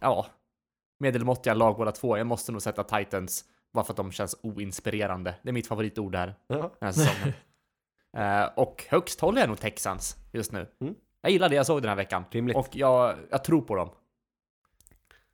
Ja, 0.00 0.26
medelmåttiga 0.98 1.54
lag 1.54 1.76
båda 1.76 1.92
två. 1.92 2.18
Jag 2.18 2.26
måste 2.26 2.52
nog 2.52 2.62
sätta 2.62 2.84
Titans 2.84 3.44
bara 3.72 3.84
för 3.84 3.92
att 3.92 3.96
de 3.96 4.12
känns 4.12 4.36
oinspirerande. 4.42 5.34
Det 5.42 5.48
är 5.48 5.52
mitt 5.52 5.66
favoritord 5.66 6.14
här 6.14 6.34
Ja. 6.46 6.56
den 6.56 6.70
här 6.80 6.92
säsongen. 6.92 7.32
Eh, 8.16 8.44
och 8.56 8.84
högst 8.88 9.20
håller 9.20 9.40
jag 9.40 9.48
nog 9.48 9.60
Texans 9.60 10.16
just 10.32 10.52
nu. 10.52 10.66
Mm. 10.80 10.94
Jag 11.20 11.32
gillar 11.32 11.48
det 11.48 11.54
jag 11.54 11.66
såg 11.66 11.82
den 11.82 11.88
här 11.88 11.96
veckan. 11.96 12.24
Rimligt. 12.30 12.56
Och 12.56 12.68
jag, 12.72 13.16
jag 13.30 13.44
tror 13.44 13.62
på 13.62 13.74
dem. 13.74 13.90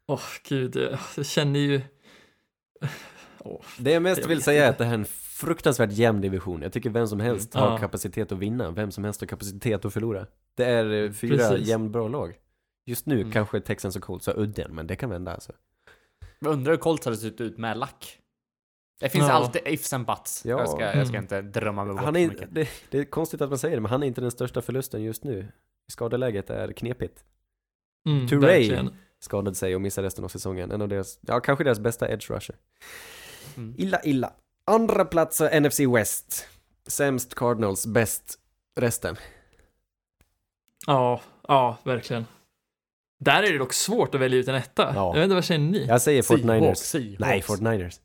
Åh, 0.06 0.20
gud, 0.48 0.76
jag, 0.76 0.98
jag 1.16 1.26
känner 1.26 1.60
ju... 1.60 1.82
Det 3.78 3.90
jag 3.92 4.02
mest 4.02 4.20
Jag 4.20 4.28
vill 4.28 4.42
säga 4.42 4.64
är 4.66 4.70
att 4.70 4.78
det 4.78 4.84
här 4.84 4.94
är 4.94 4.98
en 4.98 5.04
fruktansvärt 5.04 5.92
jämn 5.92 6.20
division. 6.20 6.62
Jag 6.62 6.72
tycker 6.72 6.90
vem 6.90 7.06
som 7.06 7.20
helst 7.20 7.54
Mm. 7.54 7.64
har 7.66 7.72
Ja. 7.74 7.78
kapacitet 7.78 8.32
att 8.32 8.38
vinna, 8.38 8.70
vem 8.70 8.90
som 8.90 9.04
helst 9.04 9.20
har 9.20 9.26
kapacitet 9.28 9.84
att 9.84 9.92
förlora. 9.92 10.26
Det 10.54 10.64
är 10.64 11.04
eh, 11.04 11.12
fyra 11.12 11.58
jämnbra 11.58 12.08
lag. 12.08 12.34
Just 12.86 13.06
nu 13.06 13.20
Mm. 13.20 13.32
kanske 13.32 13.60
Texans 13.60 13.96
och 13.96 14.02
Colts 14.02 14.26
har 14.26 14.38
udden, 14.38 14.74
men 14.74 14.86
det 14.86 14.96
kan 14.96 15.10
vända 15.10 15.34
alltså. 15.34 15.52
Jag 16.38 16.52
undrar 16.52 16.72
hur 16.72 16.78
Colts 16.78 17.04
hade 17.04 17.16
sett 17.16 17.40
ut 17.40 17.58
med 17.58 17.78
lack. 17.78 18.18
Det 19.00 19.08
finns 19.08 19.28
Ja. 19.28 19.32
alltid 19.32 19.62
ifs 19.66 19.92
and 19.92 20.06
buts. 20.06 20.42
Ja. 20.44 20.58
Jag, 20.58 20.68
ska, 20.68 20.80
jag 20.80 21.06
ska 21.06 21.16
Mm. 21.16 21.24
inte 21.24 21.42
drömma 21.42 21.84
mig 21.84 21.94
bort 21.94 22.04
Han 22.04 22.16
är, 22.16 22.28
mycket. 22.28 22.54
det, 22.54 22.68
det 22.90 22.98
är 22.98 23.04
konstigt 23.04 23.40
att 23.40 23.48
man 23.48 23.58
säger 23.58 23.76
det, 23.76 23.80
men 23.80 23.90
han 23.90 24.02
är 24.02 24.06
inte 24.06 24.20
den 24.20 24.30
största 24.30 24.62
förlusten 24.62 25.02
just 25.02 25.24
nu. 25.24 25.48
Skadeläget 25.92 26.50
är 26.50 26.72
knepigt. 26.72 27.24
Mm, 28.08 28.28
Touré. 28.28 28.88
Skadade 29.26 29.56
sig 29.56 29.74
och 29.74 29.80
missar 29.80 30.02
resten 30.02 30.24
av 30.24 30.28
säsongen. 30.28 30.70
En 30.70 30.82
av 30.82 30.88
deras, 30.88 31.18
ja 31.20 31.40
kanske 31.40 31.64
deras 31.64 31.80
bästa 31.80 32.08
edge 32.08 32.30
rusher. 32.30 32.56
Mm. 33.56 33.74
Illa, 33.78 34.00
illa. 34.04 34.32
Andra 34.64 35.04
plats 35.04 35.40
är 35.40 35.60
NFC 35.60 35.80
West. 35.80 36.46
Sämst 36.86 37.34
Cardinals, 37.34 37.86
bäst 37.86 38.38
resten. 38.76 39.16
Ja, 40.86 41.20
ja, 41.48 41.78
verkligen. 41.84 42.26
Där 43.20 43.42
är 43.42 43.52
det 43.52 43.58
dock 43.58 43.72
svårt 43.72 44.14
att 44.14 44.20
välja 44.20 44.38
ut 44.38 44.48
en 44.48 44.54
etta. 44.54 44.92
Ja. 44.94 45.06
Jag 45.06 45.14
vet 45.14 45.24
inte, 45.24 45.34
vad 45.34 45.44
känner 45.44 45.70
ni? 45.70 45.86
Jag 45.86 46.02
säger 46.02 46.22
49ers. 46.22 46.74
Seahawks. 46.74 47.20
Nej, 47.20 47.40
49ers. 47.40 48.00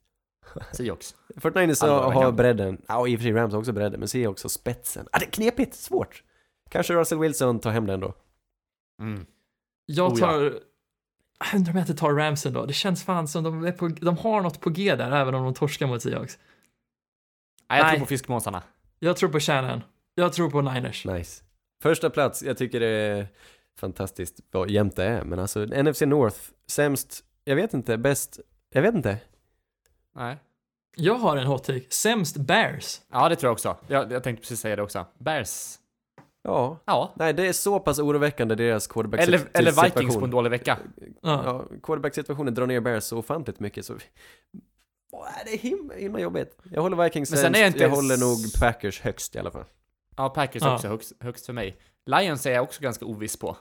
Seahawks. 0.73 1.15
49ers 1.35 1.83
Alla 1.83 2.13
har, 2.13 2.31
bredden. 2.31 2.81
Ja, 2.87 3.07
i 3.07 3.15
och 3.15 3.19
för 3.19 3.23
sig 3.23 3.33
Rams 3.33 3.53
har 3.53 3.59
också 3.59 3.71
bredden, 3.71 3.99
men 3.99 4.09
Seahawks 4.09 4.43
har 4.43 4.49
spetsen. 4.49 5.07
Ah, 5.11 5.19
det 5.19 5.25
är 5.25 5.31
knepigt, 5.31 5.75
svårt. 5.75 6.23
Kanske 6.69 6.93
Russell 6.93 7.19
Wilson 7.19 7.59
tar 7.59 7.71
hem 7.71 7.85
den 7.85 7.99
då. 7.99 8.13
Mm. 9.01 9.25
Jag 9.85 10.11
Oh, 10.11 10.19
ja. 10.19 10.51
Undrar 11.53 11.71
om 11.71 11.77
jag 11.77 11.83
inte 11.83 11.95
tar 11.95 12.13
Rams 12.13 12.45
ändå. 12.45 12.65
Det 12.65 12.73
känns 12.73 13.03
fan 13.03 13.27
som 13.27 13.43
de, 13.43 13.65
är 13.65 13.71
på, 13.71 13.87
de 13.87 14.17
har 14.17 14.41
något 14.41 14.59
på 14.59 14.69
G 14.69 14.95
där, 14.95 15.11
även 15.11 15.35
om 15.35 15.43
de 15.43 15.53
torskar 15.53 15.87
mot 15.87 16.01
Seahawks. 16.01 16.39
Nej, 17.69 17.79
jag 17.79 17.85
Nej. 17.85 17.95
tror 17.95 18.05
på 18.05 18.09
fiskmåsarna. 18.09 18.63
Jag 18.99 19.17
tror 19.17 19.29
på 19.29 19.39
Shannon. 19.39 19.83
Jag 20.15 20.33
tror 20.33 20.49
på 20.49 20.61
Niners. 20.61 21.05
Nice. 21.05 21.43
Första 21.81 22.09
plats, 22.09 22.43
jag 22.43 22.57
tycker 22.57 22.79
det 22.79 22.87
är 22.87 23.27
fantastiskt 23.77 24.39
vad 24.51 24.69
jämnt 24.69 24.95
det 24.95 25.05
är, 25.05 25.23
men 25.23 25.39
alltså 25.39 25.65
NFC 25.65 26.01
North, 26.01 26.37
sämst, 26.67 27.23
jag 27.43 27.55
vet 27.55 27.73
inte, 27.73 27.97
bäst, 27.97 28.39
jag 28.69 28.81
vet 28.81 28.95
inte. 28.95 29.17
Nej. 30.15 30.37
Jag 30.95 31.15
har 31.15 31.37
en 31.37 31.47
hot 31.47 31.63
take. 31.63 31.85
Sämst 31.89 32.37
Bears. 32.37 33.01
Ja, 33.11 33.29
det 33.29 33.35
tror 33.35 33.47
jag 33.47 33.53
också. 33.53 33.77
Jag, 33.87 34.11
jag 34.11 34.23
tänkte 34.23 34.41
precis 34.41 34.59
säga 34.59 34.75
det 34.75 34.81
också. 34.81 35.05
Bears. 35.17 35.77
Ja, 36.43 36.79
Ja. 36.85 37.13
nej 37.15 37.33
det 37.33 37.47
är 37.47 37.53
så 37.53 37.79
pass 37.79 37.99
oroväckande 37.99 38.55
deras 38.55 38.87
quarterback 38.87 39.19
Eller, 39.21 39.41
eller 39.53 39.83
Vikings 39.83 40.15
på 40.17 40.25
en 40.25 40.31
dålig 40.31 40.49
vecka. 40.49 40.77
Ja. 41.21 41.41
Ja, 41.45 41.65
quarterback-situationen 41.83 42.53
drar 42.53 42.67
ner 42.67 42.79
Bears 42.81 43.03
så 43.03 43.17
ofantligt 43.17 43.59
mycket 43.59 43.85
så... 43.85 43.93
Åh, 45.11 45.27
det 45.45 45.53
är 45.53 45.57
himla, 45.57 45.93
himla 45.95 46.19
jobbigt. 46.19 46.57
Jag 46.71 46.81
håller 46.81 47.03
Vikings 47.03 47.31
Men 47.31 47.37
sen 47.37 47.43
sämst, 47.45 47.57
är 47.57 47.61
jag 47.61 47.69
inte 47.69 47.79
jag 47.79 47.89
håller 47.89 48.17
nog 48.17 48.37
Packers 48.59 49.01
högst 49.01 49.35
i 49.35 49.39
alla 49.39 49.51
fall. 49.51 49.65
Ja, 50.17 50.29
Packers 50.29 50.61
Ja. 50.63 50.75
också 50.75 50.87
högst, 50.87 51.13
högst 51.19 51.45
för 51.45 51.53
mig. 51.53 51.77
Lions 52.05 52.45
är 52.45 52.51
jag 52.51 52.63
också 52.63 52.81
ganska 52.81 53.05
oviss 53.05 53.37
på. 53.37 53.57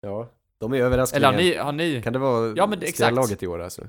Ja, 0.00 0.28
de 0.58 0.72
är 0.72 0.78
överraskningar. 0.78 1.32
Eller 1.32 1.38
har 1.38 1.50
ni, 1.50 1.56
har 1.56 1.72
ni... 1.72 2.02
Kan 2.02 2.12
det 2.12 2.18
vara 2.18 2.54
Ja, 2.56 2.66
men 2.66 2.82
exakt. 2.82 3.14
laget 3.14 3.42
i 3.42 3.46
år 3.46 3.58
alltså? 3.62 3.88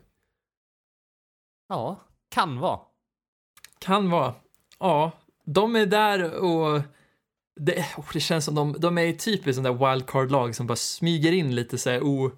Ja, 1.70 2.00
kan 2.30 2.60
vara. 2.60 2.80
Kan 3.80 4.10
vara. 4.10 4.34
Ja, 4.80 5.12
de 5.46 5.76
är 5.76 5.86
där 5.86 6.34
och 6.34 6.82
det, 7.60 7.86
oh, 7.98 8.06
det 8.14 8.20
känns 8.20 8.46
som 8.46 8.56
de, 8.56 8.76
de 8.80 8.98
är 8.98 9.12
typiskt 9.12 9.56
sån 9.56 9.64
där 9.64 9.92
wildcard-lag 9.92 10.56
som 10.56 10.68
bara 10.68 10.76
smyger 10.76 11.32
in 11.32 11.56
lite 11.56 11.78
så 11.78 11.90
här 11.90 12.04
o, 12.04 12.32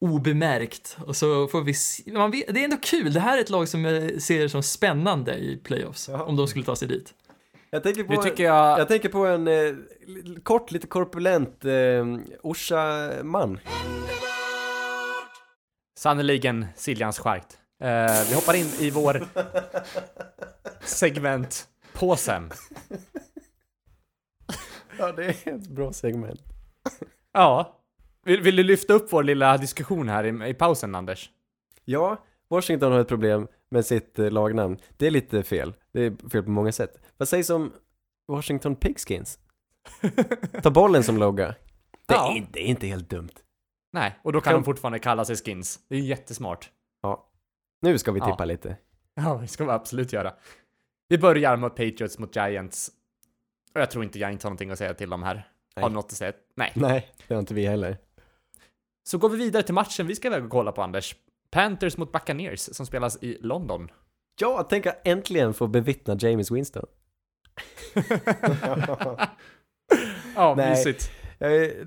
obemärkt. 0.00 0.96
Och 1.06 1.16
så 1.16 1.48
får 1.48 1.62
vi 1.62 1.74
se, 1.74 2.12
man 2.12 2.30
vet, 2.30 2.54
det 2.54 2.60
är 2.60 2.64
ändå 2.64 2.76
kul. 2.82 3.12
Det 3.12 3.20
här 3.20 3.36
är 3.36 3.40
ett 3.40 3.50
lag 3.50 3.68
som 3.68 3.84
jag 3.84 4.22
ser 4.22 4.48
som 4.48 4.62
spännande 4.62 5.34
i 5.34 5.56
playoffs. 5.56 6.08
Ja. 6.08 6.22
Om 6.22 6.36
de 6.36 6.48
skulle 6.48 6.64
ta 6.64 6.76
sig 6.76 6.88
dit. 6.88 7.14
Jag 7.70 7.82
tänker 7.82 8.04
på, 8.04 8.22
tycker 8.22 8.44
jag... 8.44 8.80
jag 8.80 8.88
tänker 8.88 9.08
på 9.08 9.26
en 9.26 9.48
eh, 9.48 9.74
kort, 10.42 10.70
lite 10.70 10.86
korpulent 10.86 11.64
eh, 11.64 11.72
Orsa-man. 12.42 13.58
Sannerligen 15.98 16.66
Siljans 16.76 17.18
skärkt. 17.18 17.58
Eh, 17.82 18.28
vi 18.28 18.34
hoppar 18.34 18.54
in 18.54 18.66
i 18.78 18.90
vår 18.90 19.26
segment 20.84 21.68
påsen. 21.92 22.50
Ja, 25.00 25.12
det 25.12 25.24
är 25.46 25.54
ett 25.54 25.68
bra 25.68 25.92
segment. 25.92 26.40
Ja. 27.32 27.76
Vill, 28.24 28.40
vill 28.42 28.56
du 28.56 28.62
lyfta 28.62 28.92
upp 28.94 29.12
vår 29.12 29.22
lilla 29.22 29.56
diskussion 29.58 30.08
här 30.08 30.24
i, 30.44 30.48
i 30.50 30.54
pausen, 30.54 30.94
Anders? 30.94 31.30
Ja, 31.84 32.24
Washington 32.50 32.92
har 32.92 32.98
ett 33.00 33.08
problem 33.08 33.48
med 33.70 33.86
sitt 33.86 34.18
eh, 34.18 34.30
lagnamn. 34.30 34.78
Det 34.96 35.06
är 35.06 35.10
lite 35.10 35.42
fel. 35.42 35.74
Det 35.92 36.00
är 36.06 36.28
fel 36.30 36.42
på 36.42 36.50
många 36.50 36.72
sätt. 36.72 36.98
Vad 37.16 37.28
sägs 37.28 37.50
om 37.50 37.72
Washington 38.28 38.76
Pigskins? 38.76 39.38
Ta 40.62 40.70
bollen 40.70 41.02
som 41.02 41.16
logga. 41.18 41.54
Det 42.06 42.14
är, 42.14 42.18
Ja. 42.18 42.32
inte, 42.36 42.50
det 42.52 42.60
är 42.60 42.66
inte 42.66 42.86
helt 42.86 43.10
dumt. 43.10 43.30
Nej, 43.92 44.18
och 44.22 44.32
då 44.32 44.40
kan 44.40 44.50
Kan- 44.52 44.60
de 44.60 44.64
fortfarande 44.64 44.98
kalla 44.98 45.24
sig 45.24 45.36
skins. 45.36 45.80
Det 45.88 45.94
är 45.94 45.98
ju 45.98 46.06
jättesmart. 46.06 46.70
Nu 47.82 47.98
ska 47.98 48.12
vi 48.12 48.18
Ja. 48.20 48.26
tippa 48.30 48.44
lite. 48.44 48.76
Ja, 49.14 49.38
det 49.42 49.48
ska 49.48 49.64
vi 49.64 49.70
absolut 49.70 50.12
göra. 50.12 50.32
Vi 51.08 51.18
börjar 51.18 51.56
mot 51.56 51.76
Patriots 51.76 52.18
mot 52.18 52.36
Giants. 52.36 52.90
Och 53.74 53.80
jag 53.80 53.90
tror 53.90 54.04
inte 54.04 54.18
Giants 54.18 54.44
har 54.44 54.50
någonting 54.50 54.70
att 54.70 54.78
säga 54.78 54.94
till 54.94 55.10
dem 55.10 55.22
här. 55.22 55.34
Nej. 55.34 55.82
Har 55.82 55.88
du 55.90 55.94
något 55.94 56.04
att 56.04 56.12
säga? 56.12 56.32
Nej. 56.54 56.72
Nej, 56.74 57.08
det 57.28 57.34
har 57.34 57.40
inte 57.40 57.54
vi 57.54 57.66
heller. 57.66 57.96
Så 59.02 59.18
går 59.18 59.28
vi 59.28 59.38
vidare 59.38 59.62
till 59.62 59.74
matchen 59.74 60.06
vi 60.06 60.14
ska 60.14 60.28
iväg 60.28 60.44
och 60.44 60.50
kolla 60.50 60.72
på, 60.72 60.82
Anders. 60.82 61.16
Panthers 61.50 61.96
mot 61.96 62.12
Buccaneers 62.12 62.60
som 62.60 62.86
spelas 62.86 63.22
i 63.22 63.38
London. 63.40 63.88
Ja, 64.40 64.66
tänk 64.70 64.86
att 64.86 65.00
äntligen 65.04 65.54
få 65.54 65.66
bevittna 65.66 66.16
James 66.20 66.50
Winston. 66.50 66.86
Ja, 70.34 70.54
Nej. 70.56 70.70
mysigt. 70.70 71.10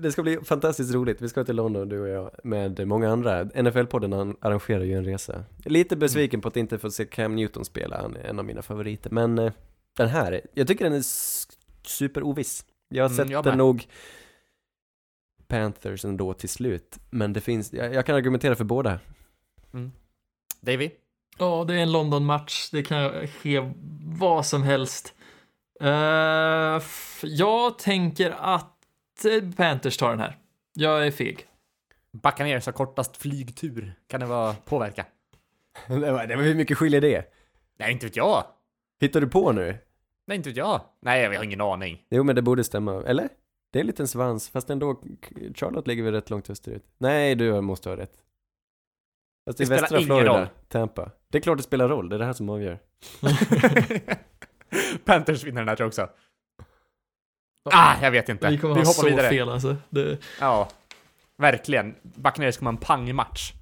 Det 0.00 0.12
ska 0.12 0.22
bli 0.22 0.38
fantastiskt 0.44 0.94
roligt. 0.94 1.22
Vi 1.22 1.28
ska 1.28 1.44
till 1.44 1.56
London, 1.56 1.88
du 1.88 2.00
och 2.00 2.08
jag, 2.08 2.30
med 2.44 2.86
många 2.88 3.10
andra. 3.10 3.44
NFL-podden 3.44 4.36
arrangerar 4.40 4.84
ju 4.84 4.92
en 4.92 5.04
resa. 5.04 5.44
Lite 5.64 5.96
besviken 5.96 6.40
på 6.40 6.48
att 6.48 6.56
inte 6.56 6.78
få 6.78 6.90
se 6.90 7.04
Cam 7.04 7.36
Newton 7.36 7.64
spela, 7.64 7.96
han 8.02 8.16
är 8.16 8.24
en 8.24 8.38
av 8.38 8.44
mina 8.44 8.62
favoriter. 8.62 9.10
Men 9.10 9.38
eh, 9.38 9.52
den 9.96 10.08
här, 10.08 10.40
jag 10.54 10.66
tycker 10.68 10.84
den 10.84 10.92
är 10.92 11.02
superoviss. 11.86 12.64
Jag 12.88 13.04
har 13.04 13.08
Mm, 13.10 13.16
sett 13.16 13.30
jag 13.30 13.44
den 13.44 13.58
nog 13.58 13.86
Panthers 15.48 16.04
ändå 16.04 16.34
till 16.34 16.48
slut. 16.48 16.98
Men 17.10 17.32
det 17.32 17.40
finns, 17.40 17.72
jag, 17.72 17.94
jag 17.94 18.06
kan 18.06 18.14
argumentera 18.16 18.54
för 18.54 18.64
båda. 18.64 19.00
Davy? 20.60 20.90
Ja, 21.38 21.64
det 21.68 21.74
är 21.74 21.78
en 21.78 21.92
London-match. 21.92 22.68
Det 22.72 22.82
kan 22.82 23.26
ske 23.28 23.72
vad 24.18 24.46
som 24.46 24.62
helst. 24.62 25.14
F- 26.76 27.20
jag 27.26 27.78
tänker 27.78 28.30
att 28.30 29.24
eh, 29.24 29.50
Panthers 29.56 29.96
tar 29.96 30.10
den 30.10 30.18
här. 30.20 30.38
Jag 30.72 31.06
är 31.06 31.10
feg. 31.10 31.46
Buccaneers 32.12 32.66
har 32.66 32.72
kortast 32.72 33.16
flygtur. 33.16 33.94
Kan 34.08 34.20
det 34.20 34.26
vara 34.26 34.54
påverka? 34.54 35.06
det 35.88 36.12
var, 36.12 36.26
det 36.26 36.36
var 36.36 36.42
hur 36.42 36.54
mycket 36.54 36.78
skiljer 36.78 37.00
det? 37.00 37.24
Nej, 37.78 37.92
inte 37.92 38.06
vet 38.06 38.16
jag. 38.16 38.44
Hittar 39.00 39.20
du 39.20 39.26
på 39.28 39.52
nu? 39.52 39.78
Nej, 40.26 40.36
inte 40.36 40.48
vet 40.48 40.56
jag. 40.56 40.80
Nej, 41.02 41.22
jag 41.22 41.36
har 41.36 41.44
ingen 41.44 41.60
aning. 41.60 42.02
Jo 42.10 42.22
men 42.24 42.36
det 42.36 42.42
borde 42.42 42.64
stämma, 42.64 43.02
eller? 43.06 43.28
Det 43.72 43.78
är 43.78 43.80
en 43.80 43.86
liten 43.86 44.08
svans, 44.08 44.48
fast 44.48 44.70
ändå, 44.70 45.00
Charlotte 45.54 45.86
ligger 45.86 46.02
väl 46.02 46.12
rätt 46.14 46.30
långt 46.30 46.50
österut? 46.50 46.84
Nej, 46.98 47.34
du 47.34 47.60
måste 47.60 47.88
ha 47.88 47.96
rätt. 47.96 48.12
Fast 49.46 49.58
Det 49.58 49.66
spelar 49.66 49.80
västra 49.82 49.98
ingen 49.98 50.06
Florida, 50.08 50.40
roll. 50.40 50.46
Tampa. 50.68 51.10
Det 51.28 51.38
är 51.38 51.42
klart 51.42 51.56
det 51.58 51.62
spelar 51.64 51.88
roll, 51.88 52.08
det 52.08 52.16
är 52.16 52.18
det 52.18 52.24
här 52.24 52.32
som 52.32 52.48
avgör. 52.48 52.78
Panthers 55.04 55.44
vinner 55.44 55.60
den 55.60 55.68
här 55.68 55.76
tror 55.76 55.84
jag 55.84 55.88
också. 55.88 56.08
Ah, 57.70 57.94
jag 58.02 58.10
vet 58.10 58.28
inte. 58.28 58.48
Vi 58.48 58.54
Vi, 58.56 58.60
kommer 58.60 58.74
ha 58.74 58.80
hoppar 58.80 58.92
så 58.92 59.06
vidare. 59.06 59.28
fel 59.28 59.48
alltså. 59.48 59.76
Det, 59.90 60.18
Ja, 60.40 60.68
verkligen. 61.38 61.94
Buccaneers 62.02 62.56
kommer 62.58 62.70
ha 62.70 62.76
en 62.78 62.84
pangmatch. 62.84 63.52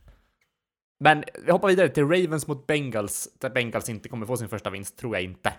Men 1.00 1.24
vi 1.44 1.52
hoppar 1.52 1.68
vidare 1.68 1.88
till 1.88 2.02
Ravens 2.08 2.46
mot 2.46 2.66
Bengals, 2.66 3.28
där 3.40 3.50
Bengals 3.50 3.88
inte 3.88 4.08
kommer 4.08 4.26
få 4.26 4.36
sin 4.36 4.48
första 4.48 4.70
vinst, 4.70 4.98
tror 4.98 5.16
jag 5.16 5.22
inte. 5.24 5.52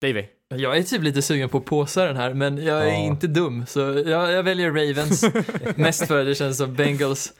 Davy? 0.00 0.24
jag 0.48 0.76
är 0.76 0.82
typ 0.82 1.02
lite 1.02 1.22
sugen 1.22 1.48
på 1.48 1.58
att 1.58 1.64
påsa 1.64 2.04
den 2.04 2.16
här, 2.16 2.34
men 2.34 2.64
jag 2.64 2.82
är 2.82 2.86
Ja. 2.86 2.94
inte 2.94 3.26
dum. 3.26 3.66
Så 3.66 3.80
jag, 3.80 4.32
jag 4.32 4.42
väljer 4.42 4.68
Ravens. 4.70 5.24
Mest 5.76 6.06
för 6.06 6.24
det 6.24 6.34
känns 6.34 6.56
som 6.58 6.74
Bengals. 6.74 7.32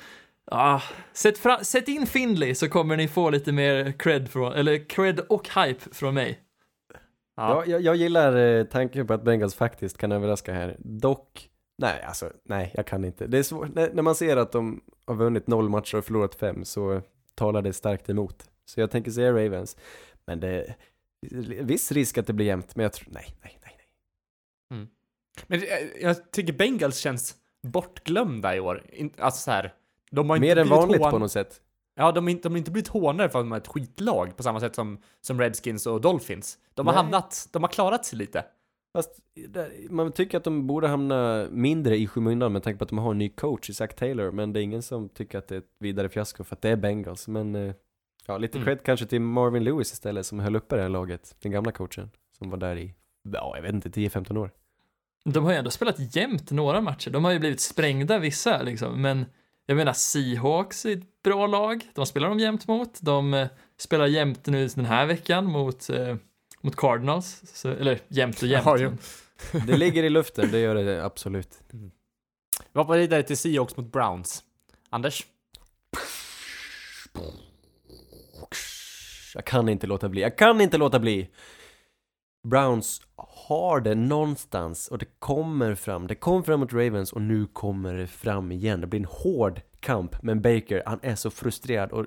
Ah, 0.50 0.80
sätt, 1.12 1.38
fra, 1.38 1.64
sätt 1.64 1.88
in 1.88 2.06
Findlay 2.06 2.54
så 2.54 2.68
kommer 2.68 2.96
ni 2.96 3.08
få 3.08 3.30
lite 3.30 3.52
mer 3.52 3.92
cred 3.98 4.28
från, 4.30 4.52
eller 4.52 4.88
cred 4.88 5.20
och 5.20 5.48
hype 5.48 5.80
från 5.94 6.14
mig. 6.14 6.38
Ja, 7.36 7.64
jag, 7.66 7.80
jag 7.80 7.96
gillar 7.96 8.36
eh, 8.36 8.64
tanken 8.64 9.06
på 9.06 9.14
att 9.14 9.22
Bengals 9.24 9.54
faktiskt 9.54 9.98
kan 9.98 10.12
överraska 10.12 10.52
här. 10.52 10.76
Dock, 10.78 11.48
nej 11.78 12.02
alltså, 12.02 12.30
nej 12.44 12.72
jag 12.74 12.86
kan 12.86 13.04
inte. 13.04 13.26
Det 13.26 13.38
är 13.38 13.42
svårt, 13.42 13.74
när, 13.74 13.90
när 13.92 14.02
man 14.02 14.14
ser 14.14 14.36
att 14.36 14.52
de 14.52 14.80
har 15.06 15.14
vunnit 15.14 15.46
noll 15.46 15.68
matcher 15.68 15.96
och 15.98 16.04
förlorat 16.04 16.34
fem 16.34 16.64
så 16.64 17.02
talar 17.34 17.62
det 17.62 17.72
starkt 17.72 18.08
emot. 18.10 18.44
Så 18.64 18.80
jag 18.80 18.90
tänker 18.90 19.10
säga 19.10 19.32
Ravens. 19.32 19.76
Men 20.26 20.40
det 20.40 20.74
viss 21.62 21.92
risk 21.92 22.18
att 22.18 22.26
det 22.26 22.32
blir 22.32 22.46
jämnt, 22.46 22.76
men 22.76 22.82
jag 22.82 22.92
tror, 22.92 23.08
nej, 23.12 23.26
nej, 23.42 23.58
nej. 23.64 23.74
nej. 24.70 24.86
Men 25.46 25.60
eh, 25.62 26.02
jag 26.02 26.30
tycker 26.30 26.52
Bengals 26.52 26.98
känns 26.98 27.36
bortglömda 27.62 28.56
i 28.56 28.60
år. 28.60 28.82
Alltså 29.18 29.40
så 29.40 29.50
här, 29.50 29.74
de 30.10 30.30
har 30.30 30.36
inte 30.36 30.46
Mer 30.48 30.56
än 30.56 30.68
vanligt 30.68 31.00
hån- 31.00 31.10
på 31.10 31.18
något 31.18 31.32
sätt. 31.32 31.60
Ja, 31.94 32.12
de 32.12 32.24
har 32.24 32.30
inte, 32.30 32.48
de 32.48 32.52
har 32.52 32.58
inte 32.58 32.70
blivit 32.70 32.88
hånade 32.88 33.28
för 33.30 33.38
att 33.38 33.44
de 33.44 33.52
är 33.52 33.56
ett 33.56 33.66
skitlag 33.68 34.36
på 34.36 34.42
samma 34.42 34.60
sätt 34.60 34.74
som, 34.74 34.98
som 35.20 35.40
Redskins 35.40 35.86
och 35.86 36.00
Dolphins. 36.00 36.58
De 36.74 36.86
har 36.86 36.94
Nej. 36.94 37.02
hamnat, 37.02 37.48
de 37.52 37.62
har 37.62 37.70
klarat 37.70 38.04
sig 38.04 38.18
lite. 38.18 38.44
Fast 38.92 39.20
man 39.90 40.12
tycker 40.12 40.38
att 40.38 40.44
de 40.44 40.66
borde 40.66 40.88
hamna 40.88 41.46
mindre 41.50 41.96
i 41.96 42.06
skymundan 42.06 42.52
med 42.52 42.62
tanke 42.62 42.78
på 42.78 42.84
att 42.84 42.88
de 42.88 42.98
har 42.98 43.10
en 43.10 43.18
ny 43.18 43.28
coach 43.28 43.70
i 43.70 43.74
Zach 43.74 43.94
Taylor, 43.94 44.30
men 44.30 44.52
det 44.52 44.60
är 44.60 44.62
ingen 44.62 44.82
som 44.82 45.08
tycker 45.08 45.38
att 45.38 45.48
det 45.48 45.54
är 45.54 45.58
ett 45.58 45.74
vidare 45.78 46.08
fiasko 46.08 46.44
för 46.44 46.56
att 46.56 46.62
det 46.62 46.68
är 46.68 46.76
Bengals. 46.76 47.28
Men 47.28 47.54
eh, 47.54 47.74
ja, 48.28 48.38
lite 48.38 48.58
Mm. 48.58 48.64
cred 48.66 48.82
kanske 48.84 49.06
till 49.06 49.20
Marvin 49.20 49.64
Lewis 49.64 49.92
istället 49.92 50.26
som 50.26 50.38
höll 50.40 50.56
uppe 50.56 50.76
det 50.76 50.82
här 50.82 50.88
laget, 50.88 51.36
den 51.42 51.52
gamla 51.52 51.72
coachen, 51.72 52.10
som 52.38 52.50
var 52.50 52.58
där 52.58 52.76
i, 52.76 52.94
ja, 53.32 53.52
jag 53.56 53.62
vet 53.62 53.72
inte, 53.74 53.88
10-15 53.88 54.36
år. 54.38 54.50
De 55.24 55.44
har 55.44 55.52
ju 55.52 55.58
ändå 55.58 55.70
spelat 55.70 56.16
jämnt 56.16 56.50
några 56.50 56.80
matcher. 56.80 57.10
De 57.10 57.24
har 57.24 57.32
ju 57.32 57.38
blivit 57.38 57.60
sprängda 57.60 58.18
vissa 58.18 58.62
liksom, 58.62 59.02
men 59.02 59.26
jag 59.66 59.76
menar 59.76 59.92
Seahawks 59.92 60.86
är 60.86 60.92
ett 60.92 61.22
bra 61.22 61.46
lag. 61.46 61.88
De 61.94 62.06
spelar 62.06 62.28
de 62.28 62.38
jämnt 62.38 62.66
mot. 62.68 62.98
De 63.00 63.34
eh, 63.34 63.48
spelar 63.78 64.06
jämnt 64.06 64.46
nu 64.46 64.66
den 64.68 64.84
här 64.84 65.06
veckan 65.06 65.44
mot, 65.44 65.90
eh, 65.90 66.16
mot 66.60 66.76
Cardinals. 66.76 67.42
Så, 67.54 67.68
eller 67.68 67.98
jämnt 68.08 68.42
och 68.42 68.48
jämnt. 68.48 68.66
Ja, 68.66 68.76
jo. 68.78 68.92
Det 69.66 69.76
ligger 69.76 70.02
i 70.04 70.10
luften, 70.10 70.50
det 70.50 70.58
gör 70.58 70.74
det 70.74 71.04
absolut. 71.04 71.58
Vi 72.72 72.80
hoppar 72.80 72.98
vidare 72.98 73.22
till 73.22 73.36
Seahawks 73.36 73.76
mot 73.76 73.92
Browns. 73.92 74.42
Anders? 74.90 75.26
Jag 79.38 79.44
kan 79.44 79.68
inte 79.68 79.86
låta 79.86 80.08
bli, 80.08 80.20
jag 80.20 80.38
kan 80.38 80.60
inte 80.60 80.78
låta 80.78 80.98
bli! 80.98 81.28
Browns 82.48 83.00
har 83.46 83.80
det 83.80 83.94
någonstans 83.94 84.88
och 84.88 84.98
det 84.98 85.06
kommer 85.18 85.74
fram. 85.74 86.06
Det 86.06 86.14
kom 86.14 86.44
fram 86.44 86.60
mot 86.60 86.72
Ravens 86.72 87.12
och 87.12 87.22
nu 87.22 87.46
kommer 87.46 87.94
det 87.94 88.06
fram 88.06 88.52
igen. 88.52 88.80
Det 88.80 88.86
blir 88.86 89.00
en 89.00 89.06
hård 89.10 89.60
kamp. 89.80 90.22
Men 90.22 90.42
Baker, 90.42 90.82
han 90.86 90.98
är 91.02 91.14
så 91.14 91.30
frustrerad 91.30 91.92
och 91.92 92.06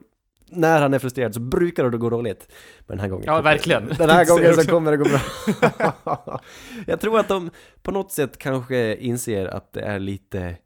när 0.50 0.82
han 0.82 0.94
är 0.94 1.00
frustrerad 1.00 1.34
så 1.34 1.40
brukar 1.40 1.90
det 1.90 1.98
gå 1.98 2.10
dåligt. 2.10 2.52
Men 2.80 2.98
den 2.98 3.00
här 3.00 3.08
gången 3.08 3.26
Ja, 3.28 3.42
verkligen. 3.42 3.88
Den 3.98 4.10
här 4.10 4.26
gången 4.36 4.54
så 4.54 4.70
kommer 4.70 4.92
det 4.92 4.98
gå 4.98 5.06
bra. 5.06 6.42
Jag 6.88 7.02
tror 7.02 7.20
att 7.20 7.28
de 7.28 7.50
på 7.82 7.92
något 7.92 8.12
sätt 8.12 8.38
kanske 8.38 8.96
inser 8.96 9.46
att 9.46 9.74
det 9.74 9.82
är 9.82 10.00
lite 10.00 10.58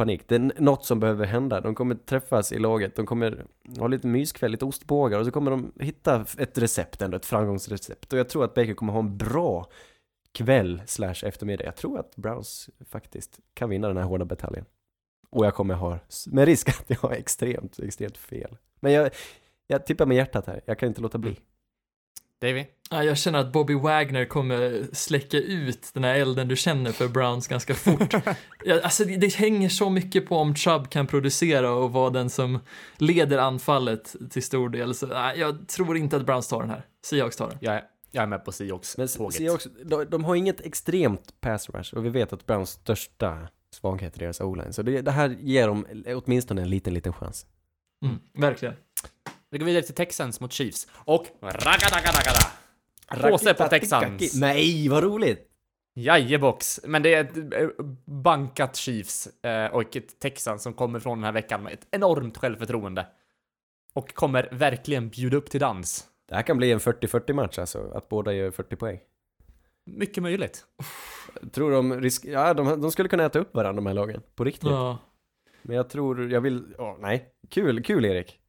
panik. 0.00 0.28
Det 0.28 0.34
är 0.34 0.52
något 0.60 0.84
som 0.84 1.00
behöver 1.00 1.26
hända. 1.26 1.60
De 1.60 1.74
kommer 1.74 1.94
träffas 1.94 2.52
i 2.52 2.58
laget, 2.58 2.96
de 2.96 3.06
kommer 3.06 3.44
ha 3.78 3.86
lite 3.86 4.06
myskväll, 4.06 4.50
lite 4.50 4.64
ostbågar 4.64 5.18
och 5.18 5.24
så 5.24 5.30
kommer 5.32 5.50
de 5.50 5.72
hitta 5.80 6.26
ett 6.38 6.58
recept 6.58 7.02
ändå, 7.02 7.16
ett 7.16 7.26
framgångsrecept. 7.26 8.12
Och 8.12 8.18
jag 8.18 8.28
tror 8.28 8.44
att 8.44 8.54
Baker 8.54 8.74
kommer 8.74 8.92
ha 8.92 9.00
en 9.00 9.16
bra 9.16 9.66
kväll 10.32 10.82
slash 10.86 11.14
eftermiddag. 11.22 11.64
Jag 11.64 11.76
tror 11.76 11.98
att 11.98 12.16
Browns 12.16 12.70
faktiskt 12.90 13.38
kan 13.54 13.70
vinna 13.70 13.88
den 13.88 13.96
här 13.96 14.04
hårda 14.04 14.24
bataljen. 14.24 14.64
Och 15.30 15.46
jag 15.46 15.54
kommer 15.54 15.74
ha, 15.74 15.98
med 16.26 16.44
risk 16.44 16.68
att 16.68 16.84
jag 16.86 16.96
har 16.96 17.12
extremt, 17.12 17.78
extremt 17.78 18.16
fel. 18.18 18.56
Men 18.80 18.92
jag, 18.92 19.10
jag 19.66 19.86
tippar 19.86 20.06
med 20.06 20.16
hjärtat 20.16 20.46
här, 20.46 20.60
jag 20.64 20.78
kan 20.78 20.88
inte 20.88 21.00
låta 21.00 21.18
bli. 21.18 21.36
Davy? 22.40 22.64
Ja, 22.90 23.04
jag 23.04 23.18
känner 23.18 23.38
att 23.38 23.52
Bobby 23.52 23.74
Wagner 23.74 24.24
kommer 24.24 24.88
släcka 24.92 25.36
ut 25.36 25.90
den 25.94 26.04
här 26.04 26.14
elden 26.14 26.48
du 26.48 26.56
känner 26.56 26.92
för 26.92 27.08
Browns 27.08 27.48
ganska 27.48 27.74
fort. 27.74 28.14
ja, 28.64 28.80
alltså 28.82 29.04
det, 29.04 29.16
det 29.16 29.34
hänger 29.34 29.68
så 29.68 29.90
mycket 29.90 30.28
på 30.28 30.36
om 30.36 30.54
Chubb 30.54 30.90
kan 30.90 31.06
producera 31.06 31.72
och 31.72 31.92
vara 31.92 32.10
den 32.10 32.30
som 32.30 32.58
leder 32.96 33.38
anfallet 33.38 34.16
till 34.30 34.42
stor 34.42 34.68
del. 34.68 34.94
Så, 34.94 35.06
nej, 35.06 35.38
jag 35.38 35.68
tror 35.68 35.96
inte 35.96 36.16
att 36.16 36.26
Browns 36.26 36.48
tar 36.48 36.60
den 36.60 36.70
här. 36.70 36.86
Seahawks 37.04 37.36
tar 37.36 37.48
den. 37.48 37.58
Jag 37.60 37.74
är, 37.74 37.82
jag 38.10 38.22
är 38.22 38.26
med 38.26 38.44
på 38.44 38.52
Seahawks-tåget. 38.52 39.36
Seahawks, 39.36 39.66
de, 39.84 40.04
de 40.04 40.24
har 40.24 40.34
inget 40.34 40.60
extremt 40.60 41.40
pass 41.40 41.70
rush 41.70 41.94
och 41.94 42.04
vi 42.04 42.08
vet 42.08 42.32
att 42.32 42.46
Browns 42.46 42.70
största 42.70 43.48
svaghet 43.74 44.14
är 44.14 44.18
deras 44.18 44.40
o-line. 44.40 44.72
Så 44.72 44.82
det, 44.82 45.00
det 45.00 45.10
här 45.10 45.36
ger 45.40 45.68
dem 45.68 45.86
åtminstone 46.06 46.62
en 46.62 46.70
liten, 46.70 46.94
liten 46.94 47.12
chans. 47.12 47.46
Mm, 48.04 48.18
verkligen. 48.34 48.74
Vi 49.50 49.58
går 49.58 49.66
vidare 49.66 49.82
till 49.82 49.94
Texans 49.94 50.40
mot 50.40 50.52
Chiefs. 50.52 50.86
Och 50.94 51.26
raggadaggadagada! 51.40 52.50
Påse 53.30 53.54
på 53.54 53.68
Texans. 53.68 54.34
Nej, 54.34 54.88
vad 54.88 55.02
roligt! 55.02 55.46
Jajebox! 55.94 56.80
Men 56.84 57.02
det 57.02 57.14
är 57.14 57.20
ett 57.24 57.36
eh, 57.36 57.84
bankat 58.04 58.76
Chiefs 58.76 59.44
eh, 59.44 59.66
och 59.66 59.96
ett 59.96 60.20
Texans 60.20 60.62
som 60.62 60.72
kommer 60.72 61.00
från 61.00 61.18
den 61.18 61.24
här 61.24 61.32
veckan 61.32 61.62
med 61.62 61.72
ett 61.72 61.86
enormt 61.90 62.36
självförtroende. 62.36 63.06
Och 63.92 64.14
kommer 64.14 64.48
verkligen 64.52 65.08
bjuda 65.08 65.36
upp 65.36 65.50
till 65.50 65.60
dans. 65.60 66.06
Det 66.28 66.34
här 66.34 66.42
kan 66.42 66.56
bli 66.56 66.72
en 66.72 66.78
40-40 66.78 67.32
match 67.32 67.58
alltså, 67.58 67.90
att 67.94 68.08
båda 68.08 68.32
gör 68.32 68.50
40 68.50 68.76
poäng. 68.76 69.00
Mycket 69.86 70.22
möjligt. 70.22 70.64
Tror 71.52 71.70
de 71.70 72.00
risk... 72.00 72.24
Ja, 72.24 72.54
de, 72.54 72.80
de 72.80 72.90
skulle 72.90 73.08
kunna 73.08 73.24
äta 73.24 73.38
upp 73.38 73.54
varandra 73.54 73.76
de 73.76 73.86
här 73.86 73.94
lagen, 73.94 74.22
på 74.34 74.44
riktigt. 74.44 74.70
Ja. 74.70 74.98
Men 75.62 75.76
jag 75.76 75.88
tror, 75.88 76.32
jag 76.32 76.40
vill, 76.40 76.74
åh 76.78 76.96
nej, 77.00 77.28
kul, 77.48 77.82
kul 77.82 78.04
Erik. 78.04 78.39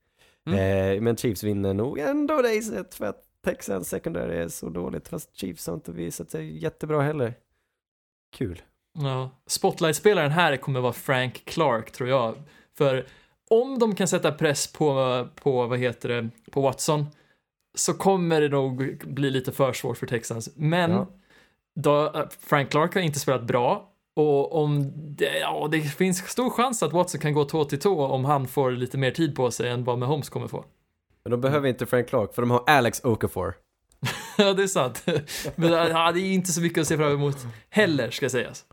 Mm. 0.50 0.60
Eh, 0.96 1.02
men 1.02 1.18
Chiefs 1.18 1.44
vinner 1.44 1.74
nog 1.74 2.00
ändå 2.00 2.42
racet 2.42 2.96
för 2.96 3.06
att 3.06 3.24
Texans 3.46 3.90
secondary 3.90 4.38
är 4.38 4.48
så 4.48 4.70
dåligt, 4.70 5.08
fast 5.08 5.36
Chiefs 5.36 5.68
har 5.68 5.74
inte 5.74 5.92
visat 5.92 6.32
sig 6.32 6.58
jättebra 6.64 7.02
heller. 7.02 7.34
Kul. 8.36 8.62
Ja, 9.00 9.30
spotlight-spelaren 9.48 10.32
här 10.32 10.58
kommer 10.58 10.80
vara 10.80 10.94
Frank 10.94 11.46
Clark 11.46 11.92
tror 11.92 12.10
jag. 12.10 12.36
För 12.78 13.08
om 13.50 13.80
de 13.80 13.96
kan 13.96 14.08
sätta 14.08 14.32
press 14.32 14.74
på, 14.74 15.28
på 15.36 15.68
vad 15.68 15.80
heter 15.80 16.10
det, 16.10 16.30
på 16.52 16.62
Watson 16.62 17.06
så 17.76 17.94
kommer 17.94 18.42
det 18.42 18.50
nog 18.50 18.98
bli 19.08 19.30
lite 19.30 19.52
för 19.52 19.74
svårt 19.74 19.98
för 19.98 20.08
Texans. 20.08 20.50
Men 20.56 20.92
Ja. 20.92 21.08
då, 21.76 22.26
Frank 22.40 22.70
Clark 22.72 22.94
har 22.94 23.02
inte 23.02 23.20
spelat 23.20 23.44
bra 23.44 23.91
och 24.22 24.64
om 24.64 24.92
det, 24.96 25.40
ja, 25.40 25.68
det 25.72 25.82
finns 25.82 26.30
stor 26.30 26.50
chans 26.50 26.84
att 26.84 26.94
Watson 26.94 27.22
kan 27.22 27.34
gå 27.34 27.46
tå 27.46 27.66
till 27.66 27.80
tå 27.80 28.06
om 28.06 28.26
han 28.26 28.48
får 28.48 28.72
lite 28.72 28.98
mer 28.98 29.12
tid 29.12 29.36
på 29.36 29.52
sig 29.52 29.70
än 29.70 29.84
vad 29.84 30.00
Mahomes 30.00 30.30
kommer 30.30 30.48
få. 30.48 30.66
Men 31.24 31.32
de 31.32 31.42
behöver 31.42 31.70
inte 31.70 31.86
Frank 31.86 32.08
Clark, 32.08 32.34
för 32.34 32.42
de 32.42 32.52
har 32.52 32.64
Alex 32.68 33.04
Okafor. 33.04 33.56
ja, 34.38 34.54
det 34.54 34.64
är 34.64 34.68
sant. 34.68 35.06
Men 35.56 35.72
ja, 35.72 36.12
det 36.12 36.20
är 36.20 36.34
inte 36.34 36.52
så 36.52 36.62
mycket 36.62 36.82
att 36.82 36.88
se 36.88 36.98
fram 36.98 37.12
emot 37.12 37.38
heller, 37.70 38.12
ska 38.12 38.30
sägas. 38.30 38.66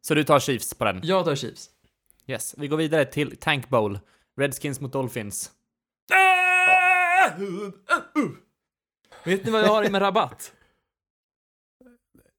Så 0.00 0.14
du 0.14 0.24
tar 0.24 0.40
Chiefs 0.40 0.74
på 0.74 0.84
den? 0.84 1.00
Jag 1.02 1.24
tar 1.24 1.34
Chiefs. 1.34 1.70
Yes. 2.26 2.54
Vi 2.58 2.68
går 2.68 2.76
vidare 2.76 3.04
till 3.04 3.36
Tank 3.36 3.68
Bowl. 3.68 3.98
Redskins 4.36 4.80
mot 4.80 4.92
Dolphins. 4.92 5.50
Vet 9.24 9.44
ni 9.44 9.50
vad 9.50 9.62
jag 9.62 9.68
har 9.68 9.84
i 9.84 9.90
med 9.90 10.02
rabatt? 10.02 10.52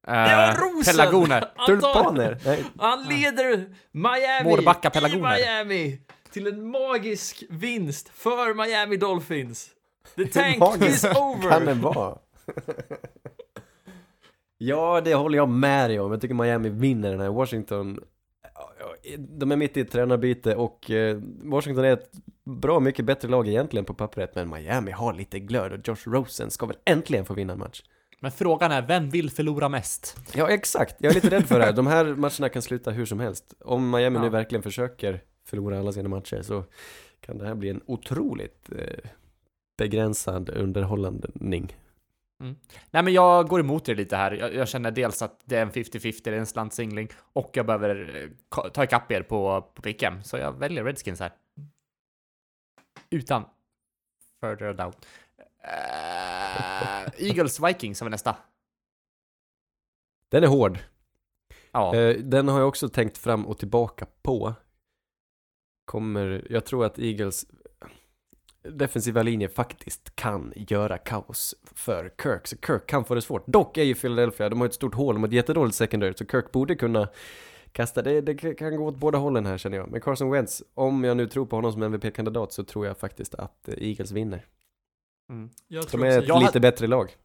Eh, 0.08 0.56
rosen! 0.56 0.94
Pelargoner. 0.94 1.52
Han 1.56 1.66
tar- 1.82 1.94
Tulpaner! 1.94 2.38
Nej, 2.46 2.64
Han 2.78 3.04
leder 3.08 3.66
Miami 3.92 4.50
Mårbacka 4.50 4.88
i 4.88 4.92
pelargoner. 4.92 5.38
Miami 5.38 6.00
till 6.32 6.48
en 6.48 6.72
magisk 6.72 7.44
vinst 7.50 8.10
för 8.10 8.54
Miami 8.54 8.98
Dolphins. 8.98 9.70
The 10.16 10.26
tank 10.26 10.84
is 10.84 11.02
kan 11.02 11.18
over. 11.18 11.66
den 11.66 11.82
vara? 11.82 12.18
ja, 14.58 15.02
det 15.02 15.14
håller 15.14 15.38
jag 15.38 15.50
med 15.50 15.90
dig 15.90 16.00
om. 16.00 16.12
Jag 16.12 16.22
tycker 16.22 16.36
Miami 16.36 16.70
vinner 16.70 17.12
den 17.12 17.20
här. 17.20 17.30
Washington, 17.30 18.00
de 19.18 19.52
är 19.52 19.56
mitt 19.56 19.78
i 19.78 19.82
ett 19.82 19.92
tränarbyte 19.92 20.56
och 20.56 20.92
eh, 20.92 21.18
Washington 21.44 21.86
är 21.86 21.94
ett 21.94 22.12
bra 22.46 22.80
mycket 22.80 23.06
bättre 23.06 23.28
lag 23.28 23.48
egentligen 23.48 23.86
på 23.86 23.94
pappret, 23.94 24.36
men 24.36 24.50
Miami 24.50 24.92
har 24.92 25.14
lite 25.14 25.40
glöd 25.40 25.74
och 25.74 25.88
Josh 25.88 26.08
Rosen 26.10 26.52
ska 26.52 26.66
väl 26.66 26.78
äntligen 26.86 27.26
få 27.26 27.34
vinna 27.34 27.54
en 27.54 27.60
match. 27.60 27.84
Men 28.20 28.32
frågan 28.32 28.72
är, 28.72 28.82
vem 28.82 29.10
vill 29.10 29.30
förlora 29.32 29.70
mest? 29.70 30.18
Ja, 30.36 30.50
exakt. 30.50 30.96
Jag 31.00 31.10
är 31.12 31.16
lite 31.16 31.30
rädd 31.30 31.48
för 31.48 31.60
det 31.60 31.66
här. 31.66 31.74
De 31.76 31.88
här 31.88 32.06
matcherna 32.06 32.50
kan 32.50 32.62
sluta 32.62 32.92
hur 32.92 33.06
som 33.06 33.20
helst. 33.20 33.54
Om 33.60 33.90
Miami 33.92 34.16
Ja. 34.16 34.22
nu 34.22 34.30
verkligen 34.30 34.64
försöker 34.64 35.24
förlora 35.46 35.80
alla 35.80 35.92
sina 35.92 36.10
matcher 36.10 36.42
så 36.42 36.64
kan 37.22 37.38
det 37.38 37.48
här 37.48 37.56
bli 37.56 37.70
en 37.70 37.82
otroligt 37.86 38.70
eh, 38.78 39.10
begränsad 39.78 40.50
underhållning. 40.50 41.76
Nej 42.92 43.04
men 43.04 43.14
jag 43.14 43.48
går 43.48 43.60
emot 43.60 43.90
er 43.90 43.96
lite 43.96 44.16
här. 44.16 44.32
Jag, 44.32 44.56
jag 44.56 44.68
känner 44.68 44.92
dels 44.92 45.22
att 45.22 45.40
det 45.46 45.56
är 45.58 45.62
en 45.62 45.72
50-50, 45.72 46.22
det 46.24 46.30
är 46.30 46.34
en 46.34 46.46
slantsingling 46.46 47.10
och 47.34 47.52
jag 47.54 47.66
behöver 47.66 48.22
eh, 48.56 48.70
ta 48.72 48.84
ikapp 48.84 49.12
er 49.12 49.22
på, 49.22 49.62
på 49.74 49.82
picken. 49.82 50.24
Så 50.24 50.38
jag 50.38 50.60
väljer 50.60 50.84
Redskins 50.84 51.20
här. 51.20 51.32
Utan 53.10 53.46
further 54.42 54.74
doubt. 54.74 55.06
Eh, 55.64 57.28
Eagles 57.28 57.60
Vikings 57.60 58.00
har 58.00 58.06
vi 58.06 58.12
nästa. 58.12 58.36
Den 60.30 60.44
är 60.44 60.48
hård. 60.48 60.80
Ja, 61.72 61.96
Eh, 61.96 62.16
den 62.16 62.48
har 62.48 62.60
jag 62.60 62.68
också 62.68 62.90
tänkt 62.90 63.18
fram 63.18 63.46
och 63.46 63.58
tillbaka 63.58 64.06
på. 64.22 64.54
Kommer, 65.86 66.48
jag 66.50 66.66
tror 66.66 66.86
att 66.86 67.00
Eagles 67.00 67.46
defensiva 68.64 69.24
linje 69.24 69.50
faktiskt 69.50 70.16
kan 70.16 70.54
göra 70.56 70.98
kaos 70.98 71.56
för 71.76 72.14
Kirk. 72.24 72.48
Så 72.48 72.56
Kirk 72.68 72.88
kan 72.88 73.06
få 73.06 73.16
det 73.16 73.22
svårt. 73.22 73.48
Dock 73.48 73.78
är 73.78 73.84
ju 73.84 73.96
Philadelphia, 73.96 74.50
de 74.50 74.60
har 74.60 74.68
ett 74.68 74.74
stort 74.74 74.96
hål, 74.96 75.16
de 75.16 75.24
har 75.24 75.28
ett 75.28 75.34
jättedåligt 75.34 75.76
secondary, 75.76 76.14
så 76.18 76.26
Kirk 76.26 76.52
borde 76.52 76.76
kunna 76.76 77.10
kasta. 77.72 78.02
Det, 78.02 78.22
det 78.22 78.54
kan 78.54 78.76
gå 78.76 78.86
åt 78.86 78.96
båda 78.98 79.18
hållen 79.18 79.46
här 79.46 79.58
känner 79.58 79.78
jag. 79.78 79.92
Men 79.92 80.02
Carson 80.02 80.32
Wentz, 80.32 80.64
om 80.74 81.04
jag 81.04 81.18
nu 81.18 81.28
tror 81.28 81.46
på 81.46 81.56
honom 81.56 81.72
som 81.72 81.84
MVP-kandidat 81.84 82.54
så 82.54 82.64
tror 82.64 82.86
jag 82.86 82.98
faktiskt 82.98 83.36
att 83.36 83.68
eh, 83.68 83.74
Eagles 83.78 84.12
vinner. 84.12 84.46
Mm. 85.30 85.50
Jag 85.68 85.86
De 85.92 86.04
är 86.04 86.08
ett 86.20 86.28
Jag 86.28 86.40
lite 86.40 86.46
hade- 86.46 86.60
bättre 86.60 86.88
lag. 86.88 87.16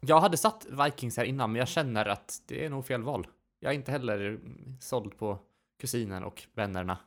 Jag 0.00 0.20
hade 0.20 0.36
satt 0.36 0.66
Vikings 0.86 1.16
här 1.16 1.24
innan, 1.24 1.52
men 1.52 1.58
jag 1.58 1.68
känner 1.68 2.06
att 2.08 2.42
det 2.46 2.64
är 2.64 2.70
nog 2.70 2.86
fel 2.86 3.02
val. 3.02 3.26
Jag 3.60 3.70
är 3.72 3.74
inte 3.76 3.92
heller 3.92 4.40
såld 4.80 5.18
på 5.18 5.38
kusinen 5.80 6.24
och 6.24 6.42
vännerna. 6.54 6.98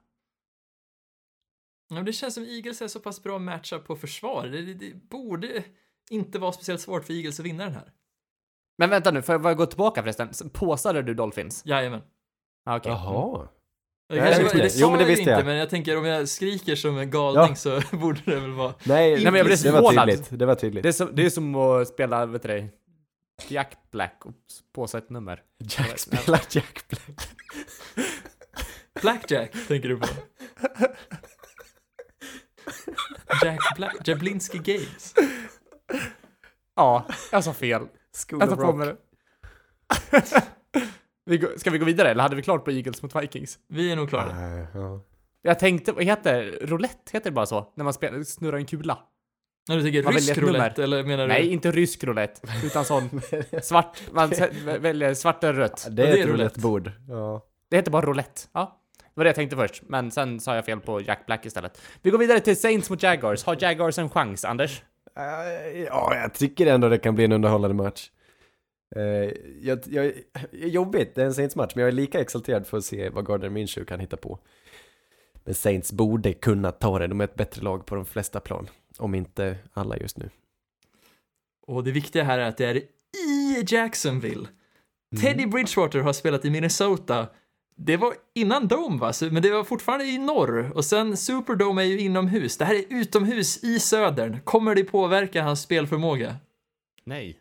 Ja, 1.90 1.96
men 1.96 2.06
det 2.06 2.14
känns 2.14 2.34
som 2.34 2.44
Eagles 2.44 2.82
är 2.82 2.88
så 2.88 3.00
pass 3.00 3.24
bra 3.24 3.40
matchup 3.40 3.86
på 3.86 3.96
försvar. 3.96 4.48
Det, 4.48 4.62
det, 4.62 4.74
det 4.74 4.96
borde 5.10 5.64
inte 6.10 6.40
vara 6.40 6.52
speciellt 6.52 6.82
svårt 6.82 7.06
för 7.06 7.14
Eagles 7.14 7.40
att 7.40 7.46
vinna 7.46 7.64
den 7.64 7.74
här. 7.74 7.92
Men 8.78 8.90
vänta 8.90 9.12
nu, 9.12 9.22
får 9.22 9.48
jag 9.48 9.58
gå 9.58 9.66
tillbaka 9.66 10.02
förresten? 10.02 10.50
Påsade 10.54 11.02
du 11.02 11.14
Dolphins? 11.14 11.66
Jajamän. 11.66 12.02
Ah, 12.66 12.78
okej. 12.78 12.92
Jaha. 12.92 13.48
Kanske, 14.10 14.42
jag 14.42 14.66
det, 14.66 14.70
sa 14.70 14.80
Jo, 14.80 14.90
men 14.90 15.00
det 15.00 15.04
jag 15.10 15.20
inte, 15.20 15.32
jag. 15.32 15.46
men 15.46 15.56
jag 15.56 15.70
tänker 15.70 15.98
om 15.98 16.06
jag 16.06 16.30
skriker 16.30 16.76
som 16.76 16.98
en 16.98 17.12
galning 17.12 17.44
Ja. 17.50 17.56
så 17.56 17.82
borde 17.98 18.22
det 18.26 18.40
väl 18.40 18.52
vara... 18.52 18.74
Nej, 18.84 19.14
Nej, 19.14 19.24
men 19.24 19.36
jag 19.36 19.46
blev 19.46 19.62
det 19.64 19.72
var 19.72 19.92
tydligt. 20.06 20.28
Det 20.40 20.46
var 20.46 20.56
tydligt. 20.56 20.84
Det 20.84 20.90
är, 20.90 20.94
som, 20.94 21.10
det 21.16 21.26
är 21.26 21.30
som 21.30 21.56
att 21.56 21.88
spela, 21.88 22.26
vet 22.26 22.44
du 22.44 22.70
Jack 23.48 23.78
Black 23.92 24.22
och 24.26 24.34
påsa 24.76 24.98
ett 24.98 25.10
nummer. 25.10 25.42
Jack 25.60 26.00
spelar 26.00 26.42
Jack 26.50 26.86
Black. 26.90 27.30
Blackjack, 29.02 29.52
tänker 29.68 29.90
du 29.90 29.98
på? 29.98 30.08
Jack 33.44 33.60
Black, 33.76 34.08
Jablinski 34.08 34.58
Games. 34.58 35.14
Ja, 36.76 37.06
jag 37.32 37.44
sa 37.44 37.54
fel. 37.54 37.82
School 38.30 38.40
Jag 38.40 38.44
of 38.44 38.50
tar 38.50 38.56
på 38.56 38.72
Rock. 38.72 38.76
mig 38.76 38.88
det. 38.88 38.98
vi 41.26 41.38
går, 41.38 41.50
ska 41.58 41.70
vi 41.70 41.78
gå 41.78 41.86
vidare 41.86 42.10
eller 42.12 42.24
hade 42.24 42.36
vi 42.36 42.42
klart 42.42 42.66
på 42.66 42.72
Eagles 42.72 43.02
mot 43.02 43.16
Vikings? 43.16 43.60
Vi 43.68 43.92
är 43.92 43.96
nog 43.96 44.10
klara. 44.10 44.36
Nej, 44.36 44.66
ja. 44.74 45.02
Jag 45.42 45.60
tänkte, 45.60 45.92
vad 45.92 46.04
heter 46.04 46.60
roulette? 46.62 47.12
Heter 47.12 47.30
det 47.30 47.34
bara 47.34 47.46
så? 47.46 47.72
När 47.76 47.84
man 47.84 47.94
spelar, 47.94 48.24
snurrar 48.24 48.58
en 48.58 48.66
kula? 48.66 48.98
När 49.70 49.76
du 49.78 49.84
tänker 49.84 50.04
Man 50.04 50.14
rysk 50.14 50.38
roulette, 50.38 50.84
eller 50.84 51.04
menar 51.04 51.24
du? 51.24 51.28
Nej, 51.34 51.50
inte 51.54 51.72
rysk 51.72 52.04
roulette, 52.04 52.42
utan 52.64 52.86
sån 52.86 53.22
svart, 53.62 54.02
man 54.12 54.32
väljer 54.80 55.14
svart 55.14 55.44
eller 55.44 55.54
rött. 55.54 55.88
Det 55.92 56.04
är 56.04 56.08
det 56.08 56.12
är 56.12 56.18
ett 56.18 56.26
roulette. 56.28 56.32
roulettebord. 56.34 56.92
Ja. 57.10 57.46
Det 57.70 57.76
heter 57.76 57.92
bara 57.92 58.06
roulette. 58.06 58.42
Ja. 58.54 58.80
Det 59.00 59.06
var 59.20 59.24
det 59.24 59.28
jag 59.28 59.36
tänkte 59.36 59.56
först, 59.56 59.84
men 59.88 60.12
sen 60.12 60.40
sa 60.40 60.56
jag 60.56 60.66
fel 60.66 60.80
på 60.80 61.02
Jack 61.02 61.26
Black 61.26 61.46
istället. 61.46 61.82
Vi 62.02 62.10
går 62.10 62.18
vidare 62.18 62.40
till 62.40 62.60
Saints 62.60 62.90
mot 62.90 63.04
Jaguars. 63.04 63.44
Har 63.44 63.58
Jaguars 63.60 63.98
en 64.00 64.10
chans, 64.10 64.46
Anders? 64.46 64.84
Eh, 65.18 65.80
Ja, 65.88 66.16
jag 66.16 66.34
tycker 66.34 66.68
ändå 66.68 66.90
det 66.90 66.98
kan 66.98 67.16
bli 67.16 67.24
en 67.26 67.32
underhållande 67.32 67.84
match. 67.84 68.10
Eh, 68.96 69.32
jag, 69.62 69.80
jag, 69.90 70.14
jobbigt, 70.52 71.16
det 71.16 71.22
är 71.22 71.26
en 71.26 71.34
Saints-match, 71.34 71.72
men 71.76 71.82
jag 71.82 71.88
är 71.88 71.92
lika 71.96 72.22
exalterad 72.22 72.68
för 72.68 72.78
att 72.78 72.86
se 72.86 73.10
vad 73.10 73.26
Gardner 73.26 73.50
Minshew 73.50 73.86
kan 73.90 74.00
hitta 74.00 74.18
på. 74.18 74.40
Men 75.46 75.54
Saints 75.56 75.92
borde 75.92 76.34
kunna 76.34 76.72
ta 76.72 77.00
det, 77.00 77.08
de 77.08 77.20
är 77.22 77.26
ett 77.26 77.36
bättre 77.36 77.62
lag 77.62 77.86
på 77.86 77.96
de 77.96 78.06
flesta 78.06 78.40
plan. 78.40 78.70
Om 78.98 79.16
inte 79.16 79.58
alla 79.74 79.98
just 79.98 80.18
nu. 80.18 80.30
Och 81.68 81.84
det 81.84 81.92
viktiga 81.92 82.24
här 82.24 82.40
är 82.40 82.48
att 82.48 82.58
det 82.58 82.66
är 82.66 82.76
i 83.28 83.64
Jacksonville. 83.68 84.48
Mm. 85.12 85.22
Teddy 85.22 85.46
Bridgewater 85.46 86.00
har 86.00 86.14
spelat 86.14 86.46
i 86.46 86.50
Minnesota. 86.50 87.28
Det 87.76 87.98
var 87.98 88.14
innan 88.36 88.68
Dome 88.68 89.00
va, 89.00 89.14
Så- 89.14 89.26
men 89.26 89.42
det 89.44 89.52
var 89.52 89.64
fortfarande 89.64 90.06
i 90.06 90.18
norr. 90.18 90.72
Och 90.76 90.86
sen 90.86 91.18
Superdome 91.18 91.82
är 91.82 91.86
ju 91.86 92.00
inomhus. 92.00 92.58
Det 92.58 92.66
här 92.66 92.76
är 92.76 92.84
utomhus 92.90 93.64
i 93.64 93.80
södern. 93.80 94.40
Kommer 94.44 94.76
det 94.76 94.84
påverka 94.84 95.44
hans 95.44 95.62
spelförmåga? 95.62 96.36
Nej. 97.04 97.40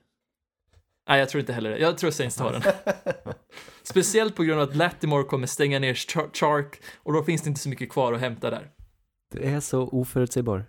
Nej, 1.09 1.19
jag 1.21 1.29
tror 1.29 1.41
inte 1.41 1.53
heller 1.53 1.71
det. 1.71 1.79
Jag 1.79 1.99
tror 1.99 2.11
Saints 2.11 2.37
tar 2.37 2.53
den. 2.53 2.63
Speciellt 3.83 4.37
på 4.37 4.43
grund 4.43 4.61
av 4.61 4.69
att 4.69 4.77
Latimore 4.77 5.25
kommer 5.25 5.47
stänga 5.47 5.79
ner 5.79 5.95
Char- 5.95 6.31
Chark 6.35 6.81
och 6.97 7.13
då 7.13 7.23
finns 7.23 7.43
det 7.43 7.49
inte 7.49 7.61
så 7.61 7.69
mycket 7.69 7.91
kvar 7.91 8.13
att 8.13 8.21
hämta 8.21 8.51
där. 8.51 8.71
Det 9.33 9.49
är 9.49 9.61
så 9.61 9.83
oförutsägbar. 9.89 10.65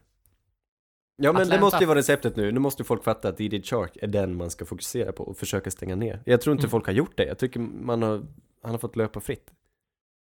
Ja 1.16 1.32
men 1.32 1.36
det 1.40 1.42
Atlanta. 1.42 1.62
måste 1.66 1.78
ju 1.80 1.86
vara 1.86 2.00
receptet 2.00 2.36
nu, 2.36 2.52
nu 2.52 2.60
måste 2.60 2.84
folk 2.84 3.04
fatta 3.04 3.30
att 3.30 3.40
DJ 3.40 3.62
Chark 3.62 3.98
är 4.02 4.08
den 4.08 4.36
man 4.36 4.50
ska 4.50 4.66
fokusera 4.66 5.12
på 5.12 5.24
och 5.24 5.38
försöka 5.38 5.72
stänga 5.72 5.96
ner. 5.96 6.22
Jag 6.26 6.42
tror 6.42 6.52
inte 6.52 6.62
Mm. 6.64 6.72
folk 6.72 6.86
har 6.86 6.94
gjort 6.94 7.18
det, 7.18 7.26
jag 7.26 7.38
tycker 7.38 7.60
man 7.60 8.02
har, 8.02 8.22
han 8.62 8.72
har 8.72 8.78
fått 8.78 8.96
löpa 8.96 9.20
fritt. 9.20 9.52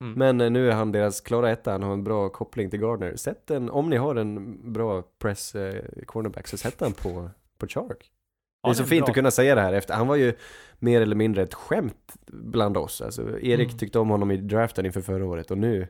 Mm. 0.03 0.13
Men 0.13 0.41
eh, 0.41 0.51
nu 0.51 0.69
är 0.69 0.73
han 0.75 0.91
deras 0.91 1.21
klara 1.21 1.51
etta, 1.51 1.71
han 1.71 1.83
har 1.83 1.93
en 1.93 2.03
bra 2.03 2.29
koppling 2.29 2.69
till 2.69 2.79
Gardner. 2.79 3.15
Sätt 3.15 3.51
en, 3.51 3.69
om 3.69 3.89
ni 3.89 3.97
har 3.97 4.15
en 4.15 4.73
bra 4.73 5.01
press 5.19 5.55
eh, 5.55 5.83
cornerback 6.05 6.47
så 6.47 6.57
sätt 6.57 6.75
han 6.79 6.93
på, 6.93 7.29
på 7.57 7.67
Chark. 7.67 8.11
Ja, 8.61 8.69
det 8.69 8.73
är 8.73 8.73
så 8.73 8.83
en 8.83 8.89
fint 8.89 9.05
bra- 9.05 9.09
att 9.11 9.15
kunna 9.15 9.31
säga 9.31 9.55
det 9.55 9.61
här 9.61 9.73
efter, 9.73 9.93
han 9.93 10.07
var 10.07 10.15
ju 10.15 10.33
mer 10.79 11.01
eller 11.01 11.15
mindre 11.15 11.41
ett 11.43 11.53
skämt 11.53 12.13
bland 12.27 12.77
oss. 12.77 13.01
Alltså, 13.01 13.39
Erik 13.39 13.67
Mm. 13.67 13.77
tyckte 13.77 13.99
om 13.99 14.09
honom 14.09 14.31
i 14.31 14.37
draften 14.37 14.85
inför 14.85 15.01
förra 15.01 15.25
året 15.25 15.51
och 15.51 15.57
nu 15.57 15.87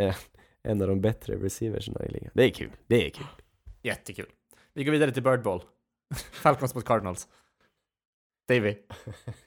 är 0.00 0.16
en 0.68 0.82
av 0.82 0.88
de 0.88 1.00
bättre 1.00 1.34
receiversna 1.36 2.04
i 2.04 2.08
ligan. 2.08 2.30
Det 2.34 2.44
är 2.44 2.50
kul, 2.50 2.70
det 2.86 3.06
är 3.06 3.10
kul. 3.10 3.26
Jättekul. 3.82 4.26
Vi 4.74 4.84
går 4.84 4.92
vidare 4.92 5.10
till 5.12 5.22
Bird 5.22 5.42
Bowl. 5.42 5.62
Falcons 6.32 6.74
mot 6.74 6.84
Cardinals. 6.84 7.28
Davy. 8.48 8.74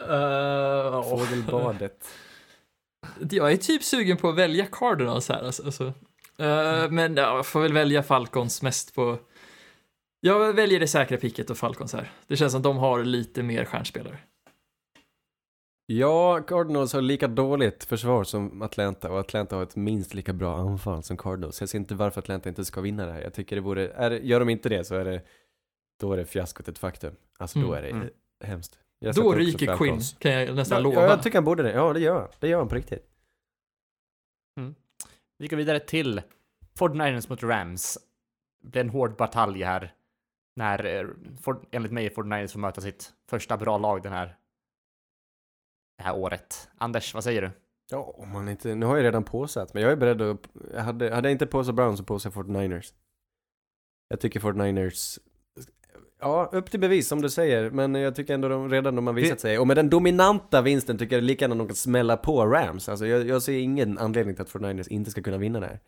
Uh, 0.01 1.03
Fågelbadet. 1.03 2.07
Jag 3.29 3.51
är 3.51 3.57
typ 3.57 3.83
sugen 3.83 4.17
på 4.17 4.29
att 4.29 4.35
välja 4.35 4.65
Cardinals 4.71 5.29
här 5.29 5.43
alltså. 5.43 5.63
alltså. 5.65 5.83
Eh, 6.37 6.89
men 6.91 7.15
ja, 7.15 7.35
jag 7.35 7.45
får 7.45 7.61
väl 7.61 7.73
välja 7.73 8.03
Falcons 8.03 8.61
mest 8.61 8.95
på... 8.95 9.17
Jag 10.19 10.53
väljer 10.53 10.79
det 10.79 10.87
säkra 10.87 11.17
picket 11.17 11.49
och 11.49 11.57
Falcons 11.57 11.93
här. 11.93 12.11
Det 12.27 12.37
känns 12.37 12.51
som 12.53 12.61
de 12.61 12.77
har 12.77 13.03
lite 13.03 13.43
mer 13.43 13.65
stjärnspelare. 13.65 14.17
Ja, 15.85 16.41
Cardinals 16.47 16.93
har 16.93 17.01
lika 17.01 17.27
dåligt 17.27 17.83
försvar 17.83 18.23
som 18.23 18.61
Atlanta 18.61 19.11
och 19.11 19.19
Atlanta 19.19 19.55
har 19.55 19.63
ett 19.63 19.75
minst 19.75 20.13
lika 20.13 20.33
bra 20.33 20.57
anfall 20.57 21.03
som 21.03 21.17
Cardinals. 21.17 21.59
Jag 21.59 21.69
ser 21.69 21.77
inte 21.79 21.95
varför 21.95 22.21
Atlanta 22.21 22.49
inte 22.49 22.65
ska 22.65 22.81
vinna 22.81 23.05
det 23.05 23.11
här. 23.11 23.21
Jag 23.21 23.33
tycker 23.33 23.55
det 23.55 23.61
vore, 23.61 23.87
är, 23.89 24.11
gör 24.11 24.39
de 24.39 24.49
inte 24.49 24.69
det 24.69 24.83
så 24.83 24.95
är 24.95 25.05
det, 25.05 25.21
då 25.99 26.13
är 26.13 26.17
det 26.17 26.25
fiaskot 26.25 26.67
ett 26.67 26.77
faktum. 26.79 27.15
Alltså 27.37 27.59
då 27.59 27.65
Mm, 27.65 27.77
är 27.77 27.81
det 27.81 27.89
mm. 27.89 28.09
hemskt. 28.43 28.79
Jag 28.99 29.15
Då 29.15 29.33
ryker 29.33 29.77
Quinn, 29.77 29.99
kan 30.19 30.31
jag 30.31 30.55
nästan 30.55 30.75
Ja, 30.77 30.83
lova. 30.83 31.01
ja, 31.01 31.07
jag 31.09 31.23
tycker 31.23 31.37
han 31.37 31.45
borde 31.45 31.63
det. 31.63 31.71
Ja, 31.71 31.93
det 31.93 31.99
gör 31.99 32.19
han. 32.19 32.29
Det 32.39 32.47
gör 32.47 32.57
han 32.57 32.67
på 32.67 32.75
riktigt. 32.75 33.05
Vi 35.37 35.47
går 35.47 35.57
vidare 35.57 35.79
till 35.79 36.21
49ers 36.79 37.29
mot 37.29 37.43
Rams. 37.43 37.97
Det 38.63 38.69
blir 38.69 38.81
en 38.81 38.89
hård 38.89 39.15
batalj 39.15 39.63
här. 39.63 39.93
När, 40.57 40.85
eh, 40.85 41.07
Ford, 41.41 41.65
enligt 41.71 41.91
mig, 41.91 42.09
49ers 42.09 42.51
får 42.51 42.59
möta 42.59 42.81
sitt 42.81 43.13
första 43.29 43.57
bra 43.57 43.77
lag 43.77 44.03
den 44.03 44.13
här, 44.13 44.35
det 45.97 46.03
här 46.03 46.15
året. 46.15 46.69
Anders, 46.77 47.13
vad 47.13 47.23
säger 47.23 47.41
du? 47.41 47.51
Ja, 47.91 48.15
om 48.17 48.29
man 48.29 48.49
inte, 48.49 48.75
nu 48.75 48.85
har 48.85 48.97
jag 48.97 49.03
redan 49.03 49.23
påsatt, 49.23 49.73
men 49.73 49.83
jag 49.83 49.91
är 49.91 49.95
beredd 49.95 50.21
att, 50.21 50.39
jag 50.73 50.81
hade, 50.81 51.15
hade 51.15 51.27
jag 51.27 51.31
inte 51.31 51.47
påsat 51.47 51.75
Browns 51.75 51.99
så 51.99 52.05
påsar 52.05 52.31
jag 52.35 52.45
49ers. 52.45 52.93
Jag 54.09 54.19
tycker 54.19 54.39
49ers, 54.39 55.19
ja, 56.19 56.49
upp 56.51 56.71
till 56.71 56.79
bevis 56.79 57.07
som 57.07 57.21
du 57.21 57.29
säger, 57.29 57.71
men 57.71 57.95
jag 57.95 58.15
tycker 58.15 58.33
ändå 58.33 58.47
de, 58.47 58.69
redan 58.69 58.95
de 58.95 59.07
har 59.07 59.13
visat 59.13 59.39
sig, 59.39 59.59
och 59.59 59.67
med 59.67 59.77
den 59.77 59.89
dominanta 59.89 60.61
vinsten 60.61 60.97
tycker 60.97 61.15
jag 61.15 61.23
lika 61.23 61.45
gärna 61.45 61.55
de 61.55 61.67
kan 61.67 61.75
smälla 61.75 62.17
på 62.17 62.45
Rams. 62.45 62.89
Alltså 62.89 63.07
jag, 63.07 63.27
jag 63.27 63.41
ser 63.41 63.59
ingen 63.59 63.97
anledning 63.97 64.35
till 64.35 64.41
att 64.41 64.51
49ers 64.51 64.89
inte 64.89 65.11
ska 65.11 65.21
kunna 65.21 65.37
vinna 65.37 65.59
det 65.59 65.67
här. 65.67 65.79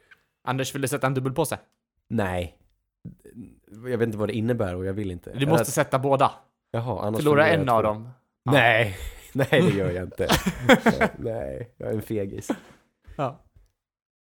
Anders, 0.43 0.75
vill 0.75 0.81
du 0.81 0.87
sätta 0.87 1.07
en 1.07 1.13
dubbelpåse? 1.13 1.59
Nej. 2.07 2.58
Jag 3.71 3.97
vet 3.97 4.01
inte 4.01 4.17
vad 4.17 4.29
det 4.29 4.33
innebär 4.33 4.75
och 4.75 4.85
jag 4.85 4.93
vill 4.93 5.11
inte. 5.11 5.33
Du 5.33 5.45
måste 5.45 5.71
sätta 5.71 5.99
båda. 5.99 6.31
Jaha, 6.71 7.01
annars 7.01 7.17
Förlora 7.17 7.43
förlorar 7.43 7.47
jag 7.47 7.61
en 7.61 7.69
av 7.69 7.81
två. 7.81 7.87
dem. 7.87 8.09
Nej, 8.45 8.97
nej 9.33 9.47
det 9.51 9.69
gör 9.69 9.91
jag 9.91 10.03
inte. 10.03 10.27
nej, 11.17 11.73
jag 11.77 11.89
är 11.89 11.93
en 11.93 12.01
fegis. 12.01 12.51
Ja. 13.15 13.45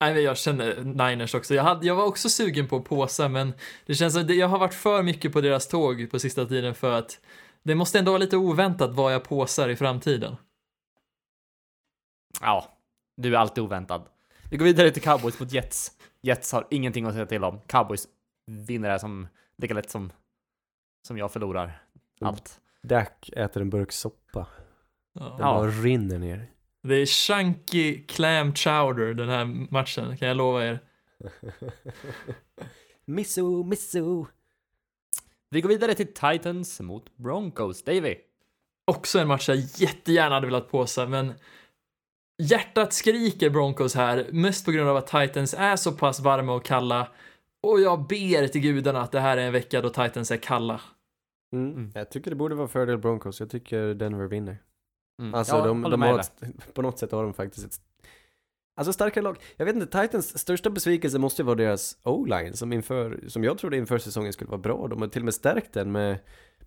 Nej, 0.01 0.15
men 0.15 0.23
jag 0.23 0.37
känner 0.37 0.85
Niners 0.85 1.35
också. 1.35 1.55
Jag, 1.55 1.63
hade, 1.63 1.87
jag 1.87 1.95
var 1.95 2.05
också 2.05 2.29
sugen 2.29 2.69
på 2.69 2.83
påsar, 2.83 3.29
men 3.29 3.53
det 3.87 3.95
känns 3.95 4.15
som 4.15 4.23
att 4.23 4.37
jag 4.37 4.49
har 4.49 4.59
varit 4.59 4.75
för 4.75 5.03
mycket 5.03 5.33
på 5.33 5.41
deras 5.41 5.69
tåg 5.69 6.11
på 6.11 6.19
sista 6.19 6.45
tiden 6.47 6.75
för 6.75 6.93
att 6.93 7.21
det 7.63 7.75
måste 7.75 7.99
ändå 7.99 8.11
vara 8.11 8.19
lite 8.19 8.37
oväntat 8.37 8.91
vad 8.95 9.15
jag 9.15 9.25
påsar 9.25 9.69
i 9.69 9.77
framtiden. 9.77 10.37
Ja, 12.41 12.79
du 13.17 13.35
är 13.35 13.39
alltid 13.39 13.65
oväntad. 13.65 14.03
Vi 14.51 14.57
går 14.57 14.65
vidare 14.65 14.91
till 14.91 15.03
Cowboys 15.03 15.41
mot 15.41 15.53
Jets. 15.53 15.93
Jets 16.23 16.53
har 16.53 16.67
ingenting 16.71 17.05
att 17.05 17.15
säga 17.15 17.27
till 17.27 17.45
om. 17.45 17.61
Cowboys 17.67 18.09
vinner 18.47 18.89
det 18.89 18.93
här 18.93 18.99
som 18.99 19.29
lika 19.59 19.75
lätt 19.75 19.91
som, 19.91 20.13
som 21.07 21.19
jag 21.19 21.33
förlorar 21.33 21.65
Mm. 22.21 22.29
allt. 22.35 22.61
Dak 22.83 23.31
äter 23.37 23.63
en 23.63 23.71
burk 23.71 23.93
soppa. 23.93 24.47
Ja. 25.13 25.21
Den 25.21 25.31
Ja. 25.39 25.55
bara 25.55 25.71
rinner 25.71 26.19
ner. 26.19 26.51
Det 26.83 26.95
är 26.95 27.07
chunky 27.07 28.03
clam 28.07 28.55
chowder 28.55 29.15
den 29.15 29.29
här 29.29 29.45
matchen, 29.71 30.17
kan 30.17 30.29
jag 30.29 30.37
lova 30.37 30.65
er. 30.67 30.79
Misso, 33.05 33.65
misso. 33.65 34.27
Vi 35.51 35.61
går 35.61 35.69
vidare 35.69 35.95
till 35.95 36.15
Titans 36.15 36.81
mot 36.81 37.17
Broncos. 37.17 37.85
Davy. 37.85 38.17
Också 38.85 39.19
en 39.19 39.29
match 39.29 39.49
jag 39.49 39.59
jättegärna 39.59 40.35
hade 40.35 40.47
velat 40.47 40.71
påsa, 40.71 41.07
men 41.07 41.33
hjärtat 42.39 42.93
skriker 42.93 43.51
Broncos 43.51 43.95
här, 43.95 44.29
mest 44.33 44.65
på 44.65 44.71
grund 44.73 44.91
av 44.91 44.97
att 44.97 45.07
Titans 45.07 45.55
är 45.55 45.77
så 45.77 45.93
pass 45.93 46.21
varma 46.21 46.53
och 46.55 46.65
kalla. 46.65 47.09
Och 47.63 47.81
jag 47.81 48.07
ber 48.07 48.49
till 48.49 48.61
gudarna 48.61 49.01
att 49.01 49.13
det 49.13 49.21
här 49.21 49.37
är 49.37 49.47
en 49.47 49.53
vecka 49.53 49.81
då 49.81 49.89
Titans 49.89 50.31
är 50.31 50.37
kalla. 50.37 50.81
Mm. 51.53 51.73
Mm. 51.73 51.93
Jag 51.95 52.11
tycker 52.11 52.31
det 52.31 52.37
borde 52.37 52.55
vara 52.55 52.69
fördel 52.69 52.99
Broncos. 52.99 53.41
Jag 53.41 53.51
tycker 53.51 53.95
Denver 53.95 54.27
vinner. 54.27 54.59
Mm. 55.21 55.35
Alltså 55.35 55.57
Ja, 55.57 55.67
de, 55.67 55.83
de 55.83 56.03
har 56.03 56.19
ett, 56.19 56.33
på 56.75 56.83
något 56.83 56.99
sätt 56.99 57.13
har 57.13 57.23
de 57.23 57.35
faktiskt 57.35 57.67
ett 57.67 57.81
Alltså 58.75 58.93
starka 58.93 59.21
lag. 59.21 59.39
Jag 59.57 59.65
vet 59.65 59.75
inte, 59.75 60.03
Titans 60.03 60.39
största 60.39 60.71
besvikelse 60.71 61.19
måste 61.19 61.43
ju 61.43 61.47
vara 61.47 61.57
deras 61.57 61.99
O-line 62.03 62.53
som 62.57 62.73
inför, 62.73 63.25
som 63.29 63.45
jag 63.45 63.59
trodde 63.59 63.77
inför 63.77 63.99
säsongen 63.99 64.33
skulle 64.33 64.51
vara 64.51 64.61
bra. 64.61 64.89
De 64.89 65.03
har 65.03 65.09
till 65.09 65.23
och 65.23 65.25
med 65.25 65.35
stärkt 65.35 65.73
den 65.73 65.93
med 65.93 66.19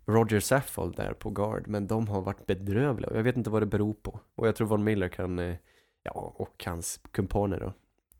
Roger 0.06 0.40
Saffold 0.40 0.96
där 0.96 1.12
på 1.12 1.30
guard, 1.30 1.68
men 1.68 1.86
de 1.86 2.08
har 2.08 2.20
varit 2.22 2.46
bedrövliga 2.46 3.10
och 3.10 3.16
jag 3.16 3.22
vet 3.22 3.36
inte 3.36 3.50
vad 3.50 3.62
det 3.62 3.66
beror 3.66 3.94
på. 3.94 4.20
Och 4.34 4.48
jag 4.48 4.56
tror 4.56 4.66
Von 4.66 4.84
Miller 4.84 5.08
kan, 5.08 5.38
eh, 5.38 5.56
ja, 6.02 6.34
och 6.36 6.64
hans 6.66 7.00
kumpaner 7.10 7.60
då. 7.60 7.72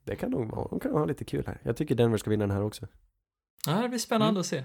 Det 0.07 0.17
kan 0.17 0.31
nog 0.31 0.51
vara, 0.51 0.69
de 0.69 0.81
kan 0.81 0.93
ha 0.93 1.05
lite 1.05 1.25
kul 1.25 1.45
här. 1.47 1.61
Jag 1.63 1.77
tycker 1.77 1.95
Denver 1.95 2.19
ska 2.19 2.31
vinna 2.31 2.47
den 2.47 2.57
här 2.57 2.63
också. 2.63 2.87
Ja, 3.67 3.83
det 3.83 3.89
blir 3.89 3.99
spännande 3.99 4.31
Mm. 4.31 4.41
att 4.41 4.47
se. 4.47 4.65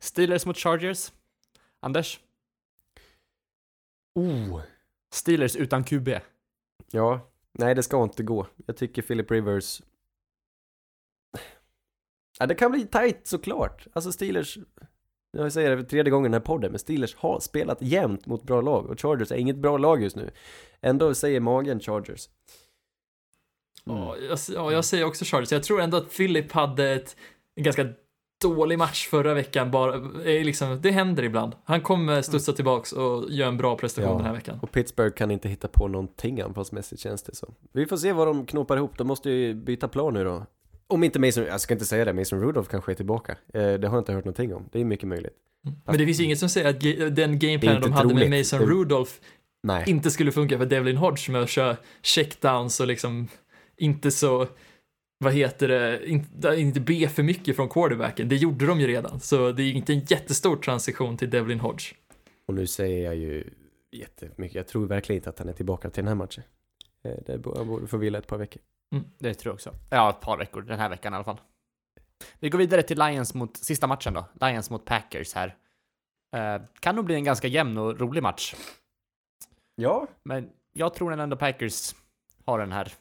Steelers 0.00 0.46
mot 0.46 0.56
Chargers. 0.56 1.12
Anders. 1.80 2.20
Oh! 4.14 4.60
Steelers 5.12 5.56
utan 5.56 5.84
QB. 5.84 6.08
Ja, 6.90 7.30
nej 7.52 7.74
det 7.74 7.82
ska 7.82 8.02
inte 8.02 8.22
gå. 8.22 8.46
Jag 8.66 8.76
tycker 8.76 9.02
Philip 9.02 9.30
Rivers... 9.30 9.82
Ja, 12.38 12.46
det 12.46 12.54
kan 12.54 12.70
bli 12.70 12.86
tight 12.86 13.26
såklart. 13.26 13.86
Alltså 13.92 14.12
Steelers... 14.12 14.58
Jag 15.30 15.52
säger 15.52 15.70
det 15.70 15.76
för 15.76 15.84
tredje 15.84 16.10
gången 16.10 16.24
i 16.24 16.34
den 16.34 16.40
här 16.42 16.46
podden, 16.46 16.70
men 16.72 16.78
Steelers 16.78 17.14
har 17.16 17.40
spelat 17.40 17.82
jämnt 17.82 18.26
mot 18.26 18.42
bra 18.42 18.60
lag 18.60 18.86
och 18.86 19.00
Chargers 19.00 19.32
är 19.32 19.36
inget 19.36 19.56
bra 19.56 19.78
lag 19.78 20.02
just 20.02 20.16
nu. 20.16 20.30
Ändå 20.80 21.14
säger 21.14 21.40
magen 21.40 21.80
Chargers. 21.80 22.28
Mm. 23.90 24.02
Ja, 24.02 24.16
jag, 24.28 24.38
ja, 24.54 24.72
jag 24.72 24.84
säger 24.84 25.04
också 25.04 25.24
Chargers. 25.24 25.52
Jag 25.52 25.62
tror 25.62 25.80
ändå 25.80 25.96
att 25.96 26.16
Philip 26.16 26.52
hade 26.52 26.90
ett, 26.90 27.16
en 27.56 27.62
ganska 27.64 27.86
dålig 28.42 28.78
match 28.78 29.08
förra 29.08 29.34
veckan. 29.34 29.70
Bara, 29.70 29.94
eh, 29.94 30.44
liksom, 30.44 30.80
det 30.82 30.90
händer 30.90 31.22
ibland. 31.22 31.52
Han 31.64 31.80
kommer 31.80 32.22
studsa 32.22 32.52
tillbaks 32.52 32.92
och 32.92 33.30
göra 33.30 33.48
en 33.48 33.56
bra 33.56 33.76
prestation 33.76 34.10
Ja. 34.10 34.16
den 34.16 34.26
här 34.26 34.34
veckan. 34.34 34.58
Och 34.62 34.72
Pittsburgh 34.72 35.14
kan 35.14 35.30
inte 35.30 35.48
hitta 35.48 35.68
på 35.68 35.88
någonting 35.88 36.40
anfallsmässigt 36.40 37.00
känns 37.02 37.22
det 37.22 37.34
som. 37.34 37.54
Vi 37.72 37.86
får 37.86 37.96
se 37.96 38.12
vad 38.12 38.26
de 38.26 38.46
knåpar 38.46 38.76
ihop. 38.76 38.98
De 38.98 39.06
måste 39.06 39.30
ju 39.30 39.54
byta 39.54 39.88
plan 39.88 40.14
nu 40.14 40.24
då. 40.24 40.46
Om 40.86 41.04
inte 41.04 41.18
Mason, 41.20 41.44
jag 41.44 41.60
ska 41.60 41.74
inte 41.74 41.86
säga 41.86 42.04
det, 42.04 42.12
Mason 42.12 42.40
Rudolph 42.40 42.70
kanske 42.70 42.92
är 42.92 42.96
tillbaka. 42.96 43.32
Eh, 43.54 43.60
det 43.72 43.88
har 43.88 43.96
jag 43.96 44.00
inte 44.00 44.12
hört 44.12 44.24
någonting 44.24 44.54
om. 44.54 44.68
Det 44.72 44.80
är 44.80 44.84
mycket 44.84 45.08
möjligt. 45.08 45.32
Men 45.86 45.98
det 45.98 46.04
finns 46.06 46.20
ju 46.20 46.24
inget 46.24 46.38
som 46.38 46.48
säger 46.48 46.68
att 46.68 47.16
den 47.16 47.38
gameplanen 47.38 47.82
de 47.82 47.92
hade 47.92 48.14
med 48.14 48.16
troligt. 48.18 48.38
Mason 48.52 48.58
Det- 48.60 48.66
Rudolph 48.74 49.12
Nej. 49.62 49.84
inte 49.86 50.10
skulle 50.10 50.32
funka 50.32 50.58
för 50.58 50.66
Devlin 50.66 50.96
Hodge 50.96 51.30
med 51.32 51.42
att 51.42 51.48
köra 51.48 51.76
checkdowns 52.02 52.80
och 52.80 52.86
liksom 52.86 53.28
inte 53.78 54.10
så, 54.10 54.46
vad 55.18 55.32
heter 55.32 55.68
det, 55.68 56.06
inte, 56.08 56.54
inte 56.56 56.80
be 56.80 57.08
för 57.08 57.22
mycket 57.22 57.56
från 57.56 57.68
quarterbacken. 57.68 58.28
Det 58.28 58.36
gjorde 58.36 58.66
de 58.66 58.80
ju 58.80 58.86
redan, 58.86 59.20
så 59.20 59.52
det 59.52 59.62
är 59.62 59.72
inte 59.72 59.92
en 59.92 60.00
jättestor 60.00 60.56
transition 60.56 61.16
till 61.16 61.30
Devlin 61.30 61.60
Hodge. 61.60 61.94
Och 62.46 62.54
nu 62.54 62.66
säger 62.66 63.04
jag 63.04 63.16
ju 63.16 63.50
jättemycket. 63.92 64.54
Jag 64.54 64.66
tror 64.66 64.86
verkligen 64.86 65.16
inte 65.20 65.30
att 65.30 65.38
han 65.38 65.48
är 65.48 65.52
tillbaka 65.52 65.90
till 65.90 66.04
den 66.04 66.08
här 66.08 66.14
matchen. 66.14 66.42
Eh, 67.04 67.12
Det 67.26 67.38
borde, 67.38 67.86
få 67.86 67.96
vila 67.96 68.18
ett 68.18 68.26
par 68.26 68.38
veckor. 68.38 68.62
Det 69.18 69.34
tror 69.34 69.50
jag 69.50 69.54
också. 69.54 69.74
Ja, 69.90 70.10
ett 70.10 70.20
par 70.20 70.38
veckor. 70.38 70.62
Den 70.62 70.78
här 70.78 70.88
veckan 70.88 71.12
i 71.12 71.16
alla 71.16 71.24
fall. 71.24 71.40
Vi 72.40 72.48
går 72.50 72.58
vidare 72.58 72.82
till 72.82 72.98
Lions 72.98 73.34
mot, 73.34 73.56
sista 73.56 73.86
matchen 73.86 74.14
då. 74.14 74.24
Lions 74.40 74.70
mot 74.70 74.84
Packers 74.84 75.34
här. 75.34 75.56
Eh, 76.36 76.62
kan 76.80 76.96
nog 76.96 77.04
bli 77.04 77.14
en 77.14 77.24
ganska 77.24 77.48
jämn 77.48 77.78
och 77.78 78.00
rolig 78.00 78.22
match. 78.22 78.54
Ja, 79.74 80.06
Men 80.24 80.50
jag 80.72 80.94
tror 80.94 81.12
ändå 81.20 81.36
Packers 81.36 81.94
har 82.44 82.58
den 82.58 82.72
här. 82.72 82.92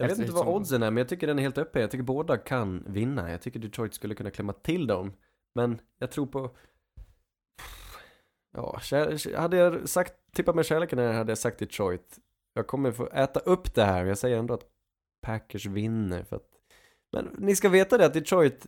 Jag 0.00 0.08
vet 0.08 0.18
inte 0.18 0.32
vad 0.32 0.48
oddsen 0.48 0.82
är, 0.82 0.90
men 0.90 0.96
jag 0.96 1.08
tycker 1.08 1.26
den 1.26 1.38
är 1.38 1.42
helt 1.42 1.58
öppen. 1.58 1.82
Jag 1.82 1.90
tycker 1.90 2.04
båda 2.04 2.36
kan 2.36 2.84
vinna. 2.86 3.30
Jag 3.30 3.42
tycker 3.42 3.60
Detroit 3.60 3.94
skulle 3.94 4.14
kunna 4.14 4.30
klämma 4.30 4.52
till 4.52 4.86
dem. 4.86 5.12
Men 5.54 5.80
jag 5.98 6.10
tror 6.10 6.26
på... 6.26 6.50
Ja, 8.52 8.80
hade 9.36 9.56
jag 9.56 9.88
sagt, 9.88 10.14
tippat 10.32 10.54
med 10.54 10.66
kärleken 10.66 10.98
här 10.98 11.12
hade 11.12 11.30
jag 11.30 11.38
sagt 11.38 11.58
Detroit. 11.58 12.18
Jag 12.54 12.66
kommer 12.66 12.92
få 12.92 13.08
äta 13.12 13.40
upp 13.40 13.74
det 13.74 13.84
här, 13.84 13.98
men 13.98 14.08
jag 14.08 14.18
säger 14.18 14.38
ändå 14.38 14.54
att 14.54 14.64
Packers 15.20 15.66
vinner. 15.66 16.22
För 16.22 16.36
att... 16.36 16.48
Men 17.12 17.34
ni 17.38 17.56
ska 17.56 17.68
veta 17.68 17.98
det 17.98 18.06
att 18.06 18.14
Detroit, 18.14 18.66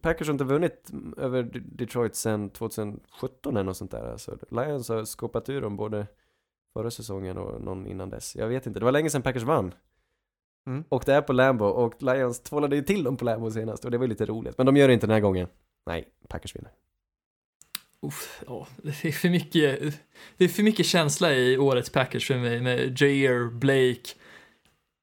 Packers 0.00 0.28
har 0.28 0.32
inte 0.32 0.44
vunnit 0.44 0.90
över 1.16 1.42
Detroit 1.64 2.14
sedan 2.14 2.50
2017 2.50 3.56
eller 3.56 3.64
något 3.64 3.76
sånt 3.76 3.90
där. 3.90 4.12
Alltså, 4.12 4.38
Lions 4.50 4.88
har 4.88 5.04
skopat 5.04 5.48
ur 5.48 5.60
dem 5.60 5.76
både 5.76 6.06
förra 6.72 6.90
säsongen 6.90 7.38
och 7.38 7.60
någon 7.60 7.86
innan 7.86 8.10
dess. 8.10 8.36
Jag 8.36 8.48
vet 8.48 8.66
inte, 8.66 8.80
det 8.80 8.84
var 8.84 8.92
länge 8.92 9.10
sedan 9.10 9.22
Packers 9.22 9.42
vann. 9.42 9.74
Mm. 10.68 10.84
Och 10.88 11.02
det 11.06 11.14
är 11.14 11.22
på 11.22 11.32
Lambo 11.32 11.64
och 11.64 12.02
Lions 12.02 12.40
tvålade 12.40 12.76
ju 12.76 12.82
till 12.82 13.02
dem 13.04 13.16
på 13.16 13.24
Lambo 13.24 13.50
senast 13.50 13.84
och 13.84 13.90
det 13.90 13.98
var 13.98 14.04
ju 14.04 14.08
lite 14.08 14.26
roligt. 14.26 14.58
Men 14.58 14.66
de 14.66 14.76
gör 14.76 14.88
det 14.88 14.94
inte 14.94 15.06
den 15.06 15.14
här 15.14 15.20
gången. 15.20 15.48
Nej, 15.86 16.08
Packers 16.28 16.56
vinner. 16.56 16.70
Uff, 18.06 18.42
ja, 18.46 18.66
det 18.82 19.04
är 19.08 19.12
för 19.12 19.28
mycket, 19.30 19.80
det 20.36 20.44
är 20.44 20.48
för 20.48 20.62
mycket 20.62 20.86
känsla 20.86 21.32
i 21.34 21.58
årets 21.58 21.90
Packers 21.90 22.26
för 22.26 22.38
mig 22.38 22.60
med 22.60 23.00
Jair, 23.00 23.50
Blake. 23.50 24.10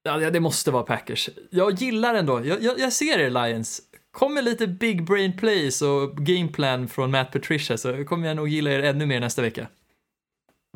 Ja, 0.03 0.17
det- 0.17 0.29
det 0.29 0.39
måste 0.39 0.71
vara 0.71 0.83
Packers. 0.83 1.29
Jag 1.49 1.73
gillar 1.73 2.15
ändå, 2.15 2.45
jag, 2.45 2.61
jag, 2.63 2.79
jag 2.79 2.93
ser 2.93 3.19
er 3.19 3.29
Lions. 3.29 3.81
Kommer 4.11 4.41
lite 4.41 4.67
big 4.67 5.05
brain 5.05 5.37
plays 5.37 5.81
och 5.81 6.17
gameplan 6.17 6.87
från 6.87 7.11
Matt 7.11 7.31
Patricia 7.31 7.77
så 7.77 8.05
kommer 8.05 8.27
jag 8.27 8.35
nog 8.35 8.47
gilla 8.47 8.71
er 8.71 8.79
ännu 8.83 9.05
mer 9.05 9.19
nästa 9.19 9.41
vecka. 9.41 9.67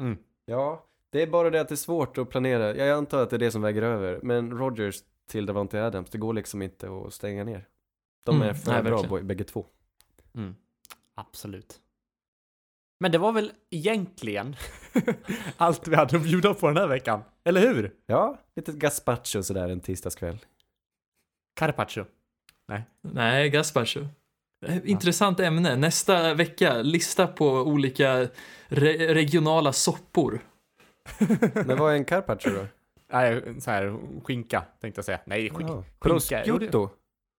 Mm. 0.02 0.18
Ja, 0.46 0.86
det 1.10 1.22
är 1.22 1.28
bara 1.28 1.50
det 1.50 1.62
att 1.62 1.68
det 1.70 1.74
är 1.74 1.78
svårt 1.78 2.18
att 2.18 2.30
planera. 2.30 2.76
Jag 2.76 2.90
antar 2.98 3.24
att 3.24 3.30
det 3.30 3.36
är 3.36 3.40
det 3.40 3.52
som 3.52 3.62
väger 3.62 3.82
över. 3.82 4.20
Men 4.24 4.52
Rodgers 4.58 4.96
till 5.28 5.46
Davante 5.46 5.84
Adams, 5.86 6.10
det 6.10 6.18
går 6.18 6.34
liksom 6.34 6.62
inte 6.62 6.90
att 7.08 7.14
stänga 7.14 7.44
ner. 7.44 7.68
De 8.26 8.36
Mm, 8.36 8.50
är 8.50 8.54
för 8.54 8.72
nej, 8.72 8.84
bra 8.84 9.02
verkligen. 9.02 9.28
bägge 9.28 9.44
två. 9.44 9.66
Mm. 10.36 10.56
Absolut. 11.16 11.80
Men 13.00 13.12
det 13.12 13.18
var 13.18 13.32
väl 13.32 13.52
egentligen 13.70 14.56
allt 15.58 15.88
vi 15.88 15.96
hade 15.96 16.18
att 16.18 16.24
bjuda 16.24 16.54
på 16.54 16.68
den 16.68 16.78
här 16.78 16.88
veckan. 16.88 17.22
Eller 17.44 17.62
hur? 17.62 17.94
Ja, 18.06 18.38
lite 18.56 18.72
gazpacho 18.72 19.44
sådär 19.44 19.70
en 19.70 19.80
tisdagskväll. 19.80 20.38
Carpaccio. 21.56 22.06
Nej, 23.02 23.50
Gaspacho. 23.50 24.00
Intressant 24.84 25.40
ämne. 25.40 25.76
Nästa 25.76 26.34
vecka, 26.34 26.82
lista 26.82 27.28
på 27.28 27.48
olika 27.50 28.28
re 28.68 29.14
regionala 29.14 29.74
soppor. 29.74 30.40
Men 31.66 31.78
vad 31.78 31.92
är 31.94 31.96
en 31.98 32.06
carpaccio 32.06 32.50
då? 32.54 32.66
Nej, 33.12 33.62
så 33.62 33.72
här 33.72 33.98
skinka 34.24 34.62
tänkte 34.82 35.00
jag 35.00 35.06
säga. 35.06 35.20
Nej, 35.26 35.50
skink. 35.50 35.70
Ja. 35.70 35.76
Skinka. 35.76 35.84
Prosciutto. 36.00 36.90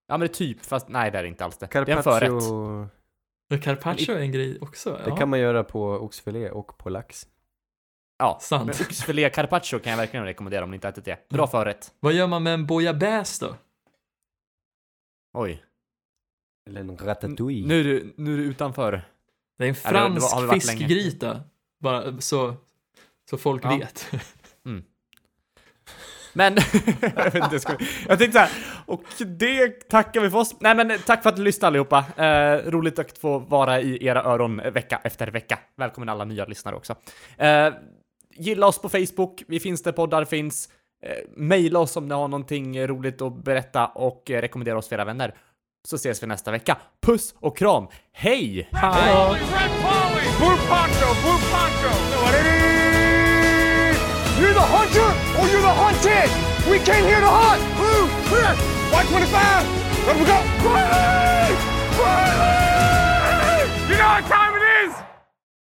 Ja, 0.07 0.15
men 0.19 0.21
det 0.21 0.27
är 0.27 0.29
typ, 0.35 0.65
fast 0.65 0.89
nej, 0.89 1.11
det 1.11 1.19
är 1.19 1.23
det 1.23 1.29
inte 1.29 1.45
alls 1.45 1.59
det. 1.59 1.67
Det 1.73 1.79
är 1.79 1.81
en 1.89 2.03
Carpaccio. 2.03 2.89
förrätt. 3.49 3.63
Carpaccio 3.65 4.15
är 4.15 4.19
en 4.21 4.33
grej 4.33 4.59
också. 4.61 4.91
Det 4.93 5.03
Ja. 5.11 5.17
kan 5.17 5.29
man 5.29 5.39
göra 5.41 5.65
på 5.65 5.85
oxfilé 5.91 6.51
och 6.51 6.79
på 6.79 6.91
lax. 6.91 7.27
Ja, 8.19 8.39
Sant. 8.41 8.65
men 8.67 8.75
oxfilé 8.87 9.31
carpaccio 9.31 9.79
kan 9.79 9.91
jag 9.91 9.97
verkligen 9.97 10.25
rekommendera 10.27 10.65
om 10.65 10.71
ni 10.71 10.75
inte 10.75 10.89
ätit 10.89 11.05
det. 11.05 11.29
Bra 11.29 11.47
förrätt. 11.47 11.95
Vad 12.01 12.13
gör 12.13 12.27
man 12.27 12.43
med 12.43 12.55
en 12.55 12.67
bouillabaisse 12.67 13.47
då? 13.47 13.57
Oj. 15.39 15.65
Eller 16.71 16.81
en 16.81 16.97
ratatouille. 16.97 17.69
Nu 17.69 17.81
är 17.81 17.85
du, 17.85 18.15
nu 18.17 18.33
är 18.35 18.39
du 18.39 18.45
utanför. 18.45 19.03
Det 19.59 19.65
är 19.65 19.69
en 19.69 19.75
Ja, 19.85 19.91
det- 20.09 20.15
det 20.15 20.21
var- 20.21 20.49
fransk 20.49 20.67
fiskgryta. 20.71 21.41
Bara 21.81 22.21
så, 22.21 22.55
så 23.31 23.39
folk 23.39 23.65
Ja. 23.65 23.77
vet. 23.77 24.11
Men, 26.32 26.57
jag 27.16 27.24
vet 27.24 27.35
inte, 27.35 27.48
jag, 27.52 27.61
ska, 27.61 27.73
jag 28.09 28.19
tänkte 28.19 28.32
så 28.32 28.39
här, 28.39 28.51
och 28.86 29.02
det 29.27 29.89
tackar 29.89 30.20
vi 30.20 30.31
för 30.31 30.39
oss. 30.39 30.55
Nej 30.61 30.74
men 30.74 30.98
tack 31.07 31.23
för 31.23 31.31
att 31.31 31.36
du 31.36 31.43
lyssnade 31.43 31.66
allihopa. 31.66 32.05
Eh, 32.16 32.70
roligt 32.70 32.98
att 32.98 33.19
få 33.19 33.39
vara 33.39 33.81
i 33.81 34.07
era 34.07 34.23
öron 34.24 34.57
vecka 34.73 35.01
efter 35.05 35.27
vecka. 35.28 35.59
Välkommen 35.77 36.09
alla 36.09 36.24
nya 36.24 36.44
lyssnare 36.44 36.77
också. 36.77 36.94
Eh, 37.39 37.69
gilla 38.36 38.66
oss 38.66 38.78
på 38.82 38.89
Facebook, 38.89 39.43
vi 39.48 39.61
finns 39.61 39.82
där 39.82 39.93
poddar 39.93 40.24
finns. 40.24 40.69
Eh, 41.07 41.16
maila 41.36 41.78
oss 41.78 41.97
om 41.97 42.09
ni 42.09 42.15
har 42.15 42.28
någonting 42.28 42.86
roligt 42.86 43.23
att 43.23 43.44
berätta 43.44 43.86
och 43.86 44.31
eh, 44.31 44.40
rekommendera 44.40 44.78
oss 44.78 44.89
för 44.89 44.97
era 44.97 45.05
vänner. 45.05 45.35
Så 45.89 45.97
ses 45.97 46.23
vi 46.23 46.27
nästa 46.27 46.51
vecka. 46.51 46.77
Puss 47.07 47.35
och 47.40 47.57
kram. 47.57 47.86
Hej! 48.12 48.69
Holy 52.23 52.60
You're 54.41 54.55
the 54.55 54.61
hunter 54.65 55.05
or 55.37 55.47
you're 55.53 55.61
the 55.61 55.69
hunted! 55.69 56.33
We 56.65 56.79
came 56.81 57.05
here 57.05 57.21
to 57.21 57.29
hunt! 57.29 57.61
Blue! 57.77 58.09
Clear! 58.25 58.57
White 58.89 59.07
25! 59.12 59.37
Let 60.07 60.17
we 60.17 60.25
go! 60.25 60.41
Riley! 60.65 61.53
Riley! 62.01 63.69
You 63.85 64.01
know 64.01 64.09
what 64.17 64.25
time 64.25 64.49